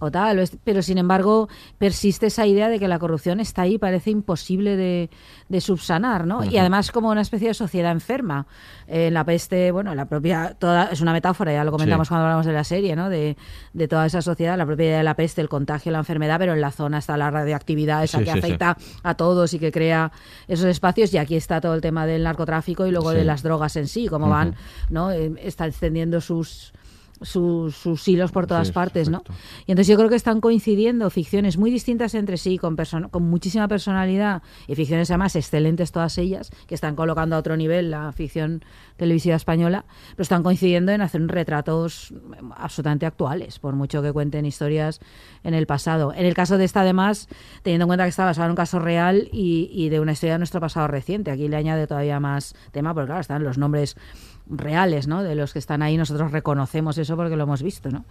o 0.00 0.10
tal, 0.10 0.38
o 0.38 0.42
es- 0.42 0.56
pero 0.64 0.82
sin 0.82 0.98
embargo 0.98 1.48
persiste 1.78 2.26
esa 2.26 2.46
idea 2.46 2.68
de 2.68 2.78
que 2.78 2.88
la 2.88 2.98
corrupción 2.98 3.40
está 3.40 3.62
ahí, 3.62 3.78
parece 3.78 4.10
imposible 4.10 4.76
de, 4.76 5.10
de 5.48 5.60
subsanar, 5.60 6.26
¿no? 6.26 6.44
Y 6.44 6.58
además 6.58 6.90
como 6.92 7.10
una 7.10 7.20
especie 7.22 7.48
de 7.48 7.54
sociedad 7.54 7.92
enferma. 7.92 8.46
Eh, 8.88 9.10
la 9.10 9.24
peste, 9.24 9.72
bueno, 9.72 9.94
la 9.94 10.04
propia, 10.06 10.54
toda, 10.58 10.90
es 10.92 11.00
una 11.00 11.12
metáfora, 11.12 11.52
ya 11.52 11.64
lo 11.64 11.72
comentamos 11.72 12.06
Sí. 12.06 12.10
cuando 12.10 12.24
hablamos 12.26 12.46
de 12.46 12.52
la 12.52 12.62
serie, 12.64 12.94
¿no? 12.94 13.08
De, 13.10 13.36
de 13.72 13.88
toda 13.88 14.06
esa 14.06 14.22
sociedad, 14.22 14.56
la 14.56 14.64
propia 14.66 14.86
idea 14.86 14.98
de 14.98 15.04
la 15.04 15.14
peste, 15.14 15.40
el 15.40 15.48
contagio, 15.48 15.90
la 15.90 15.98
enfermedad, 15.98 16.38
pero 16.38 16.52
en 16.52 16.60
la 16.60 16.70
zona 16.70 16.98
está 16.98 17.16
la 17.16 17.30
radioactividad 17.30 18.04
esa 18.04 18.18
Sí, 18.18 18.24
que 18.24 18.32
sí, 18.32 18.38
afecta 18.38 18.76
a 19.02 19.14
todos 19.14 19.52
y 19.54 19.58
que 19.58 19.72
crea 19.72 20.12
esos 20.46 20.66
espacios 20.66 21.12
y 21.14 21.18
aquí 21.18 21.34
está 21.34 21.60
todo 21.60 21.74
el 21.74 21.80
tema 21.80 22.06
del 22.06 22.22
narcotráfico 22.22 22.86
y 22.86 22.90
luego 22.92 23.10
de 23.12 23.24
las 23.24 23.42
drogas 23.42 23.74
en 23.76 23.88
sí, 23.88 24.06
cómo 24.08 24.28
van, 24.28 24.54
¿no? 24.88 25.10
Eh, 25.10 25.32
está 25.42 25.66
extendiendo 25.66 26.20
sus 26.20 26.72
sus, 27.22 27.76
sus 27.76 28.06
hilos 28.08 28.32
por 28.32 28.46
todas 28.46 28.68
Sí, 28.68 28.72
partes, 28.72 29.08
¿no? 29.08 29.22
Y 29.66 29.72
entonces 29.72 29.88
yo 29.88 29.96
creo 29.96 30.08
que 30.08 30.16
están 30.16 30.40
coincidiendo 30.40 31.08
ficciones 31.10 31.56
muy 31.56 31.70
distintas 31.70 32.14
entre 32.14 32.36
sí, 32.36 32.58
con, 32.58 32.76
con 33.10 33.22
muchísima 33.22 33.68
personalidad 33.68 34.42
y 34.66 34.74
ficciones 34.74 35.10
además 35.10 35.36
excelentes 35.36 35.92
todas 35.92 36.18
ellas, 36.18 36.50
que 36.66 36.74
están 36.74 36.96
colocando 36.96 37.36
a 37.36 37.38
otro 37.38 37.56
nivel 37.56 37.90
la 37.90 38.12
ficción 38.12 38.64
televisiva 38.96 39.36
española, 39.36 39.84
pero 40.12 40.22
están 40.22 40.42
coincidiendo 40.42 40.92
en 40.92 41.00
hacer 41.02 41.26
retratos 41.26 42.14
absolutamente 42.56 43.06
actuales, 43.06 43.58
por 43.58 43.74
mucho 43.74 44.02
que 44.02 44.12
cuenten 44.12 44.46
historias 44.46 45.00
en 45.44 45.54
el 45.54 45.66
pasado. 45.66 46.12
En 46.14 46.24
el 46.26 46.34
caso 46.34 46.58
de 46.58 46.64
esta, 46.64 46.80
además, 46.80 47.28
teniendo 47.62 47.84
en 47.84 47.88
cuenta 47.88 48.04
que 48.04 48.10
está 48.10 48.24
basado 48.24 48.46
en 48.46 48.50
un 48.52 48.56
caso 48.56 48.78
real 48.78 49.28
y, 49.32 49.68
y 49.72 49.88
de 49.88 50.00
una 50.00 50.12
historia 50.12 50.34
de 50.34 50.38
nuestro 50.38 50.60
pasado 50.60 50.86
reciente, 50.88 51.30
aquí 51.30 51.48
le 51.48 51.56
añade 51.56 51.86
todavía 51.86 52.20
más 52.20 52.54
tema, 52.72 52.94
porque 52.94 53.06
claro, 53.06 53.20
están 53.20 53.44
los 53.44 53.58
nombres 53.58 53.96
reales, 54.48 55.08
¿no? 55.08 55.24
De 55.24 55.34
los 55.34 55.52
que 55.52 55.58
están 55.58 55.82
ahí, 55.82 55.96
nosotros 55.96 56.30
reconocemos 56.30 56.96
eso 56.98 57.16
porque 57.16 57.34
lo 57.36 57.42
hemos 57.42 57.62
visto, 57.62 57.90
¿no? 57.90 58.04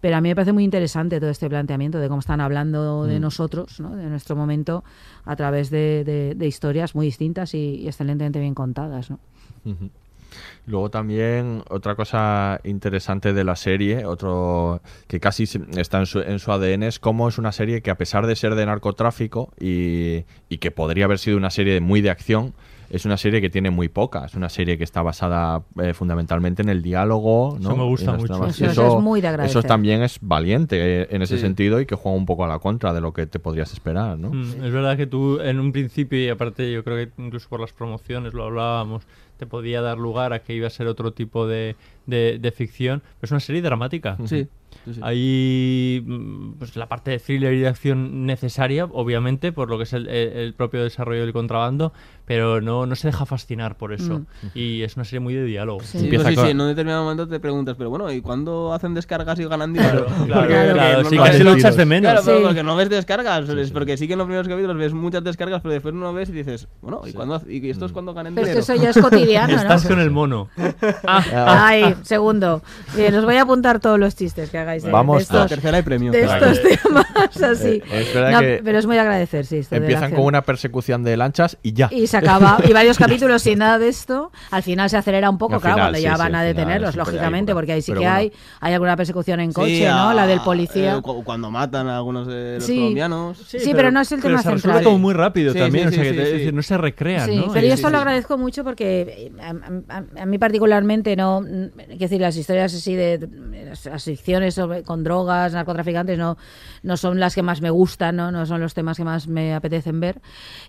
Pero 0.00 0.16
a 0.16 0.20
mí 0.22 0.30
me 0.30 0.34
parece 0.34 0.52
muy 0.54 0.64
interesante 0.64 1.20
todo 1.20 1.28
este 1.28 1.48
planteamiento 1.50 1.98
de 1.98 2.08
cómo 2.08 2.20
están 2.20 2.40
hablando 2.40 3.04
de 3.04 3.18
Mm. 3.18 3.22
nosotros, 3.22 3.78
¿no? 3.78 3.94
De 3.94 4.06
nuestro 4.06 4.34
momento 4.34 4.84
a 5.26 5.36
través 5.36 5.68
de, 5.70 6.02
de- 6.04 6.34
de 6.34 6.46
historias 6.46 6.94
muy 6.94 7.04
distintas 7.06 7.52
y, 7.54 7.76
y 7.76 7.88
excelentemente 7.88 8.40
bien 8.40 8.54
contadas, 8.54 9.10
¿no? 9.10 9.18
Luego 10.66 10.90
también 10.90 11.62
otra 11.68 11.94
cosa 11.94 12.60
interesante 12.64 13.32
de 13.32 13.44
la 13.44 13.56
serie, 13.56 14.04
otro 14.04 14.80
que 15.08 15.20
casi 15.20 15.44
está 15.76 15.98
en 15.98 16.06
su, 16.06 16.20
en 16.20 16.38
su 16.38 16.52
ADN, 16.52 16.84
es 16.84 16.98
cómo 16.98 17.28
es 17.28 17.38
una 17.38 17.52
serie 17.52 17.82
que 17.82 17.90
a 17.90 17.96
pesar 17.96 18.26
de 18.26 18.36
ser 18.36 18.54
de 18.54 18.66
narcotráfico 18.66 19.52
y, 19.60 20.24
y 20.48 20.58
que 20.58 20.70
podría 20.70 21.06
haber 21.06 21.18
sido 21.18 21.36
una 21.36 21.50
serie 21.50 21.80
muy 21.80 22.00
de 22.00 22.10
acción, 22.10 22.54
es 22.90 23.06
una 23.06 23.16
serie 23.16 23.40
que 23.40 23.48
tiene 23.48 23.70
muy 23.70 23.88
poca. 23.88 24.26
Es 24.26 24.34
una 24.34 24.50
serie 24.50 24.76
que 24.76 24.84
está 24.84 25.00
basada 25.00 25.62
eh, 25.82 25.94
fundamentalmente 25.94 26.60
en 26.60 26.68
el 26.68 26.82
diálogo. 26.82 27.56
¿no? 27.58 27.68
Eso 27.70 27.76
me 27.78 27.84
gusta 27.84 28.12
mucho. 28.12 28.26
tramas. 28.26 28.50
Eso- 28.60 28.70
eso 28.70 28.98
es 28.98 29.02
muy 29.02 29.22
de 29.22 29.28
eso 29.28 29.32
agradecer. 29.34 29.64
también 29.64 30.02
es 30.02 30.18
valiente 30.20 30.76
eh, 31.02 31.06
en 31.10 31.22
ese 31.22 31.36
Sí. 31.36 31.40
sentido 31.40 31.80
y 31.80 31.86
que 31.86 31.94
juega 31.94 32.18
un 32.18 32.26
poco 32.26 32.44
a 32.44 32.48
la 32.48 32.58
contra 32.58 32.92
de 32.92 33.00
lo 33.00 33.14
que 33.14 33.26
te 33.26 33.38
podrías 33.38 33.72
esperar. 33.72 34.18
¿no? 34.18 34.28
Mm, 34.30 34.62
es 34.64 34.72
verdad 34.72 34.98
que 34.98 35.06
tú 35.06 35.40
en 35.40 35.58
un 35.58 35.72
principio, 35.72 36.18
y 36.22 36.28
aparte 36.28 36.70
yo 36.70 36.84
creo 36.84 36.98
que 36.98 37.10
incluso 37.22 37.48
por 37.48 37.60
las 37.60 37.72
promociones 37.72 38.34
lo 38.34 38.44
hablábamos, 38.44 39.04
te 39.42 39.46
podía 39.48 39.80
dar 39.80 39.98
lugar 39.98 40.32
a 40.32 40.38
que 40.44 40.54
iba 40.54 40.68
a 40.68 40.70
ser 40.70 40.86
otro 40.86 41.12
tipo 41.12 41.48
de, 41.48 41.74
de, 42.06 42.38
de 42.38 42.52
ficción, 42.52 43.00
pero 43.00 43.26
es 43.26 43.30
una 43.32 43.40
serie 43.40 43.60
dramática. 43.60 44.16
Sí, 44.24 44.46
sí, 44.84 44.94
sí. 44.94 45.00
Hay 45.02 46.00
mm, 46.06 46.52
pues, 46.60 46.76
la 46.76 46.88
parte 46.88 47.10
de 47.10 47.18
thriller 47.18 47.52
y 47.54 47.58
de 47.58 47.66
acción 47.66 48.24
necesaria, 48.24 48.84
obviamente, 48.84 49.50
por 49.50 49.68
lo 49.68 49.78
que 49.78 49.82
es 49.84 49.92
el, 49.94 50.06
el- 50.06 50.32
el 50.36 50.54
propio 50.54 50.84
desarrollo 50.84 51.22
del 51.22 51.32
contrabando, 51.32 51.92
pero 52.32 52.62
no, 52.62 52.86
no 52.86 52.96
se 52.96 53.08
deja 53.08 53.26
fascinar 53.26 53.76
por 53.76 53.92
eso. 53.92 54.20
Mm. 54.20 54.24
Y 54.54 54.82
es 54.84 54.96
una 54.96 55.04
serie 55.04 55.20
muy 55.20 55.34
de 55.34 55.44
diálogo. 55.44 55.80
Sí, 55.82 56.08
pues 56.10 56.26
sí, 56.26 56.34
sí, 56.34 56.48
en 56.48 56.60
un 56.62 56.68
determinado 56.68 57.02
momento 57.02 57.28
te 57.28 57.38
preguntas, 57.40 57.74
pero 57.76 57.90
bueno, 57.90 58.10
¿y 58.10 58.22
cuándo 58.22 58.72
hacen 58.72 58.94
descargas 58.94 59.38
y 59.38 59.44
ganan 59.44 59.74
dinero? 59.74 60.06
Claro, 60.06 60.16
Porque- 60.16 60.26
claro, 60.48 60.68
porque 60.70 60.72
claro, 60.72 61.02
no- 61.02 61.08
sí, 61.10 61.16
no 61.16 61.22
casi 61.24 61.36
ves- 61.36 61.44
lo 61.44 61.52
echas 61.54 61.76
de 61.76 61.84
menos. 61.84 62.10
Claro, 62.10 62.22
pero 62.24 62.38
Sí. 62.38 62.44
porque 62.46 62.62
no 62.62 62.74
ves 62.76 62.88
descargas, 62.88 63.48
es 63.50 63.70
porque 63.70 63.96
sí 63.98 64.06
que 64.06 64.14
en 64.14 64.18
los 64.20 64.26
primeros 64.26 64.48
capítulos 64.48 64.76
ves 64.78 64.94
muchas 64.94 65.22
descargas, 65.22 65.60
pero 65.60 65.74
después 65.74 65.92
no 65.94 66.10
ves 66.14 66.30
y 66.30 66.32
dices, 66.32 66.68
bueno, 66.80 67.02
¿y, 67.06 67.12
cuándo, 67.12 67.42
y 67.46 67.68
esto 67.68 67.84
es 67.84 67.92
cuando 67.92 68.14
ganan 68.14 68.34
Pero 68.34 68.46
es 68.46 68.54
dinero? 68.54 68.66
que 68.66 68.72
eso 68.72 68.82
ya 68.82 68.90
es 68.90 68.98
cotidiano, 68.98 69.52
¿no? 69.56 69.60
Estás 69.60 69.86
con 69.86 70.00
el 70.00 70.10
mono. 70.10 70.48
Ay, 71.06 71.94
segundo. 72.02 72.62
Bien, 72.96 73.14
os 73.14 73.24
voy 73.26 73.36
a 73.36 73.42
apuntar 73.42 73.78
todos 73.80 73.98
los 73.98 74.16
chistes 74.16 74.48
que 74.48 74.56
hagáis 74.58 74.82
de, 74.82 74.90
Vamos, 74.90 75.18
de 75.18 75.22
estos, 75.24 75.40
la 75.40 75.46
tercera 75.48 75.76
hay 75.76 75.82
premio. 75.82 76.12
de 76.12 76.22
Claro. 76.22 76.46
estos 76.46 76.80
temas 76.82 77.42
así. 77.42 77.82
Eh, 77.90 78.06
es 78.10 78.14
No, 78.14 78.38
pero 78.64 78.78
es 78.78 78.86
muy 78.86 78.94
de 78.96 79.02
agradecer, 79.02 79.44
sí. 79.46 79.58
esto 79.58 79.76
Empiezan 79.76 80.12
con 80.12 80.24
una 80.24 80.42
persecución 80.42 81.02
de 81.02 81.16
lanchas 81.16 81.58
y 81.62 81.72
ya. 81.74 81.88
Y 81.92 82.06
se 82.06 82.16
acaba, 82.22 82.58
y 82.68 82.72
varios 82.72 82.98
capítulos 82.98 83.42
sin 83.42 83.58
nada 83.58 83.78
de 83.78 83.88
esto. 83.88 84.30
Al 84.50 84.62
final 84.62 84.88
se 84.90 84.96
acelera 84.96 85.28
un 85.30 85.38
poco, 85.38 85.54
Al 85.54 85.60
claro, 85.60 85.74
final, 85.76 85.86
cuando 85.86 85.98
sí, 85.98 86.04
ya 86.04 86.14
sí, 86.14 86.18
van 86.18 86.34
a 86.34 86.38
final 86.40 86.46
detenerlos, 86.46 86.96
lógicamente, 86.96 87.52
porque 87.54 87.72
ahí 87.72 87.82
sí 87.82 87.92
pero 87.92 88.00
que 88.00 88.06
bueno. 88.06 88.18
hay, 88.18 88.32
hay 88.60 88.72
alguna 88.74 88.96
persecución 88.96 89.40
en 89.40 89.50
Sí, 89.52 89.54
coche, 89.54 89.88
a- 89.88 89.94
¿no? 89.96 90.12
La 90.14 90.26
del 90.26 90.40
policía. 90.40 90.96
eh, 90.96 91.02
cu- 91.02 91.24
cuando 91.24 91.50
matan 91.50 91.88
a 91.88 91.96
algunos 91.96 92.26
de 92.26 92.54
los 92.56 92.64
Sí. 92.64 92.76
colombianos. 92.76 93.38
Sí, 93.46 93.72
pero 93.74 93.90
no 93.90 94.00
es 94.00 94.12
el 94.12 94.20
pero 94.20 94.30
tema 94.34 94.42
se 94.42 94.50
resuelve 94.50 94.78
central. 94.78 94.84
como 94.84 94.98
muy 94.98 95.14
rápido 95.14 95.52
Sí, 95.52 95.58
también, 95.58 95.90
sí, 95.92 95.98
o 96.00 96.04
sea, 96.04 96.12
sí, 96.12 96.44
que 96.44 96.52
no 96.52 96.62
se 96.62 96.78
recrean, 96.78 97.28
Sí, 97.30 97.36
¿no? 97.36 97.52
pero 97.52 97.66
yo 97.66 97.74
esto 97.74 97.88
sí, 97.88 97.92
lo 97.92 97.98
sí. 97.98 98.02
agradezco 98.02 98.38
mucho 98.38 98.64
porque 98.64 99.30
eh, 99.36 99.42
a, 99.42 99.96
a- 99.96 100.22
a 100.22 100.26
mí 100.26 100.38
particularmente 100.38 101.16
no, 101.16 101.42
es 101.88 101.98
decir, 101.98 102.20
las 102.20 102.36
historias 102.36 102.74
así 102.74 102.94
de, 102.94 103.28
las, 103.68 103.88
con 104.84 105.04
drogas, 105.04 105.52
narcotraficantes 105.52 106.18
no, 106.18 106.36
no 106.82 106.96
son 106.96 107.18
las 107.20 107.34
que 107.34 107.42
más 107.42 107.60
me 107.60 107.70
gustan, 107.70 108.16
¿no? 108.16 108.30
no 108.32 108.46
son 108.46 108.60
los 108.60 108.74
temas 108.74 108.96
que 108.96 109.04
más 109.04 109.26
me 109.28 109.54
apetecen 109.54 110.00
ver. 110.00 110.20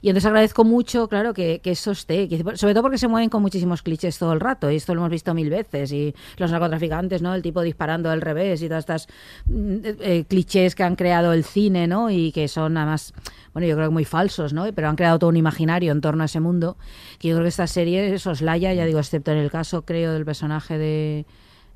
Y 0.02 0.10
entonces 0.10 0.28
agradezco 0.28 0.64
mucho, 0.64 1.08
claro, 1.08 1.33
que, 1.34 1.60
que 1.62 1.72
eso 1.72 1.92
esté, 1.92 2.28
que- 2.28 2.44
sobre 2.56 2.74
todo 2.74 2.84
porque 2.84 2.98
se 2.98 3.08
mueven 3.08 3.30
con 3.30 3.42
muchísimos 3.42 3.82
clichés 3.82 4.18
todo 4.20 4.34
el 4.34 4.40
rato, 4.40 4.70
y 4.72 4.76
esto 4.76 4.94
lo 4.96 5.02
hemos 5.02 5.12
visto 5.12 5.34
mil 5.34 5.50
veces, 5.50 5.92
y 5.92 6.14
los 6.38 6.52
narcotraficantes, 6.52 7.22
¿no? 7.22 7.34
El 7.36 7.42
tipo 7.42 7.62
disparando 7.62 8.10
al 8.10 8.22
revés 8.22 8.62
y 8.62 8.68
todas 8.68 8.82
estas 8.84 9.08
mm, 9.46 9.76
eh, 10.02 10.26
clichés 10.28 10.76
que 10.76 10.84
han 10.84 10.96
creado 10.96 11.34
el 11.34 11.44
cine, 11.44 11.88
¿no? 11.88 12.10
Y 12.10 12.32
que 12.32 12.48
son 12.48 12.78
además, 12.78 13.14
bueno, 13.54 13.68
yo 13.68 13.76
creo 13.76 13.88
que 13.90 13.94
muy 13.94 14.06
falsos, 14.06 14.54
¿no? 14.54 14.66
Pero 14.74 14.90
han 14.90 14.96
creado 14.96 15.20
todo 15.20 15.30
un 15.30 15.38
imaginario 15.38 15.92
en 15.92 16.02
torno 16.02 16.24
a 16.24 16.26
ese 16.26 16.40
mundo, 16.40 16.78
que 17.20 17.30
yo 17.30 17.36
creo 17.36 17.44
que 17.46 17.50
esta 17.50 17.68
serie 17.68 18.18
soslaya, 18.20 18.74
ya 18.74 18.86
digo, 18.86 19.00
excepto 19.00 19.32
en 19.32 19.38
el 19.40 19.50
caso, 19.52 19.84
creo, 19.84 20.14
del 20.14 20.26
personaje 20.26 20.78
de... 20.78 21.26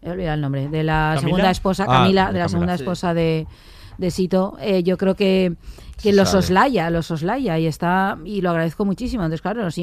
He 0.03 0.11
olvidado 0.11 0.35
el 0.35 0.41
nombre, 0.41 0.67
de 0.69 0.83
la 0.83 1.13
¿Camila? 1.15 1.21
segunda 1.21 1.51
esposa, 1.51 1.83
Ah, 1.87 1.91
Camila, 2.03 2.27
de 2.27 2.33
de 2.33 2.39
la 2.39 2.45
Camila, 2.45 2.49
segunda 2.49 2.77
sí. 2.77 2.83
esposa 2.83 3.13
de, 3.15 3.47
de 3.97 4.11
Sito, 4.11 4.55
eh, 4.61 4.83
yo 4.83 4.95
creo 4.95 5.15
que, 5.15 5.55
que 6.01 6.13
lo 6.13 6.25
sabe. 6.25 6.43
soslaya, 6.43 6.89
lo 6.89 7.01
soslaya 7.01 7.57
y 7.59 7.67
está 7.67 8.17
y 8.23 8.41
lo 8.41 8.51
agradezco 8.51 8.85
muchísimo. 8.85 9.23
Entonces, 9.23 9.41
claro, 9.41 9.63
los 9.63 9.77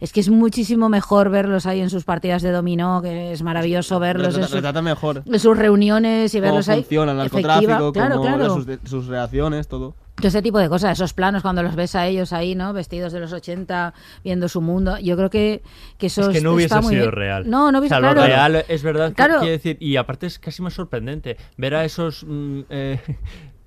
es 0.00 0.12
que 0.12 0.20
es 0.20 0.28
muchísimo 0.28 0.88
mejor 0.88 1.30
verlos 1.30 1.66
ahí 1.66 1.80
en 1.80 1.90
sus 1.90 2.04
partidas 2.04 2.42
de 2.42 2.50
dominó, 2.50 3.02
que 3.02 3.32
es 3.32 3.42
maravilloso 3.42 3.98
verlos 3.98 4.28
en 4.28 4.32
Retrata, 4.32 4.46
sus, 4.48 4.54
retrata 4.54 4.82
mejor. 4.82 5.22
en 5.26 5.38
sus 5.38 5.56
reuniones 5.56 6.34
y 6.34 6.38
cómo 6.38 6.50
verlos 6.50 6.68
ahí. 6.68 6.80
funciona 6.80 7.12
el 7.12 7.18
narcotráfico, 7.18 7.92
claro, 7.92 8.16
cómo 8.16 8.36
claro. 8.36 8.54
sus, 8.54 8.66
sus 8.84 9.06
reacciones, 9.06 9.68
todo. 9.68 9.94
Ese 10.22 10.40
tipo 10.40 10.58
de 10.58 10.70
cosas, 10.70 10.92
esos 10.92 11.12
planos 11.12 11.42
cuando 11.42 11.62
los 11.62 11.76
ves 11.76 11.94
a 11.94 12.06
ellos 12.06 12.32
ahí, 12.32 12.54
¿no? 12.54 12.72
Vestidos 12.72 13.12
de 13.12 13.20
los 13.20 13.34
80, 13.34 13.92
viendo 14.24 14.48
su 14.48 14.62
mundo. 14.62 14.98
Yo 14.98 15.14
creo 15.14 15.28
que, 15.28 15.62
que 15.98 16.06
eso 16.06 16.30
es 16.30 16.38
que 16.38 16.40
no 16.40 16.58
está 16.58 16.76
hubiese 16.76 16.80
muy 16.80 16.94
sido 16.94 17.04
bien. 17.04 17.12
real. 17.12 17.50
No, 17.50 17.70
no 17.70 17.78
o 17.78 17.80
hubiese 17.80 17.94
sea, 17.96 18.00
claro. 18.00 18.22
lo 18.22 18.26
real 18.26 18.64
es 18.66 18.82
verdad. 18.82 19.12
que. 19.12 19.22
Quiere 19.22 19.50
decir, 19.50 19.76
y 19.78 19.96
aparte 19.96 20.26
es 20.26 20.38
casi 20.38 20.62
más 20.62 20.72
sorprendente 20.72 21.36
ver 21.58 21.74
a 21.74 21.84
esos 21.84 22.24
mm, 22.26 22.60
eh, 22.70 22.98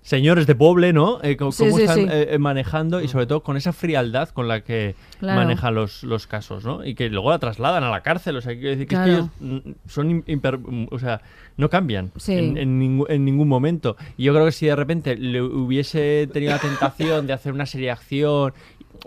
señores 0.10 0.48
de 0.48 0.56
Poble, 0.56 0.92
¿no? 0.92 1.20
Eh, 1.22 1.38
cómo 1.38 1.52
sí, 1.52 1.66
están 1.66 1.96
sí. 1.96 2.02
eh, 2.10 2.30
eh, 2.32 2.38
manejando 2.40 3.00
y 3.00 3.08
sobre 3.08 3.28
todo 3.28 3.44
con 3.44 3.58
esa 3.58 3.74
frialdad 3.74 4.30
con 4.30 4.48
la 4.48 4.62
que 4.64 4.96
Claro. 5.20 5.40
manejan 5.42 5.76
los, 5.76 6.04
los 6.04 6.26
casos, 6.26 6.66
¿no? 6.66 6.84
Y 6.84 6.96
que 6.96 7.10
luego 7.10 7.30
la 7.30 7.38
trasladan 7.38 7.84
a 7.84 7.92
la 7.92 8.02
cárcel. 8.02 8.36
O 8.38 8.42
sea, 8.42 8.54
quiero 8.54 8.70
decir 8.72 8.88
que, 8.88 8.96
es 8.96 9.02
que 9.02 9.06
Claro. 9.06 9.30
ellos 9.42 9.64
mm, 9.66 9.72
son 9.88 10.10
im- 10.10 10.24
imper- 10.26 10.58
mm, 10.60 10.88
o 10.90 10.98
sea, 10.98 11.22
no 11.58 11.70
cambian 11.70 12.12
Sí. 12.18 12.34
en, 12.34 12.58
en 12.58 13.04
en 13.08 13.26
ningún 13.26 13.48
momento. 13.48 13.98
Y 14.18 14.24
yo 14.24 14.34
creo 14.34 14.46
que 14.46 14.52
si 14.52 14.66
de 14.66 14.76
repente 14.76 15.16
le 15.16 15.42
hubiese 15.44 16.28
tenido 16.34 16.54
la 16.54 16.60
tentación 16.60 17.28
de 17.28 17.34
hacer 17.34 17.54
una 17.54 17.66
serie 17.68 17.88
de 17.88 17.92
acción 17.92 18.54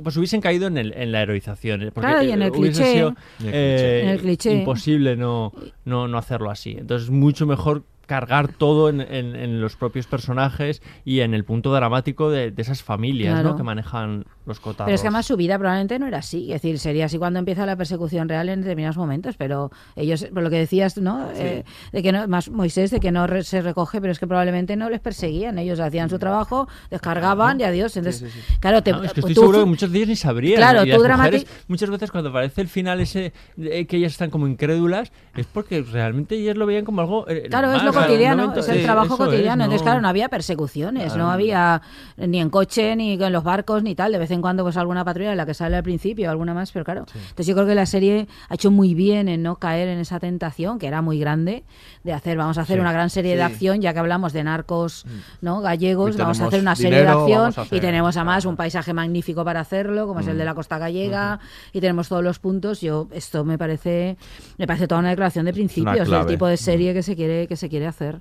pues 0.02 0.16
hubiesen 0.16 0.40
caído 0.40 0.68
en, 0.68 0.78
el, 0.78 0.94
en 0.94 1.12
la 1.12 1.20
heroización. 1.20 1.80
Porque 1.92 2.08
Claro, 2.08 2.22
y 2.22 2.30
en 2.30 2.40
el 2.42 2.50
hubiese 2.52 2.80
cliché. 2.82 2.92
sido, 2.94 3.08
En 3.40 3.46
el 3.48 3.52
eh, 3.52 3.74
cliché. 3.76 4.00
En 4.02 4.08
el 4.08 4.20
cliché. 4.20 4.52
imposible 4.54 5.16
no, 5.16 5.52
no, 5.84 6.08
no 6.08 6.16
hacerlo 6.16 6.50
así. 6.50 6.76
Entonces, 6.78 7.10
mucho 7.10 7.44
mejor 7.46 7.82
cargar 8.06 8.48
todo 8.48 8.88
en, 8.88 9.00
en- 9.00 9.36
en 9.36 9.60
los 9.60 9.76
propios 9.76 10.06
personajes 10.06 10.82
y 11.04 11.20
en 11.20 11.34
el 11.34 11.44
punto 11.44 11.72
dramático 11.72 12.30
de, 12.30 12.50
de 12.50 12.62
esas 12.62 12.82
familias 12.82 13.34
Claro. 13.34 13.50
¿no? 13.50 13.56
que 13.56 13.62
manejan 13.62 14.24
los 14.46 14.58
cotados. 14.60 14.86
Pero 14.86 14.94
es 14.94 15.00
que 15.02 15.08
además 15.08 15.26
su 15.26 15.36
vida 15.36 15.58
probablemente 15.58 15.98
no 15.98 16.06
era 16.06 16.18
así. 16.18 16.52
Es 16.52 16.62
decir, 16.62 16.78
sería 16.78 17.06
así 17.06 17.18
cuando 17.18 17.38
empieza 17.38 17.64
la 17.66 17.76
persecución 17.76 18.28
real 18.28 18.48
en 18.48 18.60
determinados 18.62 18.96
momentos. 18.96 19.36
Pero 19.36 19.70
ellos, 19.96 20.26
por 20.34 20.42
lo 20.42 20.50
que 20.50 20.56
decías, 20.58 20.96
¿no? 20.98 21.28
Eh, 21.36 21.64
de 21.92 22.02
que 22.02 22.12
no, 22.12 22.26
más 22.28 22.48
Moisés, 22.50 22.90
de 22.90 23.00
que 23.00 23.12
no 23.12 23.26
re- 23.26 23.44
se 23.44 23.60
recoge, 23.62 24.00
pero 24.00 24.12
es 24.12 24.18
que 24.18 24.26
probablemente 24.26 24.74
no 24.76 24.90
les 24.90 25.00
perseguían. 25.00 25.58
Ellos 25.58 25.78
hacían 25.80 26.10
su 26.10 26.18
trabajo, 26.18 26.68
descargaban 26.90 27.60
y 27.60 27.64
adiós. 27.64 27.96
Entonces, 27.96 28.32
claro, 28.60 28.82
te, 28.82 28.92
No, 28.92 29.04
es 29.04 29.12
que 29.12 29.20
tú- 29.20 29.28
estoy 29.28 29.42
seguro 29.42 29.60
que 29.60 29.64
muchos 29.66 29.90
de 29.92 29.98
ellos 29.98 30.08
ni 30.08 30.16
sabrían. 30.16 30.56
Claro, 30.56 30.84
tú 30.84 31.02
mujeres, 31.08 31.46
muchas 31.68 31.90
veces 31.90 32.10
cuando 32.10 32.30
aparece 32.30 32.60
el 32.60 32.68
final 32.68 33.00
ese 33.00 33.32
eh, 33.58 33.86
que 33.86 33.96
ellas 33.96 34.12
están 34.12 34.30
como 34.30 34.46
incrédulas, 34.48 35.12
es 35.36 35.46
porque 35.46 35.82
realmente 35.82 36.34
ellas 36.36 36.56
lo 36.56 36.66
veían 36.66 36.84
como 36.84 37.00
algo. 37.00 37.28
eh, 37.28 37.46
Claro, 37.48 37.68
normal, 37.68 37.88
es 37.88 37.94
lo 37.94 38.00
cotidiano, 38.00 38.42
momento- 38.42 38.60
es 38.60 38.68
el 38.68 38.82
trabajo 38.82 39.14
eso 39.14 39.24
es, 39.24 39.30
cotidiano. 39.30 39.64
Entonces, 39.64 39.80
no- 39.82 39.84
claro, 39.84 40.00
no 40.00 40.08
había 40.08 40.28
persecuciones, 40.28 41.04
Claro. 41.12 41.18
no 41.24 41.30
había 41.30 41.82
ni 42.16 42.40
en 42.40 42.50
coche, 42.50 42.96
ni 42.96 43.12
en 43.14 43.32
los 43.32 43.44
barcos, 43.44 43.82
ni 43.82 43.94
tal. 43.94 44.12
De 44.12 44.18
vez 44.18 44.31
en 44.34 44.42
cuando, 44.42 44.62
pues 44.62 44.76
alguna 44.76 45.04
patrulla 45.04 45.32
en 45.32 45.36
la 45.36 45.46
que 45.46 45.54
sale 45.54 45.76
al 45.76 45.82
principio, 45.82 46.30
alguna 46.30 46.54
más, 46.54 46.72
pero 46.72 46.84
claro. 46.84 47.04
Entonces, 47.14 47.46
yo 47.46 47.54
creo 47.54 47.66
que 47.66 47.74
la 47.74 47.86
serie 47.86 48.26
ha 48.48 48.54
hecho 48.54 48.70
muy 48.70 48.94
bien 48.94 49.28
en 49.28 49.42
no 49.42 49.56
caer 49.56 49.88
en 49.88 49.98
esa 49.98 50.18
tentación, 50.20 50.78
que 50.78 50.86
era 50.86 51.02
muy 51.02 51.18
grande, 51.18 51.64
de 52.04 52.12
hacer, 52.12 52.36
vamos 52.36 52.58
a 52.58 52.62
hacer 52.62 52.76
Sí. 52.76 52.80
una 52.80 52.92
gran 52.92 53.10
serie 53.10 53.36
de 53.36 53.42
acción, 53.42 53.80
ya 53.80 53.92
que 53.92 53.98
hablamos 53.98 54.32
de 54.32 54.44
narcos 54.44 55.04
¿no? 55.40 55.60
gallegos, 55.60 56.16
vamos 56.16 56.40
a 56.40 56.46
hacer 56.46 56.60
una 56.60 56.74
serie 56.76 56.98
dinero, 57.00 57.26
de 57.26 57.34
acción 57.34 57.64
hacer- 57.64 57.78
y 57.78 57.80
tenemos 57.80 58.16
además 58.16 58.44
un 58.44 58.56
paisaje 58.56 58.92
magnífico 58.92 59.44
para 59.44 59.60
hacerlo, 59.60 60.06
como 60.06 60.20
es 60.20 60.26
el 60.26 60.34
Mm. 60.34 60.38
de 60.38 60.44
la 60.44 60.54
costa 60.54 60.78
gallega, 60.78 61.38
y 61.72 61.80
tenemos 61.80 62.08
todos 62.08 62.22
los 62.24 62.38
puntos. 62.38 62.80
Yo, 62.80 63.08
esto 63.12 63.44
me 63.44 63.58
parece, 63.58 64.16
me 64.58 64.66
parece 64.66 64.86
toda 64.88 65.00
una 65.00 65.10
declaración 65.10 65.44
de 65.44 65.52
principios 65.52 66.08
del 66.08 66.26
tipo 66.26 66.46
de 66.46 66.56
serie 66.56 66.94
que 66.94 67.02
se 67.02 67.16
quiere, 67.16 67.46
que 67.46 67.56
se 67.56 67.68
quiere 67.68 67.86
hacer. 67.86 68.20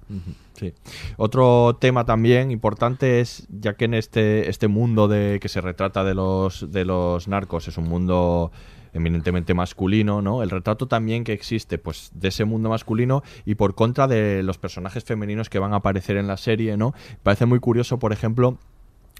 Sí. 0.61 0.75
Otro 1.17 1.75
tema 1.81 2.05
también 2.05 2.51
importante 2.51 3.19
es, 3.19 3.47
ya 3.49 3.73
que 3.73 3.85
en 3.85 3.95
este, 3.95 4.47
este 4.47 4.67
mundo 4.67 5.07
de 5.07 5.39
que 5.41 5.49
se 5.49 5.59
retrata 5.59 6.03
de 6.03 6.13
los, 6.13 6.71
de 6.71 6.85
los 6.85 7.27
narcos 7.27 7.67
es 7.67 7.79
un 7.79 7.85
mundo 7.85 8.51
eminentemente 8.93 9.55
masculino, 9.55 10.21
¿no? 10.21 10.43
El 10.43 10.51
retrato 10.51 10.87
también 10.87 11.23
que 11.23 11.33
existe, 11.33 11.79
pues, 11.79 12.11
de 12.13 12.27
ese 12.27 12.45
mundo 12.45 12.69
masculino 12.69 13.23
y 13.43 13.55
por 13.55 13.73
contra 13.73 14.07
de 14.07 14.43
los 14.43 14.59
personajes 14.59 15.03
femeninos 15.03 15.49
que 15.49 15.57
van 15.57 15.73
a 15.73 15.77
aparecer 15.77 16.15
en 16.15 16.27
la 16.27 16.37
serie, 16.37 16.77
¿no? 16.77 16.93
Parece 17.23 17.47
muy 17.47 17.59
curioso, 17.59 17.97
por 17.97 18.13
ejemplo, 18.13 18.59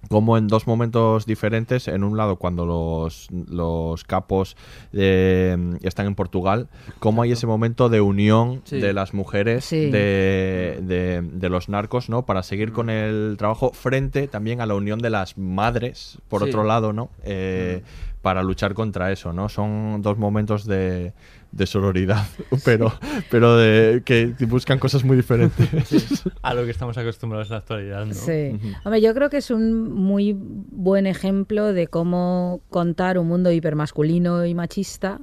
como 0.10 0.38
en 0.38 0.48
dos 0.48 0.68
momentos 0.68 1.26
diferentes, 1.26 1.88
en 1.88 2.04
un 2.04 2.18
lado 2.18 2.36
cuando 2.38 2.66
los, 2.66 3.28
los 3.32 4.04
capos 4.04 4.58
eh, 4.94 5.56
están 5.84 6.08
en 6.08 6.16
Portugal, 6.16 6.68
como 7.00 7.22
hay 7.22 7.32
ese 7.32 7.48
momento 7.48 7.88
de 7.88 8.02
unión 8.02 8.62
Sí. 8.66 8.80
de 8.80 8.94
las 8.94 9.14
mujeres 9.14 9.64
Sí. 9.66 9.90
de, 9.90 10.80
de- 10.82 11.22
de 11.22 11.50
los 11.50 11.70
narcos, 11.70 12.10
¿no? 12.10 12.26
Para 12.26 12.44
seguir 12.44 12.72
con 12.74 12.90
el 12.90 13.36
trabajo 13.38 13.72
frente 13.74 14.28
también 14.28 14.60
a 14.60 14.66
la 14.66 14.76
unión 14.76 15.00
de 15.00 15.10
las 15.12 15.38
madres, 15.38 16.18
por 16.28 16.42
Sí. 16.44 16.50
otro 16.50 16.64
lado, 16.64 16.94
¿no? 16.94 17.10
Eh, 17.24 17.82
Para 18.22 18.44
luchar 18.44 18.76
contra 18.76 19.12
eso, 19.12 19.34
¿no? 19.34 19.50
Son 19.50 20.04
dos 20.04 20.16
momentos 20.20 20.66
de, 20.68 21.12
de 21.52 21.66
sororidad, 21.66 22.26
pero, 22.66 22.94
pero 23.30 23.58
de, 23.58 24.02
que 24.06 24.34
buscan 24.48 24.80
cosas 24.80 25.04
muy 25.04 25.18
diferentes. 25.18 26.24
A 26.42 26.54
lo 26.54 26.64
que 26.66 26.72
estamos 26.72 26.98
acostumbrados 26.98 27.48
en 27.50 27.52
la 27.52 27.58
actualidad, 27.58 28.06
¿no? 28.06 28.14
Sí. 28.14 28.58
Hombre, 28.86 29.02
yo 29.02 29.14
creo 29.14 29.30
que 29.30 29.38
es 29.38 29.52
un 29.52 29.92
muy 29.92 30.36
buen 30.38 31.08
ejemplo 31.08 31.74
de 31.74 31.88
cómo 31.88 32.62
contar 32.70 33.18
un 33.18 33.28
mundo 33.28 33.52
hipermasculino 33.52 34.46
y 34.46 34.54
machista, 34.56 35.20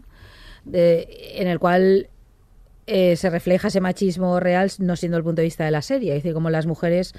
de- 0.65 1.09
en 1.37 1.49
el 1.49 1.59
cual 1.59 2.09
eh, 2.91 3.17
se 3.17 3.29
refleja 3.29 3.69
ese 3.69 3.83
machismo 3.83 4.41
real, 4.41 4.71
no 4.79 4.97
siendo 4.97 5.19
el 5.19 5.23
punto 5.23 5.43
de 5.43 5.45
vista 5.45 5.63
de 5.63 5.71
la 5.71 5.83
serie. 5.83 6.13
Es 6.17 6.23
decir, 6.23 6.33
como 6.33 6.49
las 6.49 6.65
mujeres, 6.65 7.13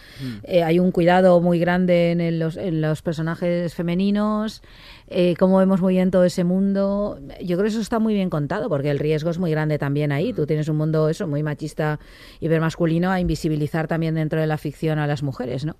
eh, 0.43 0.63
hay 0.63 0.79
un 0.79 0.91
cuidado 0.91 1.39
muy 1.41 1.59
grande 1.59 2.09
en, 2.11 2.21
el- 2.21 2.39
los, 2.39 2.57
en 2.57 2.81
los 2.81 3.03
personajes 3.03 3.75
femeninos, 3.75 4.63
eh, 5.09 5.35
cómo 5.37 5.57
vemos 5.57 5.81
muy 5.81 5.93
bien 5.95 6.11
todo 6.11 6.23
ese 6.23 6.43
mundo. 6.43 7.19
Yo 7.41 7.57
creo 7.57 7.63
que 7.63 7.67
eso 7.69 7.81
está 7.81 7.99
muy 7.99 8.13
bien 8.13 8.29
contado, 8.29 8.69
porque 8.69 8.89
el 8.89 8.99
riesgo 8.99 9.29
es 9.29 9.39
muy 9.39 9.51
grande 9.51 9.77
también 9.77 10.11
ahí. 10.11 10.33
Tú 10.33 10.45
tienes 10.45 10.67
un 10.69 10.77
mundo 10.77 11.09
eso 11.09 11.27
muy 11.27 11.43
machista, 11.43 11.99
hipermasculino, 12.39 13.11
a 13.11 13.19
invisibilizar 13.19 13.87
también 13.87 14.15
dentro 14.15 14.39
de 14.39 14.47
la 14.47 14.57
ficción 14.57 14.99
a 14.99 15.07
las 15.07 15.23
mujeres, 15.23 15.65
¿no? 15.65 15.75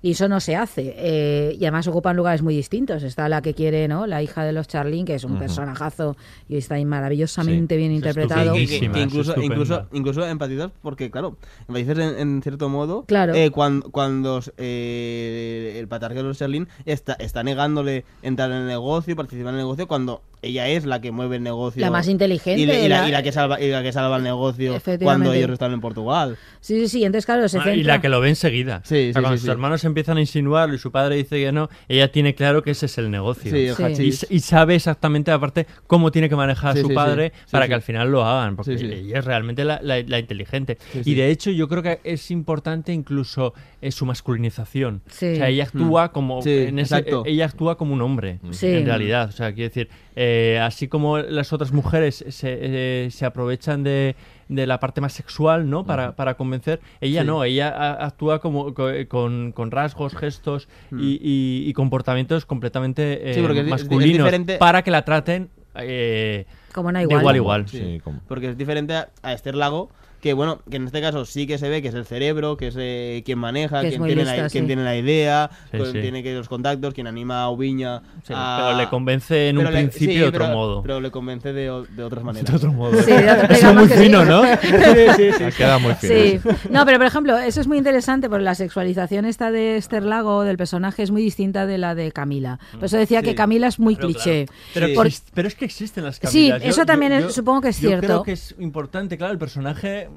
Y 0.00 0.12
eso 0.12 0.28
no 0.28 0.38
se 0.40 0.54
hace. 0.54 0.94
eh, 0.96 1.56
y 1.58 1.64
además 1.64 1.88
ocupan 1.88 2.16
lugares 2.16 2.40
muy 2.42 2.54
distintos. 2.54 3.02
Está 3.02 3.28
la 3.28 3.42
que 3.42 3.52
quiere, 3.54 3.88
¿no? 3.88 4.06
La 4.06 4.22
hija 4.22 4.44
de 4.44 4.52
los 4.52 4.68
Charlín, 4.68 5.04
que 5.04 5.14
es 5.16 5.24
un 5.24 5.32
Ujú. 5.32 5.40
personajazo 5.40 6.16
y 6.48 6.56
está 6.56 6.76
ahí 6.76 6.84
maravillosamente 6.84 7.76
bien 7.76 7.90
Es 7.90 7.96
interpretado. 7.96 8.54
Que, 8.54 8.66
que- 8.66 8.90
que 8.90 9.00
incluso, 9.00 9.34
incluso, 9.42 9.86
incluso 9.92 10.24
empatizas 10.24 10.70
porque, 10.82 11.10
claro, 11.10 11.36
empatizas 11.66 11.98
en, 11.98 12.18
en 12.36 12.42
cierto 12.42 12.68
modo 12.68 13.04
Claro. 13.06 13.34
eh, 13.34 13.50
cuando, 13.50 13.90
cuando 13.90 14.40
eh, 14.56 15.76
el 15.78 15.88
patriarca 15.88 16.18
de 16.22 16.28
los 16.28 16.38
Sherlin 16.38 16.68
está, 16.84 17.14
está 17.14 17.42
negándole 17.42 18.04
entrar 18.22 18.50
en 18.52 18.58
el 18.58 18.67
negocio, 18.68 19.16
participar 19.16 19.50
en 19.54 19.60
el 19.60 19.64
negocio, 19.64 19.88
cuando 19.88 20.22
ella 20.42 20.68
es 20.68 20.84
la 20.84 21.00
que 21.00 21.10
mueve 21.12 21.36
el 21.36 21.42
negocio. 21.42 21.80
La 21.80 21.90
más 21.90 22.08
inteligente, 22.08 22.60
Y, 22.60 22.66
le- 22.66 22.84
y 22.84 22.88
la, 22.88 23.02
la- 23.02 23.08
y 23.08 23.12
la 23.12 23.22
que 23.22 23.32
salva, 23.32 23.60
y 23.60 23.68
la 23.70 23.82
que 23.82 23.92
salva 23.92 24.16
el 24.16 24.22
negocio 24.22 24.80
cuando 25.02 25.32
ellos 25.32 25.50
están 25.50 25.72
en 25.72 25.80
Portugal. 25.80 26.36
Sí, 26.60 26.80
sí, 26.80 26.88
sí. 26.88 27.04
Entonces, 27.04 27.26
claro, 27.26 27.48
se 27.48 27.58
Ah, 27.58 27.62
centra... 27.62 27.74
y 27.74 27.82
la 27.84 28.00
que 28.00 28.08
lo 28.08 28.20
ve 28.20 28.28
enseguida. 28.28 28.82
Sí, 28.84 28.94
O 28.94 28.98
sea, 28.98 29.06
sí, 29.06 29.12
cuando 29.12 29.30
sí, 29.30 29.36
sus 29.38 29.44
sí. 29.46 29.50
hermanos 29.50 29.84
empiezan 29.84 30.16
a 30.16 30.20
insinuarlo 30.20 30.74
y 30.74 30.78
su 30.78 30.90
padre 30.90 31.16
dice 31.16 31.36
que 31.36 31.52
no, 31.52 31.68
ella 31.88 32.10
tiene 32.12 32.34
claro 32.34 32.62
que 32.62 32.70
ese 32.72 32.86
es 32.86 32.98
el 32.98 33.10
negocio. 33.10 33.50
Sí, 33.50 33.66
el 33.66 33.96
Sí. 33.96 34.24
Y, 34.30 34.36
y 34.36 34.40
sabe 34.40 34.74
exactamente, 34.74 35.30
aparte, 35.30 35.66
cómo 35.86 36.10
tiene 36.10 36.28
que 36.28 36.36
manejar 36.36 36.72
Sí, 36.74 36.78
a 36.80 36.82
su 36.82 36.88
sí, 36.88 36.92
sí. 36.92 36.94
padre 36.96 37.32
Sí, 37.46 37.50
para 37.52 37.64
sí. 37.64 37.68
que 37.68 37.74
al 37.74 37.82
final 37.82 38.10
lo 38.10 38.24
hagan, 38.24 38.56
porque 38.56 38.76
Sí, 38.78 38.86
sí. 38.86 38.92
ella 38.92 39.18
es 39.18 39.24
realmente 39.24 39.64
la, 39.64 39.80
la- 39.82 40.02
la 40.02 40.18
inteligente. 40.18 40.78
Sí, 40.92 41.00
Y 41.00 41.04
sí. 41.04 41.14
de 41.14 41.30
hecho, 41.30 41.50
yo 41.50 41.68
creo 41.68 41.82
que 41.82 42.00
es 42.04 42.30
importante 42.30 42.92
incluso 42.92 43.54
eh, 43.80 43.92
su 43.92 44.04
masculinización. 44.06 45.02
Sí. 45.08 45.32
O 45.32 45.36
sea, 45.36 45.48
ella 45.48 45.64
actúa 45.64 46.12
como 46.12 46.42
Sí, 46.42 46.50
en 46.50 46.78
ese- 46.78 46.96
exacto. 46.96 47.22
ella 47.26 47.46
actúa 47.46 47.76
como 47.76 47.92
un 47.94 48.02
hombre, 48.02 48.38
Sí. 48.50 48.66
en 48.66 48.86
realidad. 48.86 49.28
O 49.28 49.32
sea, 49.32 49.52
quiero 49.52 49.68
decir, 49.68 49.88
eh, 50.16 50.27
así 50.62 50.88
como 50.88 51.18
las 51.18 51.52
otras 51.52 51.72
mujeres 51.72 52.24
se, 52.28 52.58
eh, 52.60 53.10
se 53.10 53.24
aprovechan 53.26 53.82
de, 53.82 54.16
de 54.48 54.66
la 54.66 54.80
parte 54.80 55.00
más 55.00 55.12
sexual, 55.12 55.68
¿no? 55.68 55.84
Para, 55.84 56.16
para 56.16 56.34
convencer, 56.34 56.80
ella 57.00 57.20
Sí. 57.22 57.26
no, 57.26 57.44
ella 57.44 57.68
a- 57.68 58.06
actúa 58.06 58.40
como 58.40 58.72
co- 58.74 58.88
con, 59.08 59.52
con 59.52 59.70
rasgos, 59.70 60.14
gestos 60.16 60.68
Mm. 60.90 61.00
y, 61.00 61.12
y- 61.22 61.68
y 61.68 61.72
comportamientos 61.74 62.46
completamente 62.46 63.30
eh, 63.30 63.34
Sí, 63.34 63.40
porque 63.42 63.60
es 63.60 63.66
di- 63.66 63.72
es 63.72 63.80
masculinos 63.82 64.18
diferente- 64.26 64.56
para 64.58 64.82
que 64.82 64.90
la 64.90 65.04
traten 65.04 65.50
eh, 65.80 66.46
Como 66.72 66.88
una 66.88 66.98
de 67.00 67.04
igual. 67.04 67.20
igual 67.20 67.34
a 67.34 67.36
igual. 67.36 67.68
Sí, 67.68 67.78
Sí, 67.78 68.00
como- 68.02 68.20
Porque 68.26 68.48
es 68.50 68.56
diferente 68.58 68.94
a, 68.94 69.08
a 69.22 69.32
Esther 69.32 69.54
Lago, 69.54 69.90
que 70.20 70.32
bueno, 70.32 70.60
que 70.68 70.76
en 70.76 70.86
este 70.86 71.00
caso 71.00 71.24
sí 71.24 71.46
que 71.46 71.58
se 71.58 71.68
ve 71.68 71.80
que 71.82 71.88
es 71.88 71.94
el 71.94 72.04
cerebro, 72.04 72.56
que 72.56 72.68
es 72.68 72.74
eh, 72.78 73.22
quien 73.24 73.38
maneja, 73.38 73.80
Que 73.82 73.90
quien, 73.90 74.02
tiene 74.04 74.22
lista, 74.24 74.36
la, 74.36 74.48
sí. 74.48 74.52
quien 74.52 74.66
tiene 74.66 74.82
la 74.84 74.96
idea, 74.96 75.50
Sí, 75.70 75.78
quien 75.78 75.92
sí. 75.92 76.00
tiene 76.00 76.22
que 76.22 76.34
los 76.34 76.48
contactos, 76.48 76.92
quien 76.94 77.06
anima 77.06 77.42
a 77.42 77.50
Ubiña 77.50 78.02
Sí, 78.26 78.32
a- 78.34 78.58
pero 78.66 78.78
le 78.78 78.88
convence 78.88 79.48
en 79.48 79.58
un 79.58 79.64
le- 79.64 79.70
principio 79.70 80.14
sí, 80.14 80.18
de 80.20 80.24
otro 80.26 80.44
pero- 80.44 80.54
modo. 80.56 80.82
Pero 80.82 81.00
le 81.00 81.10
convence 81.10 81.52
de, 81.52 81.84
de 81.94 82.02
otras 82.02 82.24
maneras. 82.24 82.50
De 82.50 82.56
otro 82.56 82.72
modo. 82.72 83.00
Sí, 83.02 83.12
Eso 83.12 83.68
es 83.68 83.74
muy 83.74 83.88
sí. 83.88 83.94
fino, 83.94 84.24
¿no? 84.24 84.42
sí, 84.60 85.06
sí, 85.16 85.30
sí. 85.38 85.44
Quedado 85.56 85.80
muy 85.80 85.94
fino. 85.94 86.14
Sí, 86.14 86.40
no, 86.70 86.84
pero 86.84 86.98
por 86.98 87.06
ejemplo, 87.06 87.38
eso 87.38 87.60
es 87.60 87.66
muy 87.66 87.78
interesante 87.78 88.28
porque 88.28 88.44
la 88.44 88.54
sexualización 88.54 89.24
esta 89.24 89.50
de 89.52 89.76
Esther 89.76 90.02
Lago, 90.02 90.42
del 90.42 90.56
personaje, 90.56 91.02
es 91.02 91.10
muy 91.10 91.22
distinta 91.22 91.66
de 91.66 91.78
la 91.78 91.94
de 91.94 92.10
Camila. 92.12 92.58
Por 92.72 92.84
eso 92.84 92.96
decía 92.96 93.20
Sí. 93.20 93.26
que 93.26 93.34
Camila 93.34 93.68
es 93.68 93.78
muy 93.78 93.96
cliché. 93.96 94.46
claro. 94.46 94.58
Pero, 94.74 94.86
Sí. 94.88 94.94
Por- 94.94 95.06
exist- 95.06 95.30
pero 95.34 95.48
es 95.48 95.54
que 95.54 95.64
existen 95.64 96.04
las 96.04 96.16
Sí, 96.16 96.48
Camilas. 96.50 96.62
eso 96.64 96.84
también 96.86 97.12
es- 97.12 97.32
supongo 97.34 97.60
que 97.60 97.68
es 97.68 97.80
yo 97.80 97.88
cierto. 97.90 98.06
creo 98.06 98.22
que 98.24 98.32
es 98.32 98.54
importante, 98.58 99.16
claro, 99.16 99.32
el 99.32 99.38
personaje 99.38 100.07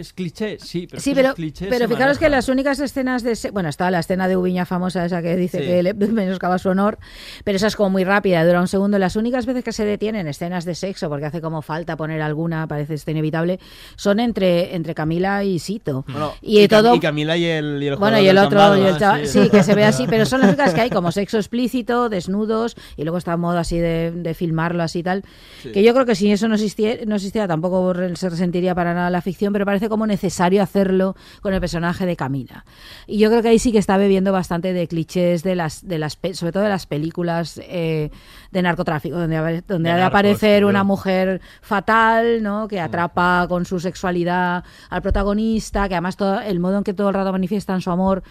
es 0.00 0.12
cliché, 0.12 0.58
sí, 0.60 0.86
pero, 0.86 0.98
es 0.98 1.02
Sí, 1.04 1.12
pero, 1.14 1.26
esos 1.28 1.36
clichés 1.36 1.68
pero 1.70 1.88
fijaros 1.88 2.18
que 2.18 2.28
las 2.28 2.48
únicas 2.48 2.78
escenas 2.80 3.22
de... 3.22 3.36
se- 3.36 3.50
Bueno, 3.50 3.68
está 3.68 3.90
la 3.90 4.00
escena 4.00 4.28
de 4.28 4.36
Ubiña 4.36 4.64
famosa 4.66 5.04
esa 5.04 5.22
que 5.22 5.36
dice 5.36 5.58
Sí. 5.58 5.64
que 5.66 5.82
le 5.82 5.94
menoscaba 5.94 6.58
su 6.58 6.68
honor, 6.68 6.98
pero 7.44 7.56
esa 7.56 7.66
es 7.66 7.76
como 7.76 7.90
muy 7.90 8.04
rápida, 8.04 8.44
dura 8.44 8.60
un 8.60 8.68
segundo. 8.68 8.98
Las 8.98 9.16
únicas 9.16 9.46
veces 9.46 9.64
que 9.64 9.72
se 9.72 9.84
detienen 9.84 10.26
escenas 10.28 10.64
de 10.64 10.74
sexo, 10.74 11.08
porque 11.08 11.26
hace 11.26 11.40
como 11.40 11.62
falta 11.62 11.96
poner 11.96 12.22
alguna, 12.22 12.66
parece 12.66 12.94
esto 12.94 13.10
inevitable, 13.10 13.58
son 13.96 14.20
entre, 14.20 14.74
entre 14.74 14.94
Camila 14.94 15.42
y 15.44 15.58
Sito. 15.58 16.04
Bueno, 16.08 16.32
y, 16.42 16.62
Cam- 16.64 16.68
todo... 16.68 16.94
y 16.94 17.00
Camila 17.00 17.36
y 17.36 17.44
el, 17.44 17.82
y 17.82 17.86
el 17.88 17.96
Bueno, 17.96 18.20
y 18.20 18.28
el 18.28 18.38
otro, 18.38 18.76
y 18.76 18.82
el 18.86 18.96
chaval- 18.96 19.24
sí. 19.26 19.42
sí, 19.44 19.50
que 19.50 19.62
se 19.62 19.74
ve 19.74 19.84
así, 19.84 20.06
pero 20.08 20.26
son 20.26 20.40
las 20.40 20.48
únicas 20.50 20.74
que 20.74 20.80
hay 20.82 20.90
como 20.90 21.10
sexo 21.12 21.38
explícito, 21.38 22.08
desnudos, 22.08 22.76
y 22.96 23.02
luego 23.02 23.18
está 23.18 23.34
en 23.34 23.40
modo 23.40 23.58
así 23.58 23.78
de, 23.78 24.12
de 24.12 24.34
filmarlo 24.34 24.82
así 24.82 25.00
y 25.00 25.02
tal. 25.02 25.24
Sí. 25.62 25.72
Que 25.72 25.82
yo 25.82 25.92
creo 25.94 26.06
que 26.06 26.14
si 26.14 26.30
eso 26.30 26.48
no 26.48 26.54
existiera, 26.54 27.04
no 27.06 27.16
existiera 27.16 27.48
tampoco 27.48 27.94
se 28.14 28.28
resentiría 28.30 28.74
para 28.74 28.94
nada 28.94 29.10
la 29.10 29.20
ficción, 29.22 29.52
pero 29.52 29.64
parece 29.64 29.87
como 29.88 30.06
necesario 30.06 30.62
hacerlo 30.62 31.16
con 31.40 31.54
el 31.54 31.60
personaje 31.60 32.06
de 32.06 32.16
Camila. 32.16 32.64
Y 33.06 33.18
yo 33.18 33.30
creo 33.30 33.42
que 33.42 33.48
ahí 33.48 33.58
sí 33.58 33.72
que 33.72 33.78
está 33.78 33.96
bebiendo 33.96 34.32
bastante 34.32 34.72
de 34.72 34.88
clichés 34.88 35.42
de 35.42 35.54
las, 35.54 35.86
de 35.86 35.98
las 35.98 36.18
sobre 36.32 36.52
todo 36.52 36.62
de 36.62 36.68
las 36.68 36.86
películas 36.86 37.60
eh, 37.64 38.10
de 38.50 38.62
narcotráfico, 38.62 39.16
donde, 39.18 39.36
ha- 39.36 39.42
donde 39.42 39.88
De 39.88 39.90
ha 39.90 39.94
de 39.96 40.00
narcos, 40.02 40.06
aparecer 40.06 40.64
una 40.64 40.84
mujer 40.84 41.40
fatal, 41.62 42.42
¿no? 42.42 42.66
Que 42.68 42.80
atrapa 42.80 43.46
con 43.48 43.64
su 43.64 43.78
sexualidad 43.80 44.64
al 44.90 45.02
protagonista, 45.02 45.88
que 45.88 45.94
además 45.94 46.16
todo, 46.16 46.40
el 46.40 46.60
modo 46.60 46.78
en 46.78 46.84
que 46.84 46.94
todo 46.94 47.08
el 47.08 47.14
rato 47.14 47.32
manifiestan 47.32 47.80
su 47.80 47.90
amor 47.90 48.22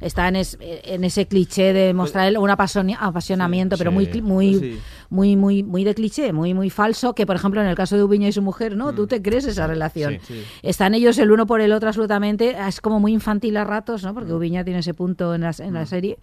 está 0.00 0.28
en, 0.28 0.36
es- 0.36 0.58
en 0.60 1.04
ese 1.04 1.26
cliché 1.26 1.72
de 1.72 1.94
mostrar 1.94 2.26
el- 2.28 2.36
un 2.38 2.50
apasionamiento, 2.50 3.76
pero 3.78 3.90
muy, 3.92 4.06
sí. 4.06 4.22
muy, 4.22 4.50
Pues 4.58 4.60
sí. 4.74 4.80
Muy, 5.10 5.36
muy, 5.36 5.62
muy 5.62 5.84
de 5.84 5.94
cliché, 5.94 6.32
muy, 6.32 6.54
muy 6.54 6.70
falso, 6.70 7.14
que 7.14 7.26
por 7.26 7.36
ejemplo 7.36 7.60
en 7.60 7.66
el 7.66 7.74
caso 7.76 7.96
de 7.96 8.02
Ubiña 8.04 8.28
y 8.28 8.32
su 8.32 8.42
mujer, 8.42 8.76
¿no? 8.76 8.92
Tú 8.94 9.06
te 9.06 9.20
crees 9.22 9.44
esa 9.46 9.66
relación. 9.66 10.14
Sí, 10.22 10.34
sí. 10.34 10.42
Están 10.62 10.94
ellos 10.94 11.18
el 11.18 11.30
uno 11.30 11.46
por 11.46 11.60
el 11.60 11.72
otro 11.72 11.88
absolutamente, 11.88 12.56
es 12.68 12.80
como 12.80 13.00
muy 13.00 13.12
infantil 13.12 13.56
a 13.56 13.64
ratos, 13.64 14.02
¿no? 14.02 14.14
Porque 14.14 14.32
Ubiña 14.32 14.64
tiene 14.64 14.80
ese 14.80 14.94
punto 14.94 15.34
en 15.34 15.42
la, 15.42 15.54
en 15.58 15.74
la 15.74 15.86
serie, 15.86 16.18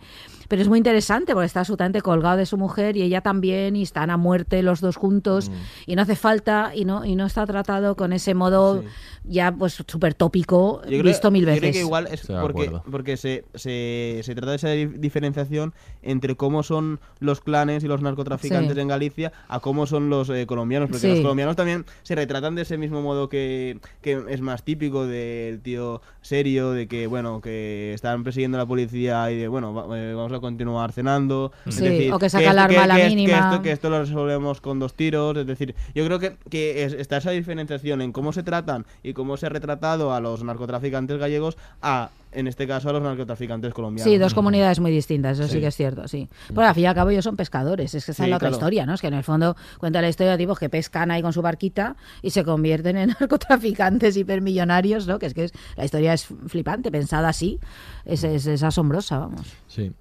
pero 0.48 0.62
es 0.62 0.68
muy 0.68 0.78
interesante 0.78 1.34
porque 1.34 1.46
está 1.46 1.60
absolutamente 1.62 2.02
colgado 2.02 2.38
de 2.38 2.46
su 2.46 2.58
mujer 2.58 2.98
y 2.98 3.02
ella 3.04 3.22
también 3.22 3.76
y 3.76 3.84
están 3.84 4.10
a 4.10 4.18
muerte 4.18 4.62
los 4.64 4.82
dos 4.82 4.96
juntos 4.98 5.52
y 5.86 5.96
no 5.96 6.02
hace 6.02 6.16
falta 6.16 6.72
y 6.76 6.86
no 6.86 7.06
y 7.06 7.16
no 7.16 7.26
está 7.26 7.46
tratado 7.46 7.96
con 7.96 8.14
ese 8.14 8.34
modo 8.34 8.82
Sí. 8.82 8.88
ya 9.26 9.52
pues 9.52 9.74
súper 9.88 10.14
tópico 10.14 10.82
Yo 10.84 10.90
creo- 10.90 11.04
visto 11.04 11.32
mil 11.32 11.42
yo 11.42 11.48
creo 11.48 11.62
veces. 11.62 11.72
que 11.76 11.80
igual 11.82 12.08
es 12.12 12.22
porque, 12.28 12.72
porque 12.90 13.18
se, 13.18 13.46
se, 13.56 14.22
se 14.24 14.36
trata 14.36 14.52
de 14.52 14.56
esa 14.58 14.70
di- 14.70 14.86
diferenciación 14.88 15.74
entre 16.02 16.36
cómo 16.36 16.64
son 16.64 17.00
los 17.20 17.40
clanes 17.42 17.84
y 17.84 17.88
los 17.88 18.02
narcotraficantes 18.02 18.71
En 18.78 18.88
Galicia 18.88 19.32
a 19.48 19.60
cómo 19.60 19.86
son 19.86 20.10
los 20.10 20.30
eh, 20.30 20.46
colombianos. 20.46 20.90
Porque 20.90 21.08
los 21.08 21.20
colombianos 21.22 21.56
también 21.56 21.86
se 22.04 22.16
retratan 22.16 22.56
de 22.56 22.62
ese 22.64 22.78
mismo 22.78 23.02
modo 23.02 23.30
que, 23.30 23.80
que 24.02 24.22
es 24.30 24.42
más 24.42 24.64
típico 24.64 25.06
del 25.08 25.60
tío 25.62 26.02
serio, 26.22 26.72
de 26.72 26.88
que, 26.88 27.08
bueno, 27.08 27.42
que 27.42 27.94
están 27.94 28.24
persiguiendo 28.24 28.58
a 28.58 28.62
la 28.62 28.66
policía 28.66 29.32
y 29.32 29.38
de, 29.38 29.48
bueno, 29.48 29.74
va- 29.74 29.98
eh, 30.00 30.14
vamos 30.14 30.32
a 30.34 30.40
continuar 30.40 30.92
cenando. 30.92 31.52
Es 31.66 31.76
Sí, 31.76 31.84
decir, 31.84 32.14
o 32.14 32.20
que 32.20 32.30
saca 32.30 32.44
esto- 32.44 32.52
el 32.54 32.60
arma 32.60 32.84
a 32.84 32.88
la 32.88 32.96
que 32.98 33.08
mínima. 33.10 33.32
Que 33.34 33.40
esto, 33.40 33.62
que 33.64 33.72
esto 33.72 33.90
lo 33.90 34.00
resolvemos 34.00 34.62
con 34.62 34.80
dos 34.80 34.94
tiros. 34.94 35.36
Es 35.38 35.48
decir, 35.48 35.76
yo 35.96 36.06
creo 36.06 36.20
que, 36.20 36.38
que 36.50 36.84
es- 36.84 36.94
está 36.94 37.18
esa 37.18 37.32
diferenciación 37.32 38.02
en 38.02 38.12
cómo 38.12 38.34
se 38.34 38.44
tratan 38.44 38.86
y 39.04 39.14
cómo 39.14 39.38
se 39.38 39.46
ha 39.46 39.50
retratado 39.50 40.14
a 40.14 40.20
los 40.22 40.44
narcotraficantes 40.44 41.18
gallegos 41.18 41.58
a, 41.82 42.10
en 42.34 42.48
este 42.48 42.68
caso, 42.68 42.90
a 42.90 42.94
los 42.94 43.02
narcotraficantes 43.02 43.74
colombianos. 43.74 44.12
Sí, 44.12 44.18
dos 44.18 44.34
comunidades 44.34 44.80
muy 44.80 44.92
distintas, 44.92 45.38
eso 45.40 45.48
sí, 45.48 45.56
Sí. 45.56 45.60
que 45.62 45.68
es 45.68 45.76
cierto, 45.76 46.08
sí. 46.08 46.28
Bueno, 46.54 46.70
al 46.70 46.76
fin 46.76 46.84
y 46.84 46.88
al 46.88 46.96
cabo 46.96 47.10
ellos 47.10 47.24
son 47.24 47.36
pescadores, 47.36 47.94
es 47.94 48.06
que 48.06 48.12
esa 48.12 48.24
Sí, 48.24 48.28
es 48.28 48.30
la 48.30 48.38
otra 48.38 48.50
claro. 48.50 48.58
historia, 48.60 48.86
¿no? 48.86 48.94
Es 48.94 49.02
que 49.02 49.08
en 49.08 49.14
el 49.16 49.24
fondo 49.24 49.56
cuenta 49.80 50.02
la 50.02 50.10
historia 50.10 50.32
de 50.34 50.38
tipos 50.38 50.58
que 50.60 50.70
pescan 50.70 51.12
ahí 51.12 51.22
con 51.22 51.34
su 51.34 51.42
barquita 51.42 51.96
y 52.22 52.30
se 52.32 52.44
convierten 52.44 52.98
en 52.98 53.10
narcotraficantes 53.20 54.16
hipermillonarios, 54.18 55.08
¿no? 55.08 55.20
Que 55.20 55.26
es 55.28 55.34
que 55.34 55.46
es- 55.46 55.54
la 55.76 55.86
historia 55.86 56.14
es 56.14 56.28
flipante, 56.48 56.92
pensada 56.92 57.30
así, 57.30 57.60
es, 58.06 58.24
es, 58.24 58.46
es 58.48 58.64
asombrosa, 58.64 59.18
vamos. 59.20 59.54
Sí. 59.68 59.92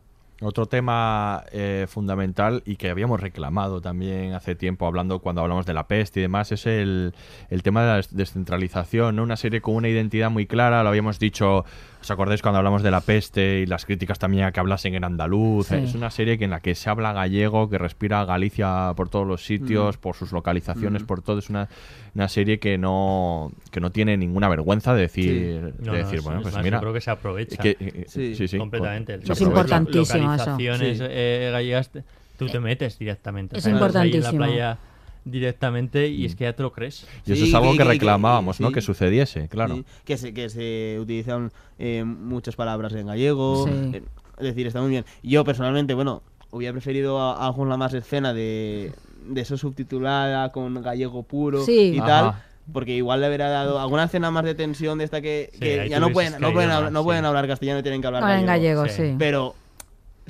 Otro 0.43 0.65
tema 0.65 1.45
eh, 1.53 1.85
fundamental 1.87 2.63
y 2.65 2.77
que 2.77 2.89
habíamos 2.89 3.21
reclamado 3.21 3.83
también 3.83 4.33
hace 4.33 4.55
tiempo 4.55 4.87
hablando 4.87 5.19
cuando 5.19 5.43
hablamos 5.43 5.67
de 5.67 5.75
la 5.75 5.87
peste 5.87 6.21
y 6.21 6.23
demás 6.23 6.51
es 6.51 6.65
el, 6.65 7.13
el 7.51 7.63
tema 7.63 7.83
de 7.83 7.89
la 7.89 7.97
des- 7.97 8.17
descentralización, 8.17 9.17
¿no? 9.17 9.23
Una 9.23 9.37
serie 9.37 9.61
con 9.61 9.75
una 9.75 9.89
identidad 9.91 10.31
muy 10.31 10.47
clara, 10.47 10.83
lo 10.83 10.89
habíamos 10.89 11.19
dicho, 11.19 11.67
¿os 12.01 12.11
acordáis 12.11 12.41
cuando 12.43 12.59
hablamos 12.59 12.83
de 12.83 12.91
la 12.91 13.01
peste 13.01 13.61
y 13.61 13.67
las 13.67 13.85
críticas 13.85 14.19
también 14.19 14.45
a 14.45 14.53
que 14.53 14.61
hablasen 14.61 14.95
en 14.95 15.05
andaluz? 15.05 15.67
Sí. 15.69 15.75
Es 15.77 15.95
una 15.95 16.11
serie 16.11 16.39
que 16.39 16.45
en 16.45 16.51
la 16.51 16.61
que 16.61 16.75
se 16.75 16.89
habla 16.91 17.13
gallego, 17.13 17.69
que 17.69 17.79
respira 17.79 18.25
Galicia 18.25 18.93
por 18.97 19.09
todos 19.09 19.27
los 19.27 19.45
sitios, 19.45 19.97
por 19.99 20.15
sus 20.17 20.33
localizaciones, 20.33 21.03
Mm. 21.03 21.07
por 21.07 21.23
todo. 21.23 21.39
Es 21.39 21.51
una, 21.51 21.69
una 22.15 22.29
serie 22.29 22.59
que 22.59 22.79
no, 22.79 23.53
que 23.71 23.81
no 23.81 23.91
tiene 23.91 24.17
ninguna 24.17 24.49
vergüenza 24.49 24.95
de 24.95 25.03
decir, 25.03 25.33
de 25.79 25.85
No, 25.85 25.93
no, 25.93 25.99
decir 25.99 26.21
bueno, 26.23 26.39
es 26.39 26.43
pues 26.45 26.55
más, 26.55 26.65
mira... 26.65 26.79
yo 26.79 26.81
creo 26.83 26.93
que 26.95 27.01
se 27.01 27.11
aprovecha. 27.11 27.57
que- 27.63 27.77
eh, 27.79 28.05
Sí, 28.09 28.35
sí, 28.35 28.49
sí, 28.49 28.59
completamente. 28.59 29.21
se 29.25 29.33
Es 29.33 29.41
importantísimo 29.41 30.35
eso. 30.35 30.51
Localizaciones 30.51 30.99
eh, 31.03 31.51
gallegas, 31.53 31.91
tú 32.39 32.47
te 32.49 32.61
metes 32.61 32.99
directamente. 32.99 33.57
Es 33.59 33.63
O 33.63 33.65
sea, 33.65 33.73
importantísimo. 33.73 34.29
en 34.31 34.39
la 34.41 34.47
playa 34.47 34.79
directamente 35.25 36.09
y 36.09 36.25
es 36.25 36.35
que 36.35 36.45
ya 36.45 36.53
te 36.55 36.63
lo 36.63 36.73
crees. 36.73 37.07
Y 37.27 37.33
eso 37.33 37.43
Sí, 37.45 37.49
es 37.51 37.55
algo 37.55 37.73
que- 37.73 37.79
que 37.79 37.79
que- 37.79 37.85
que- 37.85 37.95
reclamábamos, 37.95 38.61
¿no? 38.61 38.69
sí. 38.69 38.75
Que 38.75 38.81
sucediese, 38.81 39.49
claro. 39.49 39.77
Sí, 39.77 39.85
que 40.05 40.17
se, 40.17 40.35
que 40.35 40.49
se 40.49 40.99
utilizan 41.01 41.53
eh, 41.79 42.05
muchas 42.05 42.57
palabras 42.57 42.93
en 42.95 43.07
gallego. 43.07 43.67
Sí. 43.67 43.73
eh, 43.95 44.03
es 44.39 44.45
decir, 44.45 44.67
está 44.67 44.81
muy 44.81 44.91
bien. 44.91 45.05
Yo 45.23 45.45
personalmente, 45.45 45.93
bueno, 45.95 46.23
hubiera 46.51 46.73
preferido 46.73 47.21
a, 47.21 47.35
a 47.37 47.47
alguna 47.47 47.77
más 47.77 47.93
escena 47.95 48.33
de, 48.33 48.93
de 49.27 49.41
eso 49.43 49.57
subtitulada 49.59 50.51
con 50.53 50.81
gallego 50.83 51.23
puro 51.23 51.65
Sí. 51.65 51.93
y 51.95 51.99
Ajá. 51.99 52.07
tal. 52.07 52.35
Porque 52.73 52.95
igual 52.95 53.21
le 53.21 53.27
hubiera 53.29 53.49
dado 53.51 53.81
alguna 53.81 54.05
escena 54.05 54.31
más 54.31 54.45
de 54.45 54.55
tensión 54.55 54.99
de 54.99 55.05
esta 55.05 55.21
que, 55.21 55.51
Sí, 55.55 55.59
que 55.59 55.81
ahí 55.81 55.89
ya 55.89 55.99
no 56.01 56.11
pueden, 56.11 56.41
no 56.41 56.53
pueden, 56.53 56.71
hablar, 56.71 56.93
no 56.93 57.01
sí. 57.01 57.05
pueden 57.05 57.25
hablar 57.25 57.47
castellano 57.49 57.81
y 57.81 57.83
tienen 57.83 58.01
que 58.01 58.07
hablar 58.07 58.23
Ahora 58.23 58.39
en 58.41 58.47
gallego. 58.47 58.83
gallego, 58.83 58.97
sí. 58.97 59.11
Sí. 59.11 59.17
Pero 59.19 59.55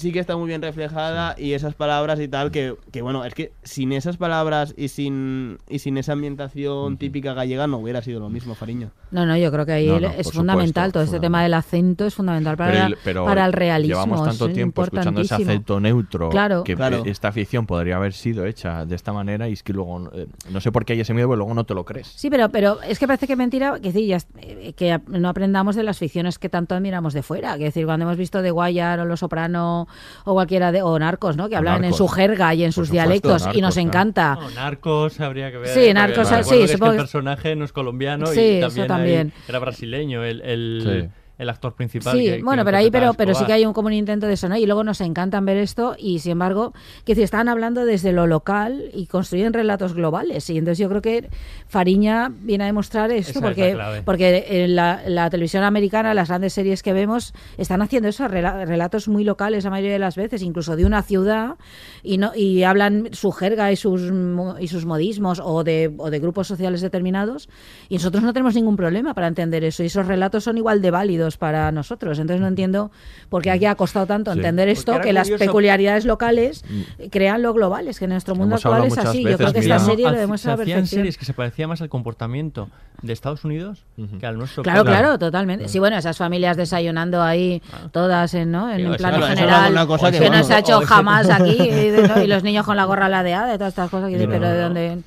sí 0.01 0.12
que 0.12 0.18
está 0.18 0.36
muy 0.36 0.48
bien 0.48 0.62
reflejada 0.62 1.35
y 1.39 1.52
esas 1.52 1.74
palabras 1.74 2.18
y 2.20 2.28
tal 2.28 2.51
que, 2.51 2.74
que 2.93 3.02
bueno, 3.02 3.24
es 3.24 3.35
que 3.35 3.52
sin 3.62 3.93
esas 3.93 4.16
palabras 4.16 4.74
y 4.77 4.89
sin 4.89 5.59
y 5.68 5.78
sin 5.81 5.98
esa 5.98 6.12
ambientación 6.12 6.97
típica 6.97 7.35
gallega 7.35 7.66
no 7.66 7.78
hubiera 7.78 8.02
sido 8.02 8.20
lo 8.20 8.28
mismo, 8.28 8.55
Fariño. 8.55 8.90
No, 9.10 9.27
no, 9.27 9.36
yo 9.36 9.51
creo 9.52 9.66
que 9.66 9.72
ahí 9.72 9.86
No, 9.89 10.01
no, 10.01 10.09
es 10.09 10.31
fundamental, 10.32 10.93
todo 10.93 11.02
este 11.02 11.20
tema 11.20 11.43
del 11.43 11.55
acento 11.55 12.06
es 12.06 12.14
fundamental 12.14 12.56
para, 12.56 12.72
pero, 12.72 12.86
el- 12.86 12.97
pero 13.05 13.24
para 13.24 13.44
el 13.47 13.52
realismo. 13.52 13.94
Llevamos 13.94 14.24
tanto 14.24 14.47
es 14.48 14.55
tiempo 14.55 14.82
escuchando 14.85 15.20
ese 15.20 15.35
acento 15.35 15.81
neutro 15.81 16.31
Claro. 16.31 16.64
que 16.64 16.74
Claro. 16.77 17.02
esta 17.05 17.32
ficción 17.32 17.66
podría 17.66 17.97
haber 17.97 18.12
sido 18.12 18.47
hecha 18.47 18.85
de 18.86 18.94
esta 18.94 19.12
manera 19.12 19.48
y 19.48 19.52
es 19.52 19.62
que 19.62 19.72
luego 19.72 20.10
eh, 20.14 20.27
no 20.51 20.60
sé 20.60 20.72
por 20.72 20.85
qué 20.85 20.94
hay 20.94 21.01
ese 21.01 21.12
miedo, 21.14 21.28
pero 21.28 21.36
luego 21.39 21.55
no 21.55 21.64
te 21.64 21.74
lo 21.74 21.85
crees. 21.85 22.06
Sí, 22.09 22.31
pero, 22.31 22.48
pero 22.51 22.81
es 22.82 22.98
que 22.98 23.06
parece 23.06 23.27
que 23.27 23.36
mentira 23.36 23.78
que, 23.81 23.93
sí, 23.93 24.06
ya 24.06 24.16
es- 24.16 24.28
eh, 24.39 24.72
que 24.77 25.01
no 25.09 25.28
aprendamos 25.28 25.77
de 25.77 25.82
las 25.82 25.98
ficciones 25.98 26.39
que 26.39 26.48
tanto 26.48 26.74
admiramos 26.74 27.12
de 27.14 27.22
fuera. 27.22 27.59
Que 27.59 27.64
decir, 27.64 27.85
cuando 27.86 28.05
hemos 28.06 28.16
visto 28.16 28.43
The 28.43 28.52
Wire 28.52 29.01
o 29.01 29.05
Los 29.05 29.20
Soprano 29.20 29.89
o 30.24 30.34
cualquiera 30.34 30.72
de 30.72 30.82
o 30.82 30.98
narcos, 30.98 31.36
¿no? 31.36 31.48
Que 31.48 31.56
hablan 31.56 31.84
en 31.84 31.92
su 31.94 32.08
jerga 32.08 32.54
y 32.54 32.64
en 32.64 32.72
sus 32.72 32.88
supuesto, 32.88 32.92
dialectos 32.92 33.42
y 33.42 33.44
Narcos, 33.46 33.62
nos 33.62 33.74
claro. 33.74 33.88
encanta. 33.88 34.34
No, 34.40 34.50
narcos 34.50 35.20
habría 35.20 35.50
que 35.50 35.58
ver. 35.58 35.68
Sí, 35.68 35.92
Narcos, 35.92 36.28
sí, 36.28 36.34
acuerdo 36.34 36.50
que 36.50 36.64
es 36.64 36.80
que 36.80 36.86
el 36.86 36.96
personaje 36.96 37.56
no 37.56 37.64
es 37.64 37.72
colombiano 37.72 38.26
Sí, 38.26 38.40
y 38.40 38.58
eso 38.58 38.66
también, 38.68 38.88
también. 38.88 39.32
era 39.48 39.58
brasileño 39.58 40.24
el, 40.24 40.40
el, 40.42 41.10
Sí. 41.10 41.19
El 41.40 41.48
actor 41.48 41.74
principal. 41.74 42.16
Sí, 42.16 42.24
que- 42.24 42.36
que 42.38 42.42
bueno, 42.42 42.64
pero 42.64 42.76
ahí 42.76 42.90
pero, 42.90 43.14
pero 43.14 43.34
sí 43.34 43.44
que 43.46 43.52
hay 43.54 43.66
un 43.66 43.72
como 43.72 43.86
un 43.88 43.92
intento 43.94 44.26
de 44.26 44.34
eso, 44.34 44.48
¿no? 44.48 44.56
Y 44.56 44.66
luego 44.66 44.84
nos 44.84 45.00
encantan 45.00 45.44
ver 45.44 45.56
esto 45.56 45.96
y 45.98 46.18
sin 46.20 46.32
embargo, 46.32 46.72
que 47.04 47.14
si 47.14 47.22
están 47.22 47.48
hablando 47.48 47.84
desde 47.84 48.12
lo 48.12 48.26
local 48.26 48.90
y 48.94 49.06
construyen 49.06 49.52
relatos 49.52 49.94
globales. 49.94 50.48
Y 50.50 50.58
entonces 50.58 50.78
yo 50.78 50.88
creo 50.88 51.02
que 51.02 51.28
Fariña 51.68 52.30
viene 52.30 52.64
a 52.64 52.66
demostrar 52.66 53.10
esto 53.12 53.30
Esa 53.30 53.40
porque 53.40 53.72
porque 54.04 54.44
en 54.64 54.74
la, 54.76 55.02
la 55.06 55.30
televisión 55.30 55.62
americana, 55.64 56.14
las 56.14 56.28
grandes 56.28 56.52
series 56.52 56.82
que 56.82 56.92
vemos 56.92 57.32
están 57.58 57.82
haciendo 57.82 58.08
esos 58.08 58.30
rela- 58.30 58.66
relatos 58.66 59.08
muy 59.08 59.24
locales 59.24 59.64
la 59.64 59.70
mayoría 59.70 59.92
de 59.92 59.98
las 59.98 60.16
veces, 60.16 60.42
incluso 60.42 60.76
de 60.76 60.84
una 60.84 61.02
ciudad 61.02 61.56
y 62.02 62.18
no 62.18 62.32
y 62.34 62.62
hablan 62.64 63.08
su 63.12 63.32
jerga 63.32 63.72
y 63.72 63.76
sus 63.76 64.12
y 64.60 64.68
sus 64.68 64.84
modismos 64.86 65.40
o 65.42 65.64
de 65.64 65.92
o 65.98 66.10
de 66.10 66.18
grupos 66.18 66.46
sociales 66.48 66.80
determinados 66.80 67.48
y 67.88 67.94
nosotros 67.94 68.22
no 68.22 68.32
tenemos 68.32 68.54
ningún 68.54 68.76
problema 68.76 69.14
para 69.14 69.26
entender 69.28 69.64
eso 69.64 69.82
y 69.82 69.86
esos 69.86 70.06
relatos 70.06 70.44
son 70.44 70.56
igual 70.58 70.82
de 70.82 70.90
válidos 70.90 71.30
para 71.36 71.70
nosotros. 71.73 72.19
Entonces 72.19 72.40
no 72.40 72.48
entiendo 72.48 72.90
por 73.28 73.43
qué 73.43 73.51
aquí 73.51 73.66
ha 73.66 73.74
costado 73.74 74.07
tanto 74.07 74.32
Sí. 74.32 74.39
entender 74.39 74.69
esto 74.69 75.01
que 75.01 75.12
las 75.12 75.31
peculiaridades 75.31 76.05
locales 76.05 76.65
crean 77.11 77.43
lo 77.43 77.52
globales, 77.55 77.98
que 77.98 78.05
en 78.07 78.11
nuestro 78.12 78.35
mundo 78.35 78.57
actual 78.57 78.85
es 78.86 78.98
así. 78.98 79.23
Yo 79.24 79.36
creo 79.36 79.52
que 79.52 79.61
esta 79.61 79.78
¿no? 79.78 79.85
serie 79.85 80.11
lo 80.11 80.16
demuestra 80.19 80.57
se 80.57 80.62
hacían 80.62 80.86
series 80.86 81.16
que 81.16 81.24
se 81.24 81.35
parecía 81.35 81.66
más 81.69 81.81
al 81.82 81.89
comportamiento 81.89 82.69
de 83.02 83.12
Estados 83.15 83.44
Unidos 83.44 83.85
que 84.19 84.27
al 84.27 84.36
nuestro. 84.36 84.62
Claro, 84.62 84.85
claro, 84.85 85.19
totalmente. 85.19 85.69
Sí, 85.69 85.78
bueno, 85.78 85.97
esas 85.97 86.16
familias 86.19 86.57
desayunando 86.57 87.23
ahí, 87.23 87.62
todas 87.93 88.35
en, 88.35 88.51
¿no? 88.51 88.70
en 88.70 88.78
Sí, 88.78 88.85
un 88.85 88.97
plano 88.97 89.19
es 89.27 89.27
general, 89.39 89.73
una 89.73 89.86
cosa 89.86 90.11
que, 90.11 90.19
que, 90.19 90.28
no 90.31 90.43
se 90.44 90.55
ha 90.55 90.59
hecho 90.59 90.78
ese- 90.78 90.86
jamás 90.86 91.31
aquí, 91.31 91.57
y, 91.61 91.90
de- 91.90 92.09
¿no? 92.09 92.23
y 92.23 92.27
los 92.27 92.43
niños 92.43 92.66
con 92.66 92.77
la 92.77 92.85
gorra 92.85 93.09
ladeada 93.09 93.55
y 93.55 93.59
todas 93.59 93.73
estas 93.73 93.89
cosas, 93.90 94.11
No, 94.11 94.19
pero 94.19 94.39
no, 94.40 94.48
¿de 94.48 94.61
dónde? 94.61 94.98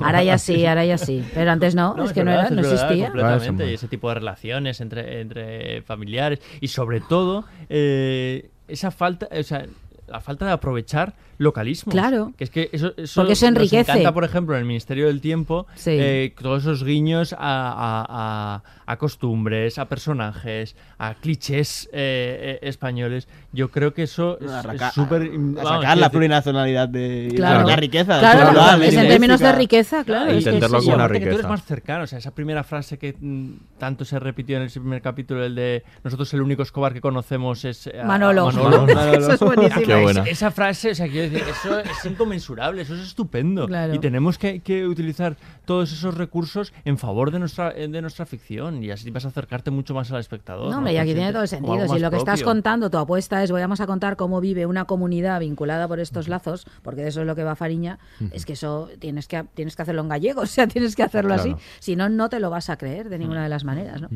Ahora 0.00 0.22
ya 0.24 0.38
sí, 0.38 0.66
ahora 0.66 0.84
ya 0.84 0.98
sí, 0.98 1.24
pero 1.34 1.50
antes 1.52 1.74
no, 1.74 1.94
es 2.04 2.12
que 2.12 2.24
no, 2.24 2.32
era, 2.32 2.50
no 2.50 2.60
es 2.60 2.68
verdad, 2.68 2.72
existía. 2.72 3.06
completamente, 3.06 3.64
Ah, 3.64 3.70
y 3.70 3.74
ese 3.74 3.88
tipo 3.88 4.08
de 4.08 4.14
relaciones 4.16 4.80
entre, 4.80 5.20
entre 5.20 5.65
familiares 5.84 6.40
y 6.60 6.68
sobre 6.68 7.00
todo 7.00 7.44
eh, 7.68 8.50
esa 8.68 8.90
falta, 8.90 9.28
o 9.30 9.42
sea, 9.42 9.66
la 10.08 10.20
falta 10.20 10.46
de 10.46 10.52
aprovechar 10.52 11.14
localismos. 11.38 11.92
Claro. 11.92 12.32
Que 12.38 12.44
es 12.44 12.50
que 12.50 12.70
eso, 12.72 12.94
eso 12.96 13.20
Porque 13.20 13.34
eso 13.34 13.44
nos 13.46 13.56
enriquece. 13.56 13.90
encanta, 13.92 14.12
por 14.14 14.24
ejemplo, 14.24 14.54
en 14.54 14.60
el 14.60 14.66
Ministerio 14.66 15.06
del 15.08 15.20
Tiempo, 15.20 15.66
Sí. 15.74 15.90
eh, 15.92 16.34
todos 16.40 16.62
esos 16.62 16.82
guiños 16.84 17.34
a, 17.34 17.36
a- 17.38 18.06
a- 18.08 18.62
a 18.88 18.96
costumbres, 18.98 19.78
a 19.78 19.86
personajes, 19.86 20.76
a 20.98 21.14
clichés 21.14 21.88
eh, 21.92 22.58
eh, 22.62 22.68
españoles. 22.68 23.28
Yo 23.52 23.70
creo 23.70 23.92
que 23.92 24.04
eso 24.04 24.38
es 24.40 24.50
súper... 24.94 25.30
sacar 25.56 25.98
la 25.98 26.06
decir- 26.06 26.10
plurinacionalidad 26.10 26.88
de 26.88 27.32
Claro. 27.34 27.66
la 27.66 27.76
riqueza. 27.76 28.18
Claro, 28.20 28.44
cultural, 28.46 28.82
es 28.82 28.94
en 28.94 29.08
términos 29.08 29.40
de 29.40 29.52
riqueza, 29.52 30.04
claro. 30.04 30.32
y 30.32 30.38
es 30.38 30.44
que 30.44 30.50
entenderlo 30.50 30.78
como 30.78 30.94
una 30.94 31.04
aparte 31.04 31.18
que 31.18 31.24
tú 31.24 31.28
eres 31.30 31.36
riqueza. 31.38 31.48
más 31.48 31.64
cercano, 31.64 32.04
o 32.04 32.06
sea, 32.06 32.18
esa 32.18 32.34
primera 32.34 32.62
frase 32.64 32.96
que 32.98 33.14
mm, 33.18 33.52
tanto 33.78 34.04
se 34.04 34.18
repitió 34.20 34.56
en 34.56 34.62
el 34.62 34.70
primer 34.70 35.02
capítulo, 35.02 35.44
el 35.44 35.54
de 35.54 35.82
nosotros 36.04 36.32
el 36.34 36.40
único 36.42 36.62
Escobar 36.62 36.94
que 36.94 37.00
conocemos 37.00 37.64
es 37.64 37.88
eh, 37.88 38.00
a- 38.00 38.04
Manolo. 38.04 38.46
Manolo. 38.46 38.86
Eso 39.12 39.32
es 39.32 39.40
buenísimo. 39.40 39.95
Qué 39.96 40.02
buena. 40.02 40.22
Es- 40.22 40.28
Esa 40.32 40.50
frase, 40.50 40.90
o 40.90 40.94
sea, 40.94 41.08
quiero 41.08 41.30
decir, 41.30 41.48
eso 41.48 41.80
es 41.80 42.04
inconmensurable, 42.04 42.82
eso 42.82 42.94
es 42.94 43.00
estupendo. 43.00 43.66
Claro. 43.66 43.94
Y 43.94 43.98
tenemos 43.98 44.38
que, 44.38 44.60
que 44.60 44.86
utilizar 44.86 45.36
todos 45.64 45.92
esos 45.92 46.14
recursos 46.16 46.72
en 46.84 46.98
favor 46.98 47.30
de 47.30 47.38
nuestra, 47.38 47.72
eh, 47.76 47.88
de 47.88 48.00
nuestra 48.02 48.26
ficción 48.26 48.82
y 48.82 48.90
así 48.90 49.10
vas 49.10 49.24
a 49.24 49.28
acercarte 49.28 49.70
mucho 49.70 49.94
más 49.94 50.10
al 50.12 50.20
espectador. 50.20 50.70
No, 50.70 50.78
hombre, 50.78 50.92
y 50.94 50.96
aquí 50.98 51.14
tiene 51.14 51.32
todo 51.32 51.42
el 51.42 51.48
sentido. 51.48 51.88
Si 51.88 51.98
lo 51.98 52.10
que 52.10 52.16
estás 52.18 52.42
contando, 52.42 52.90
tu 52.90 52.98
apuesta 52.98 53.42
es, 53.42 53.50
voy 53.50 53.62
a 53.62 53.68
contar 53.86 54.16
cómo 54.16 54.40
vive 54.40 54.66
una 54.66 54.84
comunidad 54.84 55.40
vinculada 55.40 55.86
por 55.88 56.00
estos 56.00 56.28
lazos, 56.28 56.66
porque 56.82 57.02
de 57.02 57.08
eso 57.08 57.20
es 57.20 57.26
lo 57.26 57.34
que 57.34 57.44
va 57.44 57.56
Fariña, 57.56 57.98
es 58.32 58.44
que 58.46 58.52
eso 58.54 58.88
tienes 58.98 59.26
que, 59.28 59.44
tienes 59.54 59.76
que 59.76 59.82
hacerlo 59.82 60.02
en 60.02 60.08
gallego, 60.08 60.40
o 60.42 60.46
sea, 60.46 60.66
tienes 60.66 60.96
que 60.96 61.02
hacerlo 61.02 61.34
así. 61.34 61.54
Si 61.78 61.96
no, 61.96 62.08
no 62.08 62.28
te 62.28 62.40
lo 62.40 62.50
vas 62.50 62.70
a 62.70 62.76
creer 62.76 63.08
de 63.08 63.18
ninguna 63.18 63.42
de 63.42 63.48
las 63.48 63.64
maneras, 63.64 64.00
¿no? 64.00 64.08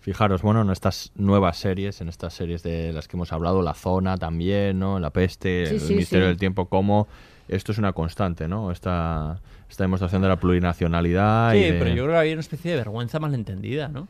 Fijaros, 0.00 0.42
bueno, 0.42 0.62
en 0.62 0.70
estas 0.70 1.12
nuevas 1.16 1.58
series, 1.58 2.00
en 2.00 2.08
estas 2.08 2.34
series 2.34 2.62
de 2.62 2.92
las 2.92 3.08
que 3.08 3.16
hemos 3.16 3.32
hablado, 3.32 3.62
La 3.62 3.74
Zona 3.74 4.16
también, 4.16 4.78
¿no? 4.78 4.98
La 4.98 5.10
Peste, 5.24 5.66
Sí, 5.66 5.74
El 5.74 5.80
sí, 5.80 5.94
Misterio 5.94 6.26
sí. 6.26 6.28
del 6.28 6.36
Tiempo, 6.38 6.66
cómo 6.66 7.06
esto 7.48 7.72
es 7.72 7.78
una 7.78 7.92
constante, 7.92 8.48
¿no? 8.48 8.70
Esta, 8.70 9.38
esta 9.68 9.84
demostración 9.84 10.22
de 10.22 10.28
la 10.28 10.36
plurinacionalidad. 10.36 11.52
Sí, 11.52 11.58
y 11.58 11.62
de- 11.72 11.72
pero 11.78 11.90
yo 11.94 12.04
creo 12.04 12.14
que 12.14 12.18
había 12.20 12.32
una 12.32 12.40
especie 12.40 12.70
de 12.70 12.76
vergüenza 12.78 13.18
malentendida, 13.20 13.88
¿no? 13.88 14.08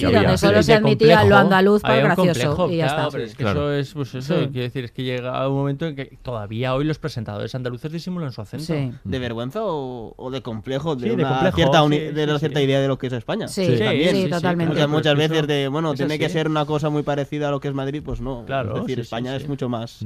Sí, 0.00 0.04
había. 0.06 0.22
donde 0.22 0.38
solo 0.38 0.62
se 0.62 0.74
admitía 0.74 1.16
complejo, 1.20 1.28
lo 1.30 1.36
andaluz 1.36 1.82
para 1.82 1.96
gracioso 1.96 2.26
complejo, 2.56 2.70
y 2.70 2.76
ya 2.76 2.86
claro, 2.86 3.00
está. 3.02 3.10
pero 3.12 3.24
es 3.24 3.34
que 3.34 3.42
Claro. 3.42 3.60
eso 3.72 3.72
es, 3.72 3.94
pues 3.94 4.14
eso, 4.14 4.34
Sí. 4.40 4.48
quiero 4.52 4.62
decir, 4.64 4.84
es 4.84 4.92
que 4.92 5.02
llega 5.04 5.48
un 5.48 5.54
momento 5.56 5.86
en 5.86 5.96
que 5.96 6.18
todavía 6.22 6.74
hoy 6.74 6.84
los 6.84 6.98
presentadores 6.98 7.54
andaluces 7.54 7.90
disimulan 7.90 8.32
su 8.32 8.40
acento. 8.40 8.64
Sí. 8.66 8.92
¿De 9.04 9.18
vergüenza 9.18 9.60
o, 9.64 10.14
o 10.16 10.30
de 10.30 10.42
complejo? 10.42 10.96
De 10.96 11.10
Sí, 11.10 11.16
de 11.16 11.22
complejo, 11.24 11.56
cierta, 11.56 11.82
uni- 11.82 11.98
de 12.12 12.24
una 12.24 12.38
cierta 12.38 12.58
sí. 12.60 12.64
idea 12.66 12.80
de 12.80 12.88
lo 12.88 12.98
que 12.98 13.06
es 13.08 13.12
España. 13.12 13.48
Sí, 13.48 13.64
Sí, 13.66 13.78
también, 13.78 14.10
sí, 14.10 14.16
sí, 14.16 14.22
sí, 14.24 14.30
totalmente. 14.30 14.74
Muchas, 14.74 14.88
muchas 14.88 15.16
veces 15.16 15.38
eso- 15.38 15.46
de, 15.46 15.68
bueno, 15.68 15.94
tiene 15.94 16.18
que 16.18 16.28
ser 16.28 16.48
una 16.48 16.64
cosa 16.66 16.90
muy 16.90 17.02
parecida 17.02 17.48
a 17.48 17.50
lo 17.50 17.60
que 17.60 17.68
es 17.68 17.74
Madrid, 17.74 18.02
pues 18.04 18.20
no. 18.20 18.44
Claro, 18.46 18.76
Es 18.76 18.80
decir, 18.82 19.00
España 19.00 19.30
sí. 19.36 19.42
es 19.44 19.48
mucho 19.48 19.68
más. 19.68 20.04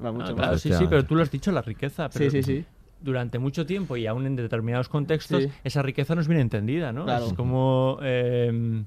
Ah, 0.00 0.12
claro, 0.12 0.36
más. 0.36 0.60
sí, 0.60 0.72
sí, 0.72 0.86
pero 0.88 1.04
tú 1.04 1.14
lo 1.14 1.22
has 1.22 1.30
dicho, 1.30 1.50
la 1.52 1.62
riqueza. 1.62 2.08
Pero 2.08 2.30
Sí, 2.30 2.42
sí, 2.42 2.58
sí. 2.58 2.64
Durante 3.00 3.38
mucho 3.38 3.64
tiempo 3.64 3.96
y 3.96 4.08
aún 4.08 4.26
en 4.26 4.34
determinados 4.34 4.88
contextos, 4.88 5.44
Sí. 5.44 5.50
esa 5.62 5.82
riqueza 5.82 6.16
no 6.16 6.20
es 6.20 6.26
bien 6.26 6.40
entendida, 6.40 6.92
¿no? 6.92 7.04
Claro. 7.04 7.26
Es 7.26 7.32
como... 7.32 7.98
eh, 8.02 8.82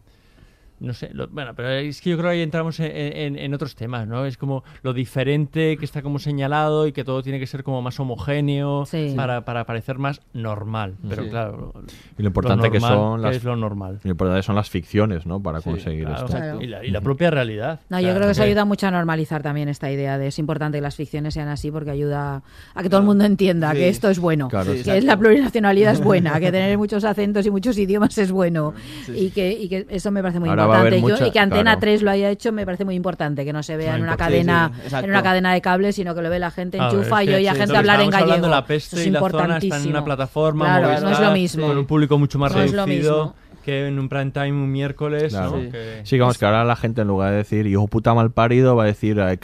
no 0.81 0.93
sé, 0.93 1.09
lo- 1.13 1.27
bueno, 1.29 1.53
pero 1.55 1.69
es 1.69 2.01
que 2.01 2.09
yo 2.09 2.17
creo 2.17 2.29
que 2.31 2.35
ahí 2.37 2.41
entramos 2.41 2.79
en, 2.79 2.91
en- 2.95 3.37
en 3.37 3.53
otros 3.53 3.75
temas, 3.75 4.07
¿no? 4.07 4.25
Es 4.25 4.35
como 4.37 4.63
lo 4.83 4.93
diferente 4.93 5.77
que 5.77 5.85
está 5.85 6.01
como 6.01 6.19
señalado 6.19 6.87
y 6.87 6.91
que 6.91 7.03
todo 7.03 7.21
tiene 7.23 7.39
que 7.39 7.47
ser 7.47 7.63
como 7.63 7.81
más 7.81 7.99
homogéneo 7.99 8.85
Sí. 8.85 9.13
para, 9.15 9.45
para 9.45 9.65
parecer 9.65 9.97
más 9.99 10.21
normal. 10.33 10.95
Pero 11.07 11.23
Sí. 11.23 11.29
claro, 11.29 11.73
Y 12.17 12.21
lo 12.23 12.27
importante 12.27 12.69
que 12.71 12.79
normal, 12.79 12.97
son 12.97 13.19
¿qué 13.21 13.27
las 13.27 13.35
es 13.37 13.43
lo 13.43 13.55
normal. 13.55 13.99
Lo 14.03 14.11
importante 14.11 14.43
son 14.43 14.55
las 14.55 14.69
ficciones, 14.69 15.25
¿no? 15.25 15.41
Para 15.41 15.61
conseguir 15.61 16.05
Claro, 16.05 16.25
esto. 16.25 16.61
Y, 16.61 16.67
la, 16.67 16.85
y 16.85 16.91
la 16.91 17.01
propia 17.01 17.29
realidad. 17.31 17.79
No, 17.89 17.99
yo 17.99 18.09
creo 18.13 18.25
que 18.25 18.31
eso 18.31 18.43
ayuda 18.43 18.65
mucho 18.65 18.87
a 18.87 18.91
normalizar 18.91 19.41
también 19.43 19.69
esta 19.69 19.91
idea 19.91 20.17
de 20.17 20.27
es 20.27 20.39
importante 20.39 20.77
que 20.79 20.81
las 20.81 20.95
ficciones 20.95 21.33
sean 21.33 21.47
así 21.47 21.71
porque 21.71 21.91
ayuda 21.91 22.41
a 22.73 22.83
que 22.83 22.89
todo 22.89 22.99
el 22.99 23.05
mundo 23.05 23.23
entienda 23.25 23.71
Sí. 23.71 23.77
que 23.77 23.89
esto 23.89 24.09
es 24.09 24.19
bueno, 24.19 24.47
Claro, 24.49 24.73
que 24.73 24.97
es 24.97 25.03
la 25.03 25.15
plurinacionalidad 25.17 25.93
es 25.93 26.01
buena, 26.03 26.39
que 26.39 26.51
tener 26.51 26.77
muchos 26.77 27.03
acentos 27.03 27.45
y 27.45 27.51
muchos 27.51 27.77
idiomas 27.77 28.17
es 28.17 28.31
bueno 28.31 28.73
y, 29.13 29.29
que, 29.29 29.51
y 29.51 29.69
que 29.69 29.85
eso 29.89 30.09
me 30.11 30.21
parece 30.21 30.39
muy 30.39 30.49
Ahora 30.49 30.70
importante. 30.79 30.97
Y 30.97 31.01
yo- 31.01 31.07
mucha- 31.15 31.27
y 31.27 31.31
que 31.31 31.39
Antena 31.39 31.61
claro. 31.63 31.79
3 31.79 32.01
lo 32.03 32.11
haya 32.11 32.29
hecho 32.29 32.51
me 32.51 32.65
parece 32.65 32.85
muy 32.85 32.95
importante, 32.95 33.45
que 33.45 33.53
no 33.53 33.63
se 33.63 33.77
vea 33.77 33.91
Muy 33.91 33.99
en 33.99 34.03
una 34.07 34.17
cadena 34.17 34.71
Sí, 34.87 34.95
en 34.95 35.09
una 35.09 35.23
cadena 35.23 35.53
de 35.53 35.61
cables, 35.61 35.95
sino 35.95 36.15
que 36.15 36.21
lo 36.21 36.29
ve 36.29 36.39
la 36.39 36.51
gente, 36.51 36.77
enchufa 36.77 37.23
y 37.23 37.33
oye 37.33 37.49
a 37.49 37.55
gente 37.55 37.77
hablar 37.77 37.99
en 38.01 38.07
hablando, 38.13 38.27
gallego. 38.27 38.47
La 38.47 38.65
peste 38.65 38.95
Eso 38.95 39.01
es 39.01 39.07
y 39.07 39.11
la 39.11 39.19
zona 39.19 39.27
están 39.29 39.41
en 39.41 39.45
importantísimo. 39.63 39.89
una 39.91 40.05
plataforma 40.05 40.65
Claro, 40.65 40.87
no 40.87 40.93
es 40.93 41.01
Movistar, 41.03 41.25
lo 41.27 41.31
mismo. 41.33 41.67
con 41.67 41.77
un 41.77 41.85
público 41.85 42.17
mucho 42.19 42.39
más 42.39 42.53
No 42.55 42.61
es 42.61 42.73
lo 42.73 42.85
reducido 42.85 43.17
mismo. 43.25 43.35
que 43.63 43.87
en 43.87 43.99
un 43.99 44.09
prime 44.09 44.31
time 44.31 44.51
un 44.51 44.71
miércoles, 44.71 45.31
Claro. 45.33 45.51
¿no? 45.51 45.61
Sí. 45.61 45.69
Que- 45.71 46.01
Sí, 46.03 46.19
vamos, 46.19 46.37
que 46.37 46.45
ahora 46.45 46.63
la 46.65 46.75
gente 46.75 47.01
en 47.01 47.07
lugar 47.07 47.31
de 47.31 47.37
decir 47.37 47.65
hijo 47.67 47.87
puta 47.87 48.13
mal 48.13 48.31
parido 48.31 48.75
va 48.75 48.83
a 48.83 48.87
decir. 48.87 49.15
¿verdad? 49.15 49.37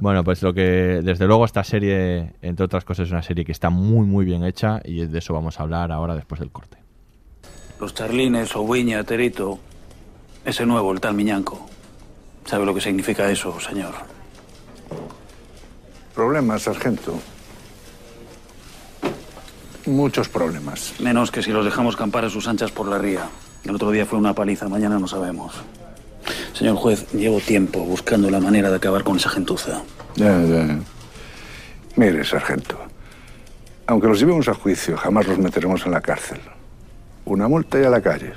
Bueno, 0.00 0.22
pues 0.24 0.42
lo 0.42 0.52
que, 0.54 1.00
desde 1.02 1.26
luego, 1.26 1.44
esta 1.44 1.64
serie, 1.64 2.34
entre 2.42 2.64
otras 2.64 2.84
cosas, 2.84 3.06
es 3.06 3.12
una 3.12 3.22
serie 3.22 3.44
que 3.44 3.52
está 3.52 3.70
muy, 3.70 4.06
muy 4.06 4.24
bien 4.24 4.44
hecha 4.44 4.80
y 4.84 5.06
de 5.06 5.18
eso 5.18 5.34
vamos 5.34 5.58
a 5.58 5.62
hablar 5.64 5.90
ahora 5.92 6.14
después 6.14 6.40
del 6.40 6.50
corte. 6.50 6.78
Los 7.80 7.94
charlines, 7.94 8.54
Oviña, 8.56 9.02
Terito, 9.04 9.58
ese 10.44 10.64
nuevo, 10.64 10.92
el 10.92 11.00
tal 11.00 11.14
Miñanco. 11.14 11.66
¿Sabe 12.44 12.66
lo 12.66 12.74
que 12.74 12.80
significa 12.80 13.30
eso, 13.30 13.58
señor? 13.60 13.94
Problemas, 16.14 16.62
sargento. 16.62 17.18
Muchos 19.86 20.28
problemas. 20.28 20.94
Menos 21.00 21.30
que 21.30 21.42
si 21.42 21.50
los 21.50 21.64
dejamos 21.64 21.96
campar 21.96 22.24
a 22.24 22.30
sus 22.30 22.46
anchas 22.46 22.70
por 22.70 22.88
la 22.88 22.98
ría. 22.98 23.28
El 23.64 23.74
otro 23.74 23.90
día 23.90 24.06
fue 24.06 24.18
una 24.18 24.34
paliza, 24.34 24.68
mañana 24.68 24.98
no 24.98 25.08
sabemos. 25.08 25.54
Señor 26.52 26.76
juez, 26.76 27.10
llevo 27.12 27.40
tiempo 27.40 27.80
buscando 27.80 28.30
la 28.30 28.40
manera 28.40 28.70
de 28.70 28.76
acabar 28.76 29.02
con 29.02 29.16
esa 29.16 29.28
gentuza. 29.28 29.82
Ya, 30.16 30.40
ya. 30.42 30.78
Mire, 31.96 32.24
sargento. 32.24 32.78
Aunque 33.86 34.06
los 34.06 34.20
llevemos 34.20 34.48
a 34.48 34.54
juicio, 34.54 34.96
jamás 34.96 35.26
los 35.26 35.38
meteremos 35.38 35.84
en 35.84 35.92
la 35.92 36.00
cárcel. 36.00 36.40
Una 37.24 37.48
multa 37.48 37.80
y 37.80 37.84
a 37.84 37.90
la 37.90 38.00
calle. 38.00 38.32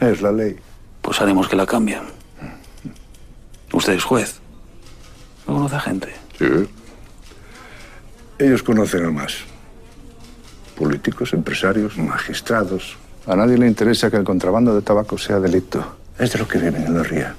Es 0.00 0.20
la 0.22 0.32
ley. 0.32 0.56
Pues 1.02 1.20
haremos 1.20 1.48
que 1.48 1.56
la 1.56 1.66
cambien. 1.66 2.02
Usted 3.72 3.94
es 3.94 4.04
juez. 4.04 4.40
¿No 5.46 5.54
conoce 5.54 5.76
a 5.76 5.80
gente? 5.80 6.14
Sí. 6.38 6.68
Ellos 8.38 8.62
conocen 8.62 9.06
a 9.06 9.10
más. 9.10 9.38
Políticos, 10.76 11.32
empresarios, 11.32 11.96
magistrados. 11.96 12.96
A 13.26 13.34
nadie 13.34 13.58
le 13.58 13.66
interesa 13.66 14.10
que 14.10 14.16
el 14.16 14.24
contrabando 14.24 14.74
de 14.74 14.82
tabaco 14.82 15.18
sea 15.18 15.40
delito. 15.40 15.96
Es 16.18 16.32
de 16.32 16.38
lo 16.38 16.48
que 16.48 16.58
viven 16.58 16.84
en 16.84 16.94
la 16.94 17.02
ría. 17.02 17.34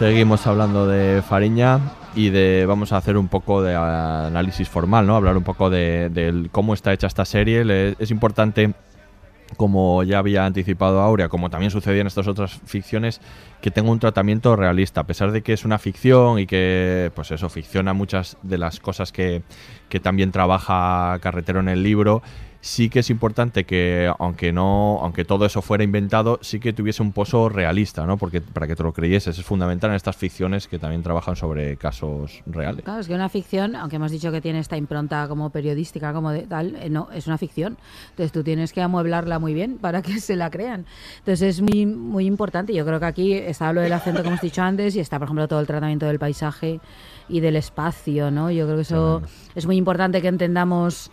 Seguimos 0.00 0.46
hablando 0.46 0.86
de 0.86 1.20
Fariña 1.20 1.78
y 2.14 2.30
de 2.30 2.64
vamos 2.64 2.90
a 2.90 2.96
hacer 2.96 3.18
un 3.18 3.28
poco 3.28 3.60
de 3.60 3.74
análisis 3.74 4.66
formal, 4.66 5.06
¿no? 5.06 5.14
Hablar 5.14 5.36
un 5.36 5.44
poco 5.44 5.68
de, 5.68 6.48
cómo 6.52 6.72
está 6.72 6.94
hecha 6.94 7.06
esta 7.06 7.26
serie. 7.26 7.94
Es 7.98 8.10
importante, 8.10 8.72
como 9.58 10.02
ya 10.02 10.16
había 10.16 10.46
anticipado 10.46 11.02
Aurea, 11.02 11.28
como 11.28 11.50
también 11.50 11.70
sucedía 11.70 12.00
en 12.00 12.06
estas 12.06 12.28
otras 12.28 12.62
ficciones, 12.64 13.20
que 13.60 13.70
tenga 13.70 13.90
un 13.90 13.98
tratamiento 13.98 14.56
realista, 14.56 15.02
a 15.02 15.04
pesar 15.04 15.32
de 15.32 15.42
que 15.42 15.52
es 15.52 15.66
una 15.66 15.78
ficción 15.78 16.38
y 16.38 16.46
que, 16.46 17.12
pues 17.14 17.30
eso, 17.30 17.50
ficciona 17.50 17.92
muchas 17.92 18.38
de 18.42 18.56
las 18.56 18.80
cosas 18.80 19.12
que, 19.12 19.42
que 19.90 20.00
también 20.00 20.32
trabaja 20.32 21.18
Carretero 21.20 21.60
en 21.60 21.68
el 21.68 21.82
libro. 21.82 22.22
Sí 22.62 22.90
que 22.90 22.98
es 22.98 23.08
importante 23.08 23.64
que, 23.64 24.12
aunque 24.18 24.52
no, 24.52 24.98
aunque 25.02 25.24
todo 25.24 25.46
eso 25.46 25.62
fuera 25.62 25.82
inventado, 25.82 26.38
sí 26.42 26.60
que 26.60 26.74
tuviese 26.74 27.02
un 27.02 27.12
pozo 27.12 27.48
realista, 27.48 28.04
¿no? 28.04 28.18
Porque 28.18 28.42
para 28.42 28.66
que 28.66 28.76
te 28.76 28.82
lo 28.82 28.92
creyeses 28.92 29.38
es 29.38 29.44
fundamental 29.44 29.90
en 29.90 29.96
estas 29.96 30.16
ficciones 30.16 30.68
que 30.68 30.78
también 30.78 31.02
trabajan 31.02 31.36
sobre 31.36 31.78
casos 31.78 32.42
reales. 32.44 32.84
Claro, 32.84 33.00
es 33.00 33.08
que 33.08 33.14
una 33.14 33.30
ficción, 33.30 33.76
aunque 33.76 33.96
hemos 33.96 34.12
dicho 34.12 34.30
que 34.30 34.42
tiene 34.42 34.58
esta 34.58 34.76
impronta 34.76 35.26
como 35.26 35.48
periodística, 35.48 36.12
como 36.12 36.32
de 36.32 36.42
tal, 36.42 36.76
eh, 36.76 36.90
no, 36.90 37.08
es 37.14 37.26
una 37.26 37.38
ficción. 37.38 37.78
Entonces 38.10 38.30
tú 38.30 38.44
tienes 38.44 38.74
que 38.74 38.82
amueblarla 38.82 39.38
muy 39.38 39.54
bien 39.54 39.78
para 39.80 40.02
que 40.02 40.20
se 40.20 40.36
la 40.36 40.50
crean. 40.50 40.84
Entonces 41.20 41.56
es 41.56 41.62
muy, 41.62 41.86
muy 41.86 42.26
importante. 42.26 42.74
Yo 42.74 42.84
creo 42.84 43.00
que 43.00 43.06
aquí 43.06 43.32
está 43.32 43.72
lo 43.72 43.80
del 43.80 43.92
acento, 43.94 44.18
como 44.18 44.32
hemos 44.32 44.42
dicho 44.42 44.60
antes, 44.60 44.94
y 44.96 45.00
está, 45.00 45.18
por 45.18 45.26
ejemplo, 45.26 45.48
todo 45.48 45.60
el 45.60 45.66
tratamiento 45.66 46.04
del 46.04 46.18
paisaje 46.18 46.80
y 47.30 47.40
del 47.40 47.56
espacio, 47.56 48.30
¿no? 48.30 48.50
Yo 48.50 48.66
creo 48.66 48.76
que 48.76 48.82
eso 48.82 49.22
es 49.54 49.64
muy 49.64 49.76
importante 49.76 50.20
que 50.20 50.28
entendamos 50.28 51.10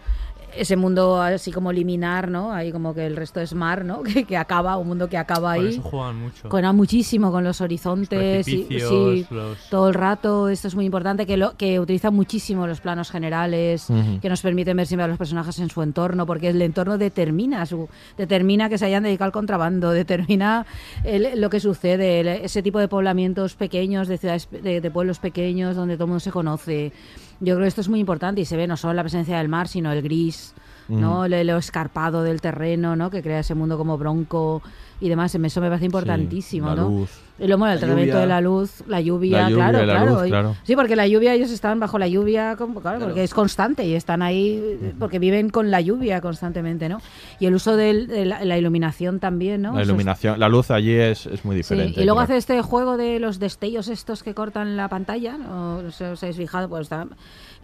ese 0.59 0.75
mundo 0.75 1.21
así 1.21 1.51
como 1.51 1.71
liminar, 1.71 2.29
¿no? 2.29 2.51
Ahí 2.53 2.71
como 2.71 2.93
que 2.93 3.05
el 3.05 3.15
resto 3.15 3.39
es 3.41 3.53
mar, 3.53 3.85
¿no? 3.85 4.03
Que, 4.17 4.23
que 4.25 4.38
acaba, 4.38 4.77
un 4.77 4.88
mundo 4.88 5.07
que 5.09 5.17
acaba 5.17 5.55
Con 5.55 5.65
ahí. 5.65 5.73
eso 5.73 5.81
juegan 5.81 6.19
mucho. 6.19 6.49
Juegan 6.49 6.75
muchísimo 6.75 7.31
con 7.31 7.43
los 7.43 7.61
horizontes. 7.61 8.47
y- 8.47 8.63
precipicios, 8.63 8.89
sí, 8.89 9.27
los- 9.29 9.69
todo 9.69 9.88
el 9.89 9.93
rato. 9.93 10.49
Esto 10.49 10.67
es 10.67 10.75
muy 10.75 10.85
importante, 10.85 11.25
que, 11.25 11.38
lo, 11.38 11.55
que 11.57 11.79
utilizan 11.79 12.13
muchísimo 12.13 12.67
los 12.67 12.81
planos 12.81 13.09
generales, 13.11 13.88
que 14.21 14.29
nos 14.29 14.41
permiten 14.41 14.77
ver 14.77 14.88
siempre 14.88 15.05
a 15.05 15.07
los 15.07 15.17
personajes 15.17 15.57
en 15.59 15.69
su 15.69 15.81
entorno, 15.81 16.25
porque 16.25 16.49
el 16.49 16.61
entorno 16.61 16.97
determina 16.97 17.65
su 17.65 17.88
determina 18.17 18.69
que 18.69 18.77
se 18.77 18.85
hayan 18.85 19.03
dedicado 19.03 19.27
al 19.27 19.31
contrabando, 19.31 19.91
determina 19.91 20.65
el- 21.03 21.39
lo 21.39 21.49
que 21.49 21.59
sucede, 21.59 22.19
el- 22.21 22.27
ese 22.27 22.61
tipo 22.63 22.79
de 22.79 22.88
poblamientos 22.88 23.55
pequeños, 23.55 24.07
de 24.07 24.17
ciudades, 24.17 24.47
de, 24.51 24.81
de 24.81 24.91
pueblos 24.91 25.19
pequeños, 25.19 25.75
donde 25.75 25.95
todo 25.95 26.05
el 26.05 26.09
mundo 26.09 26.19
se 26.19 26.31
conoce. 26.31 26.91
Yo 27.39 27.53
creo 27.55 27.65
que 27.65 27.68
esto 27.68 27.81
es 27.81 27.89
muy 27.89 27.99
importante 27.99 28.41
y 28.41 28.45
se 28.45 28.57
ve 28.57 28.68
no 28.68 28.77
solo 28.77 28.93
la 28.93 29.03
presencia 29.03 29.38
del 29.38 29.47
mar, 29.47 29.68
sino 29.68 29.91
el 29.91 30.01
gris, 30.01 30.53
¿no? 30.88 31.27
Lo, 31.27 31.43
lo 31.43 31.57
escarpado 31.57 32.23
del 32.23 32.41
terreno, 32.41 32.95
¿no? 32.95 33.09
Que 33.09 33.22
crea 33.22 33.39
ese 33.39 33.53
mundo 33.55 33.77
como 33.77 33.97
bronco 33.97 34.61
y 34.99 35.10
demás. 35.10 35.34
Eso 35.36 35.61
me 35.61 35.68
parece 35.69 35.86
importantísimo, 35.86 36.68
la 36.69 36.76
¿no? 36.76 36.90
luz. 36.90 37.10
Y 37.40 37.45
luego, 37.45 37.60
bueno, 37.60 37.74
el 37.76 37.80
tratamiento 37.80 38.14
lluvia. 38.14 38.22
de 38.22 38.28
la 38.28 38.41
luz, 38.41 38.84
la 38.88 38.99
lluvia, 38.99 39.41
La 39.44 39.49
lluvia 39.52 39.69
claro, 39.69 39.84
claro. 39.86 40.11
luz, 40.15 40.24
claro. 40.24 40.56
Sí, 40.64 40.76
porque 40.76 40.95
la 40.95 41.06
lluvia, 41.07 41.36
ellos 41.36 41.52
están 41.52 41.80
bajo 41.80 41.99
la 41.99 42.07
lluvia, 42.07 42.56
como- 42.57 42.82
claro, 42.82 42.98
Claro. 42.98 43.11
porque 43.11 43.24
es 43.24 43.32
constante 43.36 43.86
y 43.86 43.94
están 43.94 44.24
ahí 44.24 44.94
porque 44.98 45.19
viven 45.19 45.52
con 45.52 45.69
la 45.69 45.80
lluvia 45.80 46.19
constantemente, 46.19 46.90
¿no? 46.90 46.99
Y 47.40 47.45
el 47.45 47.53
uso 47.53 47.76
de 47.76 48.26
la, 48.26 48.44
la 48.44 48.57
iluminación 48.57 49.19
también, 49.19 49.61
¿no? 49.61 49.74
La 49.76 49.82
es- 49.84 49.88
iluminación, 49.88 50.40
la 50.40 50.49
luz 50.49 50.72
allí 50.72 50.94
es, 50.94 51.28
es 51.28 51.45
muy 51.45 51.53
Sí, 51.53 51.57
diferente. 51.57 52.02
y 52.02 52.06
luego 52.06 52.22
hace 52.22 52.38
este 52.38 52.60
juego 52.64 52.98
de 52.98 53.19
los 53.19 53.38
destellos 53.38 53.88
estos 53.88 54.24
que 54.24 54.34
cortan 54.34 54.76
la 54.76 54.88
pantalla, 54.90 55.38
¿no? 55.38 55.84
no 55.84 55.91
sé 55.91 55.98
si 56.07 56.11
os 56.14 56.24
habéis 56.24 56.38
fijado, 56.38 56.69
pues 56.69 56.82
está 56.84 57.06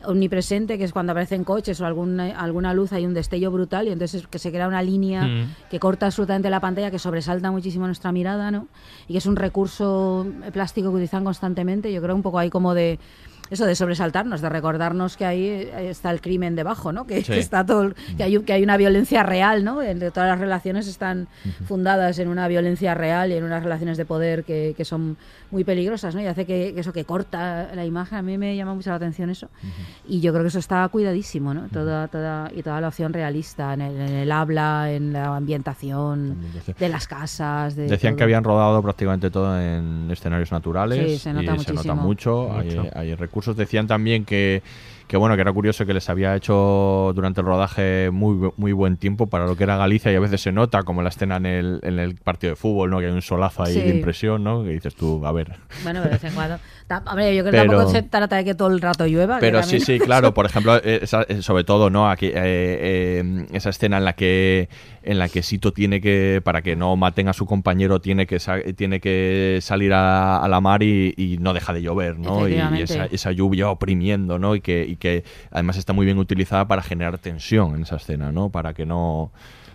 omnipresente, 0.06 0.78
que 0.78 0.84
es 0.84 0.92
cuando 0.92 1.14
aparecen 1.14 1.44
coches 1.46 1.80
o 1.82 1.86
alguna, 1.86 2.38
alguna 2.40 2.74
luz, 2.74 2.92
hay 2.94 3.06
un 3.06 3.14
destello 3.14 3.52
brutal 3.52 3.88
y 3.88 3.92
entonces 3.92 4.22
es 4.22 4.28
que 4.28 4.38
se 4.40 4.52
crea 4.52 4.68
una 4.68 4.82
línea 4.82 5.24
Mm. 5.24 5.56
que 5.72 5.80
corta 5.80 6.08
absolutamente 6.08 6.50
la 6.50 6.60
pantalla, 6.60 6.92
que 6.92 7.00
sobresalta 7.24 7.52
muchísimo 7.52 7.86
nuestra 7.86 8.12
mirada, 8.12 8.52
¿no? 8.52 8.68
Y 9.08 9.14
que 9.14 9.18
es 9.18 9.26
un 9.26 9.36
recurso 9.36 10.28
plástico 10.52 10.90
que 10.90 10.96
utilizan 10.96 11.24
constantemente, 11.24 11.92
yo 11.92 12.02
creo 12.02 12.16
un 12.16 12.22
poco 12.22 12.40
ahí 12.40 12.50
como 12.50 12.74
de 12.74 13.00
eso 13.50 13.66
de 13.66 13.76
sobresaltarnos, 13.76 14.42
de 14.42 14.50
recordarnos 14.50 15.16
que 15.18 15.26
ahí 15.26 15.70
está 15.78 16.10
el 16.12 16.22
crimen 16.22 16.56
debajo, 16.56 16.92
¿no? 16.92 17.06
Que, 17.06 17.22
Sí. 17.24 17.34
que 17.34 17.40
está 17.40 17.66
todo, 17.66 17.94
que 18.18 18.24
hay, 18.24 18.40
que 18.40 18.54
hay 18.54 18.64
una 18.64 18.78
violencia 18.78 19.22
real, 19.24 19.64
¿no? 19.64 19.82
En- 19.82 20.00
todas 20.12 20.30
las 20.30 20.40
relaciones 20.40 20.88
están 20.88 21.28
fundadas 21.68 22.18
en 22.20 22.30
una 22.30 22.48
violencia 22.48 22.94
real 22.96 23.32
y 23.32 23.36
en 23.36 23.44
unas 23.44 23.62
relaciones 23.64 23.98
de 23.98 24.06
poder 24.06 24.44
que, 24.44 24.74
que 24.76 24.86
son 24.86 25.18
muy 25.52 25.64
peligrosas, 25.64 26.16
¿no? 26.16 26.22
Y 26.22 26.26
hace 26.26 26.46
que, 26.46 26.74
que 26.74 26.80
eso 26.80 26.94
que 26.94 27.06
corta 27.06 27.70
la 27.76 27.86
imagen, 27.86 28.18
a 28.18 28.22
mí 28.24 28.38
me 28.40 28.56
llama 28.56 28.74
mucho 28.74 28.90
la 28.90 28.96
atención 28.96 29.30
eso. 29.30 29.50
Y 30.08 30.20
yo 30.20 30.32
creo 30.32 30.44
que 30.44 30.48
eso 30.48 30.60
está 30.60 30.88
cuidadísimo, 30.90 31.54
¿no? 31.54 31.68
Toda, 31.72 32.08
toda, 32.08 32.50
y 32.56 32.64
toda 32.64 32.82
la 32.82 32.88
opción 32.88 33.14
realista 33.14 33.74
en 33.74 33.82
el, 33.82 33.96
en 34.02 34.14
el 34.16 34.32
habla, 34.32 34.92
en 34.92 35.14
la 35.14 35.36
ambientación 35.36 36.38
de 36.80 36.90
las 36.90 37.08
casas. 37.08 37.76
De 37.76 37.84
Decían 37.88 38.14
todo. 38.14 38.18
que 38.18 38.24
habían 38.24 38.44
rodado 38.44 38.82
prácticamente 38.82 39.30
todo 39.30 39.60
en 39.62 40.10
escenarios 40.10 40.52
naturales 40.52 41.12
Sí, 41.12 41.18
se 41.20 41.34
nota 41.34 41.56
y 41.56 41.60
se 41.60 41.74
nota 41.74 41.94
muchísimo. 41.94 41.96
mucho. 41.96 42.54
Hay, 42.58 42.68
Mucho. 42.76 42.90
hay 42.96 43.16
recursos. 43.16 43.43
Decían 43.52 43.88
también 43.88 44.24
que, 44.26 44.64
que 45.08 45.18
bueno 45.18 45.36
que 45.36 45.42
era 45.42 45.52
curioso 45.52 45.86
que 45.86 45.94
les 45.94 46.10
había 46.10 46.36
hecho 46.36 47.12
durante 47.14 47.42
el 47.42 47.48
rodaje 47.48 48.10
muy 48.12 48.52
muy 48.58 48.72
buen 48.72 48.98
tiempo 48.98 49.28
para 49.28 49.46
lo 49.46 49.56
que 49.56 49.64
era 49.66 49.76
Galicia 49.78 50.12
y 50.12 50.16
a 50.16 50.20
veces 50.20 50.42
se 50.42 50.52
nota 50.52 50.84
como 50.84 51.02
la 51.02 51.10
escena 51.10 51.36
en 51.38 51.46
el, 51.46 51.80
en 51.84 52.00
el 52.00 52.16
partido 52.16 52.52
de 52.52 52.56
fútbol, 52.56 52.90
¿no? 52.90 53.00
Que 53.00 53.08
hay 53.08 53.12
un 53.12 53.22
solazo 53.22 53.64
ahí 53.64 53.74
Sí. 53.74 53.82
de 53.82 53.90
impresión, 53.90 54.44
¿no? 54.44 54.64
Que 54.64 54.70
dices 54.70 54.96
tú, 54.96 55.26
a 55.26 55.32
ver. 55.32 55.56
Bueno, 55.84 56.02
de 56.02 56.10
vez 56.10 56.24
en 56.24 56.34
cuando. 56.34 56.58
Hombre, 57.06 57.36
yo 57.36 57.44
creo 57.44 57.52
que 57.52 57.58
Pero- 57.60 57.72
tampoco 57.72 57.92
se 57.92 58.04
trata 58.04 58.36
de 58.36 58.46
que 58.46 58.56
todo 58.56 58.68
el 58.70 58.80
rato 58.82 59.06
llueva. 59.08 59.36
que 59.38 59.42
Pero 59.42 59.64
sí, 59.64 59.80
sí, 59.80 60.00
claro. 60.00 60.34
Por 60.34 60.46
ejemplo, 60.46 60.76
eh, 60.78 61.00
esa- 61.02 61.24
eh, 61.24 61.42
sobre 61.42 61.64
todo, 61.64 61.90
¿no? 61.90 62.10
Aquí, 62.10 62.28
eh, 62.28 62.32
eh, 62.36 63.46
esa 63.54 63.70
escena 63.70 63.98
en 63.98 64.06
la 64.06 64.14
que 64.14 64.70
en 65.04 65.20
la 65.20 65.28
que 65.28 65.44
Sito 65.44 65.74
tiene 65.74 66.00
que, 66.00 66.42
para 66.44 66.62
que 66.62 66.76
no 66.76 66.96
maten 66.96 67.28
a 67.28 67.34
su 67.34 67.46
compañero, 67.46 68.00
tiene 68.00 68.26
que 68.28 68.38
tiene 68.76 69.00
que 69.02 69.60
salir 69.62 69.92
a, 69.94 70.38
a 70.38 70.48
la 70.48 70.62
mar 70.62 70.82
y, 70.84 71.14
y 71.18 71.38
no 71.40 71.54
deja 71.54 71.74
de 71.74 71.82
llover, 71.82 72.18
¿no? 72.20 72.48
Y, 72.48 72.54
esa, 72.82 73.06
esa 73.06 73.32
lluvia 73.32 73.70
oprimiendo, 73.70 74.40
¿no? 74.40 74.56
Y 74.56 74.62
que, 74.62 74.86
y 74.88 74.96
que 74.96 75.24
además 75.52 75.78
está 75.78 75.92
muy 75.94 76.06
bien 76.06 76.18
utilizada 76.20 76.68
para 76.68 76.82
generar 76.84 77.18
tensión 77.18 77.76
en 77.76 77.82
esa 77.82 77.98
escena, 77.98 78.32
¿no? 78.32 78.50
Para 78.50 78.74
que 78.74 78.86
no. 78.86 79.32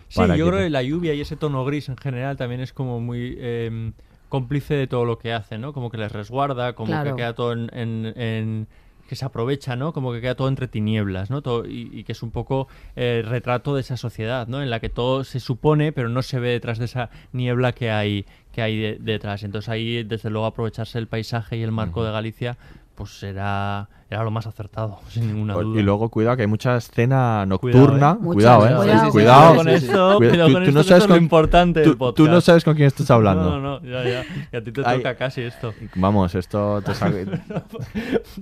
Sí, 0.08 0.20
yo 0.22 0.26
que- 0.28 0.34
creo 0.50 0.58
que 0.64 0.70
la 0.70 0.82
lluvia 0.82 1.12
y 1.12 1.20
ese 1.20 1.36
tono 1.36 1.62
gris 1.66 1.90
en 1.90 1.98
general 1.98 2.38
también 2.38 2.62
es 2.62 2.72
como 2.72 2.98
muy 3.00 3.36
eh, 3.38 3.92
cómplice 4.28 4.74
de 4.74 4.86
todo 4.86 5.04
lo 5.04 5.18
que 5.18 5.32
hace, 5.32 5.58
¿no? 5.58 5.72
Como 5.72 5.90
que 5.90 5.98
les 5.98 6.12
resguarda, 6.12 6.74
como 6.74 6.88
Claro. 6.92 7.10
que 7.10 7.16
queda 7.16 7.34
todo 7.34 7.52
en, 7.52 7.70
en- 7.72 8.12
en- 8.20 8.66
que 9.08 9.16
se 9.16 9.24
aprovecha, 9.24 9.74
¿no? 9.74 9.94
Como 9.94 10.12
que 10.12 10.20
queda 10.20 10.34
todo 10.34 10.48
entre 10.48 10.68
tinieblas, 10.68 11.30
¿no? 11.30 11.40
Todo- 11.40 11.64
y, 11.64 11.88
y 11.92 12.04
que 12.04 12.12
es 12.12 12.22
un 12.22 12.30
poco 12.30 12.68
eh, 12.94 13.22
retrato 13.26 13.74
de 13.74 13.80
esa 13.80 13.96
sociedad, 13.96 14.46
¿no? 14.48 14.62
En 14.62 14.68
la 14.68 14.80
que 14.80 14.90
todo 14.90 15.24
se 15.24 15.40
supone, 15.40 15.92
pero 15.92 16.10
no 16.10 16.20
se 16.20 16.38
ve 16.38 16.50
detrás 16.50 16.78
de 16.78 16.84
esa 16.84 17.08
niebla 17.32 17.72
que 17.72 17.90
hay 17.90 18.26
que 18.52 18.60
hay 18.60 18.76
de- 18.78 18.98
detrás. 19.00 19.44
Entonces 19.44 19.68
ahí, 19.70 20.02
desde 20.02 20.28
luego, 20.28 20.44
aprovecharse 20.46 20.98
el 20.98 21.06
paisaje 21.06 21.56
y 21.56 21.62
el 21.62 21.72
marco 21.72 22.04
de 22.04 22.12
Galicia, 22.12 22.58
pues 22.98 23.22
era, 23.22 23.88
era 24.10 24.24
lo 24.24 24.30
más 24.32 24.46
acertado, 24.48 24.98
sin 25.08 25.28
ninguna 25.28 25.54
duda. 25.54 25.78
Y 25.80 25.82
luego, 25.84 26.08
cuidado, 26.08 26.36
que 26.36 26.42
hay 26.42 26.48
mucha 26.48 26.76
escena 26.76 27.46
Cuidado, 27.60 27.80
nocturna. 27.86 28.18
¿eh? 28.20 28.24
Cuidado, 28.24 28.60
Muchas, 28.60 28.72
¿eh? 28.72 28.76
cuidado, 28.76 29.04
Sí, 29.06 29.10
cuidado 29.12 29.12
cuidado. 29.12 29.56
con 29.56 29.68
esto, 29.68 30.12
tú- 30.18 30.18
con 30.18 30.28
tú 30.28 30.36
no 30.72 30.80
esto, 30.80 30.82
que 30.82 30.84
sabes 30.88 31.04
es 31.04 31.08
lo 31.08 31.14
con- 31.14 31.22
importante 31.22 31.82
tú- 31.84 31.96
del 31.96 32.14
Tú 32.14 32.26
no 32.28 32.40
sabes 32.40 32.64
con 32.64 32.74
quién 32.74 32.88
estás 32.88 33.10
hablando. 33.10 33.58
No, 33.58 33.60
no, 33.60 33.82
ya, 33.88 34.02
ya. 34.04 34.24
Y 34.52 34.56
a 34.56 34.62
ti 34.64 34.72
te 34.72 34.82
toca 34.82 35.14
casi 35.16 35.42
esto. 35.42 35.72
Vamos, 35.94 36.34
esto 36.34 36.82
te 36.82 36.92
sabe- 36.94 37.26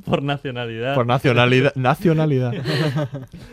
Por 0.05 0.23
nacionalidad. 0.23 0.95
Por 0.95 1.07
nacionalidad. 1.07 1.75
nacionalidad. 1.75 2.53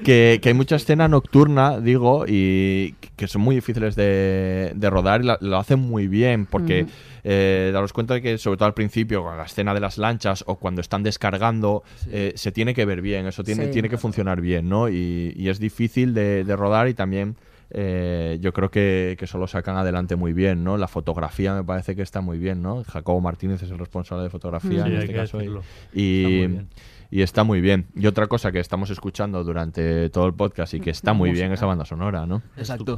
que, 0.04 0.40
que 0.42 0.50
hay 0.50 0.54
mucha 0.56 0.76
escena 0.78 1.08
nocturna, 1.08 1.80
digo, 1.80 2.26
y 2.28 2.96
que 3.16 3.28
son 3.28 3.42
muy 3.42 3.56
difíciles 3.56 3.96
de, 3.96 4.72
de 4.76 4.90
rodar 4.90 5.22
y 5.22 5.26
la- 5.26 5.38
lo 5.42 5.58
hacen 5.58 5.80
muy 5.80 6.08
bien, 6.08 6.46
porque. 6.46 6.86
Eh, 7.24 7.72
daros 7.74 7.94
cuenta 7.94 8.14
de 8.16 8.22
que, 8.22 8.38
sobre 8.38 8.58
todo 8.58 8.66
al 8.68 8.74
principio, 8.74 9.24
con 9.24 9.38
la 9.38 9.44
escena 9.44 9.74
de 9.74 9.80
las 9.80 9.98
lanchas 9.98 10.44
o 10.48 10.58
cuando 10.58 10.82
están 10.82 11.04
descargando, 11.04 11.84
eh, 12.12 12.34
se 12.36 12.52
tiene 12.52 12.74
que 12.74 12.86
ver 12.86 13.02
bien, 13.02 13.26
eso 13.28 13.44
tiene, 13.44 13.66
Sí. 13.66 13.72
tiene 13.72 13.90
que 13.90 13.98
funcionar 13.98 14.42
bien, 14.42 14.68
¿no? 14.70 14.90
Y, 14.90 15.34
y 15.36 15.50
es 15.50 15.60
difícil 15.60 16.14
de, 16.14 16.44
de 16.44 16.56
rodar 16.56 16.88
y 16.88 16.94
también. 16.94 17.36
eh, 17.76 18.38
yo 18.40 18.54
creo 18.54 18.70
que, 18.70 19.16
que 19.18 19.26
eso 19.26 19.40
lo 19.40 19.48
sacan 19.48 19.76
adelante 19.78 20.16
muy 20.16 20.32
bien, 20.34 20.64
¿no? 20.64 20.78
La 20.78 20.88
fotografía 20.88 21.56
me 21.56 21.64
parece 21.64 21.96
que 21.96 22.04
está 22.04 22.22
muy 22.22 22.38
bien, 22.38 22.62
¿no? 22.62 22.84
Jacobo 22.84 23.20
Martínez 23.20 23.64
es 23.64 23.72
el 23.72 23.80
responsable 23.80 24.24
de 24.26 24.30
fotografía 24.30 24.84
Sí, 24.84 24.90
en 24.92 24.96
este 25.00 25.14
caso. 25.14 25.38
y- 25.38 25.40
decirlo. 25.40 25.64
y, 25.92 26.22
Está 26.22 26.30
muy 26.30 26.38
bien. 26.48 26.68
y 27.10 27.22
está 27.24 27.44
muy 27.44 27.62
bien. 27.62 27.86
Y 27.96 28.06
otra 28.06 28.28
cosa 28.28 28.52
que 28.52 28.60
estamos 28.60 28.92
escuchando 28.92 29.44
durante 29.44 30.10
todo 30.12 30.28
el 30.28 30.36
podcast 30.36 30.76
y 30.76 30.82
que 30.82 30.92
está 30.92 31.14
muy 31.14 31.32
bien 31.32 31.52
es 31.52 31.62
la 31.62 31.68
banda 31.68 31.86
sonora, 31.86 32.28
¿no? 32.28 32.44
Exacto. 32.58 32.96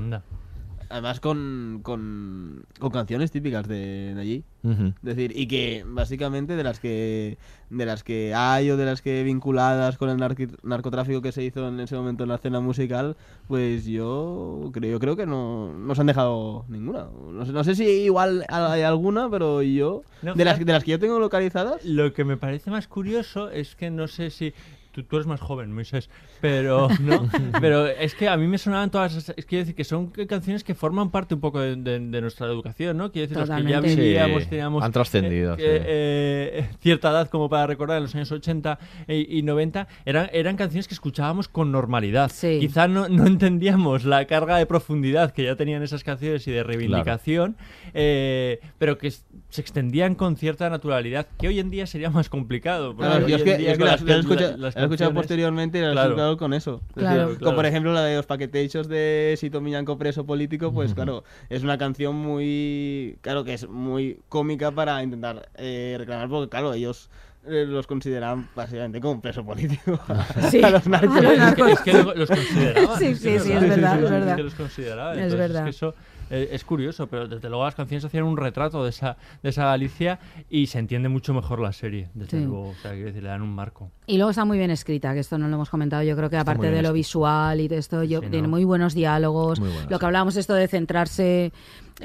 Además 0.95 1.19
con, 1.19 1.81
con, 1.83 2.63
con 2.79 2.89
canciones 2.89 3.29
típicas 3.29 3.67
de, 3.67 4.13
de 4.15 4.21
allí. 4.21 4.43
Es 4.63 4.95
decir, 5.01 5.33
y 5.35 5.47
que 5.47 5.83
básicamente 5.85 6.55
de 6.55 6.63
las 6.63 6.79
que 6.79 7.37
de 7.69 7.85
las 7.85 8.03
que 8.03 8.33
hay 8.33 8.71
o 8.71 8.77
de 8.77 8.85
las 8.85 9.01
que 9.01 9.23
vinculadas 9.23 9.97
con 9.97 10.09
el 10.09 10.17
narcotráfico 10.63 11.21
que 11.21 11.31
se 11.31 11.43
hizo 11.43 11.67
en 11.67 11.79
ese 11.81 11.95
momento 11.95 12.23
en 12.23 12.29
la 12.29 12.35
escena 12.35 12.61
musical, 12.61 13.15
pues 13.47 13.85
yo 13.85 14.71
creo, 14.73 14.91
yo 14.93 14.99
creo 14.99 15.15
que 15.15 15.25
no 15.25 15.73
nos 15.73 15.99
han 15.99 16.07
dejado 16.07 16.65
ninguna. 16.69 17.07
No 17.31 17.45
sé, 17.45 17.51
no 17.51 17.63
sé 17.63 17.75
si 17.75 17.83
igual 17.83 18.45
hay 18.49 18.81
alguna, 18.81 19.29
pero 19.29 19.61
yo 19.61 20.03
No, 20.23 20.33
de 20.33 20.45
las 20.45 20.57
de 20.57 20.71
las 20.71 20.83
que 20.83 20.91
yo 20.91 20.99
tengo 20.99 21.19
localizadas, 21.19 21.83
Lo 21.83 22.13
que 22.13 22.23
me 22.23 22.37
parece 22.37 22.71
más 22.71 22.87
curioso 22.87 23.51
es 23.51 23.75
que 23.75 23.91
no 23.91 24.07
sé 24.07 24.29
si. 24.29 24.53
Tú, 24.95 25.03
tú 25.03 25.17
eres 25.17 25.27
más 25.27 25.41
joven, 25.41 25.73
Moisés, 25.73 26.09
pero 26.39 26.87
no. 27.01 27.29
pero 27.59 27.85
es 27.85 28.15
que 28.15 28.29
a 28.29 28.37
mí 28.37 28.47
me 28.47 28.57
sonaban 28.57 28.89
todas. 28.89 29.13
esas- 29.13 29.35
Es 29.37 29.45
quiero 29.45 29.63
decir 29.63 29.75
que 29.75 29.83
son 29.83 30.07
canciones 30.07 30.63
que 30.63 30.73
forman 30.73 31.11
parte 31.11 31.33
un 31.35 31.41
poco 31.41 31.59
de, 31.59 31.75
de- 31.75 31.99
de 31.99 32.21
nuestra 32.21 32.47
educación, 32.47 32.95
¿no? 32.95 33.11
Quiero 33.11 33.27
decir, 33.27 33.37
los 33.37 33.49
que 33.49 33.63
ya 33.63 33.75
Totalmente. 33.75 34.01
vivíamos, 34.01 34.43
Sí, 34.43 34.49
teníamos. 34.49 34.83
han 34.85 34.91
trascendido, 34.93 35.55
eh, 35.55 35.57
sí. 35.57 35.63
eh, 35.67 36.69
cierta 36.79 37.09
edad 37.11 37.27
como 37.29 37.49
para 37.49 37.67
recordar 37.67 37.97
en 37.97 38.03
los 38.03 38.15
años 38.15 38.31
80 38.31 38.79
y, 39.09 39.39
y 39.39 39.41
90, 39.41 39.85
eran, 40.05 40.29
eran 40.31 40.55
canciones 40.55 40.87
que 40.87 40.93
escuchábamos 40.93 41.49
con 41.49 41.73
normalidad. 41.73 42.31
Quizá 42.39 42.87
no, 42.87 43.09
no 43.09 43.27
entendíamos 43.27 44.05
la 44.05 44.23
carga 44.25 44.57
de 44.57 44.65
profundidad 44.65 45.31
que 45.31 45.43
ya 45.43 45.57
tenían 45.57 45.83
esas 45.83 46.05
canciones 46.05 46.47
y 46.47 46.51
de 46.51 46.63
reivindicación, 46.63 47.57
eh, 47.93 48.59
pero 48.77 48.97
que 48.97 49.11
se 49.11 49.61
extendían 49.61 50.15
con 50.15 50.37
cierta 50.37 50.69
naturalidad, 50.69 51.27
que 51.37 51.47
hoy 51.49 51.59
en 51.59 51.69
día 51.69 51.85
sería 51.87 52.09
más 52.09 52.29
complicado. 52.29 52.95
Claro, 52.95 53.27
yo 53.27 53.35
es 53.35 53.41
en 53.41 53.45
que, 53.47 53.57
día 53.57 53.71
es 53.71 53.77
que 53.77 53.83
con 53.83 53.87
las, 53.91 54.01
las- 54.01 54.07
las 54.09 54.15
he 54.17 54.19
escuchado, 54.19 54.57
las 54.57 54.75
las 54.75 54.84
he 54.85 54.87
escuchado 54.87 55.13
posteriormente 55.13 55.77
y 55.79 55.81
he 55.81 55.91
Claro. 55.91 56.09
escuchado 56.09 56.37
con 56.37 56.53
eso. 56.53 56.81
Es 56.89 56.93
Claro, 56.95 57.21
decir, 57.21 57.37
claro. 57.37 57.45
Como 57.45 57.55
por 57.55 57.65
ejemplo 57.65 57.93
la 57.93 58.03
de 58.03 58.15
los 58.17 58.25
paquetechos 58.25 58.87
de 58.87 59.35
Sito 59.37 59.61
Miñanco 59.61 59.97
preso 59.97 60.25
político, 60.25 60.71
pues 60.73 60.93
claro, 60.93 61.23
es 61.49 61.63
una 61.63 61.77
canción 61.77 62.15
muy. 62.15 63.17
Claro 63.21 63.43
que 63.43 63.53
es 63.53 63.67
muy 63.67 64.19
cómica 64.29 64.71
para 64.71 65.01
intentar 65.03 65.49
eh, 65.55 65.95
reclamar, 65.97 66.29
porque 66.29 66.49
claro, 66.49 66.73
ellos. 66.73 67.09
eh, 67.47 67.63
los 67.67 67.85
consideran 67.85 68.49
básicamente 68.55 68.99
como 68.99 69.13
un 69.13 69.21
preso 69.21 69.45
político 69.45 69.99
a, 70.07 70.25
Sí. 70.49 70.59
a 70.63 70.71
los 70.71 70.87
narcos. 70.87 71.15
Es 71.73 71.79
que 71.81 71.93
lo- 71.93 72.15
los 72.15 72.27
consideraban. 72.27 72.97
Sí, 72.97 73.13
sí, 73.15 73.29
es 73.29 73.47
verdad, 73.47 74.03
es 74.03 74.09
verdad. 74.09 74.35
que 74.35 74.43
los 74.43 74.55
consideraban. 74.55 75.13
Es 75.19 75.23
Entonces, 75.25 75.39
verdad. 75.49 75.63
que 75.65 75.69
eso 75.69 75.93
eh, 76.29 76.49
es 76.51 76.63
curioso, 76.63 77.07
pero 77.07 77.27
desde 77.27 77.49
luego 77.49 77.63
las 77.65 77.75
canciones 77.75 78.03
hacían 78.05 78.23
un 78.23 78.37
retrato 78.37 78.83
de 78.83 78.89
esa, 78.89 79.17
de 79.43 79.49
esa 79.49 79.65
Galicia 79.65 80.19
y 80.49 80.67
se 80.67 80.79
entiende 80.79 81.09
mucho 81.09 81.33
mejor 81.33 81.59
la 81.59 81.71
serie, 81.73 82.09
desde 82.13 82.39
Sí. 82.39 82.45
luego. 82.45 82.69
O 82.69 82.75
sea, 82.81 82.91
quiero 82.91 83.07
decir, 83.07 83.23
le 83.23 83.29
dan 83.29 83.41
un 83.41 83.53
marco. 83.53 83.91
Y 84.07 84.17
luego 84.17 84.29
está 84.31 84.45
muy 84.45 84.57
bien 84.57 84.71
escrita, 84.71 85.13
que 85.13 85.19
esto 85.19 85.37
no 85.37 85.47
lo 85.47 85.55
hemos 85.55 85.69
comentado. 85.69 86.03
Yo 86.03 86.15
creo 86.15 86.29
que 86.29 86.37
aparte 86.37 86.59
muy 86.59 86.67
bien 86.69 86.83
de 86.83 86.87
lo 86.87 86.93
visual 86.93 87.59
y 87.61 87.67
de 87.67 87.77
esto, 87.77 88.03
yo, 88.03 88.19
Sí, 88.21 88.27
tiene 88.29 88.43
¿no? 88.47 88.49
muy 88.49 88.63
buenos 88.63 88.93
diálogos. 88.93 89.59
Muy 89.59 89.69
lo 89.89 89.99
que 89.99 90.05
hablábamos 90.05 90.35
esto 90.35 90.53
de 90.53 90.67
centrarse, 90.67 91.51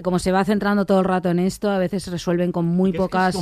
como 0.03 0.19
se 0.19 0.31
va 0.33 0.45
centrando 0.45 0.87
todo 0.87 1.01
el 1.01 1.05
rato 1.05 1.29
en 1.31 1.39
esto, 1.41 1.69
a 1.71 1.79
veces 1.79 2.07
resuelven 2.07 2.53
con 2.53 2.65
muy 2.65 2.91
Que 2.93 2.97
que 2.99 3.03
pocas, 3.03 3.35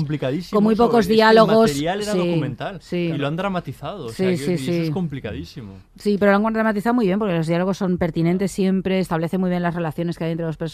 con 0.51 0.63
muy 0.65 0.73
eso, 0.75 0.85
pocos 0.87 1.01
es 1.01 1.07
que 1.09 1.13
diálogos. 1.15 1.71
El 1.71 1.77
material 1.77 2.03
era 2.03 2.13
Sí, 2.13 2.19
documental 2.19 2.79
sí. 2.83 2.97
y 2.97 3.19
lo 3.19 3.27
han 3.29 3.37
dramatizado. 3.37 4.07
O 4.07 4.09
Sí, 4.09 4.15
sea, 4.17 4.31
sí, 4.31 4.37
quiero 4.37 4.53
decir, 4.53 4.67
sí. 4.67 4.73
Eso 4.79 4.83
es 4.85 4.91
complicadísimo. 4.91 5.75
Sí, 5.97 6.17
pero 6.19 6.37
lo 6.39 6.47
han 6.47 6.53
dramatizado 6.53 6.95
muy 6.95 7.07
bien 7.07 7.19
porque 7.19 7.35
los 7.35 7.47
diálogos 7.47 7.77
son 7.79 7.99
pertinentes 7.99 8.51
siempre, 8.51 8.99
establece 8.99 9.37
muy 9.39 9.51
bien 9.51 9.63
las 9.63 9.75
relaciones 9.75 10.17
que 10.19 10.25
hay 10.25 10.33
entre 10.33 10.47
los 10.47 10.57
personajes, 10.57 10.68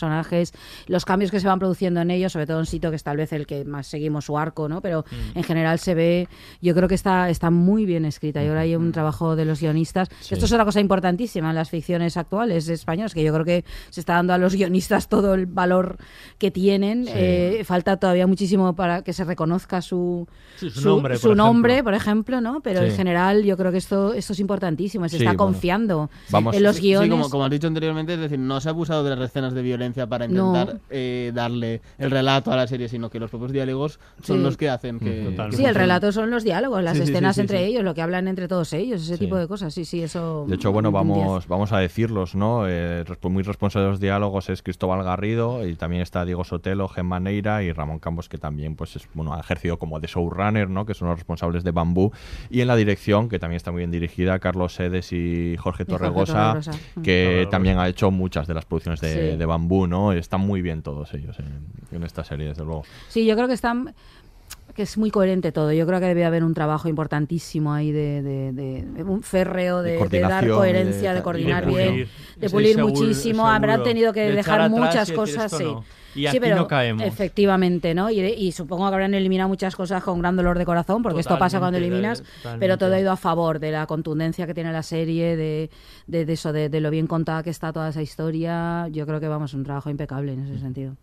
los 0.87 1.05
cambios 1.05 1.31
que 1.31 1.41
se 1.41 1.47
van 1.47 1.59
produciendo 1.59 2.01
en 2.01 2.11
ellos, 2.11 2.33
sobre 2.33 2.47
todo 2.47 2.61
en 2.61 2.67
Sito, 2.67 2.91
que 2.91 2.97
es 2.97 3.03
tal 3.03 3.17
vez 3.17 3.33
el 3.33 3.47
que 3.47 3.65
más 3.65 3.87
seguimos 3.87 4.25
su 4.27 4.37
arco, 4.39 4.69
¿no? 4.69 4.81
Pero 4.81 5.05
Mm. 5.11 5.39
en 5.39 5.45
general 5.45 5.79
se 5.79 5.95
ve, 5.95 6.29
yo 6.61 6.75
creo 6.75 6.89
que 6.89 6.95
está, 6.95 7.31
está 7.31 7.51
muy 7.51 7.85
bien 7.87 8.05
escrita 8.05 8.43
y 8.43 8.49
ahora 8.49 8.61
hay 8.61 8.75
un 8.77 8.93
trabajo 8.93 9.37
de 9.37 9.45
los 9.45 9.61
guionistas. 9.61 10.09
Sí. 10.21 10.35
Esto 10.35 10.47
es 10.47 10.53
otra 10.53 10.65
cosa 10.65 10.81
importantísima 10.81 11.51
en 11.51 11.55
las 11.57 11.71
ficciones 11.71 12.17
actuales 12.17 12.69
españolas, 12.69 13.15
que 13.15 13.23
yo 13.23 13.33
creo 13.33 13.45
que 13.45 13.65
se 13.91 14.01
está 14.01 14.15
dando 14.15 14.33
a 14.35 14.39
los 14.39 14.55
guionistas 14.55 15.09
todo 15.09 15.35
el 15.35 15.47
valor 15.47 15.97
que 16.39 16.51
tienen. 16.51 17.05
Sí. 17.07 17.13
Eh, 17.15 17.63
falta 17.65 17.97
todavía 17.97 18.27
muchísimo 18.27 18.75
para 18.75 19.03
que 19.03 19.13
se 19.13 19.25
reconozca 19.25 19.81
su, 19.83 20.27
Sí, 20.57 20.71
su 20.71 20.89
nombre, 20.89 21.17
su 21.17 21.29
por 21.29 21.37
nombre, 21.37 21.73
ejemplo. 21.75 21.85
por 21.91 21.95
ejemplo, 21.95 22.41
¿no? 22.41 22.61
Pero 22.63 22.81
Sí. 22.81 22.87
en 22.87 22.97
general 22.97 23.43
yo 23.45 23.57
creo 23.57 23.73
que 23.73 23.79
esto, 23.79 24.15
esto 24.15 24.33
es 24.33 24.41
importantísimo, 24.41 25.05
se 25.09 25.11
Sí, 25.11 25.17
está 25.25 25.31
bueno. 25.31 25.39
confiando 25.53 26.11
Vamos- 26.31 26.55
en 26.57 26.63
los 26.63 26.77
Sí, 26.77 26.83
guiones. 26.83 27.11
como, 27.11 27.29
como 27.31 27.45
has 27.45 27.51
dicho 27.51 27.67
anteriormente, 27.67 28.15
es 28.15 28.21
decir, 28.21 28.39
no 28.39 28.61
se 28.61 28.69
ha 28.69 28.73
abusado 28.73 29.05
de 29.05 29.11
las 29.17 29.21
escenas 29.31 29.55
de 29.55 29.63
violencia 29.63 29.84
para 30.09 30.27
No. 30.29 30.55
intentar 30.55 30.81
eh, 30.91 31.33
darle 31.35 31.81
el 31.99 32.11
relato 32.11 32.53
a 32.53 32.57
la 32.57 32.67
serie, 32.67 32.89
sino 32.89 33.11
que 33.11 33.19
los 33.21 33.31
propios 33.31 33.53
diálogos 33.53 33.99
son 34.23 34.39
Sí. 34.39 34.43
los 34.43 34.57
que 34.57 34.69
hacen 34.71 34.99
que... 34.99 35.05
que 35.05 35.21
Sí, 35.23 35.29
el 35.29 35.37
funcione. 35.37 35.73
relato 35.73 36.13
son 36.13 36.31
los 36.31 36.45
diálogos, 36.45 36.83
las 36.83 36.95
Sí, 36.95 37.01
sí, 37.01 37.07
sí, 37.07 37.13
escenas 37.13 37.35
sí, 37.37 37.41
entre 37.43 37.59
sí. 37.59 37.65
ellos, 37.65 37.83
lo 37.85 37.95
que 37.95 38.03
hablan 38.03 38.29
entre 38.29 38.49
todos 38.49 38.73
ellos, 38.73 39.03
ese 39.03 39.15
Sí. 39.15 39.21
tipo 39.25 39.37
de 39.37 39.47
cosas. 39.49 39.75
Sí, 39.75 39.85
sí, 39.85 40.03
eso. 40.03 40.45
De 40.49 40.55
hecho, 40.57 40.73
bueno, 40.73 40.91
vamos, 40.93 41.47
vamos 41.49 41.73
a 41.73 41.79
decirlos, 41.79 42.35
¿no? 42.35 42.67
Eh, 42.69 43.05
resp- 43.07 43.29
muy 43.31 43.43
responsable 43.43 43.85
de 43.87 43.91
los 43.91 44.01
diálogos 44.01 44.49
es 44.51 44.63
Cristóbal 44.63 45.03
Garrido 45.05 45.67
y 45.67 45.75
también 45.77 46.03
está 46.03 46.25
Diego 46.25 46.45
Sotelo, 46.45 46.89
Gemma 46.89 47.21
Neira 47.21 47.63
y 47.63 47.73
Ramón 47.73 47.99
Campos, 47.99 48.29
que 48.29 48.39
también 48.39 48.77
pues 48.77 48.97
es, 48.97 49.09
bueno, 49.15 49.35
ha 49.35 49.41
ejercido 49.41 49.79
como 49.79 50.01
de 50.01 50.07
showrunner, 50.07 50.71
¿no? 50.71 50.87
Que 50.87 50.95
son 50.95 51.09
los 51.09 51.17
responsables 51.19 51.65
de 51.65 51.71
Bambú. 51.71 52.13
Y 52.51 52.61
en 52.61 52.69
la 52.69 52.77
dirección, 52.77 53.29
que 53.29 53.39
también 53.39 53.57
está 53.57 53.73
muy 53.73 53.81
bien 53.81 53.91
dirigida, 53.91 54.39
Carlos 54.39 54.75
Sedes 54.75 55.13
y 55.13 55.57
Jorge 55.59 55.83
Y 55.83 55.85
Jorge 55.85 55.85
Torregosa, 55.87 56.53
Torregrosa. 56.55 56.73
Mm. 56.97 57.03
que 57.03 57.49
también 57.51 57.79
ha 57.79 57.89
hecho 57.89 58.11
muchas 58.11 58.47
de 58.47 58.55
las 58.55 58.65
producciones 58.65 59.01
de, 59.01 59.33
Sí. 59.33 59.37
de 59.37 59.47
Bambú, 59.47 59.74
¿no? 59.87 60.13
Están 60.13 60.41
muy 60.41 60.63
bien 60.63 60.83
todos 60.83 61.13
ellos 61.15 61.39
en, 61.39 61.67
en 61.97 62.03
esta 62.05 62.25
serie, 62.25 62.47
desde 62.49 62.65
luego. 62.65 62.85
Sí, 63.09 63.27
yo 63.27 63.35
creo 63.37 63.49
que 63.49 63.55
están 63.55 63.95
que 64.75 64.83
es 64.83 64.99
muy 64.99 65.11
coherente 65.13 65.53
todo. 65.53 65.73
Yo 65.73 65.87
creo 65.87 66.01
que 66.01 66.07
debe 66.07 66.25
haber 66.25 66.43
un 66.43 66.53
trabajo 66.53 66.89
importantísimo 66.89 67.73
ahí 67.73 67.93
de, 67.93 68.23
de- 68.23 68.53
de- 68.53 68.83
de 68.83 69.03
un 69.05 69.23
férreo, 69.23 69.83
De 69.83 69.91
de, 69.91 69.93
de 69.93 69.99
coordinación 70.01 70.49
dar 70.49 70.59
coherencia, 70.59 71.15
de, 71.15 71.23
coordinar 71.23 71.63
Y 71.63 71.67
de 71.67 71.73
pulir. 71.73 71.93
bien, 71.95 72.09
de 72.39 72.51
pulir 72.51 72.75
seguro, 72.75 72.93
muchísimo. 72.95 73.47
Habrán 73.49 73.83
tenido 73.85 74.13
que 74.13 74.33
dejar 74.33 74.69
muchas 74.71 75.13
cosas, 75.13 75.53
sí. 75.53 75.63
no. 75.65 75.85
Y 76.15 76.21
sí, 76.21 76.27
aquí 76.27 76.41
pero 76.41 76.57
no 76.57 76.67
caemos. 76.67 77.05
efectivamente, 77.07 77.95
¿no? 77.95 78.11
Y, 78.11 78.21
y 78.21 78.53
supongo 78.53 78.89
que 78.89 78.95
habrán 78.95 79.15
eliminado 79.15 79.49
muchas 79.49 79.75
cosas 79.77 80.03
con 80.03 80.21
gran 80.21 80.37
dolor 80.37 80.59
de 80.59 80.65
corazón, 80.65 81.03
porque 81.03 81.21
esto 81.21 81.39
pasa 81.39 81.59
cuando 81.59 81.79
eliminas, 81.79 82.23
totalmente. 82.23 82.59
pero 82.61 82.79
todo 82.79 82.95
ha 82.95 83.01
ido 83.01 83.13
a 83.13 83.17
favor 83.17 83.59
de 83.59 83.71
la 83.73 83.87
contundencia 83.87 84.47
que 84.47 84.55
tiene 84.55 84.73
la 84.73 84.83
serie, 84.83 85.37
de, 85.37 85.71
de, 86.07 86.25
de 86.25 86.33
eso, 86.33 86.53
de, 86.53 86.69
de 86.69 86.81
lo 86.81 86.91
bien 86.91 87.07
contada 87.07 87.43
que 87.43 87.51
está 87.51 87.73
toda 87.73 87.89
esa 87.89 88.03
historia. 88.03 88.89
Yo 88.89 89.07
creo 89.07 89.21
que 89.21 89.29
vamos, 89.29 89.55
un 89.55 89.65
trabajo 89.65 89.91
impecable 89.91 90.33
en 90.33 90.41
ese 90.47 90.59
sentido. 90.59 90.97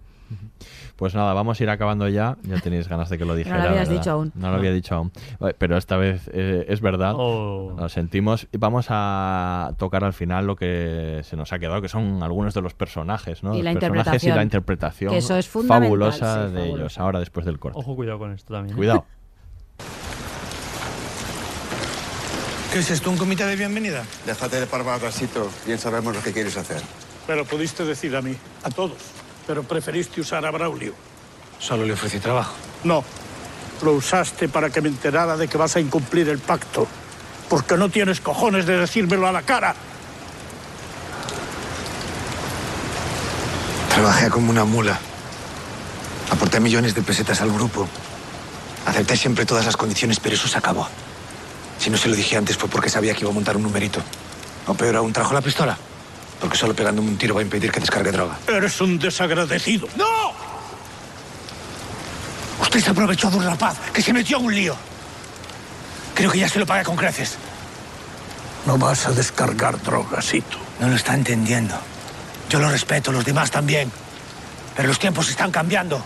Pues 0.96 1.16
nada, 1.16 1.34
vamos 1.34 1.60
a 1.60 1.64
ir 1.64 1.70
acabando 1.70 2.08
ya. 2.08 2.38
Ya 2.44 2.60
tenéis 2.60 2.88
ganas 2.88 3.10
de 3.10 3.18
que 3.18 3.26
lo 3.26 3.36
dijera. 3.36 3.58
lo 3.58 3.64
habías 3.70 3.88
¿verdad? 3.90 4.02
dicho 4.02 4.12
aún. 4.12 4.32
No 4.36 4.52
lo 4.52 4.58
había 4.58 4.72
dicho 4.72 4.96
aún. 4.96 5.12
Pero 5.58 5.78
esta 5.78 5.98
vez 5.98 6.30
eh, 6.34 6.66
es 6.70 6.82
verdad. 6.82 7.14
Oh. 7.18 7.76
Lo 7.78 7.90
sentimos. 7.90 8.48
Y 8.52 8.58
vamos 8.58 8.88
a 8.90 9.74
tocar 9.78 10.04
al 10.04 10.14
final 10.14 10.46
lo 10.46 10.56
que 10.56 11.22
se 11.24 11.36
nos 11.36 11.52
ha 11.54 11.60
quedado, 11.60 11.82
que 11.82 11.90
son 11.90 12.22
algunos 12.24 12.54
de 12.54 12.62
los 12.62 12.74
personajes, 12.74 13.44
¿no? 13.44 13.56
Y 13.56 13.64
los 13.64 13.74
la 13.74 13.80
personajes 13.80 14.24
y 14.24 14.28
interpretación. 14.28 14.36
la 14.36 14.44
interpretación 14.44 15.12
Que 15.12 15.18
eso 15.18 15.36
es 15.38 15.48
fundamental, 15.48 15.84
fabulosa 15.88 16.48
sí, 16.48 16.54
de 16.54 16.60
fabuloso. 16.60 16.78
ellos. 16.82 17.00
Ahora 17.00 17.20
después 17.20 17.46
del 17.46 17.60
corte. 17.60 17.80
Ojo, 17.80 17.96
cuidado 17.96 18.20
con 18.20 18.32
esto 18.34 18.54
también. 18.54 18.76
¿eh? 18.76 18.78
Cuidado. 18.78 19.06
¿Qué 22.72 22.80
es 22.80 22.90
esto, 22.90 23.10
un 23.10 23.18
comité 23.18 23.46
de 23.46 23.56
bienvenida? 23.58 24.04
Déjate 24.26 24.60
de 24.62 24.66
parvagasito. 24.66 25.50
Bien 25.66 25.78
sabemos 25.78 26.16
lo 26.16 26.22
que 26.22 26.32
quieres 26.32 26.56
hacer. 26.58 26.82
Me 27.28 27.36
lo 27.36 27.44
pudiste 27.46 27.84
decir 27.84 28.16
a 28.16 28.22
mí, 28.22 28.34
a 28.64 28.70
todos, 28.70 28.94
pero 29.52 29.64
preferiste 29.64 30.22
usar 30.22 30.46
a 30.46 30.52
Braulio. 30.52 30.94
Solo 31.60 31.84
le 31.84 31.92
ofrecí 31.92 32.20
trabajo. 32.20 32.54
No, 32.86 33.04
lo 33.84 33.92
usaste 33.92 34.48
para 34.48 34.70
que 34.70 34.80
me 34.80 34.88
enterara 34.88 35.36
de 35.36 35.50
que 35.50 35.58
vas 35.58 35.76
a 35.76 35.82
incumplir 35.82 36.30
el 36.30 36.40
pacto, 36.40 36.88
porque 37.50 37.76
no 37.76 37.90
tienes 37.90 38.22
cojones 38.22 38.66
de 38.66 38.78
decírmelo 38.78 39.28
a 39.28 39.34
la 39.34 39.42
cara. 39.42 39.76
Trabajé 43.90 44.30
como 44.30 44.52
una 44.52 44.64
mula. 44.64 44.98
Aporté 46.32 46.62
millones 46.62 46.96
de 46.96 47.02
pesetas 47.02 47.42
al 47.42 47.52
grupo. 47.52 47.90
Acepté 48.86 49.18
siempre 49.18 49.46
todas 49.46 49.66
las 49.66 49.76
condiciones, 49.76 50.22
pero 50.22 50.36
eso 50.36 50.48
se 50.48 50.58
acabó. 50.58 50.88
Si 51.78 51.90
no 51.90 51.98
se 51.98 52.08
lo 52.08 52.16
dije 52.16 52.38
antes 52.38 52.56
fue 52.56 52.70
porque 52.70 52.90
sabía 52.90 53.14
que 53.14 53.26
iba 53.26 53.32
a 53.32 53.34
montar 53.34 53.58
un 53.58 53.64
numerito. 53.64 54.02
O 54.68 54.74
peor 54.76 54.96
aún, 54.96 55.12
trajo 55.12 55.34
la 55.34 55.42
pistola. 55.42 55.78
Porque 56.42 56.58
solo 56.58 56.74
pegándome 56.74 57.08
un 57.08 57.18
tiro 57.18 57.36
va 57.36 57.42
a 57.42 57.44
impedir 57.44 57.72
que 57.72 57.80
descargue 57.80 58.12
droga. 58.12 58.38
Eres 58.48 58.82
un 58.82 58.98
desagradecido. 58.98 59.88
¡No! 59.96 60.34
Usted 62.60 62.80
se 62.82 62.90
aprovechó 62.90 63.30
de 63.30 63.38
un 63.38 63.44
rapaz 63.44 63.78
que 63.94 64.02
se 64.02 64.12
metió 64.12 64.40
en 64.40 64.46
un 64.46 64.56
lío. 64.56 64.76
Creo 66.16 66.32
que 66.32 66.40
ya 66.40 66.50
se 66.50 66.58
lo 66.58 66.66
paga 66.66 66.84
con 66.84 66.96
creces. 66.96 67.38
No 68.66 68.78
vas 68.78 69.06
a 69.06 69.12
descargar 69.12 69.82
drogasito. 69.82 70.58
No 70.80 70.88
lo 70.88 70.96
está 70.96 71.14
entendiendo. 71.14 71.76
Yo 72.50 72.60
lo 72.60 72.70
respeto, 72.70 73.12
los 73.12 73.24
demás 73.24 73.52
también. 73.52 73.92
Pero 74.76 74.88
los 74.88 75.00
tiempos 75.00 75.30
están 75.30 75.52
cambiando. 75.52 76.04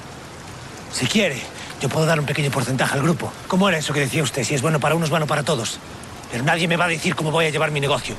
Si 0.91 1.05
quiere, 1.07 1.41
yo 1.81 1.87
puedo 1.87 2.05
dar 2.05 2.19
un 2.19 2.25
pequeño 2.25 2.51
porcentaje 2.51 2.93
al 2.93 3.03
grupo. 3.03 3.31
¿Cómo 3.47 3.69
era 3.69 3.77
eso 3.77 3.93
que 3.93 4.01
decía 4.01 4.23
usted? 4.23 4.43
Si 4.43 4.53
es 4.53 4.61
bueno 4.61 4.79
para 4.79 4.95
unos, 4.95 5.09
bueno 5.09 5.27
para 5.27 5.43
todos. 5.43 5.79
Pero 6.31 6.43
nadie 6.43 6.67
me 6.67 6.75
va 6.77 6.85
a 6.85 6.89
decir 6.89 7.15
cómo 7.15 7.31
voy 7.31 7.45
a 7.45 7.49
llevar 7.49 7.71
mi 7.71 7.79
negocio. 7.79 8.15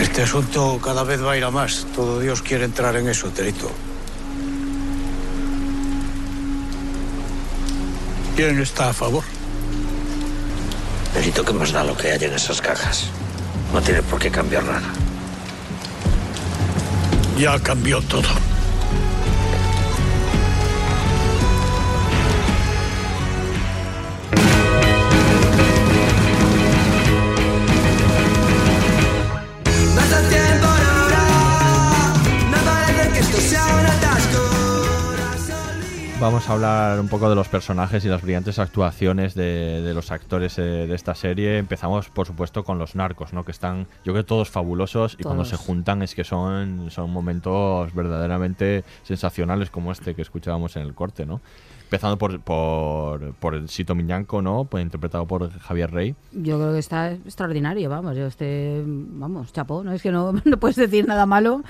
Este 0.00 0.22
asunto 0.22 0.80
cada 0.82 1.02
vez 1.02 1.22
va 1.24 1.32
a 1.32 1.36
ir 1.36 1.44
a 1.44 1.50
más. 1.50 1.86
Todo 1.94 2.20
Dios 2.20 2.42
quiere 2.42 2.64
entrar 2.64 2.94
en 2.96 3.08
eso, 3.08 3.28
Terito. 3.30 3.70
¿Quién 8.36 8.60
está 8.60 8.90
a 8.90 8.92
favor? 8.92 9.24
Perito, 11.12 11.44
¿qué 11.44 11.52
más 11.52 11.72
da 11.72 11.82
lo 11.82 11.96
que 11.96 12.12
hay 12.12 12.24
en 12.24 12.32
esas 12.32 12.60
cajas? 12.60 13.06
No 13.72 13.80
tiene 13.82 14.02
por 14.02 14.20
qué 14.20 14.30
cambiar 14.30 14.64
nada. 14.64 14.92
ya 17.36 17.58
cambió 17.60 18.00
todo. 18.02 18.28
Vamos 36.20 36.48
a 36.48 36.54
hablar 36.54 36.98
un 36.98 37.06
poco 37.06 37.30
de 37.30 37.36
los 37.36 37.46
personajes 37.46 38.04
y 38.04 38.08
las 38.08 38.22
brillantes 38.22 38.58
actuaciones 38.58 39.36
de, 39.36 39.82
de 39.82 39.94
los 39.94 40.10
actores 40.10 40.58
eh, 40.58 40.62
de 40.62 40.94
esta 40.96 41.14
serie. 41.14 41.58
Empezamos, 41.58 42.08
por 42.10 42.26
supuesto, 42.26 42.64
con 42.64 42.76
los 42.76 42.96
narcos, 42.96 43.32
¿no? 43.32 43.44
Que 43.44 43.52
están, 43.52 43.86
yo 44.04 44.12
creo, 44.12 44.24
todos 44.24 44.50
fabulosos 44.50 45.16
y 45.20 45.22
cuando 45.22 45.44
se 45.44 45.56
juntan 45.56 46.02
es 46.02 46.16
que 46.16 46.24
son, 46.24 46.90
son 46.90 47.10
momentos 47.10 47.94
verdaderamente 47.94 48.82
sensacionales 49.04 49.70
como 49.70 49.92
este 49.92 50.16
que 50.16 50.22
escuchábamos 50.22 50.74
en 50.74 50.82
el 50.82 50.92
corte, 50.92 51.24
¿no? 51.24 51.40
Empezando 51.88 52.18
por, 52.18 52.38
por, 52.40 53.32
por 53.36 53.54
el 53.54 53.70
Sito 53.70 53.94
Miñanco, 53.94 54.42
¿no? 54.42 54.66
Pues 54.66 54.84
interpretado 54.84 55.26
por 55.26 55.50
Javier 55.58 55.90
Rey. 55.90 56.14
Yo 56.32 56.58
creo 56.58 56.74
que 56.74 56.80
está 56.80 57.12
extraordinario, 57.12 57.88
vamos, 57.88 58.14
yo 58.14 58.26
este, 58.26 58.82
vamos, 58.84 59.54
chapó, 59.54 59.82
no 59.82 59.92
es 59.92 60.02
que 60.02 60.12
no, 60.12 60.32
no 60.44 60.56
puedes 60.58 60.76
decir 60.76 61.08
nada 61.08 61.24
malo, 61.24 61.62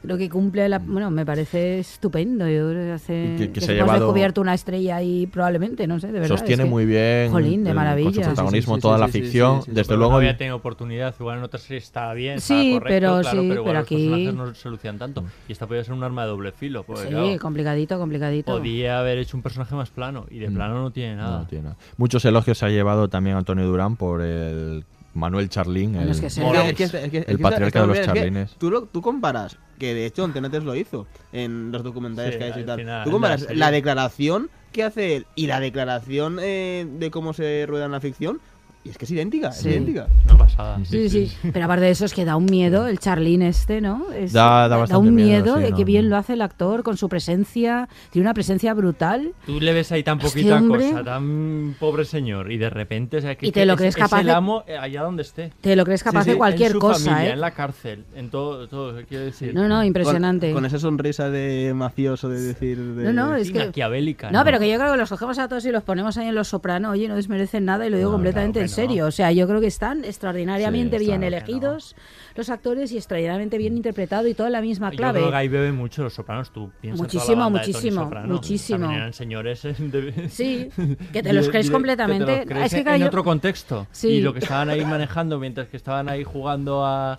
creo 0.00 0.16
que 0.16 0.30
cumple 0.30 0.66
la, 0.70 0.78
bueno, 0.78 1.10
me 1.10 1.26
parece 1.26 1.80
estupendo, 1.80 2.48
yo 2.48 2.70
creo 2.70 2.84
que 2.86 2.92
hace, 2.92 3.34
Que- 3.36 3.52
que 3.52 3.60
se 3.60 3.72
ha 3.72 3.74
hemos 3.74 3.86
llevado- 3.88 4.06
descubierto 4.06 4.40
una 4.40 4.54
estrella 4.54 4.96
ahí 4.96 5.26
probablemente, 5.26 5.86
no 5.86 6.00
sé, 6.00 6.06
de 6.06 6.20
verdad. 6.20 6.28
Sostiene 6.38 6.62
es 6.62 6.66
que- 6.66 6.70
muy 6.70 6.86
bien 6.86 7.30
Jolín, 7.30 7.62
de 7.62 7.74
maravilla. 7.74 8.06
con 8.12 8.14
su 8.14 8.20
protagonismo 8.22 8.74
Sí, 8.76 8.78
sí, 8.78 8.82
toda 8.82 8.96
sí, 8.96 9.00
la 9.02 9.06
sí, 9.08 9.12
sí, 9.12 9.20
ficción. 9.20 9.58
sí, 9.58 9.64
sí. 9.66 9.70
Desde 9.72 9.88
Pero 9.88 9.98
luego 9.98 10.12
no 10.12 10.16
había 10.16 10.36
tenido 10.38 10.56
oportunidad, 10.56 11.14
igual 11.20 11.36
en 11.36 11.44
otras 11.44 11.62
series 11.62 11.84
estaba 11.84 12.14
bien, 12.14 12.40
Sí, 12.40 12.54
estaba 12.54 12.80
correcto, 12.80 12.88
pero 12.88 13.20
claro, 13.20 13.30
sí, 13.42 13.48
pero 13.48 13.60
igual 13.60 13.64
pero 13.64 13.74
los 13.80 13.84
aquí- 13.84 14.32
no 14.34 14.54
se 14.54 14.70
lucían 14.70 14.96
tanto. 14.98 15.22
Y 15.48 15.52
esta 15.52 15.66
podía 15.66 15.84
ser 15.84 15.92
un 15.92 16.02
arma 16.02 16.22
de 16.22 16.28
doble 16.30 16.52
filo. 16.52 16.82
porque, 16.84 17.02
Sí, 17.02 17.08
claro, 17.08 17.38
complicadito, 17.42 17.98
complicadito. 17.98 18.52
podía 18.56 19.00
haber 19.00 19.18
hecho 19.18 19.36
un 19.36 19.42
personaje 19.42 19.65
más 19.74 19.90
plano 19.90 20.26
y 20.30 20.38
de 20.38 20.50
Mm. 20.50 20.54
plano 20.54 20.74
no 20.82 20.90
tiene 20.90 21.16
nada. 21.16 21.38
No 21.40 21.46
tiene 21.46 21.64
nada. 21.64 21.76
Muchos 21.96 22.24
elogios 22.24 22.58
se 22.58 22.66
ha 22.66 22.68
llevado 22.68 23.08
también 23.08 23.36
Antonio 23.36 23.66
Durán 23.66 23.96
por 23.96 24.22
el 24.22 24.84
Manuel 25.14 25.48
Charlín, 25.48 25.94
el, 25.96 26.10
es 26.10 26.20
que 26.20 26.28
sí. 26.30 26.42
Es 26.42 26.74
que- 26.74 26.84
es 26.84 26.90
que- 26.92 27.04
es 27.04 27.10
que- 27.10 27.18
es 27.18 27.28
el 27.28 27.38
patriarca 27.38 27.80
de 27.80 27.86
los 27.86 28.00
charlines. 28.02 28.54
Tú, 28.58 28.70
lo- 28.70 28.82
tú 28.82 29.00
comparas, 29.00 29.56
que 29.78 29.94
de 29.94 30.04
hecho 30.06 30.24
Antenetes 30.24 30.62
lo 30.62 30.74
hizo 30.74 31.06
en 31.32 31.72
los 31.72 31.82
documentales 31.82 32.34
Sí, 32.34 32.38
que 32.38 32.44
hay 32.44 32.50
y 32.50 32.60
al 32.60 32.66
tal. 32.66 32.78
final, 32.80 33.04
tú 33.04 33.10
comparas 33.10 33.46
la 33.54 33.70
declaración 33.70 34.50
que 34.72 34.82
hace 34.84 35.16
él 35.16 35.26
y 35.34 35.46
la 35.46 35.58
declaración 35.60 36.36
eh, 36.40 36.86
de 36.98 37.10
cómo 37.10 37.32
se 37.32 37.64
rueda 37.66 37.86
en 37.86 37.92
la 37.92 38.00
ficción, 38.00 38.40
y 38.86 38.90
es 38.90 38.98
que 38.98 39.04
es 39.04 39.10
idéntica, 39.10 39.52
Sí. 39.52 39.68
es 39.68 39.74
idéntica. 39.74 40.06
Una 40.26 40.38
pasada. 40.38 40.78
Sí, 40.84 41.08
sí, 41.08 41.32
pero 41.52 41.64
aparte 41.64 41.84
de 41.86 41.90
eso 41.90 42.04
es 42.04 42.14
que 42.14 42.24
da 42.24 42.36
un 42.36 42.46
miedo 42.46 42.86
el 42.86 42.98
Charlín 42.98 43.42
este, 43.42 43.80
¿no? 43.80 44.06
Es- 44.12 44.32
Da- 44.32 44.68
da 44.68 44.76
bastante 44.76 45.08
un 45.08 45.14
miedo, 45.14 45.44
miedo, 45.44 45.56
sí, 45.58 45.64
eh, 45.64 45.70
no, 45.70 45.76
que 45.76 45.84
bien 45.84 46.04
no. 46.04 46.10
lo 46.10 46.16
hace 46.16 46.34
el 46.34 46.42
actor 46.42 46.82
con 46.82 46.96
su 46.96 47.08
presencia, 47.08 47.88
tiene 48.10 48.26
una 48.26 48.34
presencia 48.34 48.72
brutal. 48.74 49.32
Tú 49.46 49.60
le 49.60 49.72
ves 49.72 49.92
ahí 49.92 50.02
tan 50.02 50.18
Es 50.20 50.24
poquita 50.24 50.56
hombre- 50.56 50.90
cosa, 50.90 51.04
tan 51.04 51.74
pobre 51.80 52.04
señor, 52.04 52.50
y 52.52 52.58
de 52.58 52.70
repente, 52.70 53.16
o 53.18 53.20
sea, 53.20 53.34
que, 53.34 53.46
Y 53.46 53.52
te 53.52 53.60
que 53.60 53.66
lo 53.66 53.72
es- 53.74 53.78
crees 53.78 53.96
es 53.96 54.02
capaz 54.02 54.20
el 54.20 54.26
de- 54.26 54.32
amo 54.32 54.64
eh, 54.66 54.76
allá 54.78 55.02
donde 55.02 55.22
esté. 55.22 55.52
Te 55.60 55.74
lo 55.76 55.84
crees 55.84 56.02
capaz 56.02 56.24
de 56.24 56.36
cualquier 56.36 56.68
en 56.68 56.72
su 56.74 56.78
cosa, 56.78 57.10
familia, 57.10 57.30
¿eh? 57.30 57.32
en 57.34 57.40
la 57.40 57.50
cárcel, 57.50 58.04
en 58.14 58.30
todo, 58.30 58.68
todo, 58.68 58.94
quiero 59.08 59.24
decir. 59.24 59.54
No, 59.54 59.68
no, 59.68 59.82
impresionante. 59.84 60.48
Con, 60.48 60.54
con 60.62 60.66
esa 60.66 60.78
sonrisa 60.78 61.30
de 61.30 61.72
mafioso 61.74 62.28
de 62.28 62.40
decir... 62.40 62.78
De... 62.78 63.04
No, 63.04 63.12
no, 63.12 63.34
es 63.34 63.48
Sí, 63.48 63.52
que... 63.52 63.66
maquiavélica, 63.66 64.30
No, 64.30 64.38
¿no? 64.40 64.44
pero 64.44 64.58
que 64.58 64.70
yo 64.70 64.78
creo 64.78 64.92
que 64.92 64.98
los 64.98 65.08
cogemos 65.08 65.38
a 65.38 65.48
todos 65.48 65.64
y 65.66 65.70
los 65.70 65.82
ponemos 65.82 66.16
ahí 66.18 66.28
en 66.28 66.34
Los 66.34 66.48
Soprano, 66.48 66.90
oye, 66.90 67.08
no 67.08 67.16
desmerecen 67.16 67.64
nada 67.64 67.86
y 67.86 67.90
lo 67.90 67.96
digo 67.96 68.10
No, 68.10 68.16
completamente 68.16 68.58
claro 68.60 68.64
en. 68.64 68.68
Serio. 68.76 69.06
O 69.06 69.10
sea, 69.10 69.32
yo 69.32 69.46
creo 69.48 69.60
que 69.60 69.66
están 69.66 70.04
extraordinariamente 70.04 70.98
Sí, 70.98 71.06
bien 71.06 71.20
claro 71.20 71.36
elegidos 71.36 71.96
los 72.34 72.50
actores 72.50 72.92
y 72.92 72.96
extraordinariamente 72.98 73.56
bien 73.58 73.76
interpretado 73.76 74.26
y 74.28 74.34
toda 74.34 74.50
la 74.50 74.60
misma 74.60 74.90
Yo 74.90 74.96
clave. 74.98 75.18
creo 75.20 75.30
que 75.30 75.36
ahí 75.36 75.48
bebe 75.48 75.72
mucho 75.72 76.02
los 76.02 76.12
sopranos, 76.14 76.50
tú 76.50 76.70
piensas 76.80 77.00
Muchísimo, 77.00 77.48
muchísimo, 77.50 78.02
Soprano. 78.04 78.28
muchísimo. 78.34 78.78
También 78.80 79.00
eran 79.00 79.12
señores 79.14 79.64
eh, 79.64 79.74
de- 79.78 80.28
Sí, 80.28 80.68
que 81.12 81.22
te 81.22 81.32
los 81.32 81.48
crees 81.48 81.70
completamente. 81.70 82.26
que 82.26 82.32
te 82.32 82.38
los 82.38 82.46
crees 82.46 82.72
Es 82.74 82.84
que, 82.84 82.94
en 82.94 83.00
yo- 83.00 83.06
otro 83.06 83.24
contexto. 83.24 83.86
Sí. 83.90 84.08
Y 84.08 84.20
lo 84.20 84.32
que 84.34 84.40
estaban 84.40 84.68
ahí 84.70 84.84
manejando 84.84 85.38
mientras 85.38 85.68
que 85.68 85.76
estaban 85.76 86.08
ahí 86.08 86.24
jugando 86.24 86.84
a... 86.84 87.18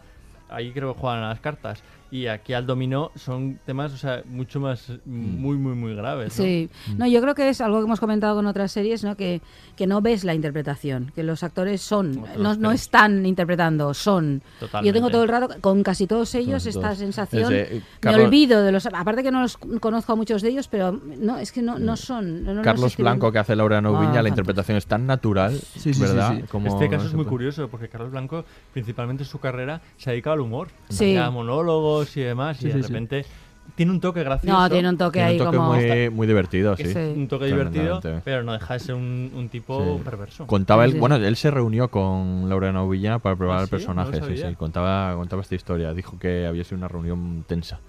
Ahí 0.50 0.72
creo 0.72 0.94
que 0.94 1.00
juegan 1.02 1.24
a 1.24 1.30
las 1.30 1.40
cartas. 1.42 1.82
Y 2.10 2.28
aquí 2.28 2.54
al 2.54 2.66
dominó 2.66 3.12
son 3.16 3.60
temas, 3.66 3.92
o 3.94 3.98
sea, 3.98 4.24
mucho 4.26 4.60
más, 4.60 4.92
muy, 5.06 5.58
muy, 5.58 5.76
muy 5.76 5.94
graves. 5.94 6.38
¿no? 6.40 6.46
Sí, 6.46 6.70
no, 6.98 7.06
yo 7.08 7.22
creo 7.22 7.36
que 7.36 7.50
es 7.50 7.60
algo 7.60 7.80
que 7.80 7.84
hemos 7.86 8.00
comentado 8.00 8.36
con 8.36 8.46
otras 8.48 8.72
series, 8.72 9.04
¿no? 9.04 9.16
Que, 9.18 9.42
que 9.76 9.88
no 9.88 10.02
ves 10.02 10.24
la 10.24 10.34
interpretación, 10.34 11.12
que 11.14 11.24
los 11.24 11.44
actores 11.44 11.82
son, 11.82 12.24
No 12.38 12.56
no, 12.56 12.72
están 12.72 13.26
interpretando, 13.26 13.94
son. 13.94 14.42
Totalmente. 14.60 14.88
Yo 14.88 14.94
tengo 14.94 15.10
todo 15.10 15.24
el 15.24 15.30
rato, 15.30 15.56
con 15.60 15.84
casi 15.84 16.08
todos 16.08 16.34
ellos, 16.36 16.66
esta 16.66 16.82
todos. 16.82 16.98
sensación. 16.98 17.52
Eh, 17.54 17.82
me 18.04 18.16
olvido 18.16 18.62
de 18.64 18.72
los. 18.72 18.86
Aparte 18.86 19.22
que 19.24 19.32
no 19.32 19.42
los 19.42 19.58
conozco 19.58 20.14
a 20.14 20.16
muchos 20.16 20.42
de 20.42 20.50
ellos, 20.50 20.68
pero 20.68 20.94
no, 20.94 21.38
es 21.38 21.52
que 21.52 21.62
no, 21.62 21.78
no 21.78 21.98
son. 21.98 22.44
no 22.44 22.54
los 22.54 22.64
Carlos 22.64 22.96
Blanco, 22.98 23.32
que 23.32 23.40
hace 23.40 23.56
Laura 23.56 23.82
Noviña, 23.82 24.20
Ah, 24.20 24.24
la 24.24 24.30
interpretación 24.30 24.78
es 24.78 24.88
tan 24.88 25.06
natural, 25.06 25.54
Sí, 25.76 25.94
sí, 25.94 26.02
¿verdad? 26.02 26.36
sí, 26.36 26.42
sí. 26.42 26.48
Como 26.48 26.68
este 26.68 26.90
caso 26.90 27.04
no 27.04 27.10
es 27.10 27.16
muy 27.16 27.26
curioso 27.26 27.68
porque 27.68 27.90
Carlos 27.90 28.12
Blanco, 28.12 28.46
principalmente 28.74 29.24
en 29.24 29.30
su 29.30 29.40
carrera, 29.40 29.82
se 29.98 30.10
ha 30.10 30.12
dedicado 30.12 30.36
al 30.36 30.40
humor. 30.42 30.70
Sí. 30.90 31.16
Hacía 31.16 31.30
y 32.18 32.22
demás, 32.22 32.58
Sí, 32.60 32.68
y 32.68 32.72
de 32.72 32.74
sí, 32.74 32.84
sí. 32.84 32.94
Tiene 33.78 33.92
un 33.94 34.02
toque 34.02 34.24
gracioso. 34.24 34.60
No, 34.60 34.70
tiene 34.70 34.90
un 34.90 34.98
toque 34.98 35.20
Tiene 35.20 35.28
ahí 35.30 35.40
un 35.40 35.46
toque 35.46 35.58
como. 35.58 35.74
muy, 35.76 36.10
muy 36.10 36.28
divertido, 36.28 36.76
sí. 36.76 36.84
un 37.16 37.28
toque 37.30 37.46
divertido, 37.46 38.02
pero 38.26 38.44
no 38.44 38.52
deja 38.52 38.74
de 38.74 38.80
ser 38.82 38.96
un, 38.96 39.32
un 39.34 39.48
tipo 39.48 39.78
Sí. 39.98 40.04
perverso. 40.04 40.48
Contaba 40.48 40.84
él, 40.84 40.94
sí. 40.94 41.00
bueno, 41.00 41.16
él 41.16 41.36
se 41.38 41.52
reunió 41.52 41.90
con 41.90 42.50
Laura 42.50 42.72
Novilla 42.74 43.20
para 43.20 43.36
probar 43.36 43.60
¿Ah, 43.60 43.62
el 43.62 43.68
sí? 43.68 43.72
No 43.72 43.78
personaje, 43.78 44.22
sí, 44.36 44.38
sí, 44.50 44.56
contaba, 44.56 45.16
contaba 45.16 45.42
esta 45.44 45.56
historia, 45.56 45.94
dijo 45.94 46.18
que 46.20 46.46
había 46.48 46.64
sido 46.64 46.78
una 46.78 46.88
reunión 46.88 47.46
tensa. 47.48 47.80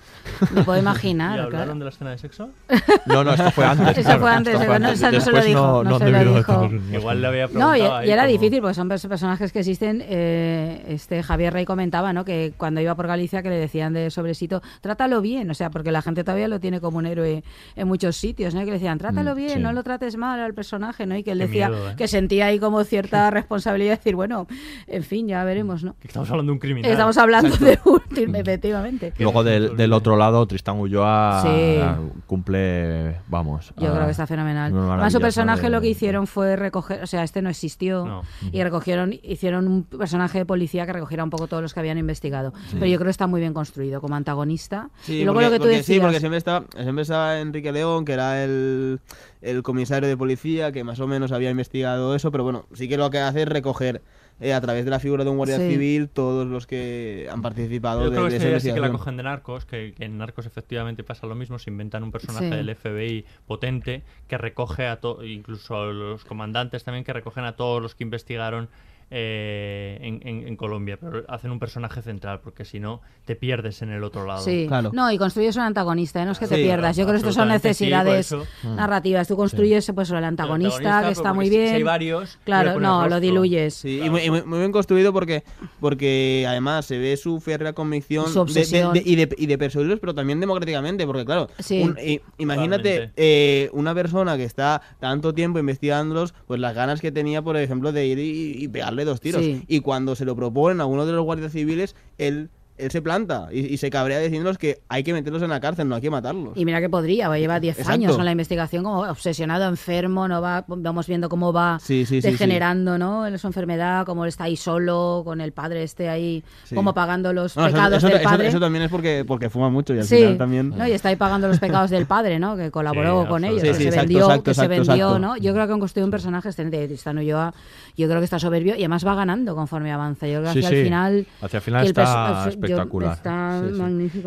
Me 0.52 0.62
puedo 0.62 0.78
¿Y 0.78 0.82
imaginar, 0.82 1.40
hablaron 1.40 1.50
claro. 1.50 1.74
de 1.78 1.84
la 1.84 1.90
escena 1.90 2.10
de 2.10 2.18
sexo? 2.18 2.50
No, 3.06 3.24
no, 3.24 3.32
esto 3.32 3.50
fue 3.52 3.64
antes. 3.64 3.88
Eso 3.98 4.02
claro, 4.02 4.20
fue 4.20 4.30
antes, 4.30 4.54
esto 4.54 4.66
fue 4.66 4.74
eso 4.76 4.80
no- 4.80 4.86
antes. 4.88 5.00
eso 5.02 5.10
no 5.12 5.20
se 5.20 5.30
lo 5.30 5.36
Después 5.38 5.44
dijo, 5.46 5.60
no, 5.60 5.84
no 5.84 5.90
no 5.90 5.98
se 5.98 6.10
lo 6.10 6.34
dijo. 6.36 6.70
Igual 6.92 7.22
le 7.22 7.26
había 7.26 7.42
No, 7.46 7.48
preguntado 7.48 7.76
y, 7.76 7.80
ahí 7.80 8.08
y 8.08 8.10
era 8.12 8.22
como- 8.24 8.32
difícil 8.32 8.60
porque 8.60 8.74
son 8.74 8.90
pers- 8.90 9.08
personajes 9.08 9.52
que 9.52 9.58
existen. 9.60 10.02
eh, 10.06 10.84
este 10.88 11.22
Javier 11.22 11.52
Rey 11.54 11.64
comentaba, 11.64 12.12
¿no? 12.12 12.24
Que 12.26 12.52
cuando 12.56 12.80
iba 12.82 12.94
por 12.94 13.06
Galicia 13.06 13.42
que 13.42 13.48
le 13.48 13.56
decían 13.56 13.94
de 13.94 14.10
sobresito, 14.10 14.62
trátalo 14.82 15.20
bien, 15.22 15.50
o 15.50 15.54
sea, 15.54 15.70
porque 15.78 15.92
la 15.92 16.02
gente 16.02 16.24
todavía 16.24 16.48
lo 16.48 16.58
tiene 16.58 16.80
como 16.80 16.98
un 16.98 17.06
héroe 17.06 17.44
en 17.76 17.86
muchos 17.86 18.16
sitios, 18.16 18.52
¿no? 18.52 18.62
Y 18.62 18.64
que 18.64 18.72
le 18.72 18.78
decían, 18.78 18.98
trátalo 18.98 19.32
Mm, 19.34 19.36
bien, 19.36 19.50
sí. 19.54 19.58
no 19.60 19.72
lo 19.72 19.84
trates 19.84 20.16
mal 20.16 20.40
al 20.40 20.54
personaje, 20.54 21.06
¿no? 21.06 21.16
Y 21.16 21.22
que 21.22 21.30
él 21.30 21.38
Qué 21.38 21.46
decía 21.46 21.68
miedo, 21.68 21.90
¿eh? 21.90 21.94
que 21.96 22.08
sentía 22.08 22.46
ahí 22.46 22.58
como 22.58 22.82
cierta 22.82 23.30
responsabilidad 23.30 23.92
de 23.92 23.96
decir, 23.98 24.16
bueno, 24.16 24.48
en 24.88 25.04
fin, 25.04 25.28
ya 25.28 25.44
veremos, 25.44 25.84
¿no? 25.84 25.94
Que 26.00 26.08
estamos 26.08 26.28
hablando 26.32 26.50
de 26.50 26.54
un 26.54 26.58
criminal. 26.58 26.90
Estamos 26.90 27.16
hablando 27.16 27.56
de 27.58 27.78
un, 27.84 28.34
efectivamente. 28.34 29.12
Luego 29.20 29.44
del, 29.44 29.76
del 29.76 29.92
otro 29.92 30.16
lado, 30.16 30.44
Tristán 30.48 30.80
Ulloa 30.80 31.42
Sí. 31.44 31.78
cumple, 32.26 33.16
vamos. 33.28 33.72
Yo 33.76 33.92
creo 33.92 34.04
que 34.04 34.10
está 34.10 34.26
fenomenal. 34.26 34.72
Además, 34.76 35.12
su 35.12 35.20
personaje 35.20 35.62
de- 35.62 35.70
lo 35.70 35.80
que 35.80 35.88
hicieron 35.88 36.26
fue 36.26 36.56
recoger, 36.56 37.02
o 37.02 37.06
sea, 37.06 37.22
este 37.22 37.42
no 37.42 37.50
existió, 37.50 38.04
No. 38.04 38.22
y 38.52 38.62
recogieron, 38.62 39.14
hicieron 39.22 39.66
un 39.68 39.84
personaje 39.84 40.38
de 40.38 40.46
policía 40.46 40.86
que 40.86 40.92
recogiera 40.92 41.24
un 41.24 41.30
poco 41.30 41.46
todos 41.46 41.62
los 41.62 41.74
que 41.74 41.80
habían 41.80 41.98
investigado. 41.98 42.52
Pero 42.72 42.86
yo 42.86 42.96
creo 42.96 43.06
que 43.06 43.10
está 43.10 43.26
muy 43.26 43.40
bien 43.40 43.54
construido 43.54 44.00
como 44.00 44.14
antagonista. 44.16 44.90
Sí, 45.02 45.14
y 45.20 45.24
luego 45.24 45.34
porque, 45.40 45.46
lo 45.46 45.52
que 45.52 45.58
tú 45.60 45.67
porque 45.68 45.76
decías. 45.78 45.96
sí, 45.96 46.00
porque 46.00 46.20
siempre 46.20 46.38
estaba, 46.38 46.66
siempre 46.82 47.02
estaba 47.02 47.40
Enrique 47.40 47.72
León, 47.72 48.04
que 48.04 48.12
era 48.12 48.42
el, 48.44 49.00
el 49.42 49.62
comisario 49.62 50.08
de 50.08 50.16
policía, 50.16 50.72
que 50.72 50.84
más 50.84 51.00
o 51.00 51.06
menos 51.06 51.32
había 51.32 51.50
investigado 51.50 52.14
eso, 52.14 52.30
pero 52.32 52.44
bueno, 52.44 52.66
sí 52.74 52.88
que 52.88 52.96
lo 52.96 53.10
que 53.10 53.18
hace 53.18 53.42
es 53.42 53.48
recoger 53.48 54.02
eh, 54.40 54.52
a 54.54 54.60
través 54.60 54.84
de 54.84 54.90
la 54.92 55.00
figura 55.00 55.24
de 55.24 55.30
un 55.30 55.36
guardia 55.36 55.56
Sí. 55.56 55.68
civil 55.70 56.08
todos 56.08 56.46
los 56.46 56.66
que 56.68 57.28
han 57.30 57.42
participado 57.42 58.04
Yo 58.04 58.10
de, 58.10 58.16
creo 58.16 58.24
de 58.24 58.30
que 58.30 58.36
esa 58.36 58.60
sí 58.60 58.72
que 58.72 58.78
la 58.80 58.90
cogen 58.92 59.16
de 59.16 59.24
Narcos, 59.24 59.64
que, 59.64 59.94
que 59.96 60.04
en 60.04 60.16
Narcos 60.16 60.46
efectivamente 60.46 61.02
pasa 61.02 61.26
lo 61.26 61.34
mismo, 61.34 61.58
se 61.58 61.70
inventan 61.70 62.04
un 62.04 62.12
personaje 62.12 62.48
Sí. 62.48 62.54
del 62.54 62.74
FBI 62.76 63.24
potente 63.46 64.04
que 64.28 64.38
recoge 64.38 64.86
a 64.86 65.00
todos, 65.00 65.24
incluso 65.26 65.76
a 65.76 65.86
los 65.86 66.24
comandantes 66.24 66.84
también, 66.84 67.04
que 67.04 67.12
recogen 67.12 67.44
a 67.44 67.56
todos 67.56 67.82
los 67.82 67.96
que 67.96 68.04
investigaron 68.04 68.68
eh, 69.10 69.98
en, 70.02 70.20
en- 70.26 70.48
en 70.48 70.56
Colombia, 70.56 70.98
pero 71.00 71.24
hacen 71.28 71.50
un 71.50 71.58
personaje 71.58 72.02
central, 72.02 72.40
porque 72.40 72.64
si 72.64 72.78
no, 72.80 73.00
te 73.24 73.36
pierdes 73.36 73.82
en 73.82 73.90
el 73.90 74.04
otro 74.04 74.26
lado. 74.26 74.42
Sí, 74.44 74.66
Claro. 74.68 74.90
no, 74.92 75.10
y 75.10 75.18
construyes 75.18 75.56
un 75.56 75.62
antagonista, 75.62 76.22
¿eh? 76.22 76.26
no 76.26 76.32
es 76.32 76.38
que 76.38 76.46
te 76.46 76.56
pierdas. 76.56 76.96
Yo 76.96 77.04
creo 77.04 77.14
que 77.14 77.18
esto 77.28 77.32
son 77.32 77.48
sí, 77.48 77.52
necesidades 77.54 78.26
eso. 78.32 78.46
narrativas. 78.64 79.26
Tú 79.28 79.36
construyes 79.36 79.90
pues 79.94 80.10
el 80.10 80.22
antagonista, 80.24 80.76
antagonista, 80.78 81.02
que 81.06 81.12
está 81.12 81.22
porque 81.30 81.34
muy 81.36 81.44
si 81.46 81.56
bien. 81.58 81.74
hay 81.74 81.82
varios, 81.82 82.38
claro, 82.44 82.78
no, 82.80 83.08
lo 83.08 83.20
diluyes. 83.20 83.74
Sí, 83.74 84.00
y, 84.04 84.10
muy, 84.10 84.22
y 84.22 84.30
muy- 84.30 84.42
muy 84.44 84.58
bien 84.58 84.72
construido 84.72 85.12
porque, 85.12 85.42
porque 85.80 86.44
además 86.48 86.84
se 86.86 86.98
ve 86.98 87.16
su 87.16 87.40
férrea 87.40 87.72
convicción 87.72 88.24
Su 88.26 88.30
de- 88.30 88.34
de- 88.34 88.40
obsesión. 88.42 88.92
de- 88.92 89.02
y, 89.04 89.16
de, 89.16 89.28
y 89.38 89.46
de 89.46 89.58
perseguirlos, 89.58 90.00
pero 90.00 90.14
también 90.14 90.40
democráticamente, 90.40 91.06
porque 91.06 91.24
claro, 91.24 91.48
Sí. 91.58 91.82
un- 91.82 91.96
i- 91.98 92.20
imagínate 92.38 93.10
eh, 93.16 93.70
una 93.72 93.94
persona 93.94 94.36
que 94.36 94.44
está 94.44 94.82
tanto 95.00 95.34
tiempo 95.34 95.58
investigándolos, 95.58 96.34
pues 96.46 96.60
las 96.60 96.74
ganas 96.74 97.00
que 97.00 97.10
tenía, 97.12 97.42
por 97.42 97.56
ejemplo, 97.56 97.92
de 97.92 98.06
ir 98.06 98.18
y, 98.18 98.64
y 98.64 98.68
pegarle 98.68 98.97
dos 99.04 99.20
tiros. 99.20 99.42
Sí. 99.42 99.62
Y 99.68 99.80
cuando 99.80 100.14
se 100.14 100.24
lo 100.24 100.36
proponen 100.36 100.80
a 100.80 100.86
uno 100.86 101.06
de 101.06 101.12
los 101.12 101.24
guardias 101.24 101.52
civiles, 101.52 101.94
él 102.18 102.50
él 102.78 102.90
se 102.90 103.02
planta 103.02 103.48
y, 103.52 103.76
se 103.76 103.90
cabrea 103.90 104.18
diciéndonos 104.18 104.58
que 104.58 104.80
hay 104.88 105.02
que 105.04 105.12
meterlos 105.12 105.42
en 105.42 105.50
la 105.50 105.60
cárcel, 105.60 105.88
no 105.88 105.96
hay 105.96 106.00
que 106.00 106.10
matarlos. 106.10 106.56
Y 106.56 106.64
mira 106.64 106.80
que 106.80 106.88
podría, 106.88 107.36
lleva 107.36 107.60
10 107.60 107.88
años 107.88 108.16
con 108.16 108.24
la 108.24 108.32
investigación, 108.32 108.84
como 108.84 109.00
obsesionado, 109.00 109.68
enfermo, 109.68 110.28
no 110.28 110.40
va, 110.40 110.64
vamos 110.66 111.06
viendo 111.06 111.28
cómo 111.28 111.52
va 111.52 111.78
degenerando 111.86 112.98
¿no? 112.98 113.26
En 113.26 113.38
su 113.38 113.46
enfermedad, 113.46 114.06
cómo 114.06 114.24
está 114.24 114.44
ahí 114.44 114.56
solo, 114.56 115.22
con 115.24 115.40
el 115.40 115.52
padre 115.52 115.82
este 115.82 116.08
ahí, 116.08 116.42
como 116.74 116.94
pagando 116.94 117.32
los 117.32 117.54
pecados 117.54 118.02
del 118.02 118.22
padre. 118.22 118.48
Eso, 118.48 118.60
también 118.60 118.84
es 118.84 118.90
porque, 118.90 119.24
porque 119.26 119.50
fuma 119.50 119.68
mucho 119.68 119.94
y 119.94 119.98
al 119.98 120.04
final 120.04 120.38
también... 120.38 120.70
¿no? 120.70 120.86
Y 120.86 120.92
está 120.92 121.08
ahí 121.08 121.16
pagando 121.16 121.48
los 121.48 121.58
pecados 121.58 121.90
del 121.90 122.06
padre, 122.06 122.38
¿no? 122.38 122.56
Que 122.56 122.70
colaboró 122.70 123.28
con 123.28 123.44
ellos, 123.44 123.62
que 123.62 123.74
se 123.74 123.90
vendió, 123.90 124.42
que 124.42 124.54
se 124.54 124.68
vendió 124.68 125.18
¿no? 125.18 125.36
Yo 125.36 125.52
creo 125.52 125.66
que 125.66 125.72
han 125.72 125.80
construido 125.80 126.06
un 126.06 126.10
personaje 126.10 126.48
excelente 126.48 126.78
de 126.78 126.88
Tristán 126.88 127.18
Ulloa, 127.18 127.52
yo 127.96 128.06
creo 128.06 128.20
que 128.20 128.24
está 128.24 128.38
soberbio 128.38 128.74
y 128.74 128.80
además 128.80 129.06
va 129.06 129.14
ganando 129.14 129.54
conforme 129.54 129.92
avanza. 129.92 130.26
Yo 130.26 130.40
creo 130.40 130.52
que 130.52 130.60
hacia 130.60 130.82
final... 130.84 131.26
Hacia 131.40 131.56
el 131.58 131.62
final 131.62 131.86
está 131.86 132.48
espectacular. 132.72 133.14
Está 133.14 133.62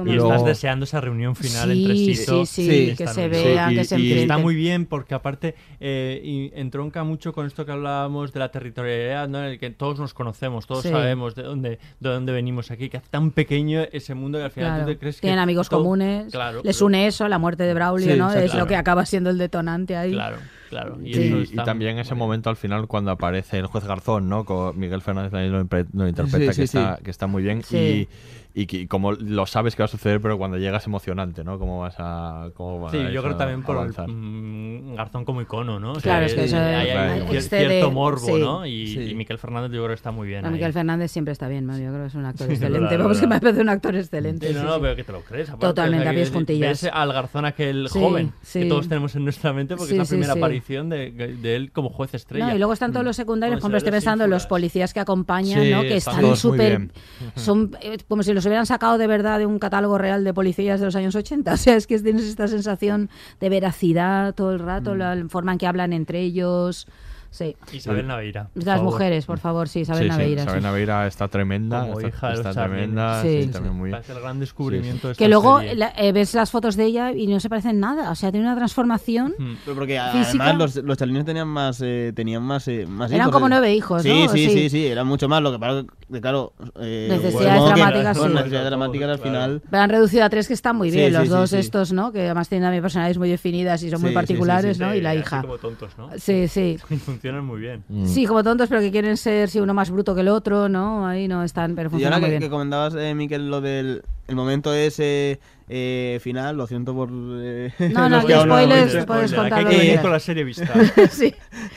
Y 0.06 0.16
estás 0.16 0.46
deseando 0.46 0.86
esa 0.86 1.02
reunión 1.02 1.36
final 1.36 1.72
entre 1.72 1.96
Sito. 1.96 2.46
Sí, 2.46 2.66
sí, 2.66 2.96
que 2.98 3.08
se 3.08 3.28
vea, 3.28 3.70
que 3.70 3.82
y, 3.82 3.86
se 3.86 4.00
y 4.00 4.14
está 4.14 4.38
muy 4.38 4.56
bien 4.56 4.86
porque 4.86 5.14
aparte 5.14 5.56
eh, 5.80 6.52
entronca 6.56 7.04
mucho 7.04 7.34
con 7.34 7.46
esto 7.46 7.66
que 7.66 7.72
hablábamos 7.72 8.34
de 8.34 8.40
la 8.40 8.52
territorialidad, 8.52 9.28
¿no? 9.30 9.40
en 9.40 9.46
el 9.46 9.60
que 9.60 9.70
todos 9.70 10.00
nos 10.00 10.14
conocemos, 10.14 10.68
todos 10.68 10.84
sabemos 10.84 11.36
de 11.36 11.44
dónde, 11.44 11.70
de 12.00 12.10
dónde 12.10 12.32
venimos 12.32 12.72
aquí, 12.72 12.90
que 12.90 12.98
hace 12.98 13.10
tan 13.10 13.32
pequeño 13.32 13.82
ese 13.92 14.14
mundo 14.14 14.38
que 14.38 14.46
al 14.46 14.52
final 14.52 14.84
claro. 14.84 14.94
tú 14.94 15.00
te. 15.00 15.14
Tienen 15.14 15.40
amigos 15.40 15.70
comunes, 15.70 16.34
les 16.64 16.82
une 16.82 17.08
eso, 17.08 17.28
la 17.28 17.38
muerte 17.38 17.64
de 17.64 17.74
Braulio, 17.74 18.16
¿no? 18.18 18.34
Es 18.34 18.54
lo 18.54 18.68
que 18.68 18.76
acaba 18.76 19.06
siendo 19.06 19.30
el 19.30 19.38
detonante 19.38 19.96
ahí. 19.96 20.12
Claro. 20.12 20.38
Claro, 20.72 20.98
y, 21.04 21.54
también 21.66 22.00
ese 22.00 22.16
momento 22.16 22.50
al 22.50 22.56
final 22.56 22.88
cuando 22.88 23.12
aparece 23.12 23.58
el 23.58 23.66
juez 23.66 23.84
Garzón, 23.84 24.30
¿no? 24.30 24.46
Con 24.46 24.80
Miguel 24.80 25.02
Fernández 25.02 25.34
lo, 25.34 25.68
lo 25.92 26.08
interpreta, 26.08 26.54
que, 26.54 26.64
está, 26.64 26.98
que, 27.04 27.12
Está, 27.12 27.28
muy 27.28 27.44
bien. 27.44 27.62
Y, 27.72 28.08
y, 28.54 28.66
que, 28.66 28.78
y, 28.78 28.88
como 28.88 29.14
lo 29.14 29.46
sabes 29.46 29.76
que 29.76 29.84
va 29.84 29.86
a 29.86 29.90
suceder, 29.90 30.22
pero 30.22 30.38
cuando 30.38 30.58
llegas 30.58 30.86
emocionante, 30.86 31.44
¿no? 31.44 31.60
¿Cómo 31.60 31.80
vas 31.80 31.96
a.? 32.00 32.50
Cómo 32.54 32.90
sí, 32.90 32.98
yo 33.14 33.24
creo 33.24 33.36
también 33.36 33.64
por 33.64 33.78
avanzar. 33.78 34.10
El, 34.10 34.96
Garzón 34.96 35.26
como 35.26 35.42
icono, 35.42 35.80
¿no? 35.80 35.96
Sí, 35.96 36.02
claro, 36.02 36.26
es 36.26 36.34
que 36.34 36.44
eso 36.46 36.58
hay, 36.58 36.90
hay 36.90 37.36
este 37.36 37.60
cierto 37.60 37.88
de... 37.88 37.94
morbo, 37.94 38.26
sí, 38.26 38.34
¿no? 38.34 38.66
Y, 38.66 38.88
sí. 38.88 39.00
y, 39.12 39.16
Miquel 39.16 39.38
Fernández, 39.38 39.72
yo 39.72 39.78
creo 39.78 39.90
que 39.90 39.94
está 39.94 40.12
muy 40.12 40.28
bien. 40.28 40.46
A 40.46 40.50
Miquel 40.50 40.74
Fernández 40.74 41.12
siempre 41.12 41.32
está 41.32 41.48
bien, 41.48 41.66
¿no? 41.66 41.78
yo 41.78 41.90
creo 41.90 42.02
que 42.02 42.08
es 42.08 42.16
un 42.16 42.26
actor 42.26 42.52
excelente. 42.52 42.98
Vamos, 42.98 43.20
que 43.20 43.28
me 43.28 43.40
parece 43.40 43.62
un 43.62 43.70
actor 43.70 43.96
excelente. 43.96 44.54
no, 44.54 44.64
no, 44.64 44.82
pero 44.82 44.96
que 44.96 45.04
te 45.04 45.12
lo 45.12 45.22
crees. 45.22 45.50
Aparte, 45.50 45.68
Totalmente, 45.68 46.08
a 46.08 46.12
pies 46.12 46.32
juntillas. 46.32 46.84
Al 46.92 47.14
Garzón 47.14 47.46
aquel 47.46 47.88
joven 47.88 48.34
que 48.52 48.66
todos 48.66 48.88
tenemos 48.88 49.16
en 49.16 49.24
nuestra 49.24 49.54
mente 49.54 49.76
porque 49.76 49.94
es 49.94 49.98
la 49.98 50.06
primera 50.06 50.34
aparición 50.34 50.90
de, 50.90 51.12
de, 51.12 51.56
él 51.56 51.72
como 51.72 51.90
juez 51.90 52.14
estrella. 52.14 52.48
No, 52.48 52.56
y 52.56 52.58
luego 52.58 52.74
están 52.74 52.92
todos 52.92 53.06
los 53.06 53.16
mm. 53.16 53.22
secundarios, 53.22 53.56
por 53.56 53.62
ejemplo, 53.62 53.78
estoy 53.78 53.92
pensando 53.92 54.24
en 54.26 54.30
los 54.30 54.46
policías 54.46 54.94
que 54.94 55.00
acompañan, 55.00 55.70
¿no? 55.70 55.82
Que 55.82 55.98
están 55.98 56.36
súper. 56.36 56.90
Son 57.36 57.76
eh, 57.82 57.98
como 58.08 58.24
si 58.24 58.34
los 58.34 58.41
los 58.42 58.48
hubieran 58.48 58.66
sacado 58.66 58.98
de 58.98 59.06
verdad 59.06 59.38
de 59.38 59.46
un 59.46 59.60
catálogo 59.60 60.00
real 60.00 60.24
de 60.24 60.34
policías 60.34 60.80
de 60.80 60.88
los 60.88 60.96
años 60.96 61.16
80. 61.16 61.54
O 61.54 61.58
sea, 61.58 61.76
es 61.76 61.86
que 61.86 62.00
tienes 62.00 62.24
esta 62.24 62.48
sensación 62.48 63.12
de 63.40 63.50
veracidad 63.50 64.34
todo 64.34 64.52
el 64.52 64.60
rato, 64.60 64.96
mm. 64.96 64.98
la 64.98 65.26
forma 65.30 65.52
en 65.52 65.58
que 65.60 65.68
hablan 65.68 65.94
entre 65.94 66.22
ellos. 66.22 66.88
Sí. 67.32 67.56
Isabel 67.72 68.06
Naveira. 68.08 68.50
Las 68.56 68.78
favor. 68.78 68.84
mujeres, 68.84 69.26
por 69.26 69.40
favor, 69.40 69.70
sí, 69.70 69.80
Isabel 69.80 70.04
sí, 70.04 70.10
Naveira. 70.10 70.44
Sí. 70.44 70.62
Naveira 70.62 71.08
está 71.08 71.30
tremenda. 71.30 71.88
Como 71.88 72.02
está, 72.02 72.34
está 72.34 72.54
tremenda. 72.54 73.22
Sí, 73.22 73.50
también 73.52 73.74
muy... 73.76 73.90
Parece 73.90 74.12
el 74.12 74.20
gran 74.20 74.40
descubrimiento. 74.40 75.08
De 75.08 75.16
que 75.16 75.30
luego 75.30 75.62
la, 75.62 75.94
eh, 75.98 76.12
ves 76.12 76.34
las 76.34 76.52
fotos 76.52 76.76
de 76.76 76.86
ella 76.86 77.14
y 77.14 77.28
no 77.28 77.40
se 77.40 77.48
parecen 77.50 77.80
nada. 77.80 78.12
O 78.12 78.16
sea, 78.16 78.32
tiene 78.32 78.46
una 78.46 78.56
transformación. 78.58 79.34
Pero 79.64 79.76
porque 79.76 80.00
física. 80.12 80.44
además 80.44 80.76
los, 80.76 80.84
los 80.84 80.98
chalines 80.98 81.24
tenían 81.24 81.48
más, 81.48 81.82
eh, 81.82 82.12
tenían 82.14 82.44
más, 82.44 82.68
eh, 82.68 82.86
más 82.86 83.10
Eran 83.12 83.28
hijos, 83.28 83.34
como 83.34 83.48
eh. 83.48 83.50
nueve 83.50 83.74
hijos, 83.74 84.06
¿no? 84.06 84.30
Sí, 84.30 84.48
sí, 84.48 84.50
sí, 84.50 84.70
sí, 84.70 84.88
eran 84.88 85.08
mucho 85.08 85.30
más. 85.30 85.42
Lo 85.42 85.54
que 85.54 85.60
pasa 85.60 85.86
que, 86.12 86.20
claro. 86.20 86.54
Eh, 86.82 87.08
necesidades 87.10 87.64
dramáticas, 87.64 88.18
sí. 88.18 88.28
Necesidades 88.28 88.68
dramáticas 88.68 89.10
al 89.10 89.20
final. 89.20 89.62
Pero 89.70 89.84
han 89.84 89.90
reducido 89.90 90.26
a 90.26 90.30
tres 90.30 90.50
que 90.50 90.54
están 90.54 90.76
muy 90.76 90.92
bien. 90.92 91.14
los 91.14 91.30
dos 91.30 91.54
estos, 91.54 91.94
¿no? 91.94 92.12
Que 92.12 92.26
además 92.26 92.50
tienen 92.50 92.66
también 92.66 92.82
personalidades 92.82 93.18
muy 93.18 93.30
definidas 93.30 93.84
y 93.84 93.90
son 93.90 94.02
muy 94.02 94.12
particulares, 94.12 94.80
¿no? 94.80 94.94
Y 94.94 95.00
la 95.00 95.16
hija. 95.16 95.42
Como 95.42 95.58
tontos, 95.58 95.98
¿no? 95.98 96.10
Sí, 96.18 96.50
sí. 96.50 96.78
funcionan 97.22 97.46
muy 97.46 97.60
bien. 97.60 97.84
Mm. 97.88 98.08
Sí, 98.08 98.26
como 98.26 98.44
tontos, 98.44 98.68
pero 98.68 98.82
que 98.82 98.92
quieren 98.92 99.16
ser 99.16 99.48
si 99.48 99.54
sí, 99.54 99.60
uno 99.60 99.76
más 99.76 99.92
bruto 99.92 100.16
que 100.16 100.22
el 100.22 100.28
otro, 100.28 100.68
¿no? 100.70 101.06
Ahí 101.06 101.28
no 101.28 101.44
están, 101.44 101.76
pero 101.76 101.92
funcionan 101.92 102.14
y 102.14 102.16
ahora 102.16 102.20
muy 102.20 102.26
que, 102.26 102.32
bien. 102.32 102.42
que 102.42 102.50
comentabas, 102.50 102.96
eh, 102.96 103.14
Miquel, 103.14 103.50
lo 103.50 103.62
del 103.62 104.02
el 104.28 104.36
momento 104.36 104.74
ese 104.74 105.40
eh, 105.70 106.20
final, 106.22 106.58
lo 106.58 106.66
siento 106.66 106.96
por... 106.96 107.10
Eh, 107.12 107.72
no, 107.94 108.10
no, 108.10 108.26
que 108.26 108.34
spoilers, 108.34 108.96
no, 108.96 109.06
puedes 109.06 109.34
contar. 109.34 109.60
Hay 109.60 109.66
que 109.66 109.94
ir 109.94 110.02
con 110.02 110.12
la 110.12 110.20
serie 110.20 110.44
vista. 110.44 110.74
sí. 111.12 111.34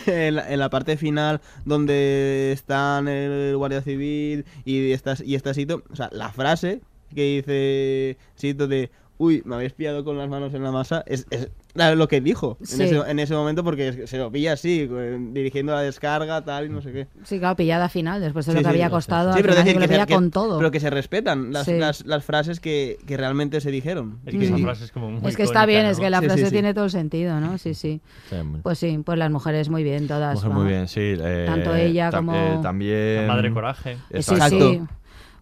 en, 0.07 0.37
la, 0.37 0.51
en, 0.51 0.59
la, 0.59 0.71
parte 0.71 0.97
final 0.97 1.43
donde 1.67 2.53
están 2.53 3.07
el 3.09 3.55
guardia 3.57 3.83
civil 3.83 4.47
y 4.65 4.93
estás 4.93 5.21
y 5.21 5.35
está 5.35 5.53
Sito, 5.53 5.83
o 5.91 5.97
sea, 5.97 6.09
la 6.11 6.31
frase 6.31 6.81
que 7.15 7.43
dice 7.43 8.17
Sito 8.35 8.67
de 8.67 8.91
uy, 9.19 9.43
me 9.45 9.57
habéis 9.57 9.73
pillado 9.73 10.05
con 10.05 10.17
las 10.17 10.29
manos 10.29 10.55
en 10.55 10.63
la 10.63 10.73
masa, 10.73 11.05
es, 11.07 11.27
es, 11.31 11.51
Ah, 11.77 11.95
lo 11.95 12.07
que 12.07 12.21
dijo 12.21 12.57
en, 12.61 12.81
ese, 12.83 12.97
en, 12.97 13.19
ese, 13.19 13.35
momento 13.35 13.65
porque 13.65 14.07
se 14.07 14.17
lo 14.17 14.31
pilla 14.31 14.53
así, 14.53 14.89
eh, 14.89 15.19
dirigiendo 15.33 15.73
la 15.73 15.81
descarga, 15.81 16.45
tal 16.45 16.67
y 16.67 16.69
no 16.69 16.81
sé 16.81 16.93
qué. 16.93 17.09
Sí, 17.25 17.41
claro, 17.41 17.57
pillada 17.57 17.89
final, 17.89 18.21
después 18.21 18.47
de 18.47 18.55
lo 18.55 18.63
que 18.63 18.69
había 18.69 18.91
costado. 18.91 19.33
Sí, 19.35 19.41
pero 19.43 19.57
decir 19.57 19.77
que, 19.77 20.15
con 20.15 20.31
todo. 20.31 20.59
Pero 20.59 20.71
que 20.71 20.79
se 20.79 20.91
respetan 20.91 21.53
las, 21.53 21.67
las, 22.05 22.25
frases 22.25 22.61
que, 22.61 22.99
que, 23.07 23.17
realmente 23.17 23.61
se 23.61 23.73
dijeron. 23.73 24.21
Es 24.25 24.37
que, 24.37 24.63
frase 24.63 24.85
es 24.85 24.93
como 24.93 25.11
muy 25.11 25.29
es 25.29 25.37
que 25.37 25.43
está 25.43 25.67
bien, 25.67 25.87
es 25.87 25.99
que 25.99 26.11
la 26.11 26.23
frase 26.23 26.51
tiene 26.53 26.75
todo 26.75 26.85
el 26.85 26.91
sentido, 26.93 27.41
¿no? 27.41 27.59
Sí, 27.59 27.75
sí. 27.75 28.01
Pues 28.63 28.79
sí, 28.79 29.01
pues 29.05 29.19
las 29.19 29.31
mujeres 29.31 29.69
muy 29.69 29.83
bien, 29.83 30.07
todas. 30.07 30.45
Muy 30.45 30.69
bien, 30.69 30.87
sí. 30.87 31.01
Eh, 31.01 31.45
Tanto 31.47 31.75
ella 31.75 32.13
como. 32.13 32.35
Eh, 32.35 32.59
también. 32.63 33.27
Madre 33.27 33.53
Coraje. 33.53 33.97
Exacto 34.11 34.87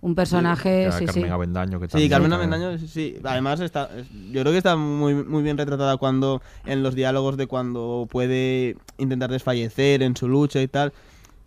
un 0.02 0.16
personaje. 0.16 0.90
Sí, 0.90 0.98
sí, 0.98 1.06
Carmen 1.06 1.24
sí. 1.24 1.30
Avendaño, 1.30 1.80
que 1.80 1.88
sí, 1.88 2.08
Carmen 2.08 2.32
Avendaño, 2.32 2.76
sí. 2.76 3.16
Además, 3.24 3.60
está, 3.60 3.88
yo 4.30 4.40
creo 4.42 4.52
que 4.52 4.58
está 4.58 4.76
muy, 4.76 5.14
muy 5.14 5.42
bien 5.42 5.56
retratada 5.56 5.96
cuando 5.96 6.42
en 6.66 6.82
los 6.82 6.94
diálogos 6.94 7.36
de 7.36 7.46
cuando 7.46 8.08
puede 8.10 8.76
intentar 8.98 9.30
desfallecer 9.30 10.02
en 10.02 10.16
su 10.16 10.28
lucha 10.28 10.60
y 10.60 10.68
tal. 10.68 10.92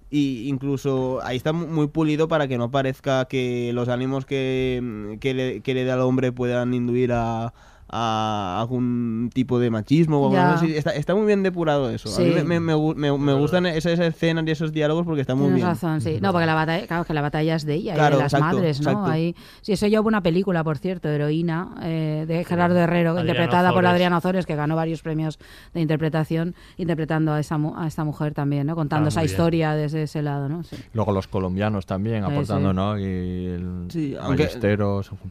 Y 0.09 0.47
incluso 0.47 1.19
ahí 1.23 1.35
está 1.35 1.51
muy 1.51 1.87
pulido 1.87 2.29
para 2.29 2.47
que 2.47 2.57
no 2.57 2.71
parezca 2.71 3.25
que 3.25 3.71
los 3.73 3.89
ánimos 3.89 4.25
que, 4.25 5.17
que, 5.19 5.33
le, 5.33 5.61
que 5.61 5.73
le 5.73 5.83
da 5.83 5.95
al 5.95 6.01
hombre 6.01 6.31
puedan 6.31 6.73
induir 6.73 7.11
a, 7.11 7.53
a 7.87 8.59
algún 8.61 9.29
tipo 9.33 9.59
de 9.59 9.69
machismo. 9.69 10.31
Está, 10.63 11.15
muy 11.15 11.25
bien 11.25 11.43
depurado 11.43 11.89
eso. 11.89 12.09
A 12.15 12.19
mí 12.19 12.31
me, 12.43 12.59
me, 12.59 13.17
me, 13.17 13.33
gustan 13.33 13.65
esas, 13.65 13.99
escenas 13.99 14.45
y 14.47 14.51
esos 14.51 14.71
diálogos 14.71 15.05
porque 15.05 15.21
está 15.21 15.35
muy 15.35 15.45
Tienes 15.45 15.57
bien. 15.57 15.67
razón, 15.67 16.01
sí. 16.01 16.19
No, 16.21 16.31
porque 16.31 16.45
la 16.45 16.55
batalla, 16.55 16.87
claro, 16.87 17.05
que 17.05 17.13
la 17.13 17.21
batalla 17.21 17.55
es 17.55 17.65
de 17.65 17.75
ella, 17.75 17.93
y 17.95 18.11
de 18.11 18.17
las 18.17 18.39
madres, 18.39 18.81
¿no? 18.81 19.05
Ahí, 19.05 19.35
sí, 19.61 19.73
eso 19.73 19.87
ya 19.87 20.01
hubo 20.01 20.07
una 20.07 20.21
película, 20.21 20.63
por 20.63 20.77
cierto, 20.77 21.09
Heroína, 21.09 21.75
eh, 21.83 22.25
de 22.27 22.43
Gerardo 22.43 22.77
Herrero, 22.77 23.19
interpretada 23.19 23.69
Zores. 23.69 23.75
por 23.75 23.85
Adriana 23.85 24.21
Zores, 24.21 24.45
que 24.45 24.55
ganó 24.55 24.75
varios 24.75 25.01
premios 25.01 25.39
de 25.73 25.81
interpretación, 25.81 26.55
interpretando 26.77 27.33
a, 27.33 27.39
esa, 27.39 27.57
a 27.75 27.87
esta 27.87 28.03
mujer 28.03 28.33
también, 28.33 28.67
¿no? 28.67 28.75
Contando 28.75 29.07
ah, 29.07 29.09
esa 29.09 29.23
historia 29.23 29.73
desde 29.73 30.03
ese 30.03 30.21
lado, 30.21 30.49
¿no? 30.49 30.61
Luego 30.93 31.11
los 31.11 31.27
colombianos 31.27 31.85
también 31.85 32.23
aportando, 32.23 32.73
¿no? 32.73 32.97
Y 32.97 33.03
el, 33.03 34.17
aunque... 34.21 34.49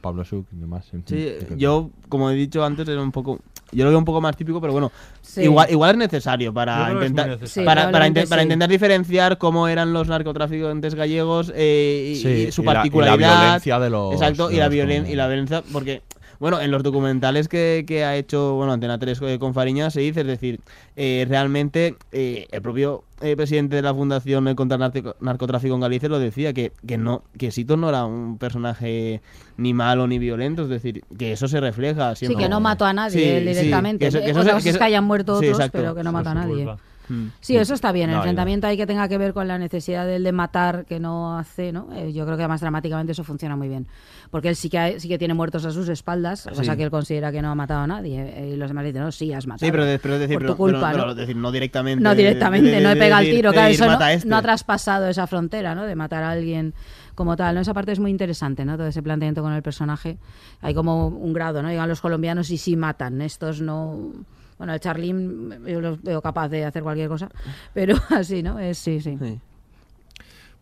Pablo 0.00 0.24
Suc 0.24 0.46
y 0.52 0.56
demás. 0.56 0.86
En 0.92 1.02
fin, 1.04 1.58
yo, 1.58 1.90
como 2.08 2.30
he 2.30 2.34
dicho, 2.34 2.43
dicho 2.46 2.64
antes 2.64 2.88
era 2.88 3.02
un 3.02 3.12
poco 3.12 3.40
yo 3.74 3.84
lo 3.84 3.90
veo 3.90 3.98
un 3.98 4.04
poco 4.04 4.20
más 4.20 4.36
típico, 4.36 4.60
pero 4.60 4.72
bueno, 4.72 4.92
sí. 5.20 5.42
igual, 5.42 5.70
igual 5.70 5.92
es 5.92 5.96
necesario 5.96 6.52
para 6.54 6.92
intentar. 6.92 7.36
Para, 7.38 7.46
sí, 7.46 7.64
para, 7.64 7.90
para, 7.90 8.06
intentar 8.42 8.68
diferenciar 8.68 9.36
cómo 9.38 9.68
eran 9.68 9.92
los 9.92 10.08
narcotraficantes 10.08 10.94
gallegos 10.94 11.52
eh, 11.54 12.46
y, 12.48 12.52
su 12.52 12.62
particularidad. 12.62 13.16
Y 13.16 13.20
y 13.20 13.26
la 13.26 13.40
violencia 13.40 13.78
de 13.80 13.90
los, 13.90 14.12
exacto, 14.14 14.50
y 14.50 14.56
la 14.56 14.68
violencia, 14.68 15.62
porque 15.72 16.02
bueno, 16.44 16.60
en 16.60 16.70
los 16.70 16.82
documentales 16.82 17.48
que, 17.48 17.86
que 17.88 18.04
ha 18.04 18.16
hecho 18.16 18.52
bueno, 18.52 18.74
Antena 18.74 18.98
3 18.98 19.18
eh, 19.22 19.38
con 19.38 19.54
Fariña 19.54 19.88
se 19.88 20.02
dice, 20.02 20.20
es 20.20 20.26
decir, 20.26 20.60
eh, 20.94 21.24
realmente 21.26 21.96
eh, 22.12 22.48
el 22.50 22.60
propio 22.60 23.02
eh, 23.22 23.34
presidente 23.34 23.76
de 23.76 23.80
la 23.80 23.94
Fundación 23.94 24.54
contra 24.54 24.76
el 24.76 25.14
Narcotráfico 25.20 25.74
en 25.74 25.80
Galicia 25.80 26.10
lo 26.10 26.18
decía, 26.18 26.52
que, 26.52 26.72
que 26.86 26.98
no 26.98 27.22
que 27.38 27.50
Sito 27.50 27.78
no 27.78 27.88
era 27.88 28.04
un 28.04 28.36
personaje 28.36 29.22
ni 29.56 29.72
malo 29.72 30.06
ni 30.06 30.18
violento, 30.18 30.64
es 30.64 30.68
decir, 30.68 31.02
que 31.16 31.32
eso 31.32 31.48
se 31.48 31.60
refleja. 31.60 32.14
Sí, 32.14 32.36
que 32.36 32.50
no 32.50 32.60
mató 32.60 32.84
a 32.84 32.92
nadie 32.92 33.40
directamente. 33.40 34.10
Que 34.10 34.18
¿eh? 34.18 34.62
que 34.62 34.84
hayan 34.84 35.04
muerto 35.04 35.36
otros, 35.36 35.70
pero 35.72 35.94
que 35.94 36.02
no 36.02 36.12
mató 36.12 36.28
a 36.28 36.34
nadie. 36.34 36.66
Hmm. 37.08 37.28
Sí, 37.40 37.56
eso 37.56 37.74
está 37.74 37.92
bien. 37.92 38.10
El 38.10 38.16
no, 38.16 38.22
enfrentamiento 38.22 38.66
no. 38.66 38.70
ahí 38.70 38.76
que 38.76 38.86
tenga 38.86 39.08
que 39.08 39.18
ver 39.18 39.32
con 39.32 39.48
la 39.48 39.58
necesidad 39.58 40.06
del 40.06 40.24
de 40.24 40.32
matar 40.32 40.84
que 40.86 41.00
no 41.00 41.38
hace, 41.38 41.72
¿no? 41.72 41.88
Eh, 41.94 42.12
yo 42.12 42.24
creo 42.24 42.36
que 42.36 42.42
además 42.42 42.60
dramáticamente 42.60 43.12
eso 43.12 43.24
funciona 43.24 43.56
muy 43.56 43.68
bien. 43.68 43.86
Porque 44.30 44.48
él 44.48 44.56
sí 44.56 44.68
que, 44.68 44.98
sí 45.00 45.08
que 45.08 45.18
tiene 45.18 45.34
muertos 45.34 45.64
a 45.64 45.70
sus 45.70 45.88
espaldas, 45.88 46.48
cosa 46.54 46.76
que 46.76 46.82
él 46.82 46.90
considera 46.90 47.30
que 47.30 47.42
no 47.42 47.50
ha 47.50 47.54
matado 47.54 47.80
a 47.80 47.86
nadie. 47.86 48.20
Eh, 48.20 48.50
y 48.54 48.56
los 48.56 48.68
demás 48.68 48.84
dicen, 48.84 49.02
no, 49.02 49.12
sí, 49.12 49.32
has 49.32 49.46
matado. 49.46 49.66
Sí, 49.66 49.70
pero, 49.70 49.84
pero, 50.02 50.18
decir, 50.18 50.38
por 50.38 50.42
tu 50.42 50.46
pero, 50.46 50.56
culpa, 50.56 50.90
pero, 50.92 51.06
¿no? 51.06 51.14
decir, 51.14 51.36
no 51.36 51.52
directamente. 51.52 52.02
No 52.02 52.14
directamente, 52.14 52.70
de, 52.70 52.76
de, 52.76 52.82
no 52.82 52.90
he 52.90 52.96
pegado 52.96 53.22
el 53.22 53.30
tiro. 53.30 53.52
Claro, 53.52 53.68
eso 53.68 53.84
este. 53.84 54.28
no, 54.28 54.36
ha 54.36 54.42
traspasado 54.42 55.08
esa 55.08 55.26
frontera, 55.26 55.74
¿no? 55.74 55.84
De 55.84 55.94
matar 55.94 56.22
a 56.22 56.30
alguien 56.30 56.74
como 57.14 57.36
tal, 57.36 57.54
¿no? 57.54 57.60
Esa 57.60 57.74
parte 57.74 57.92
es 57.92 58.00
muy 58.00 58.10
interesante, 58.10 58.64
¿no? 58.64 58.76
Todo 58.76 58.88
ese 58.88 59.02
planteamiento 59.02 59.42
con 59.42 59.52
el 59.52 59.62
personaje. 59.62 60.18
Hay 60.60 60.74
como 60.74 61.08
un 61.08 61.32
grado, 61.32 61.62
¿no? 61.62 61.68
Llegan 61.68 61.88
los 61.88 62.00
colombianos 62.00 62.50
y 62.50 62.58
sí 62.58 62.76
matan. 62.76 63.20
Estos 63.20 63.60
no 63.60 64.12
bueno, 64.58 64.72
el 64.74 64.80
Charlín 64.80 65.64
yo 65.66 65.80
los 65.80 66.02
veo 66.02 66.22
capaz 66.22 66.48
de 66.48 66.64
hacer 66.64 66.82
cualquier 66.82 67.08
cosa, 67.08 67.28
pero 67.72 67.96
así, 68.10 68.42
¿no? 68.42 68.58
Es, 68.58 68.78
sí, 68.78 69.00
sí. 69.00 69.16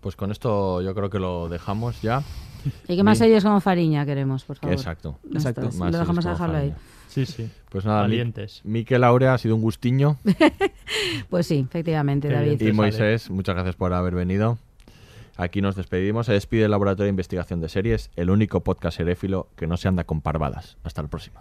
Pues 0.00 0.16
con 0.16 0.30
esto 0.32 0.80
yo 0.82 0.94
creo 0.94 1.10
que 1.10 1.18
lo 1.18 1.48
dejamos 1.48 2.00
ya. 2.02 2.22
Y 2.88 2.96
que 2.96 3.02
más 3.02 3.18
series 3.18 3.42
como 3.44 3.60
Fariña 3.60 4.04
queremos, 4.06 4.44
por 4.44 4.56
favor. 4.56 4.74
Exacto. 4.74 5.18
Exacto. 5.32 5.68
Más 5.78 5.92
Lo 5.92 5.98
dejamos 5.98 6.26
a 6.26 6.30
dejarlo 6.30 6.58
ahí. 6.58 6.74
Sí, 7.08 7.26
sí. 7.26 7.50
Pues 7.68 7.84
nada, 7.84 8.02
Mi- 8.02 8.10
Valientes. 8.10 8.60
Miquel 8.64 9.04
Aurea 9.04 9.34
ha 9.34 9.38
sido 9.38 9.54
un 9.56 9.62
gustiño. 9.62 10.16
Pues 11.28 11.46
sí, 11.46 11.66
efectivamente, 11.68 12.28
Qué 12.28 12.34
David. 12.34 12.60
Y 12.60 12.72
Moisés, 12.72 13.30
muchas 13.30 13.54
gracias 13.54 13.76
por 13.76 13.92
haber 13.92 14.14
venido. 14.14 14.58
Aquí 15.36 15.62
nos 15.62 15.74
despedimos. 15.74 16.26
Se 16.26 16.32
despide 16.32 16.64
el 16.64 16.70
Laboratorio 16.70 17.04
de 17.04 17.10
Investigación 17.10 17.60
de 17.60 17.68
Series, 17.68 18.10
el 18.16 18.30
único 18.30 18.60
podcast 18.60 18.98
seréfilo 18.98 19.48
que 19.56 19.66
no 19.66 19.76
se 19.76 19.88
anda 19.88 20.04
con 20.04 20.20
parvadas. 20.20 20.76
Hasta 20.84 21.00
el 21.00 21.08
próximo. 21.08 21.40